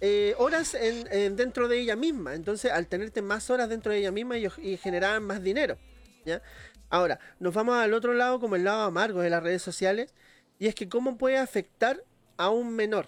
eh, 0.00 0.34
horas 0.38 0.74
en, 0.74 1.06
en- 1.12 1.36
dentro 1.36 1.68
de 1.68 1.78
ella 1.78 1.94
misma. 1.94 2.34
Entonces, 2.34 2.72
al 2.72 2.88
tenerte 2.88 3.22
más 3.22 3.48
horas 3.48 3.68
dentro 3.68 3.92
de 3.92 3.98
ella 3.98 4.10
misma, 4.10 4.36
ellos 4.38 4.54
y 4.58 4.76
generaban 4.76 5.22
más 5.22 5.40
dinero, 5.40 5.78
¿ya? 6.24 6.42
Ahora, 6.90 7.20
nos 7.38 7.54
vamos 7.54 7.76
al 7.76 7.94
otro 7.94 8.14
lado, 8.14 8.40
como 8.40 8.56
el 8.56 8.64
lado 8.64 8.82
amargo 8.82 9.20
de 9.20 9.30
las 9.30 9.42
redes 9.42 9.62
sociales, 9.62 10.12
y 10.58 10.66
es 10.66 10.74
que 10.74 10.88
cómo 10.88 11.16
puede 11.16 11.38
afectar 11.38 12.02
a 12.36 12.50
un 12.50 12.74
menor. 12.74 13.06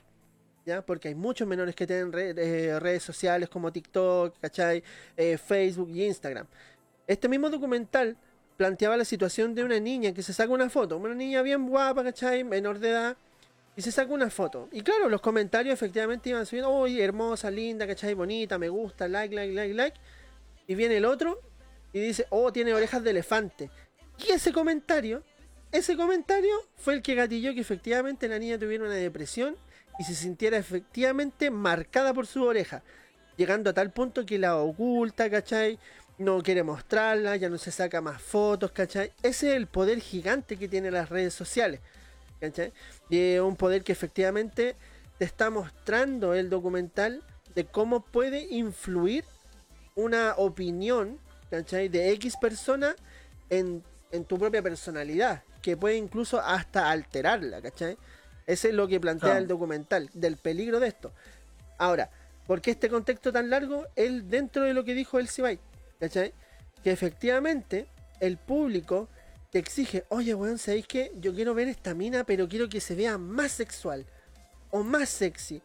¿Ya? 0.64 0.86
Porque 0.86 1.08
hay 1.08 1.16
muchos 1.16 1.48
menores 1.48 1.74
que 1.74 1.88
tienen 1.88 2.12
eh, 2.14 2.78
redes 2.78 3.02
sociales 3.02 3.48
como 3.48 3.72
TikTok, 3.72 4.38
¿cachai? 4.40 4.84
Eh, 5.16 5.36
Facebook 5.36 5.90
y 5.90 6.04
Instagram. 6.04 6.46
Este 7.08 7.28
mismo 7.28 7.50
documental 7.50 8.16
planteaba 8.56 8.96
la 8.96 9.04
situación 9.04 9.56
de 9.56 9.64
una 9.64 9.80
niña 9.80 10.14
que 10.14 10.22
se 10.22 10.32
saca 10.32 10.52
una 10.52 10.70
foto, 10.70 10.96
una 10.98 11.16
niña 11.16 11.42
bien 11.42 11.68
guapa, 11.68 12.04
¿cachai? 12.04 12.44
Menor 12.44 12.78
de 12.78 12.90
edad, 12.90 13.16
y 13.76 13.82
se 13.82 13.90
saca 13.90 14.12
una 14.12 14.30
foto. 14.30 14.68
Y 14.70 14.82
claro, 14.82 15.08
los 15.08 15.20
comentarios 15.20 15.74
efectivamente 15.74 16.30
iban 16.30 16.46
subiendo, 16.46 16.70
oye, 16.70 17.02
hermosa, 17.02 17.50
linda, 17.50 17.86
¿cachai? 17.86 18.14
Bonita, 18.14 18.56
me 18.56 18.68
gusta, 18.68 19.08
like, 19.08 19.34
like, 19.34 19.52
like, 19.52 19.74
like. 19.74 19.98
Y 20.68 20.76
viene 20.76 20.98
el 20.98 21.04
otro 21.04 21.40
y 21.92 22.00
dice, 22.00 22.26
oh, 22.30 22.52
tiene 22.52 22.74
orejas 22.74 23.02
de 23.02 23.10
elefante. 23.10 23.70
Y 24.18 24.32
ese 24.32 24.52
comentario, 24.52 25.22
ese 25.72 25.96
comentario 25.96 26.54
fue 26.76 26.94
el 26.94 27.02
que 27.02 27.14
gatilló 27.14 27.54
que 27.54 27.60
efectivamente 27.60 28.28
la 28.28 28.38
niña 28.38 28.58
tuviera 28.58 28.84
una 28.84 28.94
depresión 28.94 29.56
y 29.98 30.04
se 30.04 30.14
sintiera 30.14 30.56
efectivamente 30.56 31.50
marcada 31.50 32.14
por 32.14 32.26
su 32.26 32.42
oreja, 32.44 32.82
llegando 33.36 33.70
a 33.70 33.72
tal 33.74 33.92
punto 33.92 34.24
que 34.24 34.38
la 34.38 34.56
oculta, 34.56 35.30
¿cachai? 35.30 35.78
No 36.18 36.42
quiere 36.42 36.62
mostrarla, 36.62 37.36
ya 37.36 37.48
no 37.48 37.58
se 37.58 37.70
saca 37.70 38.00
más 38.00 38.22
fotos, 38.22 38.72
¿cachai? 38.72 39.12
Ese 39.22 39.50
es 39.50 39.56
el 39.56 39.66
poder 39.66 40.00
gigante 40.00 40.56
que 40.56 40.68
tienen 40.68 40.94
las 40.94 41.08
redes 41.08 41.34
sociales, 41.34 41.80
¿cachai? 42.40 42.72
Y 43.08 43.18
es 43.18 43.40
un 43.40 43.56
poder 43.56 43.82
que 43.82 43.92
efectivamente 43.92 44.76
te 45.18 45.24
está 45.24 45.50
mostrando 45.50 46.34
el 46.34 46.48
documental 46.48 47.22
de 47.54 47.64
cómo 47.64 48.00
puede 48.04 48.46
influir 48.50 49.24
una 49.94 50.34
opinión, 50.36 51.18
¿cachai? 51.52 51.88
De 51.90 52.10
X 52.12 52.36
persona 52.40 52.96
en, 53.50 53.84
en 54.10 54.24
tu 54.24 54.38
propia 54.38 54.62
personalidad, 54.62 55.42
que 55.60 55.76
puede 55.76 55.96
incluso 55.96 56.40
hasta 56.40 56.90
alterarla, 56.90 57.60
¿cachai? 57.60 57.98
Ese 58.46 58.70
es 58.70 58.74
lo 58.74 58.88
que 58.88 58.98
plantea 58.98 59.36
el 59.36 59.46
documental, 59.46 60.08
del 60.14 60.38
peligro 60.38 60.80
de 60.80 60.88
esto. 60.88 61.12
Ahora, 61.76 62.10
¿por 62.46 62.62
qué 62.62 62.70
este 62.70 62.88
contexto 62.88 63.32
tan 63.32 63.50
largo? 63.50 63.86
Él 63.96 64.30
dentro 64.30 64.62
de 64.64 64.72
lo 64.72 64.82
que 64.82 64.94
dijo 64.94 65.18
el 65.18 65.28
Cibay, 65.28 65.60
¿cachai? 66.00 66.32
Que 66.82 66.90
efectivamente 66.90 67.86
el 68.18 68.38
público 68.38 69.08
te 69.50 69.58
exige, 69.58 70.06
oye, 70.08 70.34
weón, 70.34 70.56
¿sabéis 70.56 70.86
qué? 70.86 71.12
Yo 71.16 71.34
quiero 71.34 71.52
ver 71.52 71.68
esta 71.68 71.92
mina, 71.92 72.24
pero 72.24 72.48
quiero 72.48 72.70
que 72.70 72.80
se 72.80 72.94
vea 72.94 73.18
más 73.18 73.52
sexual 73.52 74.06
o 74.70 74.82
más 74.82 75.10
sexy, 75.10 75.60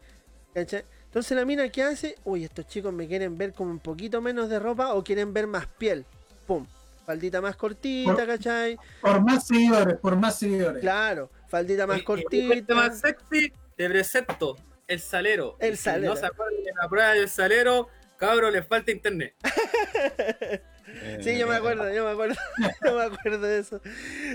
¿cachai? 0.52 0.84
Entonces 1.08 1.36
la 1.36 1.44
mina 1.44 1.68
que 1.70 1.82
hace, 1.82 2.14
uy, 2.24 2.44
estos 2.44 2.66
chicos 2.68 2.92
me 2.92 3.08
quieren 3.08 3.36
ver 3.38 3.52
con 3.52 3.68
un 3.68 3.78
poquito 3.80 4.20
menos 4.20 4.48
de 4.48 4.58
ropa 4.58 4.94
o 4.94 5.02
quieren 5.02 5.32
ver 5.32 5.46
más 5.46 5.66
piel. 5.66 6.04
Pum, 6.46 6.66
faldita 7.06 7.40
más 7.40 7.56
cortita, 7.56 8.14
Por- 8.14 8.26
¿cachai? 8.26 8.78
Por 9.00 9.20
más 9.22 9.46
seguidores, 9.46 9.98
por 9.98 10.16
más 10.16 10.38
seguidores. 10.38 10.80
Claro, 10.80 11.30
faldita 11.48 11.86
más 11.86 11.96
Y- 11.96 12.00
y 12.00 12.02
el 12.02 12.04
cortita. 12.04 12.74
más 12.74 13.00
sexy, 13.00 13.52
te 13.76 13.88
presento 13.88 14.56
el 14.86 15.00
salero. 15.00 15.56
El 15.60 15.76
si 15.76 15.84
salero. 15.84 16.14
no 16.14 16.16
se 16.20 16.26
acuerdan 16.26 16.62
de 16.62 16.72
la 16.80 16.88
prueba 16.88 17.10
del 17.12 17.28
salero, 17.28 17.88
cabro, 18.18 18.50
les 18.50 18.66
falta 18.66 18.90
internet. 18.90 19.34
Sí, 21.20 21.36
yo 21.36 21.46
me 21.46 21.54
acuerdo, 21.54 21.92
yo 21.92 22.02
me 22.06 22.10
acuerdo, 22.12 22.34
yo 22.84 22.94
me 22.96 23.02
acuerdo 23.02 23.40
de 23.46 23.58
eso. 23.58 23.80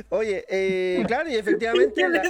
Oye, 0.10 0.46
eh, 0.48 1.04
claro, 1.08 1.28
y 1.28 1.36
efectivamente, 1.36 2.08
la, 2.08 2.22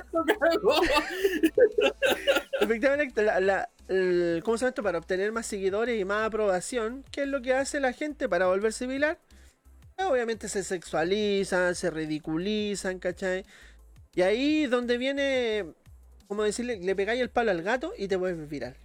efectivamente 2.62 3.22
la, 3.22 3.40
la- 3.42 3.70
¿cómo 3.88 4.58
se 4.58 4.62
llama 4.64 4.70
esto? 4.70 4.84
Para 4.84 4.98
obtener 5.00 5.32
más 5.32 5.46
seguidores 5.46 6.00
y 6.00 6.06
más 6.06 6.26
aprobación, 6.28 7.04
¿qué 7.12 7.24
es 7.24 7.28
lo 7.28 7.42
que 7.42 7.54
hace 7.54 7.80
la 7.80 7.94
gente 7.94 8.30
para 8.30 8.48
volverse 8.48 8.88
viral? 8.88 9.18
obviamente 10.10 10.50
se 10.50 10.64
sexualizan, 10.64 11.76
se 11.76 11.90
ridiculizan, 11.90 13.00
¿cachai? 13.00 13.46
Y 14.16 14.22
ahí 14.22 14.66
es 14.66 14.72
donde 14.72 14.98
viene, 14.98 15.66
como 16.28 16.44
decirle, 16.44 16.78
le 16.80 16.96
pegáis 16.96 17.22
el 17.22 17.30
palo 17.30 17.52
al 17.52 17.62
gato 17.64 17.94
y 17.98 18.08
te 18.08 18.16
vuelves 18.18 18.50
viral, 18.50 18.76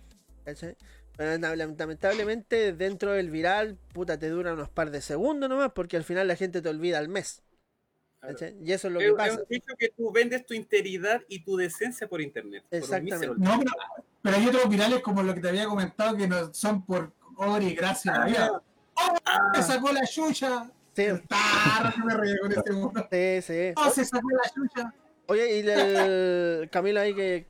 ¿cachai? 0.44 0.76
Na- 1.18 1.56
lamentablemente 1.56 2.72
dentro 2.72 3.12
del 3.12 3.30
viral, 3.30 3.76
puta, 3.92 4.18
te 4.18 4.28
dura 4.28 4.52
unos 4.54 4.68
par 4.70 4.90
de 4.90 5.00
segundos 5.02 5.48
nomás 5.50 5.72
porque 5.74 5.96
al 5.96 6.04
final 6.04 6.28
la 6.28 6.36
gente 6.36 6.62
te 6.62 6.68
olvida 6.68 6.98
al 6.98 7.08
mes. 7.08 7.42
¿Cachai? 8.20 8.56
Y 8.62 8.72
eso 8.72 8.88
es 8.88 8.94
lo 8.94 9.00
que 9.00 9.06
Es- 9.08 9.12
pasa. 9.14 9.32
es 9.32 9.38
un 9.38 9.44
dicho 9.48 9.74
que 9.78 9.88
tú 9.90 10.10
vendes 10.12 10.44
tu 10.46 10.54
integridad 10.54 11.22
y 11.28 11.42
tu 11.44 11.56
decencia 11.56 12.08
por 12.08 12.20
internet. 12.20 12.64
Exactamente. 12.70 13.26
No, 13.38 13.58
pero, 13.58 13.72
pero 14.22 14.36
hay 14.36 14.46
otros 14.48 14.68
virales 14.68 15.00
como 15.00 15.22
lo 15.22 15.34
que 15.34 15.40
te 15.40 15.48
había 15.48 15.66
comentado 15.66 16.16
que 16.16 16.26
no 16.28 16.52
son 16.52 16.84
por 16.84 17.12
obra 17.36 17.62
y 17.64 17.74
gracia 17.74 18.24
vida. 18.24 18.62
¡Oh! 18.94 19.16
Se 19.54 19.62
sacó 19.62 19.92
la 19.92 20.04
chucha. 20.06 20.70
Sí, 20.96 21.04
me 22.04 22.14
reí 22.14 22.36
con 22.38 22.50
ese 22.52 22.72
uno. 22.72 23.06
sí, 23.10 23.42
sí. 23.42 23.72
¡Oh, 23.76 23.90
se 23.90 24.04
sacó 24.04 24.28
la 24.30 24.50
chucha! 24.52 24.92
Oye, 25.26 25.58
y 25.60 25.68
el 25.68 26.68
Camilo 26.70 27.00
ahí 27.00 27.14
que 27.14 27.46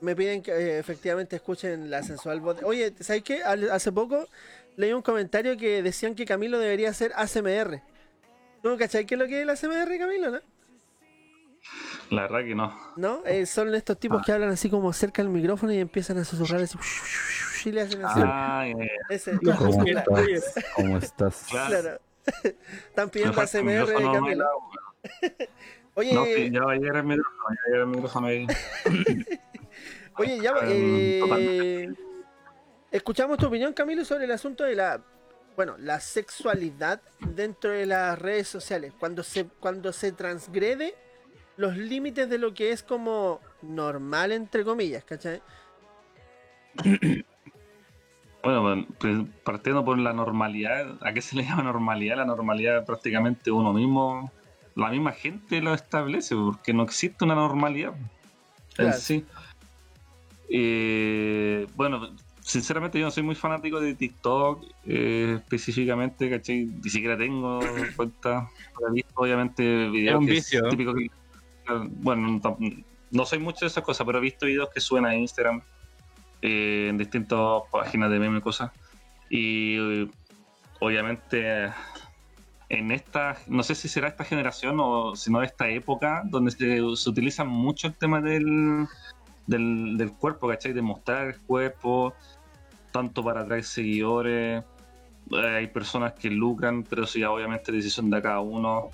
me 0.00 0.14
piden 0.14 0.42
que 0.42 0.52
eh, 0.52 0.78
efectivamente 0.78 1.34
escuchen 1.36 1.90
la 1.90 2.02
sensual 2.02 2.40
voz. 2.40 2.62
Oye, 2.62 2.94
¿sabes 3.00 3.22
qué? 3.22 3.42
Hace 3.42 3.90
poco 3.90 4.26
leí 4.76 4.92
un 4.92 5.02
comentario 5.02 5.56
que 5.56 5.82
decían 5.82 6.14
que 6.14 6.24
Camilo 6.26 6.58
debería 6.58 6.90
hacer 6.90 7.12
ASMR. 7.16 7.80
¿Tú 8.66 8.76
cachai 8.76 9.06
qué 9.06 9.14
es 9.14 9.18
lo 9.20 9.28
que 9.28 9.36
es 9.36 9.42
el 9.44 9.50
ASMR, 9.50 9.96
Camilo, 9.96 10.28
no? 10.28 10.40
La 12.10 12.22
verdad 12.22 12.40
que 12.40 12.54
no. 12.56 12.76
¿No? 12.96 13.22
Eh, 13.24 13.46
son 13.46 13.72
estos 13.76 13.96
tipos 13.96 14.26
que 14.26 14.32
hablan 14.32 14.48
así 14.50 14.68
como 14.68 14.92
cerca 14.92 15.22
del 15.22 15.30
micrófono 15.30 15.72
y 15.72 15.78
empiezan 15.78 16.18
a 16.18 16.24
susurrar 16.24 16.62
así. 16.62 16.76
Y 17.64 17.70
le 17.70 17.82
hacen 17.82 18.04
así. 18.04 18.20
Ah, 18.24 18.66
Ese. 19.08 19.38
¿Cómo 19.38 19.84
Claro, 19.84 20.18
estás? 20.26 20.64
¿Cómo 20.74 20.98
estás? 20.98 21.46
claro. 21.48 21.80
claro. 21.80 22.00
Están 22.88 23.08
pidiendo 23.08 23.34
un 23.38 23.44
ASMR 23.44 23.86
de 23.86 23.94
Camilo. 23.94 24.46
Oye, 25.94 26.12
No, 26.12 26.24
sí, 26.24 26.50
ya 26.50 26.64
va 26.64 26.72
a 26.72 26.74
llegar 26.74 26.96
el 26.96 27.04
micrófono, 27.04 27.48
ya 27.48 27.48
va 27.48 27.54
a 27.54 27.68
llegar 27.68 27.80
el 27.82 27.86
micrófono 27.86 28.26
ahí. 28.26 28.46
Oye, 30.16 30.40
ya, 30.40 30.54
eh, 30.64 31.94
escuchamos 32.90 33.38
tu 33.38 33.46
opinión, 33.46 33.72
Camilo, 33.72 34.04
sobre 34.04 34.24
el 34.24 34.32
asunto 34.32 34.64
de 34.64 34.74
la, 34.74 35.00
bueno, 35.56 35.76
la 35.78 36.00
sexualidad 36.00 37.00
dentro 37.34 37.70
de 37.70 37.86
las 37.86 38.18
redes 38.18 38.46
sociales, 38.46 38.92
cuando 38.98 39.22
se, 39.22 39.46
cuando 39.46 39.92
se 39.92 40.12
transgrede 40.12 40.94
los 41.56 41.76
límites 41.76 42.28
de 42.28 42.38
lo 42.38 42.52
que 42.52 42.70
es 42.70 42.82
como 42.82 43.40
normal, 43.62 44.32
entre 44.32 44.64
comillas, 44.64 45.04
¿cachai? 45.04 45.40
Bueno, 48.42 48.86
pues, 49.00 49.26
partiendo 49.42 49.84
por 49.84 49.98
la 49.98 50.12
normalidad, 50.12 50.98
¿a 51.00 51.12
qué 51.12 51.20
se 51.20 51.34
le 51.34 51.42
llama 51.42 51.64
normalidad? 51.64 52.18
La 52.18 52.24
normalidad 52.24 52.86
prácticamente 52.86 53.50
uno 53.50 53.72
mismo, 53.72 54.30
la 54.76 54.88
misma 54.90 55.10
gente 55.10 55.60
lo 55.60 55.74
establece, 55.74 56.36
porque 56.36 56.72
no 56.72 56.84
existe 56.84 57.24
una 57.24 57.34
normalidad 57.34 57.94
en 58.78 58.92
sí. 58.92 59.26
Eh, 60.48 61.66
bueno, 61.74 62.08
sinceramente 62.46 62.98
yo 63.00 63.06
no 63.06 63.10
soy 63.10 63.24
muy 63.24 63.34
fanático 63.34 63.80
de 63.80 63.94
TikTok 63.96 64.64
eh, 64.84 65.34
específicamente, 65.38 66.30
¿cachai? 66.30 66.66
Ni 66.66 66.88
siquiera 66.90 67.18
tengo 67.18 67.58
cuenta. 67.96 68.48
He 68.88 68.92
visto 68.92 69.12
obviamente 69.16 69.88
videos 69.90 70.14
Es 70.14 70.20
un 70.20 70.26
que 70.26 70.32
vicio. 70.32 70.68
típico 70.68 70.94
que- 70.94 71.10
bueno, 71.88 72.40
no 73.10 73.26
soy 73.26 73.40
mucho 73.40 73.64
de 73.64 73.66
esas 73.66 73.82
cosas, 73.82 74.06
pero 74.06 74.18
he 74.18 74.20
visto 74.20 74.46
videos 74.46 74.68
que 74.72 74.80
suenan 74.80 75.10
a 75.10 75.16
Instagram 75.16 75.60
eh, 76.40 76.86
en 76.90 76.98
distintas 76.98 77.62
páginas 77.72 78.10
de 78.12 78.18
meme 78.20 78.38
y 78.38 78.40
cosas. 78.42 78.70
Y 79.28 80.08
obviamente 80.78 81.72
en 82.68 82.92
esta, 82.92 83.36
no 83.48 83.64
sé 83.64 83.74
si 83.74 83.88
será 83.88 84.06
esta 84.06 84.22
generación 84.22 84.76
o 84.78 85.16
si 85.16 85.32
no 85.32 85.42
esta 85.42 85.68
época, 85.68 86.22
donde 86.26 86.52
se, 86.52 86.78
se 86.96 87.10
utiliza 87.10 87.42
mucho 87.44 87.88
el 87.88 87.94
tema 87.96 88.20
del, 88.20 88.86
del, 89.48 89.96
del 89.96 90.12
cuerpo, 90.12 90.46
¿cachai? 90.48 90.72
De 90.72 90.82
mostrar 90.82 91.26
el 91.28 91.40
cuerpo, 91.40 92.14
tanto 92.96 93.22
para 93.22 93.42
atraer 93.42 93.64
seguidores. 93.64 94.64
Eh, 95.30 95.36
hay 95.36 95.66
personas 95.66 96.14
que 96.14 96.30
lucran, 96.30 96.82
pero 96.82 97.04
eso 97.04 97.18
ya 97.18 97.30
obviamente 97.30 97.70
es 97.70 97.76
decisión 97.76 98.10
de 98.10 98.22
cada 98.22 98.40
uno. 98.40 98.90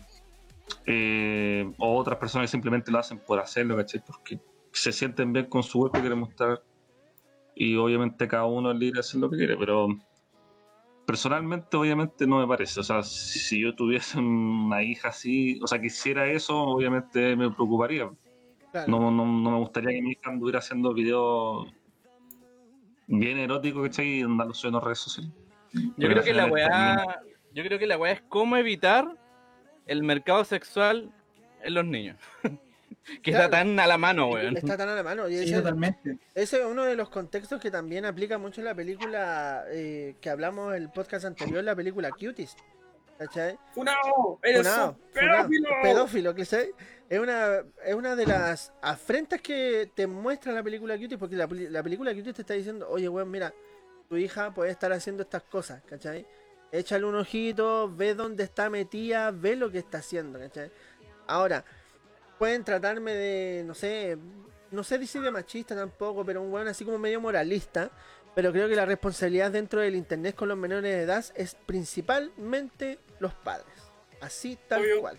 Eh, 0.86 1.70
o 1.78 1.96
otras 1.96 2.18
personas 2.18 2.48
que 2.48 2.52
simplemente 2.52 2.90
lo 2.90 2.98
hacen 2.98 3.18
por 3.18 3.38
hacerlo, 3.38 3.76
¿cachai? 3.76 4.02
Porque 4.04 4.40
se 4.72 4.92
sienten 4.92 5.32
bien 5.32 5.46
con 5.46 5.62
su 5.62 5.78
cuerpo 5.78 5.98
y 5.98 6.00
quieren 6.00 6.18
mostrar. 6.18 6.62
Y 7.54 7.76
obviamente 7.76 8.26
cada 8.26 8.46
uno 8.46 8.72
es 8.72 8.78
libre 8.78 8.94
de 8.94 9.00
hacer 9.00 9.20
lo 9.20 9.30
que 9.30 9.36
quiere, 9.36 9.56
pero 9.56 9.88
personalmente 11.06 11.76
obviamente 11.76 12.26
no 12.26 12.40
me 12.40 12.46
parece. 12.46 12.80
O 12.80 12.82
sea, 12.82 13.02
si 13.02 13.60
yo 13.60 13.74
tuviese 13.74 14.18
una 14.18 14.82
hija 14.82 15.08
así, 15.08 15.60
o 15.62 15.66
sea, 15.66 15.80
quisiera 15.80 16.26
eso, 16.26 16.58
obviamente 16.58 17.36
me 17.36 17.50
preocuparía. 17.50 18.10
Claro. 18.72 18.90
No, 18.90 19.10
no, 19.10 19.26
no 19.26 19.50
me 19.50 19.58
gustaría 19.58 19.90
que 19.90 20.02
mi 20.02 20.12
hija 20.12 20.30
anduviera 20.30 20.60
haciendo 20.60 20.94
videos 20.94 21.68
bien 23.18 23.38
eróticos, 23.38 23.82
¿cachai? 23.88 24.18
Y 24.18 24.22
andarlos 24.22 24.58
subiendo 24.58 24.78
a 24.78 24.84
redes 24.84 24.98
sociales. 24.98 25.32
Yo 25.72 25.80
Pero 25.96 26.10
creo 26.12 26.24
que 26.24 26.34
la 26.34 26.46
weá. 26.46 27.20
Yo 27.54 27.62
creo 27.64 27.78
que 27.78 27.86
la 27.86 27.98
weá 27.98 28.12
es 28.12 28.22
cómo 28.28 28.56
evitar 28.56 29.06
el 29.86 30.02
mercado 30.02 30.44
sexual 30.44 31.12
en 31.62 31.74
los 31.74 31.84
niños. 31.84 32.16
que 33.22 33.30
Claro. 33.32 33.44
está 33.46 33.50
tan 33.58 33.78
a 33.80 33.86
la 33.86 33.98
mano, 33.98 34.28
weón. 34.28 34.56
Está 34.56 34.76
tan 34.76 34.88
a 34.88 34.94
la 34.94 35.02
mano. 35.02 35.28
Y 35.28 35.36
Sí, 35.38 35.44
ese, 35.44 35.56
totalmente. 35.56 36.18
ese 36.34 36.60
es 36.60 36.64
uno 36.66 36.84
de 36.84 36.94
los 36.96 37.08
contextos 37.10 37.60
que 37.60 37.70
también 37.70 38.04
aplica 38.04 38.38
mucho 38.38 38.60
en 38.60 38.66
la 38.66 38.74
película 38.74 39.64
eh, 39.70 40.14
que 40.20 40.30
hablamos 40.30 40.74
en 40.74 40.82
el 40.82 40.90
podcast 40.90 41.24
anterior, 41.24 41.62
la 41.64 41.74
película 41.76 42.10
Cuties. 42.10 42.56
¿Cachai? 43.18 43.56
¡Funao! 43.74 44.40
¡Eres 44.42 44.66
Funao, 44.66 44.88
un 44.90 44.96
funao, 45.12 45.42
pedófilo! 45.42 45.68
pedófilo, 45.82 46.34
que 46.34 46.44
sé. 46.44 46.72
Es 47.12 47.20
una, 47.20 47.62
es 47.84 47.94
una 47.94 48.16
de 48.16 48.24
las 48.24 48.72
afrentas 48.80 49.38
que 49.42 49.90
te 49.94 50.06
muestra 50.06 50.50
la 50.50 50.62
película 50.62 50.96
Cuties, 50.96 51.18
porque 51.18 51.36
la, 51.36 51.46
película 51.46 52.14
Cuties 52.14 52.34
te 52.34 52.40
está 52.40 52.54
diciendo, 52.54 52.88
oye, 52.88 53.06
weón, 53.06 53.30
mira, 53.30 53.52
tu 54.08 54.16
hija 54.16 54.54
puede 54.54 54.70
estar 54.70 54.90
haciendo 54.94 55.22
estas 55.24 55.42
cosas, 55.42 55.82
¿cachai? 55.82 56.26
Échale 56.70 57.04
un 57.04 57.16
ojito, 57.16 57.94
ve 57.94 58.14
dónde 58.14 58.44
está 58.44 58.70
metida, 58.70 59.30
ve 59.30 59.56
lo 59.56 59.70
que 59.70 59.80
está 59.80 59.98
haciendo, 59.98 60.38
¿cachai? 60.38 60.70
Ahora, 61.26 61.66
pueden 62.38 62.64
tratarme 62.64 63.12
de, 63.12 63.62
no 63.66 63.74
sé, 63.74 64.16
no 64.70 64.82
sé 64.82 64.96
decir 64.96 65.20
de 65.20 65.30
machista 65.30 65.76
tampoco, 65.76 66.24
pero 66.24 66.40
un 66.40 66.50
weón 66.50 66.68
así 66.68 66.82
como 66.82 66.96
medio 66.96 67.20
moralista. 67.20 67.90
Pero 68.34 68.52
creo 68.52 68.70
que 68.70 68.74
la 68.74 68.86
responsabilidad 68.86 69.50
dentro 69.50 69.82
del 69.82 69.96
internet 69.96 70.34
con 70.34 70.48
los 70.48 70.56
menores 70.56 70.90
de 70.90 71.02
edad 71.02 71.22
es 71.34 71.56
principalmente 71.66 72.98
los 73.18 73.34
padres. 73.34 73.68
Así, 74.22 74.58
tal 74.66 74.80
Obvio. 74.80 75.00
cual. 75.02 75.18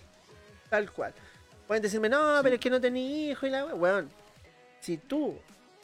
Tal 0.71 0.91
cual. 0.91 1.13
Pueden 1.73 1.81
decirme, 1.81 2.07
no, 2.07 2.39
pero 2.43 2.53
es 2.53 2.61
que 2.61 2.69
no 2.69 2.79
tenés 2.79 3.01
hijo 3.31 3.47
y 3.47 3.49
la 3.49 3.65
we-". 3.65 3.73
weón. 3.73 4.11
Si 4.79 4.97
tú 4.97 5.39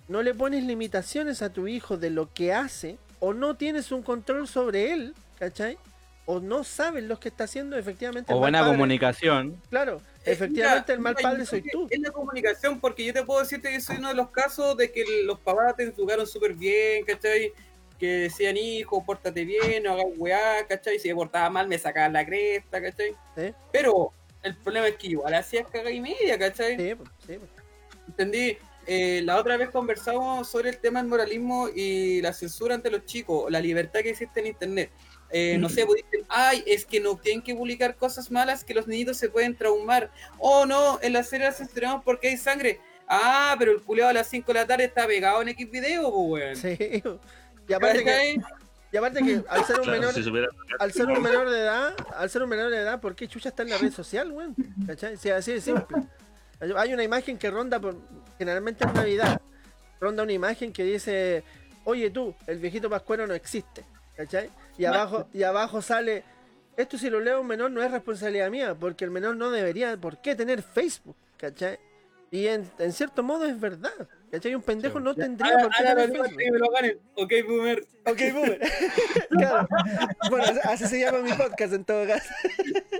no 0.07 0.22
le 0.22 0.36
pones 0.36 0.64
limitaciones 0.64 1.41
a 1.41 1.52
tu 1.52 1.68
hijo 1.68 1.98
de 1.98 2.11
lo 2.11 2.32
que 2.32 2.53
hace, 2.53 2.99
o 3.20 3.34
no 3.34 3.56
tienes 3.56 3.91
un 3.91 4.03
control 4.03 4.48
sobre 4.48 4.91
él, 4.94 5.16
¿cachai? 5.40 5.80
O 6.28 6.40
no 6.40 6.64
sabes 6.64 7.03
lo 7.06 7.20
que 7.20 7.30
está 7.30 7.45
haciendo, 7.45 7.76
efectivamente. 7.76 8.32
O 8.32 8.36
el 8.36 8.40
mal 8.40 8.44
buena 8.44 8.60
padre- 8.60 8.72
comunicación. 8.74 9.60
Claro, 9.72 9.99
Eh, 10.26 10.34
efectivamente 10.34 10.91
mira, 10.91 10.94
el 10.94 10.99
mal 10.99 11.16
mira, 11.18 11.30
padre 11.32 11.45
soy 11.48 11.64
tú. 11.72 11.88
Es 11.90 11.99
la 11.99 12.11
comunicación, 12.11 12.80
porque 12.80 13.03
yo 13.03 13.11
te 13.11 13.24
puedo 13.24 13.40
decirte 13.40 13.72
que 13.72 13.82
soy 13.82 13.98
uno 13.98 14.10
de 14.10 14.14
los 14.14 14.30
casos 14.30 14.78
de 14.78 14.91
que 14.91 15.03
los 15.26 15.40
papás 15.40 15.76
te 15.76 15.84
educaron 15.86 16.28
súper 16.28 16.53
bien, 16.53 17.03
¿cachai? 17.03 17.52
Que 17.98 18.06
decían, 18.06 18.57
hijo, 18.57 19.03
pórtate 19.03 19.44
bien, 19.44 19.82
no 19.82 19.94
hagas 19.94 20.06
weá, 20.18 20.68
¿cachai? 20.68 20.99
Si 20.99 21.07
me 21.10 21.16
portaba 21.16 21.49
mal, 21.49 21.68
me 21.68 21.80
sacaban 21.80 22.14
la 22.14 22.24
cresta, 22.24 22.80
¿cachai? 22.80 23.16
Sí. 23.36 23.52
Pero 23.72 24.14
el 24.44 24.56
problema 24.56 24.88
es 24.88 24.95
que 24.95 25.07
igual 25.07 25.34
hacías 25.34 25.68
caga 25.70 25.91
y 25.91 25.99
media, 25.99 26.38
¿cachai? 26.38 26.78
Sí, 26.78 26.95
pues, 26.95 27.10
sí, 27.26 27.38
pues. 27.38 27.52
Entendí. 28.07 28.57
Eh, 28.91 29.22
la 29.24 29.38
otra 29.38 29.56
vez 29.56 29.70
conversamos 29.70 30.48
sobre 30.49 30.72
el 30.72 30.80
tema 30.80 30.99
del 30.99 31.10
moralismo 31.10 31.70
y 31.70 32.22
la 32.22 32.34
censura 32.34 32.74
ante 32.74 32.90
los 32.90 33.06
chicos, 33.06 33.52
la 33.52 33.60
libertad 33.60 33.99
que 33.99 34.10
existe 34.10 34.40
en 34.40 34.48
internet. 34.48 34.90
Eh, 35.30 35.60
no 35.60 35.70
sé, 35.70 35.86
pues 35.86 36.03
dicen, 36.03 36.26
ay, 36.28 36.64
es 36.66 36.86
que 36.86 36.99
no 36.99 37.16
tienen 37.16 37.44
que 37.44 37.53
publicar 37.53 37.95
cosas 37.95 38.32
malas 38.32 38.64
que 38.64 38.74
los 38.74 38.88
niñitos 38.88 39.18
se 39.18 39.30
pueden 39.30 39.56
traumar. 39.56 40.10
Oh, 40.40 40.66
no, 40.66 40.98
en 41.03 41.14
la 41.14 41.22
serie 41.22 41.45
la 41.45 41.52
censuramos 41.52 42.03
porque 42.03 42.30
hay 42.30 42.38
sangre. 42.38 42.80
Ah, 43.07 43.56
pero 43.60 43.72
el 43.72 43.82
culeado 43.84 44.10
a 44.10 44.14
las 44.14 44.28
5 44.28 44.48
de 44.48 44.60
la 44.60 44.66
tarde 44.66 44.86
está 44.86 45.06
pegado 45.06 45.41
en 45.44 45.49
X 45.49 45.70
video, 45.70 46.11
pues, 46.11 46.28
weón. 46.28 46.56
Sí. 46.56 47.03
Y 47.70 47.74
aparte 47.74 47.99
que, 47.99 48.06
¿Cachai? 48.06 48.41
Y 48.91 48.98
aparte 48.98 49.20
que 49.24 49.44
al 49.48 49.66
ser 49.66 49.78
un 49.78 49.84
Claro, 49.84 49.99
menor, 49.99 50.14
si 50.14 50.24
supiera- 50.24 50.48
al 50.80 50.91
ser 50.91 51.06
un 51.07 51.22
menor 51.22 51.49
de 51.49 51.60
edad, 51.60 51.94
al 52.16 52.30
ser 52.30 52.44
un 52.44 52.49
menor 52.49 52.70
de 52.72 52.78
edad, 52.78 52.99
¿por 52.99 53.16
qué 53.16 53.28
chucha 53.28 53.49
está 53.49 53.64
en 53.64 53.70
la 53.70 53.78
red 53.78 53.91
social, 53.91 54.32
weón? 54.32 54.56
¿Cachai? 54.88 55.18
Sí, 55.18 55.30
así 55.30 55.53
de 55.53 55.61
simple. 55.61 55.98
Hay 56.78 56.94
una 56.94 57.03
imagen 57.03 57.38
que 57.38 57.49
ronda 57.52 57.80
por, 57.80 57.95
generalmente 58.38 58.84
en 58.84 58.94
Navidad, 58.94 59.41
ronda 59.99 60.24
una 60.24 60.34
imagen 60.34 60.74
que 60.74 60.84
dice, 60.84 61.44
oye 61.86 62.10
tú, 62.10 62.36
el 62.48 62.57
viejito 62.60 62.90
pascuero 62.90 63.26
no 63.28 63.34
existe, 63.34 63.86
¿cachai? 64.16 64.49
Y 64.78 64.86
abajo, 64.86 65.28
y 65.34 65.44
abajo 65.44 65.82
sale, 65.82 66.24
esto 66.76 66.98
si 66.98 67.10
lo 67.10 67.20
leo 67.20 67.41
un 67.41 67.48
menor 67.48 67.72
no 67.72 67.82
es 67.84 67.91
responsabilidad 67.91 68.49
mía, 68.49 68.76
porque 68.76 69.06
el 69.06 69.11
menor 69.11 69.36
no 69.38 69.52
debería 69.52 69.95
por 69.98 70.22
qué 70.22 70.36
tener 70.36 70.61
Facebook, 70.64 71.16
¿cachai? 71.38 71.80
Y 72.32 72.48
en, 72.48 72.70
en 72.80 72.91
cierto 72.94 73.24
modo 73.24 73.45
es 73.45 73.60
verdad, 73.60 73.91
¿cachai? 74.30 74.56
Un 74.56 74.62
pendejo 74.62 75.00
no 75.00 75.16
tendría 75.16 75.52
Ahora, 75.52 75.64
por 75.64 75.76
qué 75.76 75.84
tener 75.84 76.38
que 76.38 76.52
me 76.52 76.60
lo 76.60 76.70
ganen. 76.70 77.00
Ok, 77.16 77.34
boomer. 77.48 77.88
Ok, 78.06 78.20
boomer. 78.34 78.60
claro. 79.30 79.68
Bueno, 80.30 80.60
así 80.64 80.88
se 80.88 81.00
llama 81.00 81.20
mi 81.20 81.32
podcast 81.34 81.74
en 81.74 81.86
todo 81.86 82.08
caso. 82.08 82.30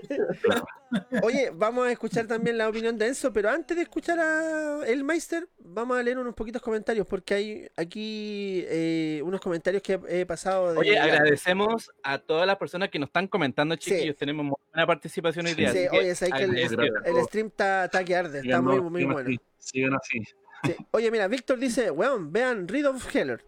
Oye, 1.24 1.52
vamos 1.54 1.88
a 1.88 1.92
escuchar 1.92 2.28
también 2.28 2.58
la 2.58 2.68
opinión 2.68 2.98
de 2.98 3.08
Enzo, 3.08 3.32
pero 3.32 3.50
antes 3.50 3.78
de 3.78 3.84
escuchar 3.84 4.20
a 4.20 4.82
el 4.88 5.04
Meister, 5.04 5.48
vamos 5.60 5.98
a 5.98 6.04
leer 6.04 6.18
unos 6.18 6.34
poquitos 6.34 6.62
comentarios, 6.62 7.06
porque 7.06 7.34
hay 7.34 7.68
aquí 7.76 8.64
eh, 8.68 9.22
unos 9.24 9.40
comentarios 9.40 9.84
que 9.84 10.00
he 10.08 10.26
pasado 10.26 10.74
de. 10.74 10.80
Oye, 10.80 10.98
agradecemos 10.98 11.92
a 12.04 12.18
todas 12.18 12.48
las 12.48 12.58
personas 12.58 12.90
que 12.90 13.00
nos 13.00 13.10
están 13.10 13.28
comentando, 13.28 13.76
chiquillos. 13.76 14.16
Tenemos 14.16 14.46
muy 14.46 14.56
buena 14.74 14.88
participación 14.88 15.46
hoy 15.46 15.54
día. 15.54 15.72
Sí, 15.72 15.88
que 15.92 15.98
oye, 15.98 16.16
sabes 16.16 16.34
que 16.34 16.44
el, 16.44 17.24
stream 17.26 17.48
está, 17.48 17.90
que 18.04 18.16
arde, 18.16 18.40
está 18.40 18.62
muy, 18.62 18.82
muy 18.82 19.06
bueno. 19.06 19.40
sigan 19.60 19.94
así. 19.94 20.24
Sí. 20.64 20.76
Oye, 20.91 21.11
mira, 21.11 21.27
Víctor 21.27 21.57
dice, 21.60 21.91
weón, 21.91 22.31
vean 22.31 22.68
Read 22.68 22.86
of 22.90 23.15
Heller. 23.15 23.44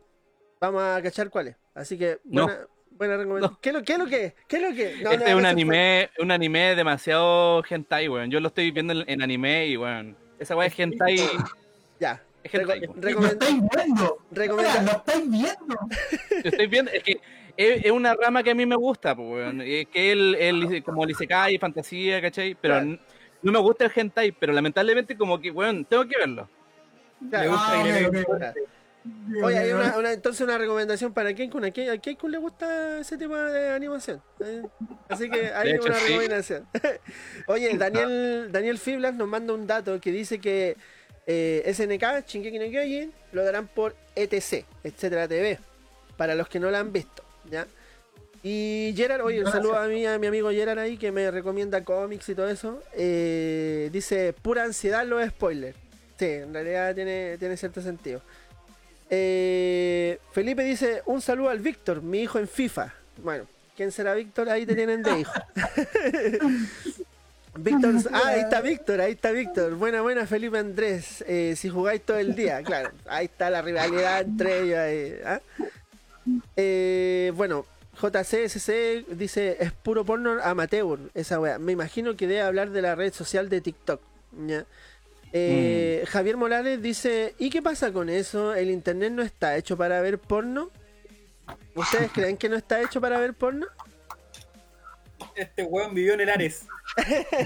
Vamos 0.59 0.81
a 0.83 1.01
cachar 1.01 1.29
cuál 1.29 1.49
es. 1.49 1.55
Así 1.73 1.97
que, 1.97 2.19
No. 2.25 2.45
buena, 2.45 2.67
buena 2.91 3.17
recomendación. 3.17 3.57
¿Qué, 3.61 3.69
es 3.69 3.75
lo, 3.75 3.83
¿Qué 3.83 3.93
es 3.93 3.97
lo 3.99 4.05
que? 4.05 4.35
¿Qué 4.47 4.55
es 4.57 4.61
lo 4.61 4.75
que? 4.75 5.03
No, 5.03 5.11
este 5.11 5.23
no, 5.25 5.29
es 5.31 5.35
un 5.35 5.45
anime, 5.45 6.09
un 6.19 6.31
anime 6.31 6.75
demasiado 6.75 7.63
hentai, 7.69 8.07
weón. 8.07 8.29
Yo 8.31 8.39
lo 8.39 8.47
estoy 8.49 8.71
viendo 8.71 8.93
en, 8.93 9.03
en 9.09 9.21
anime 9.21 9.67
y 9.67 9.77
weón. 9.77 10.15
Esa 10.39 10.55
weá 10.55 10.67
es 10.67 10.79
hentai. 10.79 11.17
Ya. 11.99 12.21
Es 12.43 12.53
hentai, 12.53 12.81
Reco- 12.81 13.19
weón. 13.19 13.21
Lo 13.21 13.27
estáis 13.27 13.55
viendo. 13.75 14.17
recomenda- 14.31 14.83
Lo 14.83 14.91
estáis 14.91 15.29
viendo. 15.29 15.77
Estoy 16.43 16.67
viendo, 16.67 16.91
es 16.91 17.03
que 17.03 17.11
es, 17.57 17.85
es 17.85 17.91
una 17.91 18.13
rama 18.13 18.41
que 18.43 18.51
a 18.51 18.55
mí 18.55 18.65
me 18.65 18.75
gusta, 18.75 19.15
pues, 19.15 19.27
weón. 19.29 19.61
Es 19.61 19.87
que 19.87 20.11
el, 20.11 20.35
el, 20.35 20.83
como 20.83 21.03
el 21.03 21.11
isekai, 21.11 21.57
fantasía, 21.57 22.21
¿cachai? 22.21 22.55
Pero 22.59 22.75
Claro. 22.75 22.97
no 23.41 23.51
me 23.51 23.59
gusta 23.59 23.85
el 23.85 23.91
hentai, 23.95 24.31
pero 24.31 24.53
lamentablemente 24.53 25.17
como 25.17 25.39
que, 25.41 25.51
weón, 25.51 25.85
tengo 25.85 26.05
que 26.07 26.17
verlo. 26.17 26.47
Claro. 27.29 27.43
Le 27.45 27.49
gusta 27.49 27.67
Ah, 27.79 27.83
que 27.83 27.91
le 27.91 28.07
ok, 28.07 28.13
dé- 28.13 28.21
ok. 28.21 28.37
Claro. 28.37 28.53
Oye, 29.43 29.57
hay 29.57 29.71
una, 29.71 29.97
una- 29.97 30.13
entonces 30.13 30.41
una 30.41 30.57
recomendación 30.59 31.11
para 31.13 31.33
Kenkun. 31.33 31.65
¿A 31.65 31.71
Kenkun 31.71 32.31
le 32.31 32.37
gusta 32.37 32.99
ese 32.99 33.17
tema 33.17 33.49
de 33.51 33.69
animación? 33.69 34.21
Eh, 34.39 34.61
Así 35.09 35.29
que 35.29 35.47
hay 35.55 35.71
hecho, 35.71 35.85
una 35.87 35.95
sí. 35.95 36.07
recomendación. 36.07 36.67
Oye, 37.47 37.75
Daniel, 37.77 38.49
Daniel 38.51 38.77
Fiblas 38.77 39.15
nos 39.15 39.27
manda 39.27 39.53
un 39.53 39.65
dato 39.65 39.99
que 39.99 40.11
dice 40.11 40.39
que 40.39 40.77
eh, 41.25 41.63
SNK, 41.73 42.27
Shingeki 42.27 42.59
no 42.59 42.65
Kyojin, 42.69 43.11
lo 43.31 43.43
darán 43.43 43.67
por 43.67 43.95
ETC, 44.15 44.65
etcétera 44.83 45.27
TV, 45.27 45.57
para 46.17 46.35
los 46.35 46.47
que 46.47 46.59
no 46.59 46.69
la 46.69 46.79
han 46.79 46.91
visto, 46.93 47.23
¿ya? 47.49 47.65
Y 48.43 48.93
Gerard, 48.97 49.21
oye, 49.21 49.43
un 49.43 49.51
saludo 49.51 49.77
a 49.77 49.87
mí, 49.87 50.05
a 50.05 50.17
mi 50.17 50.25
amigo 50.27 50.49
Gerard 50.51 50.79
ahí, 50.79 50.97
que 50.97 51.11
me 51.11 51.29
recomienda 51.29 51.83
cómics 51.83 52.27
y 52.29 52.35
todo 52.35 52.49
eso. 52.49 52.81
Eh, 52.93 53.89
dice, 53.91 54.33
pura 54.33 54.63
ansiedad 54.63 55.05
los 55.05 55.23
spoilers. 55.29 55.77
Sí, 56.21 56.27
en 56.27 56.53
realidad 56.53 56.93
tiene, 56.93 57.35
tiene 57.39 57.57
cierto 57.57 57.81
sentido. 57.81 58.21
Eh, 59.09 60.19
Felipe 60.31 60.63
dice, 60.63 61.01
un 61.07 61.19
saludo 61.19 61.49
al 61.49 61.57
Víctor, 61.57 62.03
mi 62.03 62.19
hijo 62.19 62.37
en 62.37 62.47
FIFA. 62.47 62.93
Bueno, 63.23 63.47
¿quién 63.75 63.91
será 63.91 64.13
Víctor? 64.13 64.47
Ahí 64.47 64.67
te 64.67 64.75
tienen 64.75 65.01
de 65.01 65.21
hijo. 65.21 65.33
Víctor, 67.57 67.95
ah, 68.13 68.21
ahí 68.25 68.41
está 68.41 68.61
Víctor, 68.61 69.01
ahí 69.01 69.13
está 69.13 69.31
Víctor. 69.31 69.73
Buena, 69.73 70.03
buena, 70.03 70.27
Felipe 70.27 70.59
Andrés. 70.59 71.25
Eh, 71.27 71.55
si 71.57 71.69
jugáis 71.69 72.03
todo 72.03 72.19
el 72.19 72.35
día, 72.35 72.61
claro. 72.61 72.91
Ahí 73.07 73.25
está 73.25 73.49
la 73.49 73.63
rivalidad 73.63 74.21
entre 74.21 74.61
ellos. 74.61 74.77
ahí, 74.77 75.15
¿ah? 75.25 75.41
Eh, 76.55 77.33
bueno, 77.35 77.65
JCSC 77.99 79.07
dice, 79.07 79.57
es 79.59 79.71
puro 79.71 80.05
porno 80.05 80.39
amateur 80.43 80.99
esa 81.15 81.39
wea. 81.39 81.57
Me 81.57 81.71
imagino 81.71 82.15
que 82.15 82.27
debe 82.27 82.41
hablar 82.41 82.69
de 82.69 82.83
la 82.83 82.93
red 82.93 83.11
social 83.11 83.49
de 83.49 83.59
TikTok. 83.59 84.01
¿ya? 84.45 84.67
Eh, 85.33 86.03
Javier 86.07 86.37
Morales 86.37 86.81
dice, 86.81 87.35
¿y 87.37 87.49
qué 87.49 87.61
pasa 87.61 87.91
con 87.91 88.09
eso? 88.09 88.53
¿El 88.53 88.69
internet 88.69 89.13
no 89.13 89.21
está 89.21 89.57
hecho 89.57 89.77
para 89.77 90.01
ver 90.01 90.19
porno? 90.19 90.69
¿Ustedes 91.75 92.11
creen 92.13 92.37
que 92.37 92.49
no 92.49 92.57
está 92.57 92.81
hecho 92.81 92.99
para 92.99 93.19
ver 93.19 93.33
porno? 93.33 93.67
Este 95.35 95.63
weón 95.63 95.93
vivió 95.93 96.13
en 96.13 96.21
el 96.21 96.29
Ares. 96.29 96.65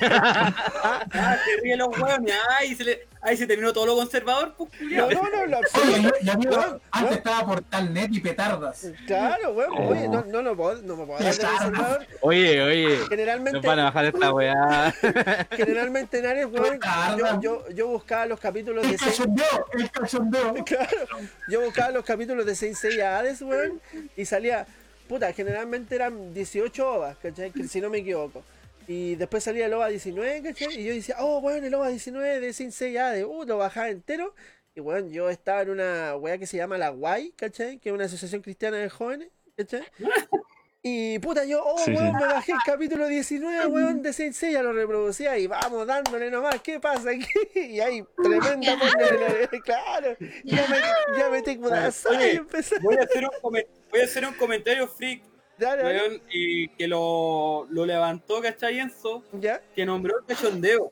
ah, 0.02 1.38
se 1.46 1.62
ríen 1.62 1.80
los 1.80 1.98
weones. 1.98 2.34
Ay, 2.58 2.76
se 2.76 2.84
le... 2.84 3.08
Ay, 3.22 3.38
se 3.38 3.48
terminó 3.48 3.74
todo 3.74 3.88
lo 3.88 3.96
conservador, 3.96 4.54
pues, 4.56 4.70
No, 4.82 5.10
no, 5.10 5.24
no, 5.24 5.48
no, 5.48 5.58
Oye, 5.58 6.04
yo, 6.04 6.12
yo 6.22 6.32
amigo, 6.34 6.52
Weón, 6.52 6.82
antes 6.92 7.02
weón. 7.02 7.14
estaba 7.14 7.46
Portalnet 7.48 8.14
y 8.14 8.20
petardas. 8.20 8.88
Claro, 9.08 9.52
weón. 9.54 9.72
Oye, 9.78 10.08
no, 10.08 10.24
no, 10.26 10.44
lo 10.44 10.56
puedo, 10.56 10.80
no 10.84 10.96
me 10.96 11.06
puedo 11.08 11.20
dar 11.24 11.34
de 11.34 11.42
conservador. 11.42 12.08
Oye, 12.22 12.62
oye, 12.62 13.00
Generalmente, 13.10 13.54
nos 13.54 13.66
van 13.66 13.80
a 13.80 13.84
bajar 13.86 14.06
esta 14.06 14.32
weá. 14.32 14.94
generalmente 15.52 16.20
en 16.20 16.26
Ares, 16.28 16.46
weón, 16.46 16.80
yo, 17.18 17.42
yo, 17.42 17.70
yo 17.70 17.88
buscaba 17.88 18.28
los 18.28 18.40
capítulos 18.40 18.88
de 18.88 18.96
cachondeo, 18.96 19.66
el 19.74 19.90
cachondeo. 19.90 20.54
Claro, 20.66 21.08
yo 21.50 21.62
buscaba 21.62 21.90
los 21.92 22.06
capítulos 22.06 22.46
de 22.46 22.56
Saint 22.56 22.76
Seiya 22.76 23.18
Hades, 23.18 23.42
weón, 23.42 23.82
y 24.16 24.26
salía, 24.26 24.68
puta, 25.08 25.32
generalmente 25.34 25.96
eran 25.96 26.34
18 26.34 26.94
ovas, 26.94 27.18
¿cachai? 27.18 27.52
Que 27.52 27.68
si 27.68 27.82
no 27.82 27.90
me 27.90 28.00
equivoco. 28.00 28.44
Y 28.88 29.16
después 29.16 29.44
salía 29.44 29.66
el 29.66 29.74
OVA 29.74 29.88
19, 29.88 30.44
¿cachai? 30.44 30.80
Y 30.80 30.86
yo 30.86 30.94
decía, 30.94 31.16
oh, 31.20 31.40
weón, 31.40 31.64
el 31.64 31.74
OVA 31.74 31.90
19 31.90 32.40
de 32.40 32.54
Saint 32.54 32.72
Seiya 32.72 33.10
Hades, 33.10 33.26
uh, 33.26 33.44
lo 33.46 33.58
bajaba 33.58 33.90
entero. 33.90 34.36
Y 34.76 34.80
weón, 34.82 35.10
yo 35.10 35.30
estaba 35.30 35.62
en 35.62 35.72
una 35.72 36.16
weá 36.18 36.38
que 36.38 36.46
se 36.46 36.58
llama 36.58 36.78
La 36.78 36.90
Guay, 36.90 37.32
¿cachai? 37.36 37.80
Que 37.80 37.90
es 37.90 37.96
una 37.96 38.06
asociación 38.06 38.42
cristiana 38.42 38.78
de 38.78 38.90
jóvenes, 38.90 39.30
¿cachai? 39.58 39.84
Y 40.88 41.18
puta, 41.18 41.44
yo, 41.46 41.64
oh, 41.66 41.80
Sí, 41.80 41.86
sí. 41.86 41.94
weón, 41.94 42.14
me 42.14 42.26
bajé 42.28 42.52
el 42.52 42.60
capítulo 42.64 43.08
19, 43.08 43.66
weón, 43.66 44.04
de 44.04 44.14
Saint 44.14 44.36
Seiya, 44.36 44.62
lo 44.62 44.72
reproducía 44.72 45.36
y 45.36 45.48
vamos 45.48 45.88
dándole 45.88 46.30
nomás, 46.30 46.62
¿qué 46.62 46.80
pasa 46.80 47.10
aquí? 47.10 47.26
Y 47.56 47.80
ahí, 47.80 48.06
tremenda 48.22 48.78
porno, 48.80 49.62
claro. 49.64 50.16
Ya 50.44 50.68
me, 50.68 51.18
ya 51.18 51.30
me 51.32 51.42
tengo 51.42 51.70
una 51.70 51.90
y 52.32 52.36
empecé. 52.36 52.78
Voy 52.84 52.98
a 52.98 53.02
hacer 53.02 53.24
un, 53.24 53.32
comen- 53.42 53.66
voy 53.96 54.02
a 54.02 54.06
hacer 54.06 54.26
un 54.26 54.34
comentario 54.34 54.88
freak, 54.88 55.24
Dale, 55.58 55.84
dale. 55.84 56.00
weón, 56.00 56.22
y 56.30 56.68
que 56.70 56.88
lo, 56.88 57.66
lo 57.70 57.86
levantó, 57.86 58.42
¿cachai, 58.42 58.80
Enzo? 58.80 59.24
¿Ya? 59.34 59.62
Que 59.74 59.86
nombró 59.86 60.20
el 60.20 60.26
cachondeo. 60.26 60.92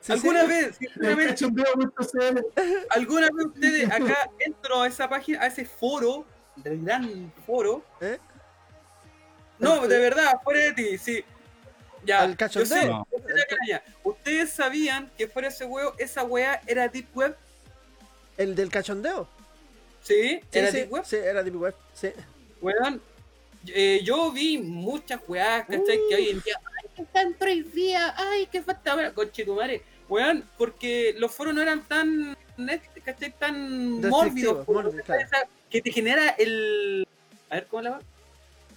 Sí, 0.00 0.12
¿Alguna 0.12 0.42
sí. 0.42 0.46
vez, 0.48 0.78
cachondeo.cl. 1.26 2.38
alguna 2.90 3.28
vez 3.34 3.46
ustedes 3.46 3.90
acá 3.90 4.30
entro 4.38 4.82
a 4.82 4.86
esa 4.86 5.08
página, 5.08 5.42
a 5.42 5.46
ese 5.46 5.64
foro, 5.64 6.24
del 6.56 6.82
gran 6.84 7.32
foro? 7.46 7.82
¿Eh? 8.00 8.18
No, 9.58 9.86
de 9.86 9.98
verdad, 9.98 10.40
fuera 10.44 10.60
de 10.60 10.72
ti, 10.72 10.98
sí. 10.98 11.24
Ya, 12.04 12.20
¿Al 12.22 12.30
yo 12.32 12.36
cachondeo? 12.36 12.66
sé, 12.80 12.86
No. 12.86 13.06
¿Ustedes 14.04 14.50
sabían 14.52 15.10
que 15.18 15.26
fuera 15.26 15.48
ese 15.48 15.64
huevo, 15.64 15.94
esa 15.98 16.22
wea 16.24 16.60
era 16.66 16.86
Deep 16.88 17.08
Web? 17.14 17.36
¿El 18.36 18.54
del 18.54 18.70
cachondeo? 18.70 19.28
¿Sí? 20.08 20.40
Sí, 20.50 20.58
¿Era 20.58 20.70
sí, 20.70 20.76
Deep 20.78 20.92
Web? 20.92 21.04
sí, 21.04 21.16
era 21.16 21.42
Deep 21.42 21.56
Web, 21.60 21.74
sí. 21.94 22.08
Weón, 22.62 23.00
eh, 23.66 24.00
yo 24.02 24.32
vi 24.32 24.58
muchas 24.58 25.20
weas, 25.28 25.66
¿cachai? 25.66 25.98
Que 26.08 26.14
hoy 26.16 26.28
en 26.30 26.40
día, 26.40 26.58
ay, 26.64 26.90
que 26.96 27.02
están 27.02 27.34
prohibidas, 27.34 28.14
ay, 28.16 28.46
que 28.46 28.62
falta, 28.62 28.94
bueno, 28.94 29.12
conche 29.14 29.44
tu 29.44 29.54
madre. 29.54 29.82
Weón, 30.08 30.44
porque 30.56 31.14
los 31.18 31.30
foros 31.32 31.54
no 31.54 31.60
eran 31.60 31.82
tan, 31.86 32.34
net- 32.56 32.80
¿cachai? 33.04 33.32
Tan 33.38 34.00
mórbidos, 34.00 34.64
po, 34.64 34.72
mórbidos, 34.72 34.96
¿cachai? 35.06 35.18
claro. 35.18 35.26
O 35.26 35.28
sea, 35.28 35.48
que 35.70 35.82
te 35.82 35.92
genera 35.92 36.30
el... 36.38 37.06
A 37.50 37.56
ver, 37.56 37.66
¿cómo 37.66 37.82
la 37.82 37.90
va? 37.90 38.00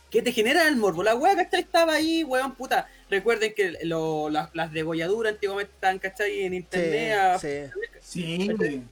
Que 0.09 0.21
te 0.21 0.33
genera 0.33 0.67
el 0.67 0.75
morbo. 0.75 1.03
La 1.03 1.15
wea, 1.15 1.35
¿cachai? 1.37 1.61
Estaba 1.61 1.93
ahí, 1.93 2.25
weón, 2.25 2.53
puta. 2.55 2.89
Recuerden 3.09 3.53
que 3.53 3.77
lo- 3.83 4.29
las, 4.29 4.53
las 4.53 4.73
degolladuras 4.73 5.33
antiguamente 5.33 5.71
estaban, 5.73 5.99
¿cachai? 5.99 6.41
En 6.43 6.51
Sí, 6.51 6.57
internet. 6.57 7.13
a- 7.17 7.39
sí, 7.39 7.49
Sí. 8.01 8.83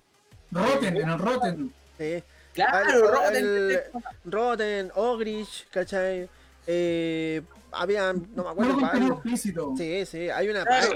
Roten, 0.51 0.97
en 0.97 1.09
el 1.09 1.19
Roten. 1.19 1.73
sí. 1.97 2.23
Claro, 2.53 2.77
Al- 2.77 3.01
Rotten, 3.01 3.35
el- 3.45 3.81
¿cachai? 3.91 4.01
Rotten, 4.25 4.91
Ogrich, 4.95 5.67
¿cachai? 5.69 6.29
Eh, 6.67 7.41
había, 7.71 8.13
no 8.13 8.43
me 8.43 8.49
acuerdo 8.49 9.13
explícito. 9.13 9.73
Sí, 9.77 10.05
sí, 10.05 10.29
hay 10.29 10.49
una. 10.49 10.63
Claro, 10.65 10.93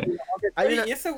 hay- 0.55 0.73
una- 0.73 0.87
y 0.87 0.91
esa 0.91 1.11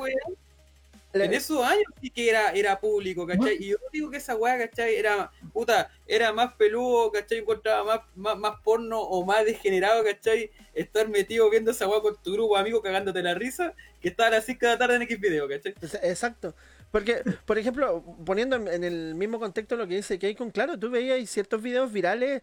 la- 1.13 1.23
En 1.25 1.33
esos 1.33 1.63
años 1.63 1.85
sí 2.01 2.09
que 2.09 2.29
era, 2.29 2.51
era 2.51 2.77
público, 2.77 3.25
¿cachai? 3.25 3.55
Y 3.57 3.67
yo 3.69 3.77
digo 3.93 4.11
que 4.11 4.17
esa 4.17 4.35
weá, 4.35 4.57
¿cachai? 4.57 4.95
Era, 4.95 5.31
puta, 5.53 5.89
era 6.05 6.33
más 6.33 6.53
peludo, 6.55 7.09
¿cachai? 7.09 7.37
Encontraba 7.37 7.85
más, 7.85 8.01
más, 8.15 8.37
más 8.37 8.59
porno 8.61 8.99
o 8.99 9.25
más 9.25 9.45
degenerado, 9.45 10.03
¿cachai? 10.03 10.51
Estar 10.73 11.07
metido 11.07 11.49
viendo 11.49 11.71
esa 11.71 11.87
weá 11.87 12.01
con 12.01 12.17
tu 12.21 12.33
grupo 12.33 12.55
de 12.55 12.61
amigos 12.61 12.81
cagándote 12.83 13.23
la 13.23 13.33
risa, 13.33 13.73
que 14.01 14.09
estaban 14.09 14.33
así 14.33 14.57
cada 14.57 14.77
tarde 14.77 14.95
en 14.97 15.03
X 15.03 15.17
video, 15.21 15.47
¿cachai? 15.47 15.73
Ex- 15.81 15.99
Exacto. 16.03 16.53
Porque, 16.95 17.23
por 17.45 17.57
ejemplo, 17.57 18.01
poniendo 18.25 18.55
en- 18.55 18.69
en 18.69 18.83
el 18.85 19.15
mismo 19.15 19.37
contexto 19.37 19.75
lo 19.75 19.85
que 19.85 19.95
dice 19.95 20.17
Keikon, 20.17 20.49
claro, 20.49 20.79
tú 20.79 20.89
veías 20.89 21.29
ciertos 21.29 21.61
videos 21.61 21.91
virales 21.91 22.41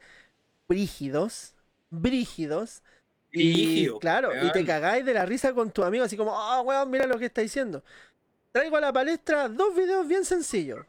brígidos, 0.68 1.54
brígidos, 1.88 2.82
y 3.30 3.86
claro, 3.98 4.28
y 4.46 4.52
te 4.52 4.62
cagáis 4.66 5.06
de 5.06 5.14
la 5.14 5.24
risa 5.24 5.54
con 5.54 5.70
tu 5.70 5.82
amigo, 5.82 6.04
así 6.04 6.18
como, 6.18 6.38
ah, 6.38 6.60
weón, 6.60 6.90
mira 6.90 7.06
lo 7.06 7.18
que 7.18 7.24
está 7.24 7.40
diciendo. 7.40 7.82
Traigo 8.52 8.76
a 8.76 8.80
la 8.82 8.92
palestra 8.92 9.48
dos 9.48 9.74
videos 9.74 10.06
bien 10.06 10.26
sencillos. 10.26 10.84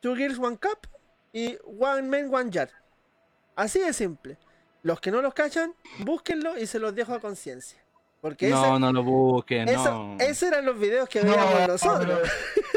Two 0.00 0.16
Girls 0.16 0.40
One 0.40 0.58
Cup 0.58 0.88
y 1.32 1.56
One 1.78 2.02
Man 2.02 2.34
One 2.34 2.50
Jar. 2.52 2.70
Así 3.54 3.78
de 3.78 3.92
simple. 3.92 4.38
Los 4.82 5.00
que 5.00 5.12
no 5.12 5.22
los 5.22 5.34
cachan, 5.34 5.72
búsquenlo 6.00 6.58
y 6.58 6.66
se 6.66 6.80
los 6.80 6.96
dejo 6.96 7.14
a 7.14 7.20
conciencia. 7.20 7.78
Porque 8.20 8.48
ese- 8.48 8.54
No, 8.54 8.78
no 8.78 8.92
lo 8.92 9.02
busquen, 9.02 9.68
eso- 9.68 9.90
no. 9.92 10.16
esos 10.18 10.42
eran 10.50 10.66
los 10.66 10.78
videos 10.78 11.08
que 11.08 11.20
veíamos 11.22 11.68
nosotros. 11.68 12.28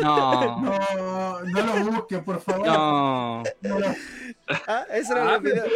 No, 0.01 0.61
No, 0.61 1.41
no 1.41 1.61
lo 1.79 1.91
busquen, 1.91 2.23
por 2.23 2.39
favor. 2.41 2.65
no. 2.65 3.43
No 3.61 3.77
Ah, 4.67 4.85
esos 4.91 5.11
eran 5.11 5.27
Ah, 5.27 5.31
los 5.33 5.41
videos. 5.43 5.69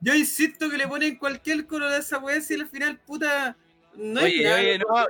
Yo 0.00 0.14
insisto 0.14 0.68
que 0.70 0.76
le 0.78 0.86
ponen 0.88 1.16
cualquier 1.16 1.66
color 1.66 1.92
a 1.92 1.96
esa 1.98 2.18
weá 2.18 2.40
si 2.40 2.54
al 2.54 2.66
final, 2.66 2.98
puta. 2.98 3.56
No 3.94 4.20
hay 4.20 4.40
Oye, 4.40 4.44
nada. 4.44 4.56
oye, 4.58 4.78
no, 4.78 5.06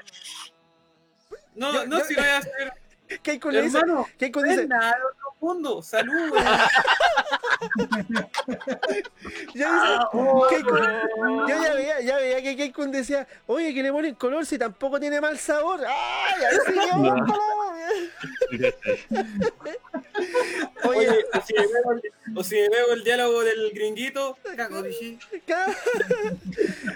no, 1.55 1.73
Yo- 1.73 1.87
no, 1.87 1.99
yo- 1.99 2.05
si 2.05 2.15
voy 2.15 2.25
a 2.25 2.39
hacer. 2.39 2.73
Keiko 3.23 3.51
dice, 3.51 3.79
Keiko 4.19 4.41
no 4.41 4.49
dice, 4.49 4.67
nada 4.67 4.97
otro 4.97 5.37
mundo. 5.41 5.83
Salud, 5.83 6.31
weón. 6.33 6.45
yo, 9.55 9.67
Ah, 9.69 10.09
oh, 10.13 10.49
yo 10.51 10.59
ya 11.63 11.75
veía, 11.75 12.01
ya 12.01 12.17
veía 12.17 12.43
que 12.43 12.57
Keiko 12.57 12.87
decía, 12.87 13.27
oye, 13.47 13.75
que 13.75 13.83
le 13.83 13.93
ponen 13.93 14.15
color 14.15 14.47
si 14.47 14.57
tampoco 14.59 14.99
tiene 15.01 15.21
mal 15.21 15.39
sabor. 15.39 15.81
¡Ay! 15.87 16.45
Ahí 16.45 16.57
sí. 16.67 16.75
Oye, 20.85 21.09
Oye, 21.09 21.25
o 21.33 21.41
si, 21.45 21.55
me 21.55 21.67
veo 21.67 21.93
el, 21.93 22.03
o 22.37 22.45
si 22.45 22.55
me 22.55 22.69
veo 22.69 22.93
el 22.93 23.03
diálogo 23.05 23.43
del 23.43 23.71
gringuito, 23.73 24.37
cago, 24.57 24.83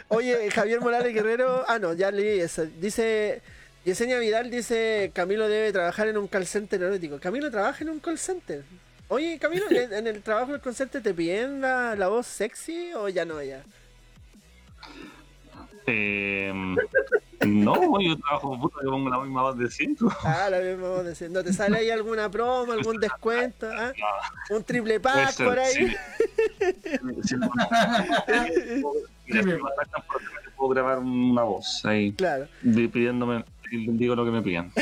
Oye, 0.09 0.51
Javier 0.51 0.81
Morales 0.81 1.15
Guerrero. 1.15 1.65
Ah, 1.67 1.79
no, 1.79 1.95
ya 1.95 2.11
leí 2.11 2.41
eso. 2.41 2.67
Dice. 2.67 3.41
Yesenia 3.85 4.19
Vidal 4.19 4.51
dice: 4.51 5.13
Camilo 5.15 5.49
debe 5.49 5.73
trabajar 5.73 6.09
en 6.09 6.19
un 6.19 6.29
call 6.29 6.47
center 6.47 6.83
erótico. 6.83 7.19
Camilo 7.21 7.51
trabaja 7.51 7.85
en 7.85 7.91
un 7.91 8.01
call 8.01 8.19
center. 8.19 8.65
Oye, 9.09 9.39
Camilo, 9.39 9.65
¿en 9.71 9.93
en 9.93 10.07
el 10.07 10.23
trabajo 10.23 10.57
del 10.57 10.75
center 10.75 11.03
te 11.03 11.15
piden 11.15 11.61
la, 11.61 11.95
la 11.97 12.09
voz 12.09 12.27
sexy 12.27 12.93
o 12.95 13.09
ya 13.09 13.25
no 13.25 13.43
ya? 13.43 13.63
Eh, 15.91 16.53
no, 17.47 18.01
yo 18.03 18.17
trabajo 18.19 18.61
puta, 18.61 18.77
yo 18.85 18.91
pongo 18.91 19.09
la 19.09 19.21
misma 19.21 19.41
voz 19.43 19.57
de 19.59 19.71
siempre. 19.71 20.07
Ah, 20.23 20.49
la 20.51 20.59
misma 20.61 20.89
voz 20.89 21.03
de 21.05 21.09
decir, 21.11 21.31
¿No 21.31 21.43
te 21.43 21.51
sale 21.55 21.79
ahí 21.79 21.91
alguna 21.91 22.31
promo, 22.31 22.71
algún 22.73 22.99
descuento? 23.01 23.67
ah? 23.73 23.93
¿Un 24.51 24.63
triple 24.65 25.01
pack 25.01 25.31
ser, 25.31 25.47
por 25.47 25.59
ahí? 25.59 25.73
sí. 25.75 25.97
Si 27.25 27.37
no- 27.37 27.51
teléfono, 29.27 29.71
puedo 30.57 30.71
grabar 30.71 30.99
una 30.99 31.43
voz 31.43 31.83
ahí 31.87 32.13
Claro. 32.13 32.49
di- 32.61 32.89
pidiéndome, 32.89 33.45
digo 33.71 34.15
lo 34.15 34.25
que 34.25 34.31
me 34.31 34.43
pidan. 34.43 34.73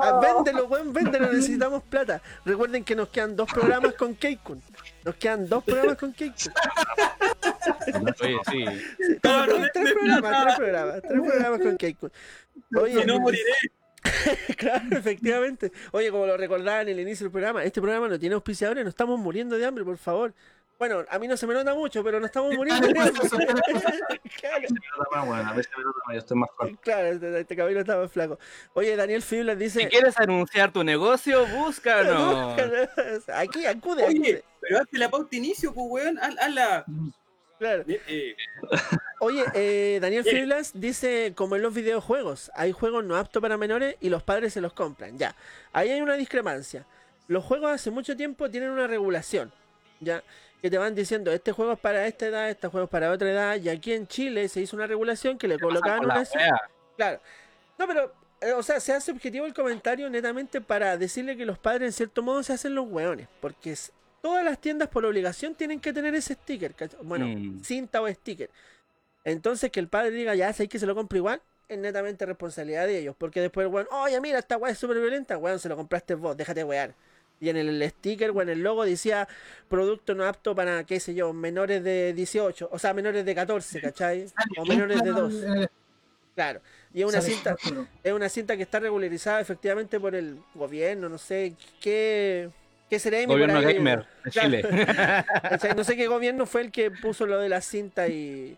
Ah, 0.00 0.20
véndelo, 0.20 0.66
weón, 0.66 0.92
véndelo, 0.92 1.32
necesitamos 1.32 1.82
plata. 1.84 2.20
Recuerden 2.44 2.84
que 2.84 2.94
nos 2.94 3.08
quedan 3.08 3.36
dos 3.36 3.50
programas 3.52 3.94
con 3.94 4.14
Keikun. 4.14 4.60
Nos 5.04 5.14
quedan 5.16 5.48
dos 5.48 5.64
programas 5.64 5.96
con 5.98 6.12
Keikun. 6.12 6.52
oye, 8.20 8.36
sí. 8.50 8.64
No, 9.22 9.46
no, 9.46 9.54
tres, 9.54 9.70
tres 9.72 9.92
programas, 9.92 10.44
tres 10.44 10.56
programas, 10.56 11.02
tres 11.02 11.20
programas 11.20 11.60
con 11.60 11.76
Keikun. 11.76 12.12
Oye, 12.76 13.00
Si 13.00 13.06
no 13.06 13.20
moriré. 13.20 13.52
claro, 14.56 14.96
efectivamente. 14.96 15.72
Oye, 15.92 16.10
como 16.10 16.26
lo 16.26 16.36
recordaba 16.36 16.82
en 16.82 16.88
el 16.88 17.00
inicio 17.00 17.24
del 17.24 17.32
programa, 17.32 17.64
este 17.64 17.80
programa 17.80 18.08
no 18.08 18.18
tiene 18.18 18.34
auspiciadores, 18.34 18.84
no 18.84 18.90
estamos 18.90 19.18
muriendo 19.18 19.56
de 19.56 19.66
hambre, 19.66 19.84
por 19.84 19.96
favor. 19.98 20.34
Bueno, 20.78 21.04
a 21.08 21.18
mí 21.18 21.28
no 21.28 21.36
se 21.36 21.46
me 21.46 21.54
nota 21.54 21.74
mucho, 21.74 22.02
pero 22.02 22.18
no 22.20 22.26
estamos 22.26 22.54
muriendo 22.54 22.88
claro, 22.88 23.12
Se 23.14 23.36
me 23.38 23.44
nota 23.46 23.60
más, 25.12 25.26
bueno, 25.26 25.48
a 25.50 25.52
veces 25.52 25.72
me 25.76 25.84
nota 25.84 25.98
más, 26.06 26.14
yo 26.14 26.18
estoy 26.18 26.36
más 26.38 26.50
fuerte. 26.56 26.78
claro, 26.82 27.06
este, 27.08 27.40
este 27.40 27.56
cabello 27.56 27.80
está 27.80 27.96
más 27.96 28.10
flaco. 28.10 28.38
Oye, 28.74 28.96
Daniel 28.96 29.22
Fiblas 29.22 29.58
dice... 29.58 29.80
Si 29.80 29.86
quieres 29.86 30.18
anunciar 30.18 30.72
tu 30.72 30.82
negocio, 30.82 31.46
búscanos. 31.56 32.58
Aquí, 33.34 33.64
acude, 33.66 34.04
Oye, 34.04 34.16
acude. 34.18 34.44
pero 34.60 34.78
hazte 34.80 34.98
la 34.98 35.08
pauta 35.10 35.36
inicio, 35.36 35.72
pues, 35.72 35.86
weón. 35.88 36.18
Haz- 36.18 36.38
Hazla. 36.40 36.84
Claro. 37.58 37.84
Eh, 37.86 38.34
Oye, 39.20 39.44
eh, 39.54 39.98
Daniel. 40.02 40.24
Fiblas 40.24 40.72
dice, 40.74 41.32
como 41.36 41.54
en 41.54 41.62
los 41.62 41.72
videojuegos, 41.72 42.50
hay 42.56 42.72
juegos 42.72 43.04
no 43.04 43.14
aptos 43.16 43.40
para 43.40 43.56
menores 43.56 43.94
y 44.00 44.08
los 44.08 44.24
padres 44.24 44.52
se 44.52 44.60
los 44.60 44.72
compran. 44.72 45.16
Ya, 45.16 45.36
ahí 45.72 45.90
hay 45.90 46.00
una 46.00 46.14
discrepancia. 46.14 46.84
Los 47.28 47.44
juegos 47.44 47.70
hace 47.70 47.92
mucho 47.92 48.16
tiempo 48.16 48.50
tienen 48.50 48.70
una 48.70 48.88
regulación, 48.88 49.52
ya, 50.00 50.24
que 50.62 50.70
te 50.70 50.78
van 50.78 50.94
diciendo, 50.94 51.32
este 51.32 51.50
juego 51.52 51.72
es 51.72 51.78
para 51.80 52.06
esta 52.06 52.26
edad, 52.26 52.48
este 52.48 52.68
juego 52.68 52.84
es 52.84 52.90
para 52.90 53.10
otra 53.10 53.28
edad, 53.30 53.56
y 53.56 53.68
aquí 53.68 53.92
en 53.92 54.06
Chile 54.06 54.48
se 54.48 54.60
hizo 54.60 54.76
una 54.76 54.86
regulación 54.86 55.36
que 55.36 55.48
le 55.48 55.58
colocaban 55.58 56.04
una... 56.04 56.24
Claro. 56.96 57.20
No, 57.76 57.86
pero, 57.88 58.12
eh, 58.40 58.52
o 58.52 58.62
sea, 58.62 58.78
se 58.78 58.92
hace 58.92 59.10
objetivo 59.10 59.44
el 59.44 59.54
comentario 59.54 60.08
netamente 60.08 60.60
para 60.60 60.96
decirle 60.96 61.36
que 61.36 61.44
los 61.44 61.58
padres 61.58 61.88
en 61.88 61.92
cierto 61.92 62.22
modo 62.22 62.44
se 62.44 62.52
hacen 62.52 62.76
los 62.76 62.86
hueones, 62.88 63.26
porque 63.40 63.76
todas 64.20 64.44
las 64.44 64.60
tiendas 64.60 64.88
por 64.88 65.04
obligación 65.04 65.56
tienen 65.56 65.80
que 65.80 65.92
tener 65.92 66.14
ese 66.14 66.34
sticker, 66.34 66.74
bueno, 67.02 67.26
Mm. 67.26 67.64
cinta 67.64 68.00
o 68.00 68.08
sticker. 68.08 68.48
Entonces 69.24 69.70
que 69.72 69.80
el 69.80 69.88
padre 69.88 70.12
diga, 70.12 70.34
ya 70.36 70.52
sé 70.52 70.68
que 70.68 70.78
se 70.78 70.86
lo 70.86 70.94
compro 70.94 71.18
igual, 71.18 71.42
es 71.68 71.78
netamente 71.78 72.24
responsabilidad 72.24 72.86
de 72.86 72.98
ellos, 72.98 73.16
porque 73.18 73.40
después 73.40 73.66
el 73.66 73.72
weón, 73.72 73.88
oye, 73.90 74.20
mira, 74.20 74.38
esta 74.38 74.56
weá 74.56 74.70
es 74.70 74.78
súper 74.78 75.00
violenta, 75.00 75.36
weón, 75.38 75.58
se 75.58 75.68
lo 75.68 75.76
compraste 75.76 76.14
vos, 76.14 76.36
déjate 76.36 76.62
wear. 76.62 76.94
Y 77.42 77.48
en 77.48 77.56
el 77.56 77.82
sticker 77.90 78.30
o 78.30 78.40
en 78.40 78.50
el 78.50 78.62
logo 78.62 78.84
decía 78.84 79.26
producto 79.68 80.14
no 80.14 80.24
apto 80.24 80.54
para, 80.54 80.84
qué 80.84 81.00
sé 81.00 81.12
yo, 81.12 81.32
menores 81.32 81.82
de 81.82 82.12
18, 82.14 82.68
o 82.70 82.78
sea, 82.78 82.94
menores 82.94 83.24
de 83.24 83.34
14, 83.34 83.80
¿cachai? 83.80 84.26
O 84.56 84.64
menores 84.64 85.02
de 85.02 85.10
2. 85.10 85.34
Claro. 86.36 86.60
Y 86.94 87.02
es 87.02 87.06
una 87.08 87.20
cinta, 87.20 87.56
es 88.04 88.12
una 88.12 88.28
cinta 88.28 88.56
que 88.56 88.62
está 88.62 88.78
regularizada 88.78 89.40
efectivamente 89.40 89.98
por 89.98 90.14
el 90.14 90.38
gobierno, 90.54 91.08
no 91.08 91.18
sé 91.18 91.54
qué, 91.80 92.48
qué 92.88 92.98
será 93.00 93.18
por 93.26 93.34
Gobierno 93.34 93.58
ahí. 93.58 93.74
gamer 93.74 94.06
de 94.24 94.30
Claro. 94.30 94.48
Chile. 94.48 94.62
¿Cachai? 95.42 95.74
No 95.74 95.82
sé 95.82 95.96
qué 95.96 96.06
gobierno 96.06 96.46
fue 96.46 96.60
el 96.60 96.70
que 96.70 96.92
puso 96.92 97.26
lo 97.26 97.38
de 97.40 97.48
la 97.48 97.60
cinta 97.60 98.06
y 98.06 98.56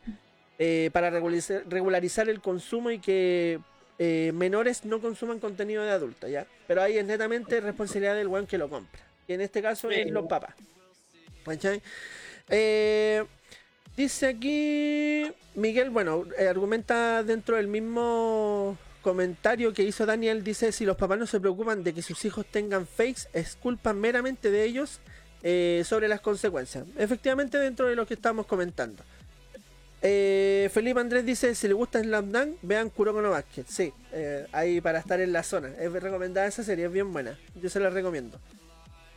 eh, 0.59 0.91
para 0.93 1.09
regularizar, 1.09 1.63
regularizar 1.69 2.29
el 2.29 2.41
consumo 2.43 2.91
y 2.91 2.99
que 2.99 3.61
eh, 3.99 4.33
menores 4.35 4.85
no 4.85 5.01
consuman 5.01 5.39
contenido 5.39 5.83
de 5.83 5.91
adultos, 5.91 6.31
¿ya? 6.31 6.47
Pero 6.67 6.83
ahí 6.83 6.99
es 6.99 7.05
netamente 7.05 7.61
responsabilidad 7.61 8.17
del 8.17 8.29
weón 8.29 8.47
que 8.47 8.59
lo 8.59 8.69
compra. 8.69 9.01
Y 9.29 9.33
en 9.33 9.41
este 9.41 9.63
caso 9.63 9.91
es 9.91 10.11
los 10.11 10.27
papás. 10.27 10.55
¿Cachai? 11.45 11.83
Eh, 12.49 13.25
dice 13.97 14.27
aquí 14.27 15.31
Miguel, 15.55 15.91
bueno, 15.91 16.25
eh, 16.39 16.49
argumenta 16.49 17.23
dentro 17.23 17.57
del 17.57 17.69
mismo 17.69 18.77
comentario 19.03 19.73
que 19.73 19.83
hizo 19.83 20.07
Daniel, 20.07 20.43
dice, 20.43 20.73
si 20.73 20.85
los 20.85 20.97
papás 20.97 21.19
no 21.19 21.27
se 21.27 21.39
preocupan 21.39 21.85
de 21.85 21.95
que 21.95 22.03
sus 22.03 22.25
hijos 22.25 22.47
tengan 22.47 22.87
fakes, 22.87 23.29
es 23.33 23.55
culpa 23.55 23.93
meramente 23.93 24.51
de 24.51 24.65
ellos 24.65 25.01
eh, 25.43 25.83
sobre 25.85 26.09
las 26.09 26.21
consecuencias. 26.21 26.85
Efectivamente, 26.97 27.59
dentro 27.59 27.87
de 27.87 27.95
lo 27.95 28.07
que 28.07 28.15
estamos 28.15 28.47
comentando. 28.47 29.05
Eh, 30.07 30.69
Felipe 30.71 31.01
Andrés 31.01 31.25
dice, 31.25 31.55
si 31.55 31.67
le 31.67 31.73
gusta 31.73 31.99
Slam 32.01 32.31
Dunk, 32.31 32.59
vean 32.61 32.91
Kuroko 32.91 33.23
no 33.23 33.31
Basket. 33.31 33.65
Sí, 33.67 33.91
eh, 34.13 34.47
ahí 34.53 34.81
para 34.83 34.99
estar 34.99 35.19
en 35.21 35.33
la 35.33 35.43
zona. 35.43 35.71
Es 35.81 35.91
recomendada 35.91 36.47
esa 36.47 36.63
serie, 36.63 36.85
es 36.85 36.93
bien 36.93 37.11
buena. 37.11 37.39
Yo 37.55 37.71
se 37.71 37.81
la 37.81 37.89
recomiendo. 37.89 38.39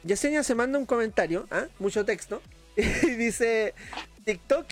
Yesenia 0.04 0.44
se 0.44 0.56
manda 0.56 0.80
un 0.80 0.86
comentario, 0.86 1.46
¿ah? 1.52 1.66
mucho 1.80 2.06
texto, 2.06 2.42
y 2.78 3.16
dice 3.16 3.74
TikTok 4.24 4.66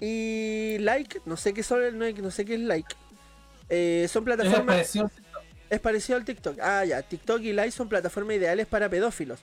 y 0.00 0.78
like, 0.78 1.20
no 1.24 1.36
sé 1.36 1.52
qué 1.52 1.64
son, 1.64 1.98
no, 1.98 2.08
no 2.08 2.30
sé 2.30 2.44
qué 2.44 2.54
es 2.54 2.60
like. 2.60 2.94
Eh, 3.68 4.06
son 4.08 4.24
plataformas 4.24 4.96
es 5.70 5.80
parecido 5.80 6.16
al 6.16 6.24
TikTok. 6.24 6.58
Ah, 6.60 6.84
ya. 6.84 7.02
TikTok 7.02 7.40
y 7.42 7.52
Live 7.52 7.72
son 7.72 7.88
plataformas 7.88 8.36
ideales 8.36 8.66
para 8.66 8.88
pedófilos. 8.88 9.40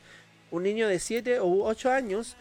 Un 0.52 0.64
niño 0.64 0.88
de 0.88 1.00
7 1.00 1.42
u 1.42 1.64
8 1.64 1.92
años 1.92 2.36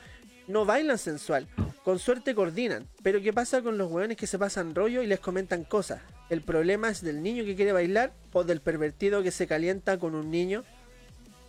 no 0.47 0.65
bailan 0.65 0.99
sensual. 0.99 1.49
Con 1.85 1.99
suerte 1.99 2.35
coordinan. 2.35 2.87
Pero 3.03 3.21
¿qué 3.21 3.33
pasa 3.33 3.61
con 3.63 3.77
los 3.77 3.91
hueones 3.91 4.17
que 4.17 4.27
se 4.27 4.39
pasan 4.39 4.75
rollo 4.75 5.03
y 5.03 5.07
les 5.07 5.21
comentan 5.21 5.65
cosas? 5.65 6.01
¿El 6.31 6.43
problema 6.43 6.89
es 6.89 7.03
del 7.03 7.23
niño 7.23 7.45
que 7.45 7.57
quiere 7.57 7.73
bailar 7.73 8.13
o 8.33 8.45
del 8.45 8.61
pervertido 8.61 9.23
que 9.23 9.31
se 9.31 9.47
calienta 9.47 9.99
con 9.99 10.15
un 10.15 10.31
niño? 10.31 10.65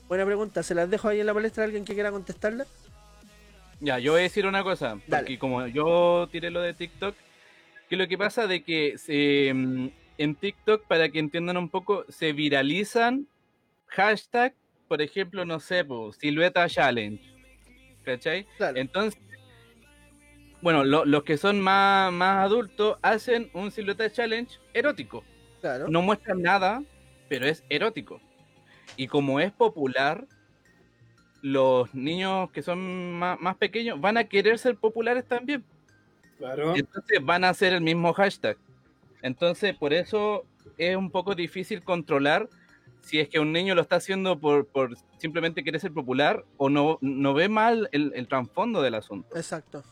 Buena 0.08 0.26
pregunta. 0.26 0.64
Se 0.64 0.76
las 0.76 0.90
dejo 0.90 1.08
ahí 1.08 1.20
en 1.20 1.28
la 1.28 1.34
palestra 1.34 1.64
a 1.64 1.66
alguien 1.66 1.86
que 1.86 1.94
quiera 1.94 2.12
contestarla. 2.12 2.66
Ya, 3.80 4.00
yo 4.00 4.14
voy 4.14 4.22
a 4.22 4.24
decir 4.24 4.46
una 4.46 4.64
cosa, 4.64 4.98
Dale. 5.08 5.24
porque 5.24 5.40
como 5.40 5.68
yo 5.68 6.28
tiré 6.32 6.50
lo 6.50 6.62
de 6.62 6.74
TikTok, 6.74 7.16
que 7.90 7.98
lo 7.98 8.08
que 8.08 8.18
pasa 8.18 8.48
de 8.48 8.64
que 8.64 9.52
mm, 9.54 9.88
en 10.18 10.36
TikTok, 10.36 10.86
para 10.88 11.10
que 11.10 11.20
entiendan 11.20 11.58
un 11.58 11.70
poco, 11.70 12.06
se 12.10 12.32
viralizan 12.34 13.28
hashtag, 13.88 14.54
por 14.88 15.02
ejemplo, 15.02 15.46
no 15.46 15.60
sé, 15.60 15.84
po, 15.84 16.14
silueta 16.14 16.68
challenge, 16.68 17.24
¿cachai? 18.04 18.46
Claro. 18.58 18.78
Entonces, 18.78 19.20
bueno, 20.64 20.84
lo- 20.84 21.06
los 21.06 21.24
que 21.24 21.38
son 21.38 21.60
más, 21.60 22.12
más 22.12 22.44
adultos 22.46 22.98
hacen 23.02 23.50
un 23.54 23.70
silueta 23.70 24.10
challenge 24.12 24.58
erótico. 24.74 25.24
Claro. 25.62 25.88
No 25.88 26.02
muestran 26.02 26.42
nada, 26.42 26.82
pero 27.30 27.46
es 27.46 27.64
erótico. 27.70 28.20
Y 28.98 29.08
como 29.08 29.40
es 29.40 29.52
popular, 29.52 30.26
los 31.42 31.94
niños 31.94 32.50
que 32.52 32.62
son 32.62 33.14
más, 33.14 33.40
más 33.40 33.56
pequeños 33.58 34.00
van 34.00 34.18
a 34.18 34.24
querer 34.24 34.58
ser 34.58 34.76
populares 34.78 35.26
también. 35.28 35.64
claro. 36.38 36.76
Entonces 36.76 37.20
van 37.24 37.44
a 37.44 37.50
hacer 37.50 37.74
el 37.74 37.82
mismo 37.82 38.14
hashtag. 38.14 38.58
Entonces, 39.22 39.76
por 39.76 39.94
eso 39.94 40.46
es 40.78 40.96
un 40.96 41.10
poco 41.12 41.36
difícil 41.36 41.84
controlar 41.84 42.50
si 43.02 43.20
es 43.20 43.28
que 43.28 43.40
un 43.40 43.52
niño 43.52 43.76
lo 43.76 43.82
está 43.82 43.98
haciendo 43.98 44.40
por, 44.40 44.66
por 44.68 44.96
simplemente 45.18 45.64
querer 45.64 45.80
ser 45.82 45.92
popular 45.94 46.46
o 46.58 46.70
no, 46.70 46.98
no 47.02 47.34
ve 47.34 47.50
mal 47.50 47.90
el, 47.92 48.14
el 48.16 48.28
trasfondo 48.28 48.82
del 48.82 48.96
asunto. 48.96 49.36
Exacto. 49.36 49.84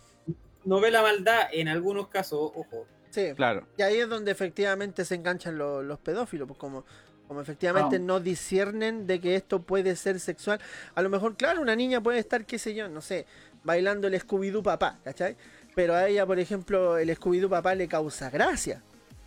No 0.65 0.79
ve 0.79 0.91
la 0.91 1.01
maldad 1.01 1.47
en 1.51 1.67
algunos 1.67 2.07
casos, 2.07 2.51
ojo. 2.55 2.85
Sí. 3.09 3.33
Claro. 3.35 3.67
Y 3.77 3.81
ahí 3.81 3.97
es 3.97 4.07
donde 4.09 4.31
efectivamente 4.31 5.03
se 5.05 5.15
enganchan 5.15 5.57
lo- 5.57 5.81
los 5.83 5.99
pedófilos, 5.99 6.47
pues 6.47 6.57
como, 6.59 6.85
como 7.27 7.41
efectivamente 7.41 7.95
Ah. 7.97 7.99
no 7.99 8.19
disciernen 8.19 9.07
de 9.07 9.19
que 9.19 9.35
esto 9.35 9.61
puede 9.61 9.95
ser 9.95 10.19
sexual. 10.19 10.59
A 10.95 11.01
lo 11.01 11.09
mejor, 11.09 11.35
claro, 11.35 11.61
una 11.61 11.75
niña 11.75 12.01
puede 12.01 12.19
estar, 12.19 12.45
qué 12.45 12.57
sé 12.59 12.73
yo, 12.73 12.87
no 12.89 13.01
sé, 13.01 13.25
bailando 13.63 14.07
el 14.07 14.13
Scooby-Doo 14.19 14.63
papá, 14.63 14.99
¿cachai? 15.03 15.35
Pero 15.75 15.93
a 15.95 16.07
ella, 16.07 16.25
por 16.25 16.39
ejemplo, 16.39 16.97
el 16.97 17.09
Scooby-Doo 17.17 17.49
papá 17.49 17.75
le 17.75 17.87
causa 17.87 18.29
gracia, 18.29 18.81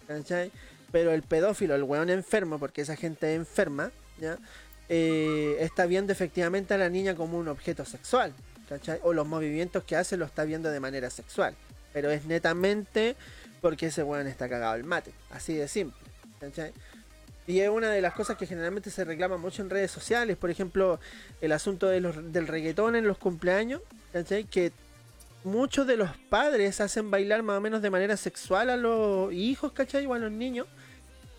¿cachai? 0.07 0.51
Pero 0.93 1.13
el 1.13 1.23
pedófilo, 1.23 1.75
el 1.75 1.83
weón 1.83 2.09
enfermo, 2.11 2.59
porque 2.59 2.83
esa 2.83 2.97
gente 2.97 3.33
es 3.33 3.37
enferma, 3.39 3.91
¿ya? 4.19 4.39
Eh, 4.89 5.57
está 5.61 5.87
viendo 5.87 6.13
efectivamente 6.13 6.75
a 6.75 6.79
la 6.79 6.89
niña 6.91 7.15
como 7.15 7.39
un 7.39 7.49
objeto 7.49 7.85
sexual, 7.85 8.33
¿cachai? 8.69 9.01
O 9.03 9.13
los 9.13 9.27
movimientos 9.27 9.85
que 9.85 9.97
hace 9.97 10.17
lo 10.17 10.25
está 10.25 10.45
viendo 10.45 10.71
de 10.71 10.81
manera 10.81 11.11
sexual. 11.11 11.55
Pero 11.93 12.11
es 12.11 12.25
netamente 12.25 13.17
porque 13.61 13.87
ese 13.87 14.03
weón 14.03 14.27
está 14.27 14.49
cagado 14.49 14.75
el 14.75 14.85
mate, 14.85 15.13
así 15.31 15.55
de 15.55 15.69
simple, 15.69 15.99
¿cachai? 16.41 16.73
Y 17.47 17.61
es 17.61 17.69
una 17.69 17.91
de 17.91 18.01
las 18.01 18.15
cosas 18.15 18.37
que 18.37 18.47
generalmente 18.47 18.91
se 18.91 19.05
reclama 19.05 19.37
mucho 19.37 19.63
en 19.63 19.71
redes 19.71 19.91
sociales, 19.91 20.37
por 20.37 20.51
ejemplo, 20.51 20.99
el 21.41 21.53
asunto 21.53 21.89
de 21.89 22.01
los, 22.01 22.33
del 22.33 22.47
reggaetón 22.47 22.97
en 22.97 23.07
los 23.07 23.19
cumpleaños, 23.19 23.83
¿cachai? 24.13 24.45
Que 24.45 24.73
muchos 25.45 25.87
de 25.87 25.97
los 25.97 26.11
padres 26.31 26.81
hacen 26.81 27.11
bailar 27.11 27.43
más 27.43 27.59
o 27.59 27.61
menos 27.61 27.83
de 27.83 27.91
manera 27.91 28.17
sexual 28.17 28.71
a 28.71 28.77
los 28.77 29.33
hijos, 29.33 29.73
¿cachai? 29.73 30.07
O 30.07 30.15
a 30.15 30.19
los 30.19 30.33
niños. 30.33 30.67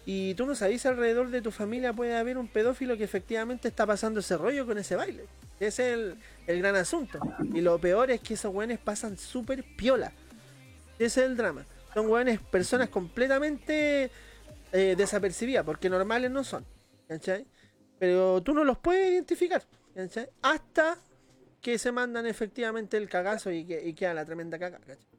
Y 0.05 0.35
tú 0.35 0.45
no 0.45 0.53
sabes 0.53 0.85
alrededor 0.85 1.29
de 1.31 1.41
tu 1.41 1.51
familia 1.51 1.91
puede 1.91 2.15
haber 2.15 2.37
un 2.37 2.47
pedófilo 2.47 2.95
que 2.95 3.03
efectivamente 3.03 3.67
está 3.67 3.87
pasando 3.87 4.19
ese 4.19 4.37
rollo 4.37 4.65
con 4.65 4.77
ese 4.77 4.95
baile. 4.95 5.25
Ese 5.59 5.87
es 5.87 5.97
el, 5.97 6.17
el 6.45 6.59
gran 6.59 6.75
asunto. 6.75 7.19
Y 7.53 7.61
lo 7.61 7.79
peor 7.79 8.11
es 8.11 8.21
que 8.21 8.35
esos 8.35 8.53
weones 8.53 8.77
pasan 8.77 9.17
súper 9.17 9.63
piola. 9.75 10.11
Ese 10.99 11.21
es 11.21 11.27
el 11.27 11.35
drama. 11.35 11.65
Son 11.93 12.07
weones, 12.07 12.39
personas 12.39 12.89
completamente 12.89 14.11
eh, 14.71 14.95
desapercibidas, 14.97 15.65
porque 15.65 15.89
normales 15.89 16.29
no 16.29 16.43
son. 16.43 16.65
¿Cachai? 17.07 17.45
Pero 17.97 18.41
tú 18.43 18.53
no 18.53 18.63
los 18.63 18.77
puedes 18.77 19.11
identificar. 19.11 19.63
Hasta 20.41 20.97
que 21.61 21.79
se 21.79 21.91
mandan 21.91 22.25
efectivamente 22.27 22.97
el 22.97 23.09
cagazo 23.09 23.51
y, 23.51 23.65
que, 23.65 23.95
queda 23.95 24.13
la 24.13 24.25
tremenda 24.25 24.59
caga. 24.59 24.79
¿cachai? 24.79 25.14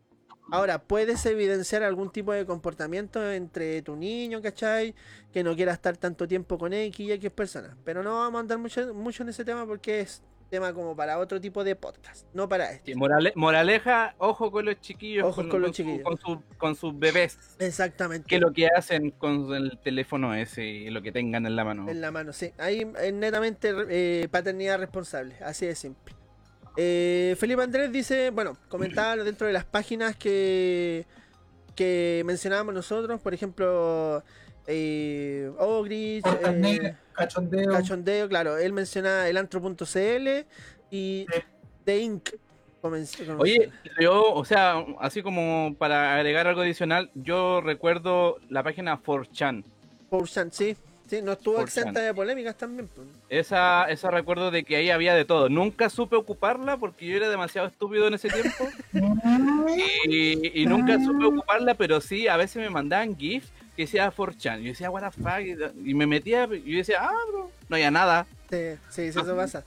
Ahora, 0.50 0.78
puedes 0.80 1.24
evidenciar 1.26 1.82
algún 1.82 2.10
tipo 2.10 2.32
de 2.32 2.46
comportamiento 2.46 3.32
entre 3.32 3.82
tu 3.82 3.96
niño, 3.96 4.40
¿cachai? 4.40 4.94
Que 5.32 5.42
no 5.42 5.56
quiera 5.56 5.72
estar 5.72 5.96
tanto 5.96 6.28
tiempo 6.28 6.56
con 6.56 6.72
X 6.72 7.00
y 7.06 7.12
X 7.12 7.30
personas. 7.30 7.76
Pero 7.84 8.02
no 8.02 8.14
vamos 8.20 8.38
a 8.38 8.40
andar 8.40 8.58
mucho, 8.58 8.94
mucho 8.94 9.22
en 9.24 9.30
ese 9.30 9.44
tema 9.44 9.66
porque 9.66 10.00
es 10.00 10.22
tema 10.48 10.72
como 10.72 10.94
para 10.94 11.18
otro 11.18 11.40
tipo 11.40 11.64
de 11.64 11.74
podcast, 11.74 12.24
no 12.32 12.48
para 12.48 12.70
este. 12.70 12.92
Sí, 12.92 12.96
morale- 12.96 13.32
moraleja, 13.34 14.14
ojo 14.18 14.52
con 14.52 14.64
los 14.66 14.80
chiquillos. 14.80 15.26
Ojos 15.26 15.46
con 15.48 15.60
los 15.60 15.72
chiquillos. 15.72 16.04
Con, 16.04 16.16
su- 16.18 16.40
con 16.56 16.76
sus 16.76 16.96
bebés. 16.96 17.36
Exactamente. 17.58 18.28
Que 18.28 18.38
lo 18.38 18.52
que 18.52 18.68
hacen 18.68 19.10
con 19.10 19.52
el 19.52 19.76
teléfono 19.82 20.32
ese 20.36 20.64
y 20.64 20.90
lo 20.90 21.02
que 21.02 21.10
tengan 21.10 21.46
en 21.46 21.56
la 21.56 21.64
mano. 21.64 21.88
En 21.90 22.00
la 22.00 22.12
mano, 22.12 22.32
sí. 22.32 22.52
Ahí 22.58 22.86
es 23.02 23.12
netamente 23.12 23.72
eh, 23.90 24.28
paternidad 24.30 24.78
responsable, 24.78 25.34
así 25.42 25.66
de 25.66 25.74
simple. 25.74 26.14
Eh, 26.76 27.36
Felipe 27.38 27.62
Andrés 27.62 27.90
dice, 27.90 28.30
bueno, 28.30 28.56
comentaba 28.68 29.16
dentro 29.16 29.46
de 29.46 29.52
las 29.52 29.64
páginas 29.64 30.16
que, 30.16 31.06
que 31.74 32.22
mencionábamos 32.26 32.74
nosotros, 32.74 33.20
por 33.20 33.32
ejemplo, 33.34 34.22
eh, 34.66 35.50
eh, 35.58 36.94
cachondeo. 37.14 37.72
Cachondeo, 37.72 38.28
claro, 38.28 38.58
él 38.58 38.72
menciona 38.72 39.28
el 39.28 39.36
antro.cl 39.36 40.28
y 40.90 41.26
Sí. 41.32 41.40
The 41.84 41.98
Inc. 42.00 42.30
Oye, 43.38 43.70
yo, 44.00 44.32
o 44.32 44.44
sea, 44.44 44.84
así 45.00 45.22
como 45.22 45.74
para 45.78 46.14
agregar 46.14 46.46
algo 46.46 46.60
adicional, 46.60 47.10
yo 47.14 47.60
recuerdo 47.60 48.38
la 48.48 48.62
página 48.62 49.02
4chan. 49.02 49.64
4chan, 50.10 50.50
sí, 50.52 50.76
sí, 51.08 51.22
no 51.22 51.32
estuvo 51.32 51.58
4chan. 51.58 51.62
exenta 51.64 52.00
de 52.00 52.14
polémicas 52.14 52.56
también. 52.56 52.88
pues. 52.88 53.06
Esa, 53.28 53.84
esa 53.90 54.10
recuerdo 54.10 54.50
de 54.50 54.64
que 54.64 54.76
ahí 54.76 54.90
había 54.90 55.14
de 55.14 55.24
todo. 55.24 55.48
Nunca 55.48 55.90
supe 55.90 56.16
ocuparla 56.16 56.76
porque 56.76 57.06
yo 57.06 57.16
era 57.16 57.28
demasiado 57.28 57.66
estúpido 57.68 58.08
en 58.08 58.14
ese 58.14 58.28
tiempo. 58.28 58.68
y, 60.06 60.62
y 60.62 60.66
nunca 60.66 60.98
supe 61.04 61.24
ocuparla, 61.24 61.74
pero 61.74 62.00
sí, 62.00 62.28
a 62.28 62.36
veces 62.36 62.56
me 62.56 62.70
mandaban 62.70 63.16
GIFs 63.16 63.50
que 63.76 63.82
decía 63.82 64.10
4chan. 64.10 64.60
Yo 64.60 64.68
decía, 64.68 64.90
what 64.90 65.02
the 65.02 65.10
fuck, 65.10 65.74
y 65.84 65.94
me 65.94 66.06
metía 66.06 66.48
y 66.50 66.72
yo 66.72 66.78
decía, 66.78 66.98
ah, 67.02 67.24
bro, 67.28 67.50
no 67.68 67.76
había 67.76 67.90
nada. 67.90 68.26
Sí, 68.50 68.56
sí, 68.88 69.12
sí, 69.12 69.18
eso 69.20 69.36
pasa. 69.36 69.64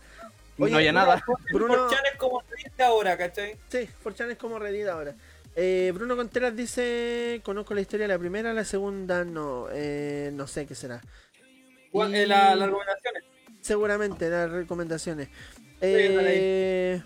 no 0.58 0.66
había 0.76 0.92
nada. 0.92 1.24
Bruno, 1.54 1.76
Por 1.76 1.90
Chan 1.90 2.06
es 2.12 2.18
como 2.18 2.42
triste 2.44 2.84
ahora, 2.84 3.18
¿cachai? 3.18 3.56
Sí, 3.70 3.88
Forchan 4.02 4.32
es 4.32 4.38
como 4.38 4.58
Reddit 4.58 4.88
ahora. 4.88 5.14
Eh, 5.56 5.92
Bruno 5.94 6.16
Contreras 6.16 6.56
dice, 6.56 7.42
conozco 7.44 7.74
la 7.74 7.82
historia 7.82 8.08
de 8.08 8.14
la 8.14 8.20
primera, 8.20 8.54
la 8.54 8.64
segunda 8.64 9.26
no, 9.26 9.68
eh, 9.72 10.32
no 10.34 10.48
sé 10.48 10.66
qué 10.66 10.76
será. 10.76 11.02
Igual, 11.92 12.12
Y- 12.12 12.16
eh, 12.20 12.28
la- 12.28 12.56
las 12.56 12.68
recomendaciones. 12.70 13.24
Seguramente 13.62 14.30
las 14.30 14.50
recomendaciones. 14.52 15.30
Eh, 15.82 17.02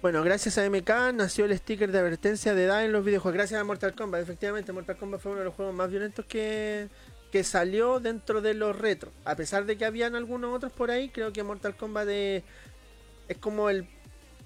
bueno, 0.00 0.22
gracias 0.22 0.58
a 0.58 0.64
MK 0.64 1.12
nació 1.12 1.44
el 1.44 1.56
sticker 1.58 1.90
de 1.90 1.98
advertencia 1.98 2.54
de 2.54 2.64
edad 2.64 2.84
en 2.84 2.92
los 2.92 3.04
videojuegos. 3.04 3.34
Gracias 3.34 3.60
a 3.60 3.64
Mortal 3.64 3.94
Kombat, 3.94 4.22
efectivamente, 4.22 4.72
Mortal 4.72 4.96
Kombat 4.96 5.20
fue 5.20 5.32
uno 5.32 5.40
de 5.40 5.44
los 5.46 5.54
juegos 5.54 5.74
más 5.74 5.90
violentos 5.90 6.24
que, 6.26 6.88
que 7.32 7.44
salió 7.44 7.98
dentro 8.00 8.40
de 8.40 8.54
los 8.54 8.78
retros. 8.78 9.12
A 9.24 9.34
pesar 9.36 9.64
de 9.66 9.76
que 9.76 9.84
habían 9.84 10.14
algunos 10.14 10.54
otros 10.54 10.72
por 10.72 10.90
ahí, 10.90 11.08
creo 11.08 11.32
que 11.32 11.42
Mortal 11.42 11.76
Kombat 11.76 12.08
es, 12.08 12.42
es 13.28 13.38
como 13.38 13.68
el 13.70 13.86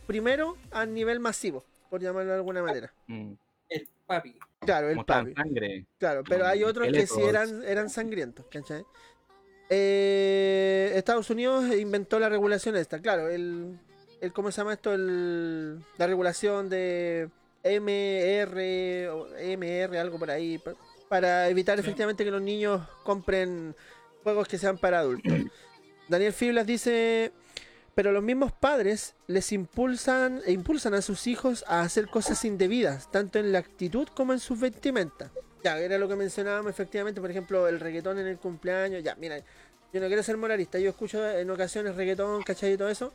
primero 0.07 0.57
a 0.71 0.87
nivel 0.87 1.21
masivo, 1.21 1.65
por 1.91 2.01
llamarlo 2.01 2.31
de 2.31 2.37
alguna 2.37 2.63
manera. 2.63 2.93
Mm, 3.07 3.33
El 3.69 3.89
papi. 4.07 4.37
Claro, 4.61 4.89
el 4.91 4.97
mostraban 4.97 5.27
papi. 5.35 5.43
sangre. 5.49 5.87
Claro, 5.99 6.23
pero 6.29 6.47
hay 6.47 6.63
otros 6.65 6.89
que 6.93 7.07
sí 7.07 7.21
eran, 7.23 7.63
eran 7.65 7.91
sangrientos, 7.91 8.47
¿cachai? 8.51 8.85
Eh, 9.75 10.93
Estados 10.97 11.31
Unidos 11.31 11.65
inventó 11.75 12.21
la 12.21 12.29
regulación 12.29 12.77
esta, 12.77 13.01
claro, 13.01 13.31
el, 13.31 13.79
el 14.21 14.33
¿cómo 14.35 14.51
se 14.53 14.59
llama 14.61 14.75
esto? 14.75 14.93
El, 14.93 15.79
la 15.97 16.07
regulación 16.07 16.69
de 16.69 17.31
MR 17.65 19.09
o 19.09 19.29
MR, 19.57 19.99
algo 19.99 20.19
por 20.19 20.31
ahí, 20.31 20.59
pa- 20.59 20.75
para 21.09 21.49
evitar 21.49 21.79
efectivamente 21.79 22.23
que 22.23 22.31
los 22.31 22.43
niños 22.43 22.83
compren 23.03 23.75
juegos 24.23 24.47
que 24.47 24.59
sean 24.59 24.77
para 24.77 24.99
adultos. 24.99 25.33
Daniel 26.09 26.35
Fiblas 26.35 26.67
dice, 26.67 27.33
pero 27.95 28.13
los 28.13 28.23
mismos 28.23 28.53
padres 28.53 29.15
les 29.27 29.53
impulsan 29.53 30.43
e 30.45 30.53
impulsan 30.53 30.93
a 30.93 31.01
sus 31.01 31.27
hijos 31.27 31.65
a 31.67 31.81
hacer 31.81 32.09
cosas 32.09 32.45
indebidas, 32.45 33.11
tanto 33.11 33.39
en 33.39 33.53
la 33.53 33.61
actitud 33.61 34.07
como 34.15 34.35
en 34.35 34.39
sus 34.39 34.61
vestimentas. 34.61 35.31
Ya, 35.63 35.79
era 35.79 35.99
lo 35.99 36.09
que 36.09 36.17
mencionábamos 36.17 36.71
efectivamente, 36.71 37.21
por 37.21 37.31
ejemplo, 37.31 37.69
el 37.69 37.79
reggaetón 37.79 38.19
en 38.19 38.27
el 38.27 38.39
cumpleaños. 38.39 39.03
Ya, 39.03 39.15
mira, 39.15 39.39
yo 39.93 40.01
no 40.01 40.07
quiero 40.07 40.23
ser 40.23 40.37
moralista, 40.37 40.79
yo 40.79 40.91
escucho 40.91 41.29
en 41.29 41.49
ocasiones 41.51 41.95
reggaetón, 41.95 42.43
¿cachai? 42.43 42.73
Y 42.73 42.77
todo 42.77 42.89
eso. 42.89 43.13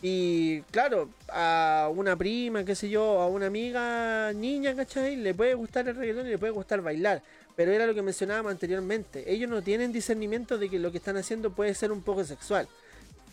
Y 0.00 0.62
claro, 0.62 1.10
a 1.28 1.88
una 1.94 2.16
prima, 2.16 2.64
qué 2.64 2.74
sé 2.74 2.88
yo, 2.88 3.20
a 3.20 3.28
una 3.28 3.46
amiga 3.46 4.32
niña, 4.32 4.74
¿cachai? 4.74 5.16
Le 5.16 5.34
puede 5.34 5.54
gustar 5.54 5.88
el 5.88 5.96
reggaetón 5.96 6.26
y 6.26 6.30
le 6.30 6.38
puede 6.38 6.52
gustar 6.52 6.80
bailar. 6.80 7.22
Pero 7.54 7.72
era 7.72 7.86
lo 7.86 7.94
que 7.94 8.02
mencionábamos 8.02 8.52
anteriormente. 8.52 9.30
Ellos 9.30 9.50
no 9.50 9.62
tienen 9.62 9.92
discernimiento 9.92 10.58
de 10.58 10.70
que 10.70 10.78
lo 10.78 10.90
que 10.90 10.98
están 10.98 11.16
haciendo 11.18 11.50
puede 11.52 11.74
ser 11.74 11.92
un 11.92 12.02
poco 12.02 12.24
sexual. 12.24 12.68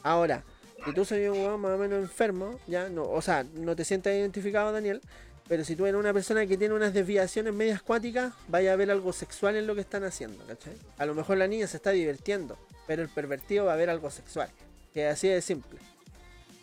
Ahora, 0.04 0.44
si 0.86 0.94
tú 0.94 1.06
soy 1.06 1.28
un 1.28 1.40
huevón 1.40 1.62
más 1.62 1.72
o 1.72 1.78
menos 1.78 2.00
enfermo, 2.00 2.60
ya, 2.68 2.90
no, 2.90 3.04
o 3.04 3.22
sea, 3.22 3.46
no 3.56 3.76
te 3.76 3.86
sientas 3.86 4.14
identificado, 4.14 4.72
Daniel, 4.72 5.02
pero 5.50 5.66
si 5.66 5.76
tú 5.76 5.86
eres 5.86 6.00
una 6.00 6.14
persona 6.14 6.46
que 6.46 6.56
tiene 6.58 6.76
unas 6.76 6.94
desviaciones 6.94 7.54
medias 7.54 7.82
cuáticas, 7.82 8.34
vaya 8.48 8.72
a 8.72 8.76
ver 8.78 8.92
algo 8.92 9.12
sexual 9.12 9.56
en 9.58 9.68
lo 9.68 9.76
que 9.76 9.82
están 9.82 10.04
haciendo, 10.04 10.46
¿cachai? 10.46 10.74
A 10.98 11.06
lo 11.06 11.16
mejor 11.16 11.38
la 11.38 11.48
niña 11.48 11.66
se 11.68 11.76
está 11.78 11.90
divirtiendo, 11.90 12.58
pero 12.88 13.02
el 13.02 13.10
pervertido 13.10 13.66
va 13.66 13.74
a 13.74 13.76
ver 13.76 13.90
algo 13.90 14.10
sexual. 14.12 14.50
Que 14.94 15.08
así 15.08 15.28
de 15.28 15.42
simple. 15.42 15.80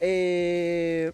Eh, 0.00 1.12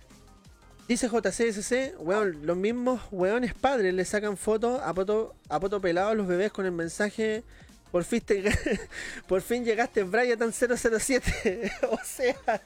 dice 0.87 1.09
JCSC, 1.09 1.95
weón, 1.99 2.47
los 2.47 2.57
mismos 2.57 3.01
weones 3.11 3.55
padres 3.55 3.95
le 3.95 4.05
sacan 4.05 4.37
fotos 4.37 4.81
a 4.85 4.93
poto, 4.93 5.35
a 5.49 5.59
poto 5.59 5.81
pelado 5.81 6.11
a 6.11 6.15
los 6.15 6.27
bebés 6.27 6.53
con 6.53 6.67
el 6.67 6.73
mensaje 6.73 7.43
por 7.91 8.05
fin, 8.05 8.23
te- 8.23 8.43
por 9.29 9.43
fin 9.43 9.65
llegaste 9.65 10.03
Brian 10.03 10.39
007. 10.53 11.73
o 11.91 11.99
sea, 12.05 12.63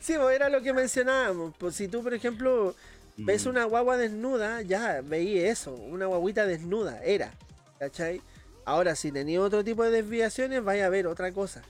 sí, 0.00 0.14
pues 0.16 0.36
era 0.36 0.48
lo 0.48 0.62
que 0.62 0.72
mencionábamos. 0.72 1.52
Pues 1.58 1.74
si 1.74 1.88
tú, 1.88 2.02
por 2.02 2.14
ejemplo, 2.14 2.74
ves 3.24 3.46
una 3.46 3.64
guagua 3.64 3.96
desnuda, 3.96 4.62
ya 4.62 5.00
veí 5.02 5.38
eso, 5.38 5.74
una 5.74 6.06
guaguita 6.06 6.46
desnuda, 6.46 7.00
era. 7.04 7.32
¿Cachai? 7.78 8.20
Ahora, 8.64 8.94
si 8.94 9.10
tenía 9.10 9.40
otro 9.40 9.64
tipo 9.64 9.82
de 9.84 9.90
desviaciones, 9.90 10.62
vaya 10.62 10.86
a 10.86 10.88
ver 10.88 11.06
otra 11.06 11.32
cosa. 11.32 11.62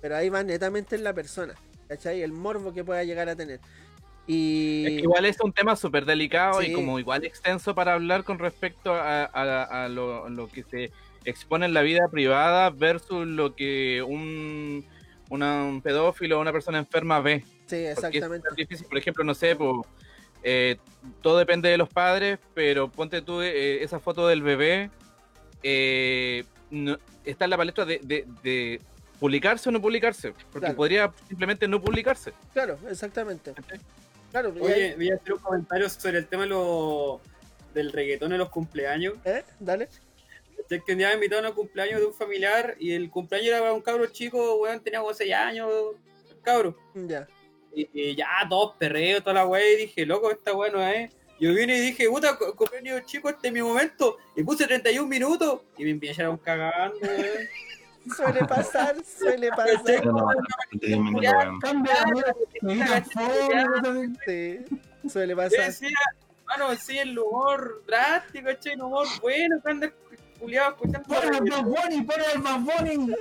Pero 0.00 0.16
ahí 0.16 0.28
va 0.28 0.42
netamente 0.42 0.96
en 0.96 1.04
la 1.04 1.12
persona. 1.12 1.54
¿Cachai? 1.88 2.22
El 2.22 2.32
morbo 2.32 2.72
que 2.72 2.84
pueda 2.84 3.02
llegar 3.04 3.28
a 3.28 3.36
tener. 3.36 3.60
Y. 4.26 4.84
Es 4.86 4.90
que 4.92 5.00
igual 5.02 5.24
es 5.24 5.40
un 5.40 5.52
tema 5.52 5.74
súper 5.76 6.04
delicado 6.04 6.60
Sí. 6.60 6.68
y 6.68 6.72
como 6.72 6.98
igual 6.98 7.24
extenso 7.24 7.74
para 7.74 7.94
hablar 7.94 8.24
con 8.24 8.38
respecto 8.38 8.92
a, 8.94 9.24
a- 9.24 9.84
a 9.84 9.88
lo, 9.88 10.28
lo 10.28 10.48
que 10.48 10.62
se 10.64 10.90
expone 11.24 11.66
en 11.66 11.74
la 11.74 11.82
vida 11.82 12.08
privada 12.10 12.70
versus 12.70 13.26
lo 13.26 13.54
que 13.54 14.02
un, 14.06 14.84
una- 15.30 15.64
un 15.64 15.80
pedófilo 15.80 16.38
o 16.38 16.40
una 16.42 16.52
persona 16.52 16.78
enferma 16.78 17.20
ve. 17.20 17.42
Sí, 17.66 17.76
exactamente. 17.76 18.48
Es 18.50 18.56
difícil, 18.56 18.86
por 18.86 18.98
ejemplo, 18.98 19.24
no 19.24 19.34
sé, 19.34 19.56
pues, 19.56 19.72
eh, 20.42 20.76
todo 21.22 21.38
depende 21.38 21.68
de 21.68 21.78
los 21.78 21.88
padres, 21.88 22.38
pero 22.54 22.90
ponte 22.90 23.22
tú 23.22 23.40
eh, 23.42 23.82
esa 23.82 23.98
foto 24.00 24.26
del 24.28 24.42
bebé, 24.42 24.90
eh, 25.62 26.44
no- 26.70 26.98
está 27.24 27.44
en 27.44 27.50
la 27.50 27.56
palestra 27.56 27.84
de, 27.84 28.00
de- 28.02 28.26
de 28.42 28.80
publicarse 29.20 29.68
o 29.68 29.72
no 29.72 29.80
publicarse, 29.80 30.32
porque 30.52 30.66
Claro. 30.66 30.76
podría 30.76 31.12
simplemente 31.28 31.66
no 31.66 31.80
publicarse. 31.80 32.32
Claro, 32.52 32.78
exactamente. 32.88 33.52
Claro, 34.30 34.52
Oye, 34.60 34.74
ahí- 34.90 34.94
voy 34.94 35.10
a 35.10 35.14
hacer 35.16 35.32
un 35.32 35.38
comentario 35.40 35.88
sobre 35.88 36.18
el 36.18 36.26
tema 36.26 36.42
de 36.44 36.50
lo- 36.50 37.20
del 37.74 37.92
reggaetón 37.92 38.32
en 38.32 38.38
los 38.38 38.48
cumpleaños. 38.50 39.14
¿eh? 39.24 39.42
Dale. 39.58 39.88
Es 40.70 40.82
que 40.84 40.92
un 40.92 40.98
día 40.98 41.08
me 41.08 41.14
invitaron 41.14 41.46
a 41.46 41.48
un 41.48 41.54
cumpleaños 41.54 42.00
de 42.00 42.06
un 42.06 42.12
familiar 42.14 42.76
y 42.78 42.92
el 42.92 43.08
cumpleaños 43.10 43.48
era 43.48 43.60
para 43.60 43.72
un 43.72 43.80
cabro 43.80 44.06
chico, 44.06 44.56
weón, 44.56 44.80
tenía 44.80 45.00
como 45.00 45.14
6 45.14 45.32
años, 45.32 45.68
cabro. 46.42 46.76
Ya. 46.94 47.26
Y, 47.80 47.88
y 47.92 48.16
ya, 48.16 48.26
todos 48.48 48.76
perreos, 48.76 49.22
toda 49.22 49.34
la 49.34 49.46
weá, 49.46 49.62
y 49.72 49.76
dije, 49.76 50.04
loco, 50.06 50.30
esta 50.30 50.52
weá 50.54 50.70
no 50.72 50.82
es. 50.82 51.12
Yo 51.40 51.54
vine 51.54 51.76
y 51.76 51.80
dije, 51.80 52.08
puta, 52.08 52.36
cu- 52.36 52.54
cumpleaños 52.56 53.04
chico, 53.06 53.28
este 53.28 53.48
es 53.48 53.54
mi 53.54 53.62
momento. 53.62 54.16
Y 54.34 54.42
puse 54.42 54.66
31 54.66 55.06
minutos 55.08 55.60
y 55.76 55.84
me 55.84 55.90
empezaron 55.90 56.36
cagando, 56.38 56.98
weón. 57.00 57.48
Suele 58.16 58.40
pasar, 58.46 58.96
suele 59.04 59.48
pasar. 59.56 60.02
Suele 65.08 65.36
pasar. 65.36 65.66
decía, 65.66 65.88
mano, 66.46 66.74
sí, 66.76 66.98
el 66.98 67.18
humor 67.18 67.82
drástico, 67.86 68.52
che, 68.54 68.72
el 68.72 68.82
humor 68.82 69.06
bueno, 69.20 69.60
que 69.64 69.70
anda 69.70 69.92
culiado 70.38 70.70
escuchando. 70.70 71.06
Pon 71.08 71.34
el 71.34 71.50
Bad 71.50 71.64
Bunny, 71.64 72.02
pon 72.02 72.16
el 72.34 72.42
Bad 72.42 72.60
Bunny. 72.60 73.14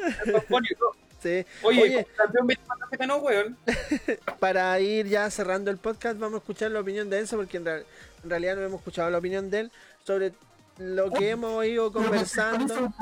Sí. 1.21 1.45
Oye, 1.63 1.81
Oye, 1.81 2.03
como 2.03 2.15
campeón 2.17 2.47
24 2.47 2.89
que 2.89 2.97
ganó, 2.97 3.17
weón. 3.17 3.57
para 4.39 4.79
ir 4.79 5.07
ya 5.07 5.29
cerrando 5.31 5.71
el 5.71 5.77
podcast, 5.77 6.19
vamos 6.19 6.35
a 6.35 6.37
escuchar 6.39 6.71
la 6.71 6.79
opinión 6.81 7.09
de 7.09 7.19
Enzo, 7.19 7.37
porque 7.37 7.57
en, 7.57 7.65
real- 7.65 7.85
en 8.23 8.29
realidad 8.29 8.55
no 8.55 8.61
hemos 8.63 8.79
escuchado 8.79 9.09
la 9.09 9.17
opinión 9.17 9.49
de 9.49 9.61
él 9.61 9.71
sobre 10.05 10.33
lo 10.77 11.11
que 11.11 11.31
hemos 11.31 11.65
ido 11.65 11.91
conversando. 11.91 12.93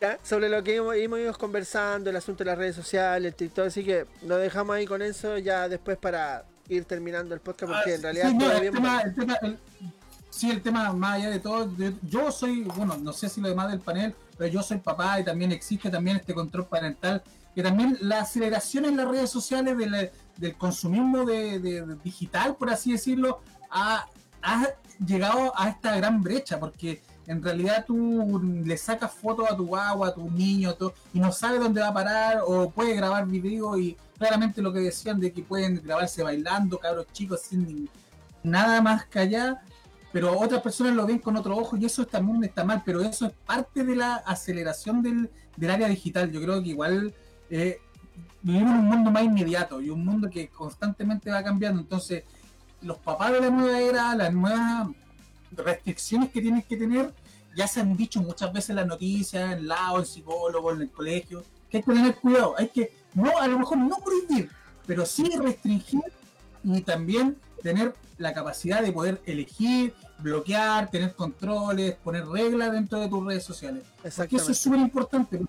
¿ya? 0.00 0.18
Sobre 0.22 0.48
lo 0.48 0.62
que 0.62 0.76
hemos, 0.76 0.94
hemos 0.96 1.18
ido 1.20 1.32
conversando, 1.34 2.10
el 2.10 2.16
asunto 2.16 2.44
de 2.44 2.50
las 2.50 2.58
redes 2.58 2.76
sociales, 2.76 3.32
el 3.32 3.34
TikTok, 3.34 3.66
así 3.66 3.84
que 3.84 4.06
lo 4.22 4.36
dejamos 4.36 4.76
ahí 4.76 4.86
con 4.86 5.00
Enzo 5.02 5.38
ya 5.38 5.68
después 5.68 5.96
para 5.96 6.44
ir 6.68 6.84
terminando 6.84 7.34
el 7.34 7.40
podcast, 7.40 7.72
porque 7.72 7.94
en 7.94 8.02
realidad 8.02 8.28
Sí, 8.28 8.34
no, 8.36 8.50
el 8.52 8.70
tema, 8.72 9.00
el 9.00 9.14
tema, 9.14 9.38
el- 9.42 9.58
sí, 10.30 10.50
el 10.50 10.62
tema 10.62 10.92
más 10.92 11.14
allá 11.16 11.30
de 11.30 11.38
todo, 11.38 11.66
de- 11.66 11.94
yo 12.02 12.30
soy, 12.30 12.62
bueno, 12.62 12.96
no 12.98 13.12
sé 13.12 13.28
si 13.28 13.40
lo 13.40 13.48
demás 13.48 13.70
del 13.70 13.80
panel, 13.80 14.14
pero 14.42 14.54
yo 14.54 14.62
soy 14.64 14.78
papá 14.78 15.20
y 15.20 15.24
también 15.24 15.52
existe 15.52 15.88
también 15.88 16.16
este 16.16 16.34
control 16.34 16.66
parental, 16.66 17.22
que 17.54 17.62
también 17.62 17.96
la 18.00 18.22
aceleración 18.22 18.86
en 18.86 18.96
las 18.96 19.06
redes 19.06 19.30
sociales 19.30 19.78
del, 19.78 20.10
del 20.36 20.56
consumismo 20.56 21.24
de, 21.24 21.60
de- 21.60 21.82
de 21.86 21.94
digital, 22.02 22.56
por 22.56 22.68
así 22.68 22.90
decirlo, 22.90 23.38
ha, 23.70 24.08
ha 24.42 24.66
llegado 25.06 25.52
a 25.56 25.68
esta 25.68 25.94
gran 25.96 26.20
brecha, 26.24 26.58
porque 26.58 27.00
en 27.28 27.40
realidad 27.40 27.84
tú 27.86 28.40
le 28.64 28.76
sacas 28.76 29.12
fotos 29.12 29.48
a 29.48 29.56
tu 29.56 29.64
guagua, 29.64 30.08
a 30.08 30.14
tu 30.14 30.28
niño, 30.28 30.74
todo, 30.74 30.92
y 31.14 31.20
no 31.20 31.30
sabes 31.30 31.60
dónde 31.60 31.80
va 31.80 31.88
a 31.88 31.94
parar, 31.94 32.40
o 32.44 32.68
puede 32.68 32.94
grabar 32.96 33.24
video 33.28 33.78
y 33.78 33.96
claramente 34.18 34.60
lo 34.60 34.72
que 34.72 34.80
decían 34.80 35.20
de 35.20 35.32
que 35.32 35.42
pueden 35.44 35.80
grabarse 35.84 36.24
bailando, 36.24 36.78
cabros 36.78 37.06
chicos, 37.12 37.42
sin 37.42 37.88
nada 38.42 38.80
más 38.80 39.06
que 39.06 39.20
allá, 39.20 39.62
pero 40.12 40.38
otras 40.38 40.60
personas 40.60 40.94
lo 40.94 41.06
ven 41.06 41.18
con 41.18 41.36
otro 41.36 41.56
ojo 41.56 41.76
y 41.76 41.86
eso 41.86 42.06
también 42.06 42.44
está 42.44 42.64
mal, 42.64 42.82
pero 42.84 43.00
eso 43.00 43.26
es 43.26 43.32
parte 43.46 43.82
de 43.82 43.96
la 43.96 44.16
aceleración 44.16 45.02
del, 45.02 45.30
del 45.56 45.70
área 45.70 45.88
digital. 45.88 46.30
Yo 46.30 46.40
creo 46.40 46.62
que 46.62 46.68
igual 46.68 47.14
eh, 47.50 47.80
vivimos 48.42 48.72
en 48.72 48.80
un 48.80 48.86
mundo 48.86 49.10
más 49.10 49.24
inmediato 49.24 49.80
y 49.80 49.90
un 49.90 50.04
mundo 50.04 50.28
que 50.28 50.48
constantemente 50.48 51.30
va 51.30 51.42
cambiando, 51.42 51.80
entonces 51.80 52.24
los 52.82 52.98
papás 52.98 53.32
de 53.32 53.40
la 53.40 53.50
nueva 53.50 53.80
era, 53.80 54.14
las 54.14 54.32
nuevas 54.32 54.88
restricciones 55.52 56.30
que 56.30 56.40
tienen 56.40 56.62
que 56.62 56.76
tener, 56.76 57.14
ya 57.56 57.66
se 57.66 57.80
han 57.80 57.96
dicho 57.96 58.20
muchas 58.20 58.52
veces 58.52 58.70
en 58.70 58.76
las 58.76 58.86
noticias, 58.86 59.52
en 59.52 59.68
lado, 59.68 60.00
en 60.00 60.06
psicólogo, 60.06 60.72
en 60.72 60.82
el 60.82 60.90
colegio, 60.90 61.44
que 61.70 61.78
hay 61.78 61.82
que 61.82 61.92
tener 61.92 62.16
cuidado, 62.16 62.54
hay 62.58 62.68
que, 62.68 62.92
no, 63.14 63.38
a 63.38 63.46
lo 63.46 63.58
mejor 63.58 63.78
no 63.78 63.96
prohibir, 63.98 64.50
pero 64.86 65.06
sí 65.06 65.24
restringir 65.38 66.02
y 66.64 66.80
también 66.82 67.36
tener 67.62 67.94
la 68.18 68.32
capacidad 68.32 68.82
de 68.82 68.92
poder 68.92 69.20
elegir, 69.26 69.94
bloquear, 70.18 70.90
tener 70.90 71.14
controles, 71.14 71.96
poner 71.96 72.26
reglas 72.26 72.72
dentro 72.72 73.00
de 73.00 73.08
tus 73.08 73.24
redes 73.24 73.44
sociales. 73.44 73.82
Porque 74.16 74.36
eso 74.36 74.52
es 74.52 74.58
súper 74.58 74.80
importante. 74.80 75.40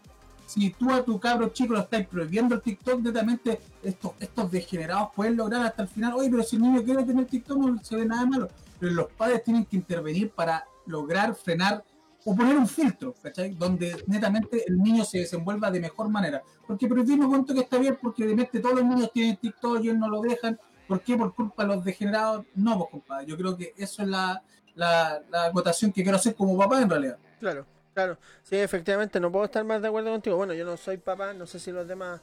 Si 0.46 0.70
tú 0.72 0.92
a 0.92 1.04
tu 1.04 1.20
cabro 1.20 1.50
chico 1.50 1.74
lo 1.74 1.80
estás 1.80 2.06
prohibiendo 2.06 2.56
el 2.56 2.62
TikTok, 2.62 3.02
netamente 3.02 3.60
estos, 3.82 4.12
estos 4.20 4.52
degenerados 4.52 5.10
pueden 5.16 5.38
lograr 5.38 5.66
hasta 5.66 5.84
el 5.84 5.88
final, 5.88 6.14
oye, 6.14 6.30
pero 6.30 6.44
si 6.44 6.58
el 6.58 6.62
niño 6.62 6.84
quiere 6.84 7.04
tener 7.04 7.26
TikTok 7.26 7.58
no 7.58 7.84
se 7.84 7.96
ve 7.96 8.06
nada 8.06 8.26
malo. 8.26 8.50
Pero 8.80 8.94
los 8.94 9.08
padres 9.12 9.44
tienen 9.44 9.66
que 9.66 9.78
intervenir 9.78 10.30
para 10.32 10.66
lograr 10.86 11.34
frenar 11.36 11.84
o 12.26 12.36
poner 12.36 12.58
un 12.58 12.68
filtro, 12.68 13.14
¿cachai? 13.22 13.54
Donde 13.56 14.04
netamente 14.08 14.64
el 14.68 14.78
niño 14.78 15.04
se 15.04 15.20
desenvuelva 15.20 15.70
de 15.72 15.80
mejor 15.80 16.10
manera. 16.10 16.42
Porque 16.66 16.88
prohibir 16.88 17.18
no 17.18 17.30
cuento 17.30 17.54
que 17.54 17.62
está 17.62 17.78
bien, 17.78 17.98
porque 18.02 18.24
de 18.24 18.32
repente 18.32 18.60
todos 18.60 18.76
los 18.76 18.86
niños 18.86 19.12
tienen 19.14 19.38
TikTok 19.38 19.84
y 19.84 19.90
él 19.90 20.00
no 20.00 20.08
lo 20.08 20.22
dejan. 20.22 20.60
¿Por 20.88 21.02
qué? 21.02 21.18
Por 21.18 21.34
culpa 21.34 21.64
de 21.64 21.76
los 21.76 21.84
degenerados. 21.84 22.46
No, 22.56 22.78
pues 22.78 22.90
compadre. 22.92 23.26
Yo 23.26 23.38
creo 23.38 23.58
que 23.58 23.74
eso 23.78 24.04
es 24.04 24.08
la, 24.08 24.44
la, 24.76 25.22
la 25.30 25.46
acotación 25.46 25.92
que 25.92 26.04
quiero 26.04 26.18
hacer 26.18 26.36
como 26.36 26.58
papá 26.58 26.82
en 26.82 26.90
realidad. 26.90 27.18
Claro, 27.40 27.66
claro. 27.94 28.18
Sí, 28.44 28.56
efectivamente, 28.58 29.20
no 29.20 29.32
puedo 29.32 29.46
estar 29.46 29.64
más 29.64 29.82
de 29.82 29.88
acuerdo 29.88 30.12
contigo. 30.12 30.38
Bueno, 30.38 30.54
yo 30.54 30.66
no 30.66 30.78
soy 30.78 30.98
papá, 30.98 31.34
no 31.34 31.46
sé 31.46 31.60
si 31.60 31.72
los 31.72 31.88
demás 31.88 32.22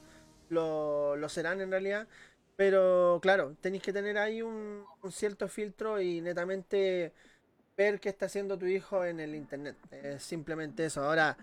lo, 0.49 1.17
lo 1.17 1.29
serán 1.29 1.61
en 1.61 1.71
realidad. 1.71 2.07
Pero 2.57 3.19
claro, 3.23 3.57
tenéis 3.61 3.83
que 3.83 3.93
tener 3.93 4.19
ahí 4.19 4.43
un, 4.43 4.85
un 5.03 5.13
cierto 5.13 5.49
filtro 5.49 6.01
y 6.01 6.21
netamente 6.21 7.13
ver 7.77 8.01
qué 8.01 8.11
está 8.11 8.27
haciendo 8.27 8.59
tu 8.59 8.67
hijo 8.67 9.05
en 9.05 9.21
el 9.21 9.35
internet. 9.35 9.77
Es 9.91 10.23
simplemente 10.23 10.85
eso. 10.85 11.03
Ahora, 11.03 11.39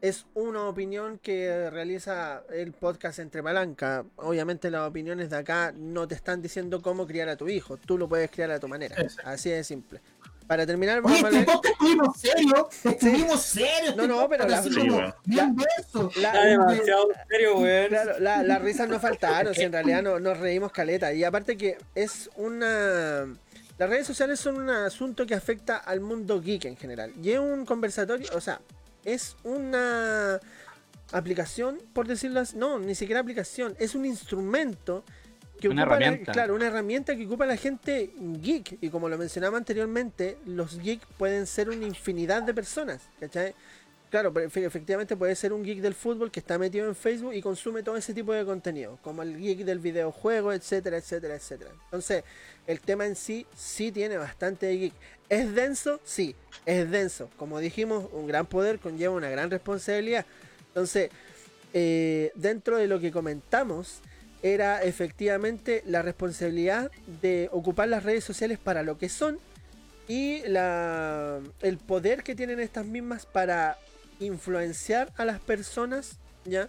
es 0.00 0.24
una 0.34 0.64
opinión 0.64 1.18
que 1.18 1.68
realiza 1.70 2.42
el 2.52 2.72
podcast 2.72 3.18
Entre 3.18 3.42
Palanca. 3.42 4.04
Obviamente 4.16 4.70
las 4.70 4.88
opiniones 4.88 5.28
de 5.30 5.36
acá 5.36 5.72
no 5.76 6.08
te 6.08 6.14
están 6.14 6.40
diciendo 6.40 6.80
cómo 6.80 7.06
criar 7.06 7.28
a 7.28 7.36
tu 7.36 7.48
hijo. 7.48 7.76
Tú 7.76 7.98
lo 7.98 8.08
puedes 8.08 8.30
criar 8.30 8.50
a 8.50 8.58
tu 8.60 8.66
manera. 8.68 8.96
Exacto. 8.98 9.30
Así 9.30 9.50
de 9.50 9.62
simple. 9.62 10.00
Para 10.46 10.66
terminar, 10.66 11.00
Oye, 11.04 11.22
vamos 11.22 11.22
a 11.22 11.28
este 11.28 11.38
leer- 11.38 11.46
podcast 11.46 11.74
estuvimos 11.74 12.16
serios, 12.18 12.66
estuvimos 12.84 13.40
serios. 13.42 13.96
No, 13.96 14.06
no, 14.08 14.28
pero 14.28 14.48
la- 14.48 14.62
Sí, 14.62 14.74
como 14.74 14.96
weón. 14.96 15.14
bien 15.24 15.54
denso. 15.56 16.10
la- 16.16 16.28
Está 16.30 16.44
demasiado 16.44 17.08
serio, 17.28 17.58
weón. 17.58 17.88
Claro, 17.88 18.18
la- 18.18 18.42
las 18.42 18.62
risas 18.62 18.88
no 18.88 18.98
faltaron, 18.98 19.54
si 19.54 19.62
en 19.62 19.72
realidad 19.72 20.02
no, 20.02 20.18
nos 20.18 20.38
reímos 20.38 20.72
caleta. 20.72 21.12
Y 21.12 21.22
aparte 21.22 21.56
que 21.56 21.78
es 21.94 22.28
una... 22.36 23.26
Las 23.78 23.88
redes 23.88 24.06
sociales 24.06 24.40
son 24.40 24.56
un 24.56 24.70
asunto 24.70 25.24
que 25.24 25.34
afecta 25.34 25.76
al 25.76 26.00
mundo 26.00 26.40
geek 26.40 26.64
en 26.64 26.76
general. 26.76 27.12
Y 27.22 27.30
es 27.30 27.38
un 27.38 27.64
conversatorio, 27.64 28.28
o 28.34 28.40
sea, 28.40 28.60
es 29.04 29.36
una 29.44 30.40
aplicación, 31.12 31.78
por 31.92 32.06
decirlo 32.06 32.40
así. 32.40 32.56
No, 32.56 32.78
ni 32.78 32.94
siquiera 32.94 33.20
aplicación, 33.20 33.74
es 33.78 33.94
un 33.94 34.04
instrumento 34.06 35.04
que 35.60 35.68
Una 35.68 35.82
ocupa 35.82 35.98
la- 35.98 36.06
herramienta. 36.06 36.32
claro, 36.32 36.54
una 36.54 36.66
herramienta 36.68 37.16
que 37.16 37.26
ocupa 37.26 37.44
la 37.46 37.56
gente 37.56 38.12
geek. 38.18 38.78
Y 38.80 38.88
como 38.88 39.08
lo 39.08 39.18
mencionaba 39.18 39.58
anteriormente, 39.58 40.38
los 40.46 40.78
geeks 40.78 41.06
pueden 41.18 41.46
ser 41.46 41.68
una 41.68 41.84
infinidad 41.84 42.42
de 42.42 42.54
personas, 42.54 43.02
¿cachai? 43.18 43.54
Claro, 44.10 44.32
pero 44.32 44.48
efe- 44.48 44.64
efectivamente 44.66 45.16
puede 45.16 45.36
ser 45.36 45.52
un 45.52 45.62
geek 45.62 45.80
del 45.80 45.94
fútbol 45.94 46.32
que 46.32 46.40
está 46.40 46.58
metido 46.58 46.88
en 46.88 46.96
Facebook 46.96 47.32
y 47.32 47.40
consume 47.40 47.84
todo 47.84 47.96
ese 47.96 48.12
tipo 48.12 48.32
de 48.32 48.44
contenido, 48.44 48.98
como 49.02 49.22
el 49.22 49.38
geek 49.38 49.60
del 49.60 49.78
videojuego, 49.78 50.52
etcétera, 50.52 50.96
etcétera, 50.96 51.36
etcétera. 51.36 51.70
Entonces, 51.84 52.24
el 52.66 52.80
tema 52.80 53.06
en 53.06 53.14
sí 53.14 53.46
sí 53.56 53.92
tiene 53.92 54.16
bastante 54.16 54.66
de 54.66 54.76
geek. 54.78 54.92
¿Es 55.28 55.54
denso? 55.54 56.00
Sí, 56.04 56.34
es 56.66 56.90
denso. 56.90 57.30
Como 57.36 57.60
dijimos, 57.60 58.08
un 58.12 58.26
gran 58.26 58.46
poder 58.46 58.80
conlleva 58.80 59.14
una 59.14 59.30
gran 59.30 59.48
responsabilidad. 59.48 60.26
Entonces, 60.68 61.10
eh, 61.72 62.32
dentro 62.34 62.78
de 62.78 62.88
lo 62.88 62.98
que 62.98 63.12
comentamos, 63.12 64.00
era 64.42 64.82
efectivamente 64.82 65.84
la 65.86 66.02
responsabilidad 66.02 66.90
de 67.22 67.48
ocupar 67.52 67.86
las 67.86 68.02
redes 68.02 68.24
sociales 68.24 68.58
para 68.58 68.82
lo 68.82 68.98
que 68.98 69.08
son 69.08 69.38
y 70.08 70.40
la, 70.48 71.38
el 71.60 71.78
poder 71.78 72.24
que 72.24 72.34
tienen 72.34 72.58
estas 72.58 72.86
mismas 72.86 73.24
para 73.26 73.78
influenciar 74.20 75.12
a 75.16 75.24
las 75.24 75.40
personas, 75.40 76.18
¿ya? 76.44 76.68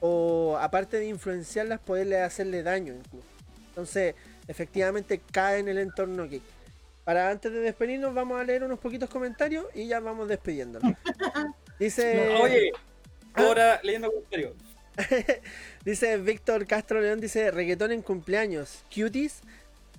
O 0.00 0.56
aparte 0.60 0.98
de 0.98 1.06
influenciarlas, 1.06 1.80
poderle 1.80 2.20
hacerle 2.20 2.62
daño 2.62 2.94
incluso. 2.94 3.26
Entonces, 3.68 4.14
efectivamente 4.48 5.20
cae 5.32 5.58
en 5.58 5.68
el 5.68 5.78
entorno 5.78 6.28
geek. 6.28 6.42
Para 7.04 7.30
antes 7.30 7.50
de 7.52 7.60
despedirnos, 7.60 8.14
vamos 8.14 8.40
a 8.40 8.44
leer 8.44 8.62
unos 8.62 8.78
poquitos 8.78 9.10
comentarios 9.10 9.66
y 9.74 9.88
ya 9.88 10.00
vamos 10.00 10.28
despidiéndonos. 10.28 10.92
Dice. 11.78 12.28
Oye, 12.42 12.72
ahora 13.34 13.80
leyendo 13.82 14.10
comentarios. 14.10 14.54
Dice 15.84 16.16
Víctor 16.18 16.66
Castro 16.66 17.00
León, 17.00 17.20
dice 17.20 17.50
reggaetón 17.50 17.92
en 17.92 18.02
cumpleaños. 18.02 18.84
Cuties 18.94 19.40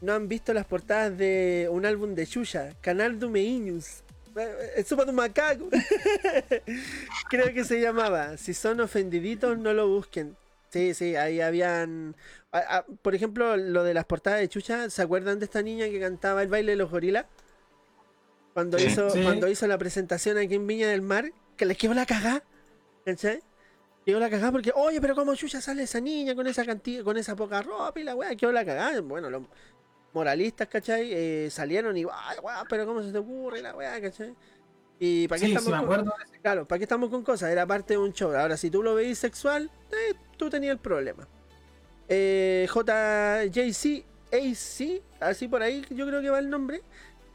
no 0.02 0.14
han 0.14 0.28
visto 0.28 0.54
las 0.54 0.66
portadas 0.66 1.18
de 1.18 1.68
un 1.72 1.86
álbum 1.86 2.14
de 2.16 2.26
Xuxa, 2.26 2.74
Canal 2.82 3.20
Dumeiños. 3.20 4.04
De 4.34 4.86
un 5.08 5.16
macaco. 5.16 5.70
Creo 7.30 7.54
que 7.54 7.64
se 7.64 7.82
llamaba. 7.82 8.38
Si 8.38 8.54
son 8.54 8.80
ofendiditos, 8.80 9.58
no 9.58 9.74
lo 9.74 9.88
busquen. 9.88 10.36
Sí, 10.70 10.94
sí, 10.94 11.16
ahí 11.16 11.42
habían. 11.42 12.16
a- 12.54 12.78
a- 12.78 12.86
por 12.86 13.14
ejemplo, 13.16 13.58
lo 13.58 13.84
de 13.84 13.94
las 13.94 14.06
portadas 14.06 14.40
de 14.40 14.48
Chucha, 14.50 14.90
¿se 14.90 15.02
acuerdan 15.02 15.40
de 15.40 15.46
esta 15.46 15.62
niña 15.62 15.86
que 15.90 16.00
cantaba 16.00 16.42
el 16.44 16.50
baile 16.50 16.72
de 16.74 16.78
los 16.78 16.90
gorilas? 16.90 17.26
Cuando, 18.54 18.78
Sí. 18.78 18.88
hizo, 18.88 19.10
Sí. 19.10 19.22
cuando 19.24 19.48
hizo 19.48 19.68
la 19.68 19.78
presentación 19.78 20.38
aquí 20.38 20.56
en 20.56 20.68
Viña 20.68 20.90
del 20.90 21.02
Mar, 21.02 21.32
que 21.58 21.66
les 21.66 21.78
quedó 21.78 21.94
la 21.94 22.06
cagá. 22.06 22.44
¿Cachai? 23.06 23.42
Quedó 24.06 24.20
la 24.20 24.30
cagada 24.30 24.52
porque, 24.52 24.72
oye, 24.76 25.00
pero 25.00 25.16
cómo 25.16 25.36
chucha 25.36 25.62
sale 25.62 25.84
esa 25.84 26.00
niña 26.02 26.36
con 26.36 26.48
esa 26.48 26.66
cantidad, 26.66 27.04
con 27.04 27.18
esa 27.18 27.36
poca 27.36 27.62
ropa 27.62 28.00
y 28.00 28.04
la 28.04 28.16
weá, 28.16 28.36
quedó 28.36 28.52
la 28.52 28.66
cagada. 28.66 29.00
Bueno, 29.02 29.30
lo- 29.30 29.48
moralistas, 30.14 30.68
¿cachai? 30.68 31.10
Eh, 31.12 31.50
salieron 31.50 31.96
y, 31.98 32.04
"Ay, 32.04 32.38
weá, 32.42 32.64
pero 32.70 32.86
¿cómo 32.86 33.02
se 33.02 33.12
te 33.12 33.18
ocurre 33.18 33.62
la 33.62 33.76
weá, 33.76 34.00
¿cachai? 34.02 34.34
Y 35.00 35.28
para 35.28 35.40
qué 35.40 35.48
Sí, 35.48 35.54
estamos 35.56 35.80
sí, 35.82 35.88
con-. 35.88 36.12
Claro, 36.42 36.68
¿para 36.68 36.78
qué 36.78 36.84
estamos 36.84 37.10
con 37.10 37.24
cosas? 37.24 37.50
Era 37.52 37.66
parte 37.66 37.94
de 37.94 37.98
un 37.98 38.14
show. 38.14 38.36
Ahora, 38.36 38.56
si 38.58 38.70
tú 38.70 38.84
lo 38.84 38.94
veis 38.96 39.18
sexual, 39.18 39.72
eh, 39.92 40.14
tú 40.38 40.50
tenías 40.50 40.74
el 40.74 40.80
problema. 40.80 41.28
Eh, 42.08 42.68
JJC 42.70 44.06
AC, 44.32 45.02
así 45.20 45.48
por 45.48 45.62
ahí 45.62 45.84
yo 45.90 46.06
creo 46.08 46.22
que 46.22 46.30
va 46.30 46.40
el 46.40 46.50
nombre. 46.50 46.82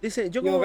Dice, 0.01 0.31
yo 0.31 0.43
como... 0.43 0.61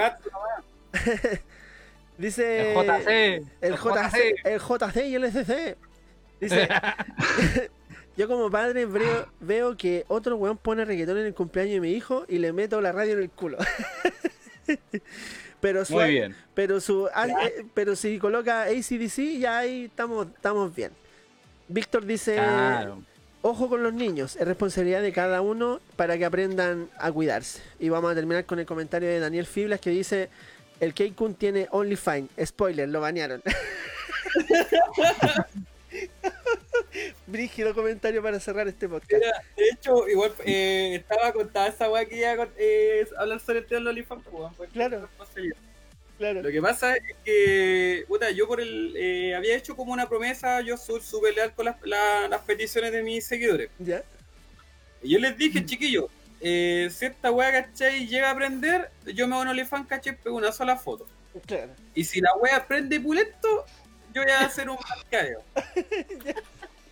Dice... 2.17 2.73
El 2.73 2.87
JC. 2.87 3.47
El 3.61 3.75
JC, 3.75 4.35
el 4.43 4.59
JC 4.59 5.07
y 5.07 5.15
el 5.15 5.23
SC. 5.25 5.77
Dice, 6.39 6.67
yo 8.17 8.27
como 8.27 8.49
padre 8.51 8.85
veo, 8.85 9.27
veo 9.39 9.77
que 9.77 10.05
otro 10.07 10.35
weón 10.35 10.57
pone 10.57 10.85
reggaetón 10.85 11.17
en 11.17 11.25
el 11.27 11.33
cumpleaños 11.33 11.75
de 11.75 11.79
mi 11.81 11.91
hijo 11.91 12.25
y 12.27 12.37
le 12.39 12.53
meto 12.53 12.81
la 12.81 12.91
radio 12.91 13.13
en 13.13 13.19
el 13.19 13.29
culo. 13.29 13.57
pero 15.61 15.85
su, 15.85 15.93
Muy 15.93 16.09
bien. 16.11 16.35
pero 16.53 16.79
su 16.81 17.07
ah, 17.13 17.27
eh, 17.27 17.65
pero 17.73 17.95
si 17.95 18.17
coloca 18.19 18.63
ACDC 18.63 19.39
ya 19.39 19.59
ahí 19.59 19.85
estamos 19.85 20.27
estamos 20.27 20.73
bien. 20.75 20.91
Víctor 21.67 22.05
dice, 22.05 22.33
Claro. 22.35 23.01
ojo 23.41 23.69
con 23.69 23.81
los 23.81 23.93
niños, 23.93 24.35
es 24.35 24.45
responsabilidad 24.45 25.01
de 25.01 25.13
cada 25.13 25.39
uno 25.41 25.79
para 25.95 26.17
que 26.17 26.25
aprendan 26.25 26.89
a 26.97 27.11
cuidarse. 27.11 27.61
Y 27.79 27.87
vamos 27.89 28.11
a 28.11 28.15
terminar 28.15 28.45
con 28.45 28.59
el 28.59 28.65
comentario 28.65 29.07
de 29.07 29.19
Daniel 29.19 29.45
Fiblas 29.45 29.79
que 29.79 29.89
dice, 29.89 30.29
el 30.81 30.93
K-Kun 30.93 31.35
tiene 31.35 31.67
OnlyFine. 31.71 32.27
Spoiler, 32.43 32.89
lo 32.89 32.99
banearon. 32.99 33.41
Brígido 37.27 37.73
comentario 37.73 38.21
para 38.21 38.39
cerrar 38.39 38.67
este 38.67 38.87
podcast. 38.87 39.11
Mira, 39.13 39.43
de 39.57 39.69
hecho, 39.69 40.07
igual 40.07 40.33
eh, 40.45 40.95
estaba 40.95 41.31
contada 41.33 41.67
esa 41.67 41.89
weá 41.89 42.05
que 42.05 42.17
iba 42.17 42.29
a 42.43 42.47
eh, 42.57 43.07
hablar 43.17 43.39
sobre 43.39 43.59
el 43.59 43.65
tema 43.65 43.91
del 43.91 44.03
pues, 44.05 44.69
Claro. 44.71 45.07
Claro. 46.17 46.43
Lo 46.43 46.51
que 46.51 46.61
pasa 46.61 46.95
es 46.97 47.03
que, 47.25 48.05
puta, 48.07 48.29
yo 48.29 48.47
por 48.47 48.61
el, 48.61 48.93
eh, 48.95 49.33
había 49.35 49.55
hecho 49.55 49.75
como 49.75 49.91
una 49.91 50.07
promesa, 50.07 50.61
yo 50.61 50.77
soy 50.77 51.01
súper 51.01 51.33
leal 51.33 51.53
con 51.55 51.65
las, 51.65 51.77
la- 51.83 52.27
las 52.27 52.41
peticiones 52.41 52.91
de 52.91 53.01
mis 53.01 53.25
seguidores. 53.25 53.71
¿Ya? 53.79 54.03
Y 55.01 55.09
yo 55.13 55.19
les 55.19 55.35
dije, 55.35 55.65
chiquillos, 55.65 56.11
eh, 56.39 56.89
si 56.91 57.05
esta 57.07 57.31
weá, 57.31 57.51
¿cachai? 57.51 58.05
Llega 58.07 58.27
a 58.27 58.31
aprender, 58.33 58.91
yo 59.15 59.27
me 59.27 59.33
hago 59.33 59.41
un 59.41 59.47
OnlyFans, 59.47 59.87
¿cachai? 59.87 60.15
Pego 60.15 60.35
una 60.37 60.51
sola 60.51 60.77
foto. 60.77 61.07
Claro. 61.47 61.71
Y 61.95 62.03
si 62.03 62.21
la 62.21 62.29
wea 62.35 62.67
prende 62.67 62.99
pulento, 62.99 63.65
yo 64.13 64.21
voy 64.21 64.31
a 64.31 64.41
hacer 64.41 64.69
un 64.69 64.77
mercadeo. 64.97 65.41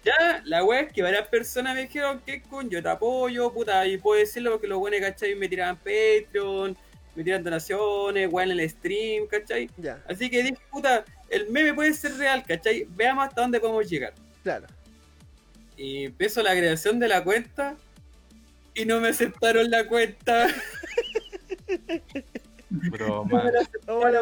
Ya, 0.09 0.41
la 0.45 0.63
wea 0.63 0.81
es 0.81 0.93
que 0.93 1.01
varias 1.01 1.27
personas 1.27 1.75
me 1.75 1.81
dijeron 1.81 2.21
que 2.25 2.41
con 2.41 2.69
yo 2.69 2.81
te 2.81 2.89
apoyo, 2.89 3.51
puta, 3.51 3.85
y 3.85 3.97
puedo 3.97 4.19
decirlo 4.19 4.51
porque 4.51 4.67
los 4.67 4.79
buenos, 4.79 4.99
¿cachai? 4.99 5.35
Me 5.35 5.47
tiraban 5.47 5.77
Patreon, 5.77 6.77
me 7.15 7.23
tiran 7.23 7.43
donaciones, 7.43 8.29
weá 8.31 8.45
en 8.45 8.51
el 8.51 8.69
stream, 8.69 9.27
¿cachai? 9.27 9.69
Ya, 9.77 10.03
Así 10.07 10.29
que 10.29 10.43
dije, 10.43 10.57
puta, 10.71 11.05
el 11.29 11.49
meme 11.49 11.73
puede 11.73 11.93
ser 11.93 12.15
real, 12.17 12.43
¿cachai? 12.47 12.87
Veamos 12.89 13.27
hasta 13.27 13.41
dónde 13.41 13.59
podemos 13.59 13.89
llegar. 13.89 14.13
claro. 14.43 14.67
Y 15.77 16.05
empezó 16.05 16.43
la 16.43 16.51
creación 16.51 16.99
de 16.99 17.07
la 17.07 17.23
cuenta 17.23 17.77
y 18.73 18.83
no 18.83 18.99
me 18.99 19.09
aceptaron 19.09 19.71
la 19.71 19.87
cuenta. 19.87 20.47
Broma. 22.69 23.49
Hola, 23.87 24.21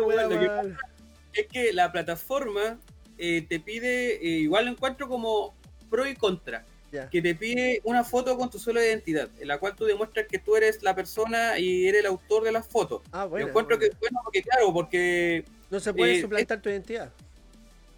que 1.34 1.42
es 1.42 1.48
que 1.48 1.74
la 1.74 1.92
plataforma 1.92 2.80
eh, 3.18 3.44
te 3.50 3.60
pide, 3.60 4.18
eh, 4.18 4.40
igual 4.42 4.66
lo 4.66 4.72
encuentro 4.72 5.10
como 5.10 5.57
pro 5.90 6.08
y 6.08 6.16
contra, 6.16 6.66
que 7.12 7.22
te 7.22 7.36
pide 7.36 7.82
una 7.84 8.04
foto 8.04 8.38
con 8.38 8.50
tu 8.50 8.58
suelo 8.60 8.80
de 8.80 8.88
identidad, 8.88 9.30
en 9.40 9.48
la 9.48 9.58
cual 9.60 9.76
tú 9.76 9.86
demuestras 9.86 10.26
que 10.28 10.40
tú 10.40 10.56
eres 10.56 10.82
la 10.84 10.96
persona 10.96 11.60
y 11.60 11.88
eres 11.88 12.02
el 12.02 12.08
autor 12.08 12.44
de 12.44 12.52
las 12.52 12.66
fotos. 12.68 13.02
Ah, 13.12 13.24
Yo 13.24 13.30
bueno. 13.30 13.48
encuentro 13.50 13.78
bueno. 13.78 13.92
que 13.94 13.98
bueno 14.00 14.20
porque 14.24 14.42
claro, 14.44 14.74
porque 14.74 15.46
No 15.70 15.80
se 15.80 15.94
puede 15.94 16.18
eh, 16.18 16.22
suplantar 16.22 16.62
tu 16.62 16.70
identidad. 16.70 17.12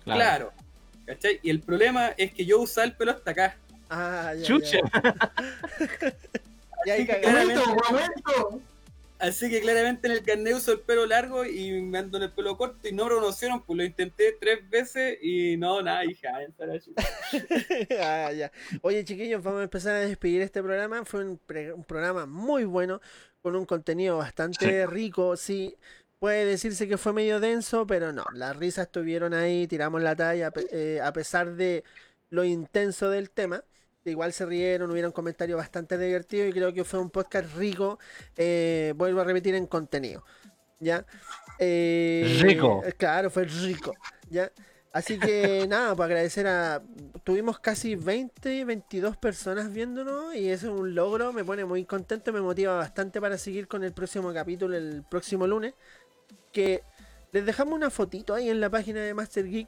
claro. 0.03 0.51
¿cachai? 1.05 1.39
Y 1.41 1.49
el 1.49 1.59
problema 1.61 2.09
es 2.17 2.33
que 2.33 2.45
yo 2.45 2.59
usaba 2.59 2.85
el 2.85 2.93
pelo 2.93 3.11
hasta 3.11 3.31
acá. 3.31 3.57
Ah, 3.89 4.33
ya. 4.37 4.43
Chucha. 4.45 4.77
Ya, 6.85 6.85
ya 6.85 6.93
ahí 6.93 7.05
cagaste. 7.05 7.27
Claramente. 7.29 7.61
¡Momento, 7.65 7.91
momento! 7.91 8.61
Así 9.19 9.49
que 9.49 9.59
claramente 9.61 10.07
en 10.07 10.13
el 10.13 10.23
carnet 10.23 10.55
uso 10.55 10.71
el 10.71 10.79
pelo 10.81 11.05
largo 11.05 11.45
y 11.45 11.81
me 11.81 11.97
ando 11.97 12.17
en 12.17 12.23
el 12.23 12.31
pelo 12.31 12.57
corto 12.57 12.87
y 12.87 12.93
no 12.93 13.03
me 13.03 13.09
reconocieron, 13.09 13.63
pues 13.65 13.77
lo 13.77 13.83
intenté 13.83 14.37
tres 14.39 14.67
veces 14.69 15.17
y 15.21 15.57
no, 15.57 15.81
nada, 15.81 16.05
hija, 16.05 16.29
chuta. 16.83 17.03
Ah, 18.01 18.31
ya. 18.33 18.51
Oye, 18.81 19.03
chiquillos, 19.03 19.43
vamos 19.43 19.59
a 19.61 19.63
empezar 19.63 19.95
a 19.95 19.99
despedir 19.99 20.41
este 20.41 20.61
programa. 20.63 21.03
Fue 21.05 21.25
un, 21.25 21.37
pre- 21.37 21.73
un 21.73 21.83
programa 21.83 22.25
muy 22.25 22.63
bueno, 22.65 23.01
con 23.41 23.55
un 23.55 23.65
contenido 23.65 24.17
bastante 24.17 24.85
rico. 24.87 25.35
Sí, 25.35 25.75
puede 26.19 26.45
decirse 26.45 26.87
que 26.87 26.97
fue 26.97 27.13
medio 27.13 27.39
denso, 27.39 27.85
pero 27.87 28.13
no. 28.13 28.23
Las 28.33 28.55
risas 28.55 28.87
estuvieron 28.87 29.33
ahí, 29.33 29.67
tiramos 29.67 30.01
la 30.01 30.15
talla, 30.15 30.51
pe- 30.51 30.67
eh, 30.71 31.01
a 31.01 31.11
pesar 31.13 31.55
de 31.55 31.83
lo 32.29 32.43
intenso 32.43 33.09
del 33.09 33.31
tema. 33.31 33.63
Igual 34.05 34.33
se 34.33 34.45
rieron, 34.45 34.89
hubieron 34.91 35.11
comentarios 35.11 35.57
bastante 35.57 35.97
divertidos 35.97 36.49
y 36.49 36.53
creo 36.53 36.73
que 36.73 36.83
fue 36.83 36.99
un 36.99 37.09
podcast 37.09 37.55
rico. 37.55 37.99
eh, 38.37 38.93
vuelvo 38.95 39.21
a 39.21 39.23
repetir 39.23 39.55
en 39.55 39.67
contenido. 39.67 40.23
¿Ya? 40.79 41.05
Eh, 41.59 42.37
Rico. 42.41 42.81
Claro, 42.97 43.29
fue 43.29 43.43
rico. 43.43 43.93
¿Ya? 44.29 44.51
Así 44.93 45.19
que 45.19 45.67
nada, 45.69 45.95
para 45.95 46.05
agradecer 46.05 46.47
a. 46.47 46.81
Tuvimos 47.23 47.59
casi 47.59 47.95
20, 47.95 48.65
22 48.65 49.17
personas 49.17 49.71
viéndonos 49.71 50.33
y 50.33 50.49
eso 50.49 50.73
es 50.73 50.79
un 50.79 50.95
logro, 50.95 51.33
me 51.33 51.43
pone 51.43 51.65
muy 51.65 51.85
contento, 51.85 52.31
me 52.33 52.41
motiva 52.41 52.75
bastante 52.77 53.19
para 53.21 53.37
seguir 53.37 53.67
con 53.67 53.83
el 53.83 53.93
próximo 53.93 54.33
capítulo 54.33 54.75
el 54.75 55.03
próximo 55.09 55.45
lunes. 55.45 55.73
Que 56.51 56.81
les 57.31 57.45
dejamos 57.45 57.75
una 57.75 57.89
fotito 57.89 58.33
ahí 58.33 58.49
en 58.49 58.61
la 58.61 58.69
página 58.69 59.01
de 59.01 59.13
Master 59.13 59.45
Geek 59.47 59.67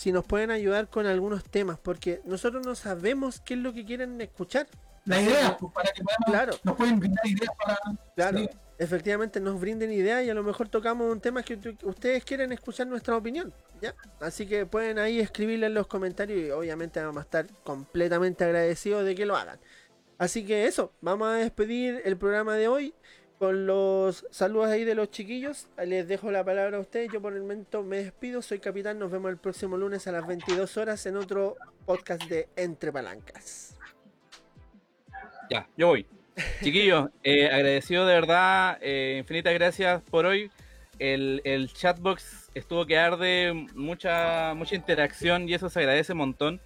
si 0.00 0.12
nos 0.12 0.24
pueden 0.24 0.50
ayudar 0.50 0.88
con 0.88 1.04
algunos 1.04 1.44
temas, 1.44 1.78
porque 1.78 2.22
nosotros 2.24 2.64
no 2.64 2.74
sabemos 2.74 3.42
qué 3.42 3.52
es 3.52 3.60
lo 3.60 3.74
que 3.74 3.84
quieren 3.84 4.18
escuchar. 4.22 4.66
La 5.04 5.20
idea, 5.20 5.58
pues, 5.58 5.70
para 5.74 5.90
que 5.92 6.02
podamos, 6.02 6.24
Claro. 6.26 6.52
nos 6.64 6.74
pueden 6.74 6.98
brindar 6.98 7.26
ideas 7.26 7.50
para. 7.62 7.78
Claro, 8.16 8.38
Sí. 8.38 8.48
efectivamente 8.78 9.40
nos 9.40 9.60
brinden 9.60 9.92
ideas 9.92 10.24
y 10.24 10.30
a 10.30 10.34
lo 10.34 10.42
mejor 10.42 10.70
tocamos 10.70 11.12
un 11.12 11.20
tema 11.20 11.42
que 11.42 11.58
ustedes 11.82 12.24
quieren 12.24 12.50
escuchar 12.50 12.86
nuestra 12.86 13.14
opinión, 13.14 13.52
¿ya? 13.82 13.94
Así 14.20 14.46
que 14.46 14.64
pueden 14.64 14.98
ahí 14.98 15.20
escribirle 15.20 15.66
en 15.66 15.74
los 15.74 15.86
comentarios 15.86 16.40
y 16.40 16.50
obviamente 16.50 16.98
vamos 17.04 17.18
a 17.18 17.24
estar 17.24 17.46
completamente 17.62 18.42
agradecidos 18.44 19.04
de 19.04 19.14
que 19.14 19.26
lo 19.26 19.36
hagan. 19.36 19.60
Así 20.16 20.46
que 20.46 20.64
eso, 20.64 20.94
vamos 21.02 21.28
a 21.28 21.32
despedir 21.34 22.00
el 22.06 22.16
programa 22.16 22.54
de 22.56 22.68
hoy 22.68 22.94
con 23.40 23.66
los 23.66 24.26
saludos 24.30 24.68
ahí 24.68 24.84
de 24.84 24.94
los 24.94 25.10
chiquillos. 25.10 25.66
Les 25.86 26.06
dejo 26.06 26.30
la 26.30 26.44
palabra 26.44 26.76
a 26.76 26.80
ustedes, 26.80 27.10
yo 27.10 27.22
por 27.22 27.32
el 27.32 27.40
momento 27.40 27.82
me 27.82 27.96
despido, 27.96 28.42
soy 28.42 28.58
capitán, 28.58 28.98
nos 28.98 29.10
vemos 29.10 29.30
el 29.30 29.38
próximo 29.38 29.78
lunes 29.78 30.06
a 30.06 30.12
las 30.12 30.26
22 30.26 30.76
horas 30.76 31.06
en 31.06 31.16
otro 31.16 31.56
podcast 31.86 32.22
de 32.24 32.50
Entre 32.54 32.92
Palancas. 32.92 33.78
Ya, 35.48 35.66
yo 35.74 35.86
voy. 35.86 36.06
Chiquillos, 36.62 37.08
eh, 37.24 37.46
agradecido 37.46 38.04
de 38.04 38.12
verdad, 38.12 38.76
eh, 38.82 39.16
infinitas 39.20 39.54
gracias 39.54 40.02
por 40.02 40.26
hoy. 40.26 40.50
El, 40.98 41.40
el 41.44 41.72
chatbox 41.72 42.50
estuvo 42.52 42.84
que 42.84 42.98
arde, 42.98 43.54
mucha, 43.74 44.52
mucha 44.52 44.74
interacción 44.74 45.48
y 45.48 45.54
eso 45.54 45.70
se 45.70 45.78
agradece 45.78 46.12
un 46.12 46.18
montón, 46.18 46.60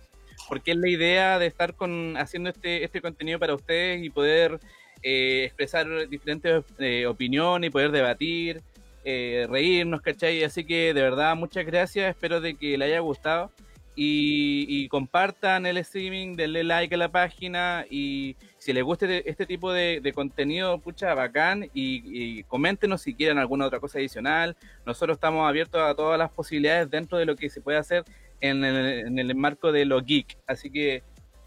porque 0.48 0.72
es 0.72 0.78
la 0.78 0.88
idea 0.88 1.38
de 1.38 1.46
estar 1.46 1.74
con, 1.74 2.16
haciendo 2.16 2.50
este, 2.50 2.82
este 2.82 3.00
contenido 3.00 3.38
para 3.38 3.54
ustedes 3.54 4.02
y 4.02 4.10
poder 4.10 4.58
eh, 5.04 5.44
expresar 5.44 6.08
diferentes 6.08 6.64
eh, 6.78 7.06
opiniones 7.06 7.68
y 7.68 7.70
poder 7.70 7.90
debatir, 7.90 8.62
eh, 9.04 9.46
reírnos, 9.50 10.00
¿cachai? 10.00 10.42
Así 10.44 10.64
que 10.64 10.94
de 10.94 11.02
verdad, 11.02 11.36
muchas 11.36 11.66
gracias, 11.66 12.08
espero 12.08 12.40
de 12.40 12.54
que 12.54 12.78
les 12.78 12.88
haya 12.88 13.00
gustado 13.00 13.50
y, 13.94 14.66
y 14.66 14.88
compartan 14.88 15.66
el 15.66 15.76
streaming, 15.76 16.36
denle 16.36 16.64
like 16.64 16.94
a 16.94 16.98
la 16.98 17.10
página 17.10 17.84
y 17.90 18.34
si 18.56 18.72
les 18.72 18.82
gusta 18.82 19.04
este, 19.04 19.28
este 19.30 19.44
tipo 19.44 19.72
de, 19.72 20.12
contenido, 20.14 20.78
pucha, 20.78 21.12
bacán 21.14 21.64
y, 21.74 22.02
y 22.04 22.42
coméntenos 22.44 23.02
si 23.02 23.14
quieren 23.14 23.36
alguna 23.36 23.66
otra 23.66 23.80
cosa 23.80 23.98
adicional. 23.98 24.56
Nosotros 24.86 25.16
estamos 25.16 25.46
abiertos 25.46 25.82
a 25.82 25.94
todas 25.94 26.18
las 26.18 26.30
posibilidades 26.30 26.90
dentro 26.90 27.18
de 27.18 27.26
lo 27.26 27.36
que 27.36 27.50
se 27.50 27.60
puede 27.60 27.76
hacer 27.76 28.04
en 28.40 28.64
el, 28.64 29.06
en 29.06 29.18
el 29.18 29.34
marco 29.34 29.70
de 29.70 29.84
lo 29.84 30.00
geek. 30.00 30.38
Así 30.46 30.70
que 30.70 31.02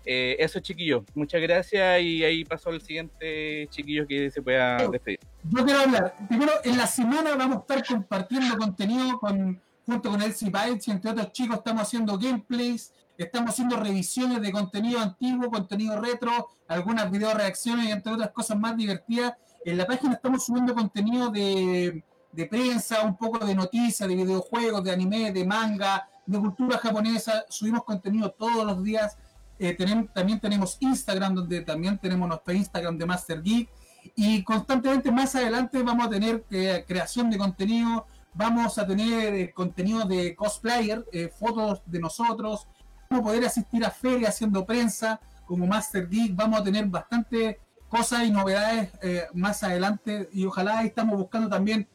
eh, 0.10 0.38
eso, 0.40 0.62
chiquillos, 0.62 1.04
muchas 1.16 1.42
gracias 1.42 2.02
y 2.02 2.24
ahí 2.24 2.46
pasó 2.46 2.70
el 2.70 2.82
siguiente 2.82 3.68
chiquillo 3.70 4.08
que 4.08 4.32
se 4.32 4.42
pueda 4.42 4.78
despedir. 4.88 5.20
Yo 5.44 5.66
quiero 5.66 5.82
hablar. 5.82 6.16
Primero, 6.30 6.54
en 6.64 6.78
la 6.78 6.88
semana 6.88 7.36
vamos 7.36 7.58
a 7.58 7.60
estar 7.60 7.86
compartiendo 7.86 8.58
contenido 8.58 9.20
con, 9.20 9.62
junto 9.86 10.10
con 10.10 10.22
Elsie 10.22 10.50
Bites 10.50 10.88
y 10.88 10.92
entre 10.92 11.12
otros 11.12 11.34
chicos 11.34 11.58
estamos 11.58 11.82
haciendo 11.82 12.18
gameplays, 12.18 12.94
estamos 13.18 13.50
haciendo 13.50 13.76
revisiones 13.76 14.42
de 14.42 14.50
contenido 14.50 15.02
antiguo, 15.02 15.52
contenido 15.52 16.00
retro, 16.00 16.52
algunas 16.70 17.12
video 17.12 17.34
reacciones 17.34 17.88
y 17.88 17.92
entre 17.92 18.14
otras 18.14 18.30
cosas 18.30 18.58
más 18.58 18.78
divertidas. 18.78 19.34
En 19.66 19.78
la 19.78 19.86
página 19.86 20.14
estamos 20.14 20.46
subiendo 20.46 20.74
contenido 20.74 21.30
de, 21.30 22.02
de 22.32 22.46
prensa, 22.46 23.02
un 23.02 23.18
poco 23.18 23.46
de 23.46 23.54
noticias, 23.54 24.08
de 24.08 24.16
videojuegos, 24.16 24.86
de 24.86 24.92
anime, 24.92 25.34
de 25.34 25.44
manga, 25.44 26.08
de 26.26 26.40
cultura 26.40 26.78
japonesa. 26.78 27.44
Subimos 27.50 27.84
contenido 27.84 28.32
todos 28.32 28.66
los 28.66 28.82
días. 28.82 29.18
Eh, 29.60 29.76
tenem- 29.78 30.12
también 30.14 30.40
tenemos 30.40 30.78
Instagram, 30.80 31.36
donde 31.36 31.62
también 31.62 31.98
tenemos 31.98 32.28
nuestro 32.28 32.54
Instagram 32.54 32.98
de 32.98 33.06
Master 33.06 33.42
Geek. 33.42 33.70
y 34.16 34.42
constantemente 34.44 35.12
más 35.12 35.36
adelante 35.36 35.84
vamos 35.84 36.08
a 36.08 36.10
tener 36.10 36.46
eh, 36.50 36.86
creación 36.88 37.30
de 37.30 37.38
contenido, 37.38 38.06
vamos 38.34 38.78
a 38.78 38.88
tener 38.88 39.34
eh, 39.34 39.52
contenido 39.54 40.06
de 40.06 40.34
cosplayer, 40.34 41.04
eh, 41.12 41.28
fotos 41.28 41.82
de 41.86 42.00
nosotros, 42.00 42.68
vamos 43.10 43.24
a 43.26 43.28
poder 43.28 43.46
asistir 43.46 43.84
a 43.84 43.92
ferias 43.92 44.36
haciendo 44.36 44.66
prensa 44.66 45.20
como 45.46 45.68
Master 45.68 46.08
Geek, 46.08 46.36
vamos 46.36 46.62
a 46.62 46.64
tener 46.64 46.86
bastante 46.86 47.60
cosas 47.90 48.24
y 48.24 48.32
novedades 48.32 48.92
eh, 49.02 49.24
más 49.34 49.64
adelante 49.64 50.30
y 50.32 50.46
ojalá 50.46 50.84
estamos 50.84 51.18
buscando 51.18 51.50
también 51.50 51.88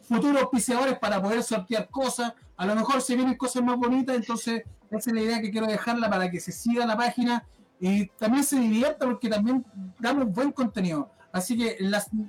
futuros 0.00 0.42
auspiciadores 0.42 0.98
para 0.98 1.20
poder 1.20 1.42
sortear 1.42 1.88
cosas, 1.90 2.32
a 2.60 2.66
lo 2.66 2.74
mejor 2.74 3.00
se 3.00 3.16
vienen 3.16 3.36
cosas 3.36 3.62
más 3.62 3.78
bonitas, 3.78 4.14
entonces 4.14 4.64
esa 4.90 5.10
es 5.10 5.14
la 5.14 5.22
idea 5.22 5.40
que 5.40 5.50
quiero 5.50 5.66
dejarla 5.66 6.10
para 6.10 6.30
que 6.30 6.40
se 6.40 6.52
siga 6.52 6.84
la 6.84 6.94
página 6.94 7.46
y 7.80 8.08
también 8.08 8.44
se 8.44 8.60
divierta 8.60 9.06
porque 9.06 9.30
también 9.30 9.64
damos 9.98 10.30
buen 10.30 10.52
contenido. 10.52 11.10
Así 11.32 11.56
que 11.56 11.78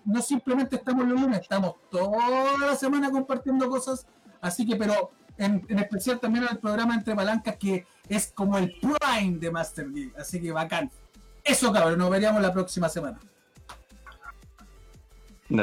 no 0.05 0.21
simplemente 0.21 0.77
estamos 0.77 1.05
los 1.05 1.19
lunes, 1.19 1.41
estamos 1.41 1.75
toda 1.89 2.57
la 2.65 2.77
semana 2.77 3.11
compartiendo 3.11 3.67
cosas. 3.69 4.07
Así 4.39 4.65
que, 4.65 4.77
pero 4.77 5.11
en, 5.37 5.65
especial 5.77 6.17
también 6.21 6.47
al 6.47 6.59
programa 6.59 6.95
Entre 6.95 7.13
Palancas, 7.13 7.57
que 7.57 7.85
es 8.07 8.31
como 8.31 8.57
el 8.57 8.73
prime 8.79 9.37
de 9.37 9.51
Master 9.51 9.91
Geek. 9.91 10.17
Así 10.17 10.39
que 10.39 10.53
bacán. 10.53 10.89
Eso, 11.43 11.73
cabrón, 11.73 11.99
nos 11.99 12.09
veríamos 12.09 12.41
la 12.41 12.53
próxima 12.53 12.87
semana. 12.87 13.19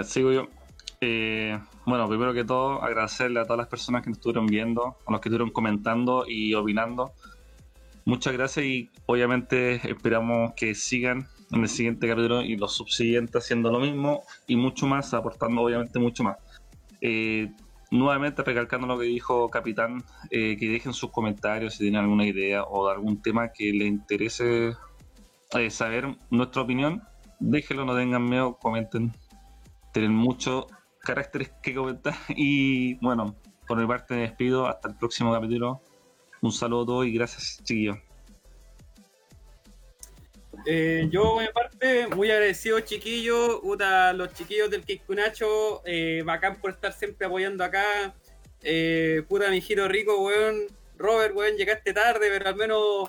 Sigo 0.05 0.31
yo. 0.31 0.58
Eh, 1.01 1.59
bueno, 1.87 2.09
primero 2.09 2.35
que 2.35 2.45
todo, 2.45 2.83
agradecerle 2.83 3.41
a 3.41 3.45
todas 3.45 3.59
las 3.59 3.69
personas 3.69 4.03
que 4.03 4.11
nos 4.11 4.19
estuvieron 4.19 4.47
viendo, 4.47 4.97
a 5.07 5.13
los 5.13 5.21
que 5.21 5.29
estuvieron 5.29 5.51
comentando 5.51 6.25
y 6.27 6.55
opinando. 6.55 7.13
Muchas 8.05 8.33
gracias 8.33 8.65
y 8.65 8.91
obviamente 9.07 9.81
esperamos 9.89 10.55
que 10.55 10.75
sigan 10.75 11.29
en 11.53 11.63
el 11.63 11.69
siguiente 11.69 12.09
capítulo 12.09 12.43
y 12.43 12.57
los 12.57 12.75
subsiguientes 12.75 13.45
haciendo 13.45 13.71
lo 13.71 13.81
mismo 13.81 14.23
y 14.47 14.57
mucho 14.57 14.87
más, 14.87 15.15
aportando 15.15 15.63
obviamente 15.63 15.99
mucho 15.99 16.25
más. 16.25 16.37
Eh, 17.01 17.53
nuevamente 17.91 18.43
recalcando 18.43 18.87
lo 18.87 18.99
que 18.99 19.07
dijo 19.07 19.49
Capitán, 19.49 20.03
eh, 20.31 20.57
que 20.59 20.69
dejen 20.69 20.93
sus 20.93 21.11
comentarios 21.11 21.75
si 21.75 21.81
tienen 21.81 22.01
alguna 22.01 22.27
idea 22.27 22.65
o 22.65 22.89
algún 22.89 23.23
tema 23.23 23.53
que 23.53 23.73
les 23.73 23.89
interese 23.89 24.73
eh, 25.53 25.71
saber 25.71 26.17
nuestra 26.31 26.63
opinión, 26.63 27.03
déjenlo, 27.41 27.85
no 27.85 27.97
tengan 27.97 28.29
miedo, 28.29 28.59
comenten. 28.59 29.13
Tienen 29.93 30.15
muchos 30.15 30.67
caracteres 31.09 31.51
que 31.63 31.75
comentar 31.75 32.15
y 32.29 32.95
bueno, 32.97 33.35
por 33.67 33.79
mi 33.79 33.87
parte 33.87 34.15
me 34.15 34.21
despido, 34.23 34.67
hasta 34.67 34.89
el 34.89 34.97
próximo 34.97 35.33
capítulo. 35.33 35.81
Un 36.41 36.53
saludo 36.53 36.83
a 36.83 36.87
todos 36.87 37.07
y 37.07 37.13
gracias 37.13 37.61
chiquillos. 37.65 37.99
Eh, 40.67 41.09
yo, 41.11 41.23
por 41.23 41.43
mi 41.43 41.49
parte, 41.49 42.09
muy 42.09 42.31
agradecido, 42.31 42.81
chiquillos. 42.81 43.61
Puta, 43.61 44.13
los 44.13 44.33
chiquillos 44.35 44.71
del 44.71 44.85
Kikunacho, 44.85 45.83
eh, 45.85 46.23
bacán 46.25 46.61
por 46.61 46.73
estar 46.73 46.93
siempre 46.93 47.27
apoyando 47.27 47.65
acá. 47.65 48.15
Eh, 48.63 49.23
puta, 49.29 49.51
mi 49.51 49.61
giro 49.61 49.89
rico, 49.89 50.23
weón. 50.23 50.67
Robert, 50.97 51.35
weón, 51.35 51.57
llegaste 51.57 51.93
tarde, 51.93 52.29
pero 52.31 52.49
al 52.49 52.57
menos 52.57 53.09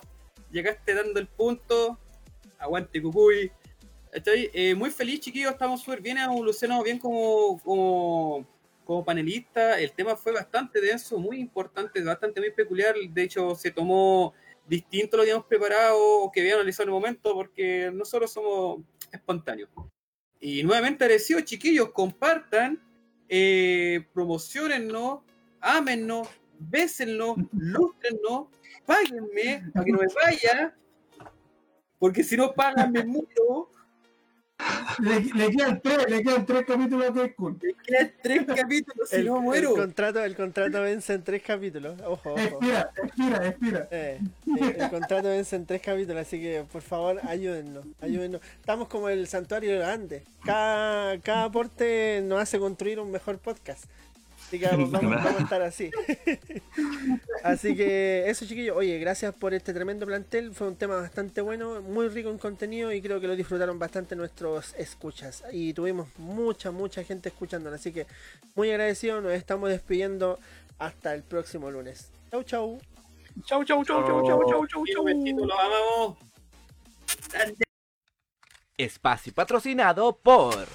llegaste 0.50 0.94
dando 0.94 1.20
el 1.20 1.26
punto. 1.26 1.98
Aguante, 2.58 3.02
Cucuy. 3.02 3.52
Estoy 4.12 4.50
eh, 4.52 4.74
muy 4.74 4.90
feliz, 4.90 5.20
chiquillos. 5.20 5.52
Estamos 5.52 5.82
súper 5.82 6.00
bien, 6.00 6.18
evolucionamos 6.18 6.84
bien 6.84 6.98
como, 6.98 7.60
como, 7.60 8.46
como 8.84 9.04
panelista. 9.04 9.78
El 9.78 9.92
tema 9.92 10.16
fue 10.16 10.32
bastante 10.32 10.80
denso, 10.80 11.18
muy 11.18 11.38
importante, 11.38 12.02
bastante 12.02 12.40
muy 12.40 12.50
peculiar. 12.50 12.96
De 13.08 13.22
hecho, 13.22 13.54
se 13.54 13.70
tomó 13.70 14.34
distinto 14.66 15.16
lo 15.16 15.22
que 15.22 15.30
habíamos 15.30 15.46
preparado 15.46 16.22
o 16.22 16.32
que 16.32 16.40
habíamos 16.40 16.60
analizado 16.60 16.84
en 16.84 16.88
el 16.88 16.94
momento, 16.94 17.34
porque 17.34 17.90
nosotros 17.92 18.32
somos 18.32 18.80
espontáneos. 19.12 19.70
Y 20.40 20.64
nuevamente 20.64 21.04
agradecido, 21.04 21.40
chiquillos, 21.42 21.90
compartan, 21.90 22.82
eh, 23.28 24.06
promocionennos, 24.12 25.20
ámennos, 25.60 26.28
bésennos, 26.58 27.36
lústrennos, 27.52 28.48
páguenme 28.86 29.70
para 29.72 29.84
que 29.84 29.92
no 29.92 29.98
me 29.98 30.06
vaya, 30.24 30.76
porque 31.98 32.24
si 32.24 32.36
no 32.36 32.52
pagan 32.52 32.90
me 32.90 33.04
muero. 33.04 33.70
Le, 34.98 35.20
le 35.20 35.50
quedan 35.50 35.80
tres, 35.80 36.10
le 36.10 36.22
quedan 36.22 36.46
tres 36.46 36.64
capítulos 36.66 37.14
de 37.14 37.34
Kun. 37.34 37.58
Me 37.62 37.74
quedan 37.84 38.12
tres 38.22 38.46
capítulos, 38.46 39.08
si 39.08 39.16
El, 39.16 39.26
no 39.26 39.36
el 39.36 39.42
muero. 39.42 39.74
contrato, 39.74 40.22
el 40.24 40.36
contrato 40.36 40.82
vence 40.82 41.14
en 41.14 41.22
tres 41.24 41.42
capítulos. 41.42 41.98
Ojo, 42.02 42.32
ojo. 42.34 42.40
Expira, 42.40 42.90
expira, 43.02 43.46
expira. 43.48 43.88
Eh, 43.90 44.20
eh, 44.60 44.76
el 44.78 44.90
contrato 44.90 45.28
vence 45.28 45.56
en 45.56 45.66
tres 45.66 45.80
capítulos, 45.80 46.20
así 46.22 46.40
que 46.40 46.64
por 46.70 46.82
favor 46.82 47.20
ayúdennos, 47.26 47.84
ayúdennos. 48.00 48.40
Estamos 48.60 48.88
como 48.88 49.08
el 49.08 49.26
santuario 49.26 49.72
de 49.72 49.78
los 49.78 49.88
Andes. 49.88 50.22
Cada, 50.44 51.18
cada 51.20 51.44
aporte 51.44 52.20
nos 52.24 52.40
hace 52.40 52.58
construir 52.58 53.00
un 53.00 53.10
mejor 53.10 53.38
podcast. 53.38 53.84
Así 54.50 54.58
que 54.58 54.66
vamos, 54.66 54.90
vamos- 54.90 55.14
vamos 55.22 55.40
a 55.40 55.42
estar 55.44 55.62
así. 55.62 55.92
así 57.44 57.76
que 57.76 58.24
eso 58.28 58.44
chiquillos, 58.46 58.76
oye, 58.76 58.98
gracias 58.98 59.32
por 59.32 59.54
este 59.54 59.72
tremendo 59.72 60.06
plantel. 60.06 60.52
Fue 60.52 60.66
un 60.66 60.74
tema 60.74 60.96
bastante 60.96 61.40
bueno, 61.40 61.80
muy 61.82 62.08
rico 62.08 62.30
en 62.30 62.38
contenido 62.38 62.92
y 62.92 63.00
creo 63.00 63.20
que 63.20 63.28
lo 63.28 63.36
disfrutaron 63.36 63.78
bastante 63.78 64.16
nuestros 64.16 64.74
escuchas. 64.76 65.44
Y 65.52 65.72
tuvimos 65.72 66.08
mucha, 66.18 66.72
mucha 66.72 67.04
gente 67.04 67.28
escuchándonos. 67.28 67.78
Así 67.78 67.92
que 67.92 68.08
muy 68.56 68.70
agradecido, 68.70 69.20
nos 69.20 69.34
estamos 69.34 69.70
despidiendo 69.70 70.36
hasta 70.80 71.14
el 71.14 71.22
próximo 71.22 71.70
lunes. 71.70 72.10
Chau, 72.32 72.42
chau. 72.42 72.80
Chau, 73.46 73.62
chau, 73.64 73.84
chau, 73.84 74.04
chau, 74.04 74.26
chau, 74.26 74.66
chau, 74.66 74.66
chau, 74.66 74.84
los 75.06 75.58
amamos. 75.58 76.18
Espacio 78.76 79.32
patrocinado 79.32 80.16
por 80.16 80.66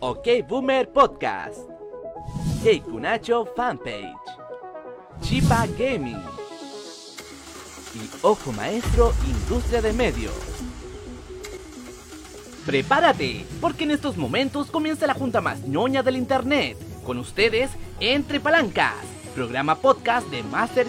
OK 0.00 0.28
Boomer 0.46 0.90
Podcast, 0.90 1.58
Kunacho 2.84 3.46
Fanpage, 3.56 4.14
Chipa 5.22 5.66
Gaming 5.78 6.20
y 7.94 8.10
Ojo 8.22 8.52
Maestro 8.52 9.12
Industria 9.26 9.80
de 9.80 9.92
Medios. 9.92 10.34
Prepárate, 12.66 13.46
porque 13.60 13.84
en 13.84 13.92
estos 13.92 14.16
momentos 14.16 14.70
comienza 14.70 15.06
la 15.06 15.14
junta 15.14 15.40
más 15.40 15.60
ñoña 15.66 16.02
del 16.02 16.16
internet. 16.16 16.76
Con 17.06 17.18
ustedes, 17.18 17.70
Entre 17.98 18.40
Palancas, 18.40 18.94
programa 19.34 19.76
podcast 19.76 20.28
de 20.28 20.42
Master 20.42 20.86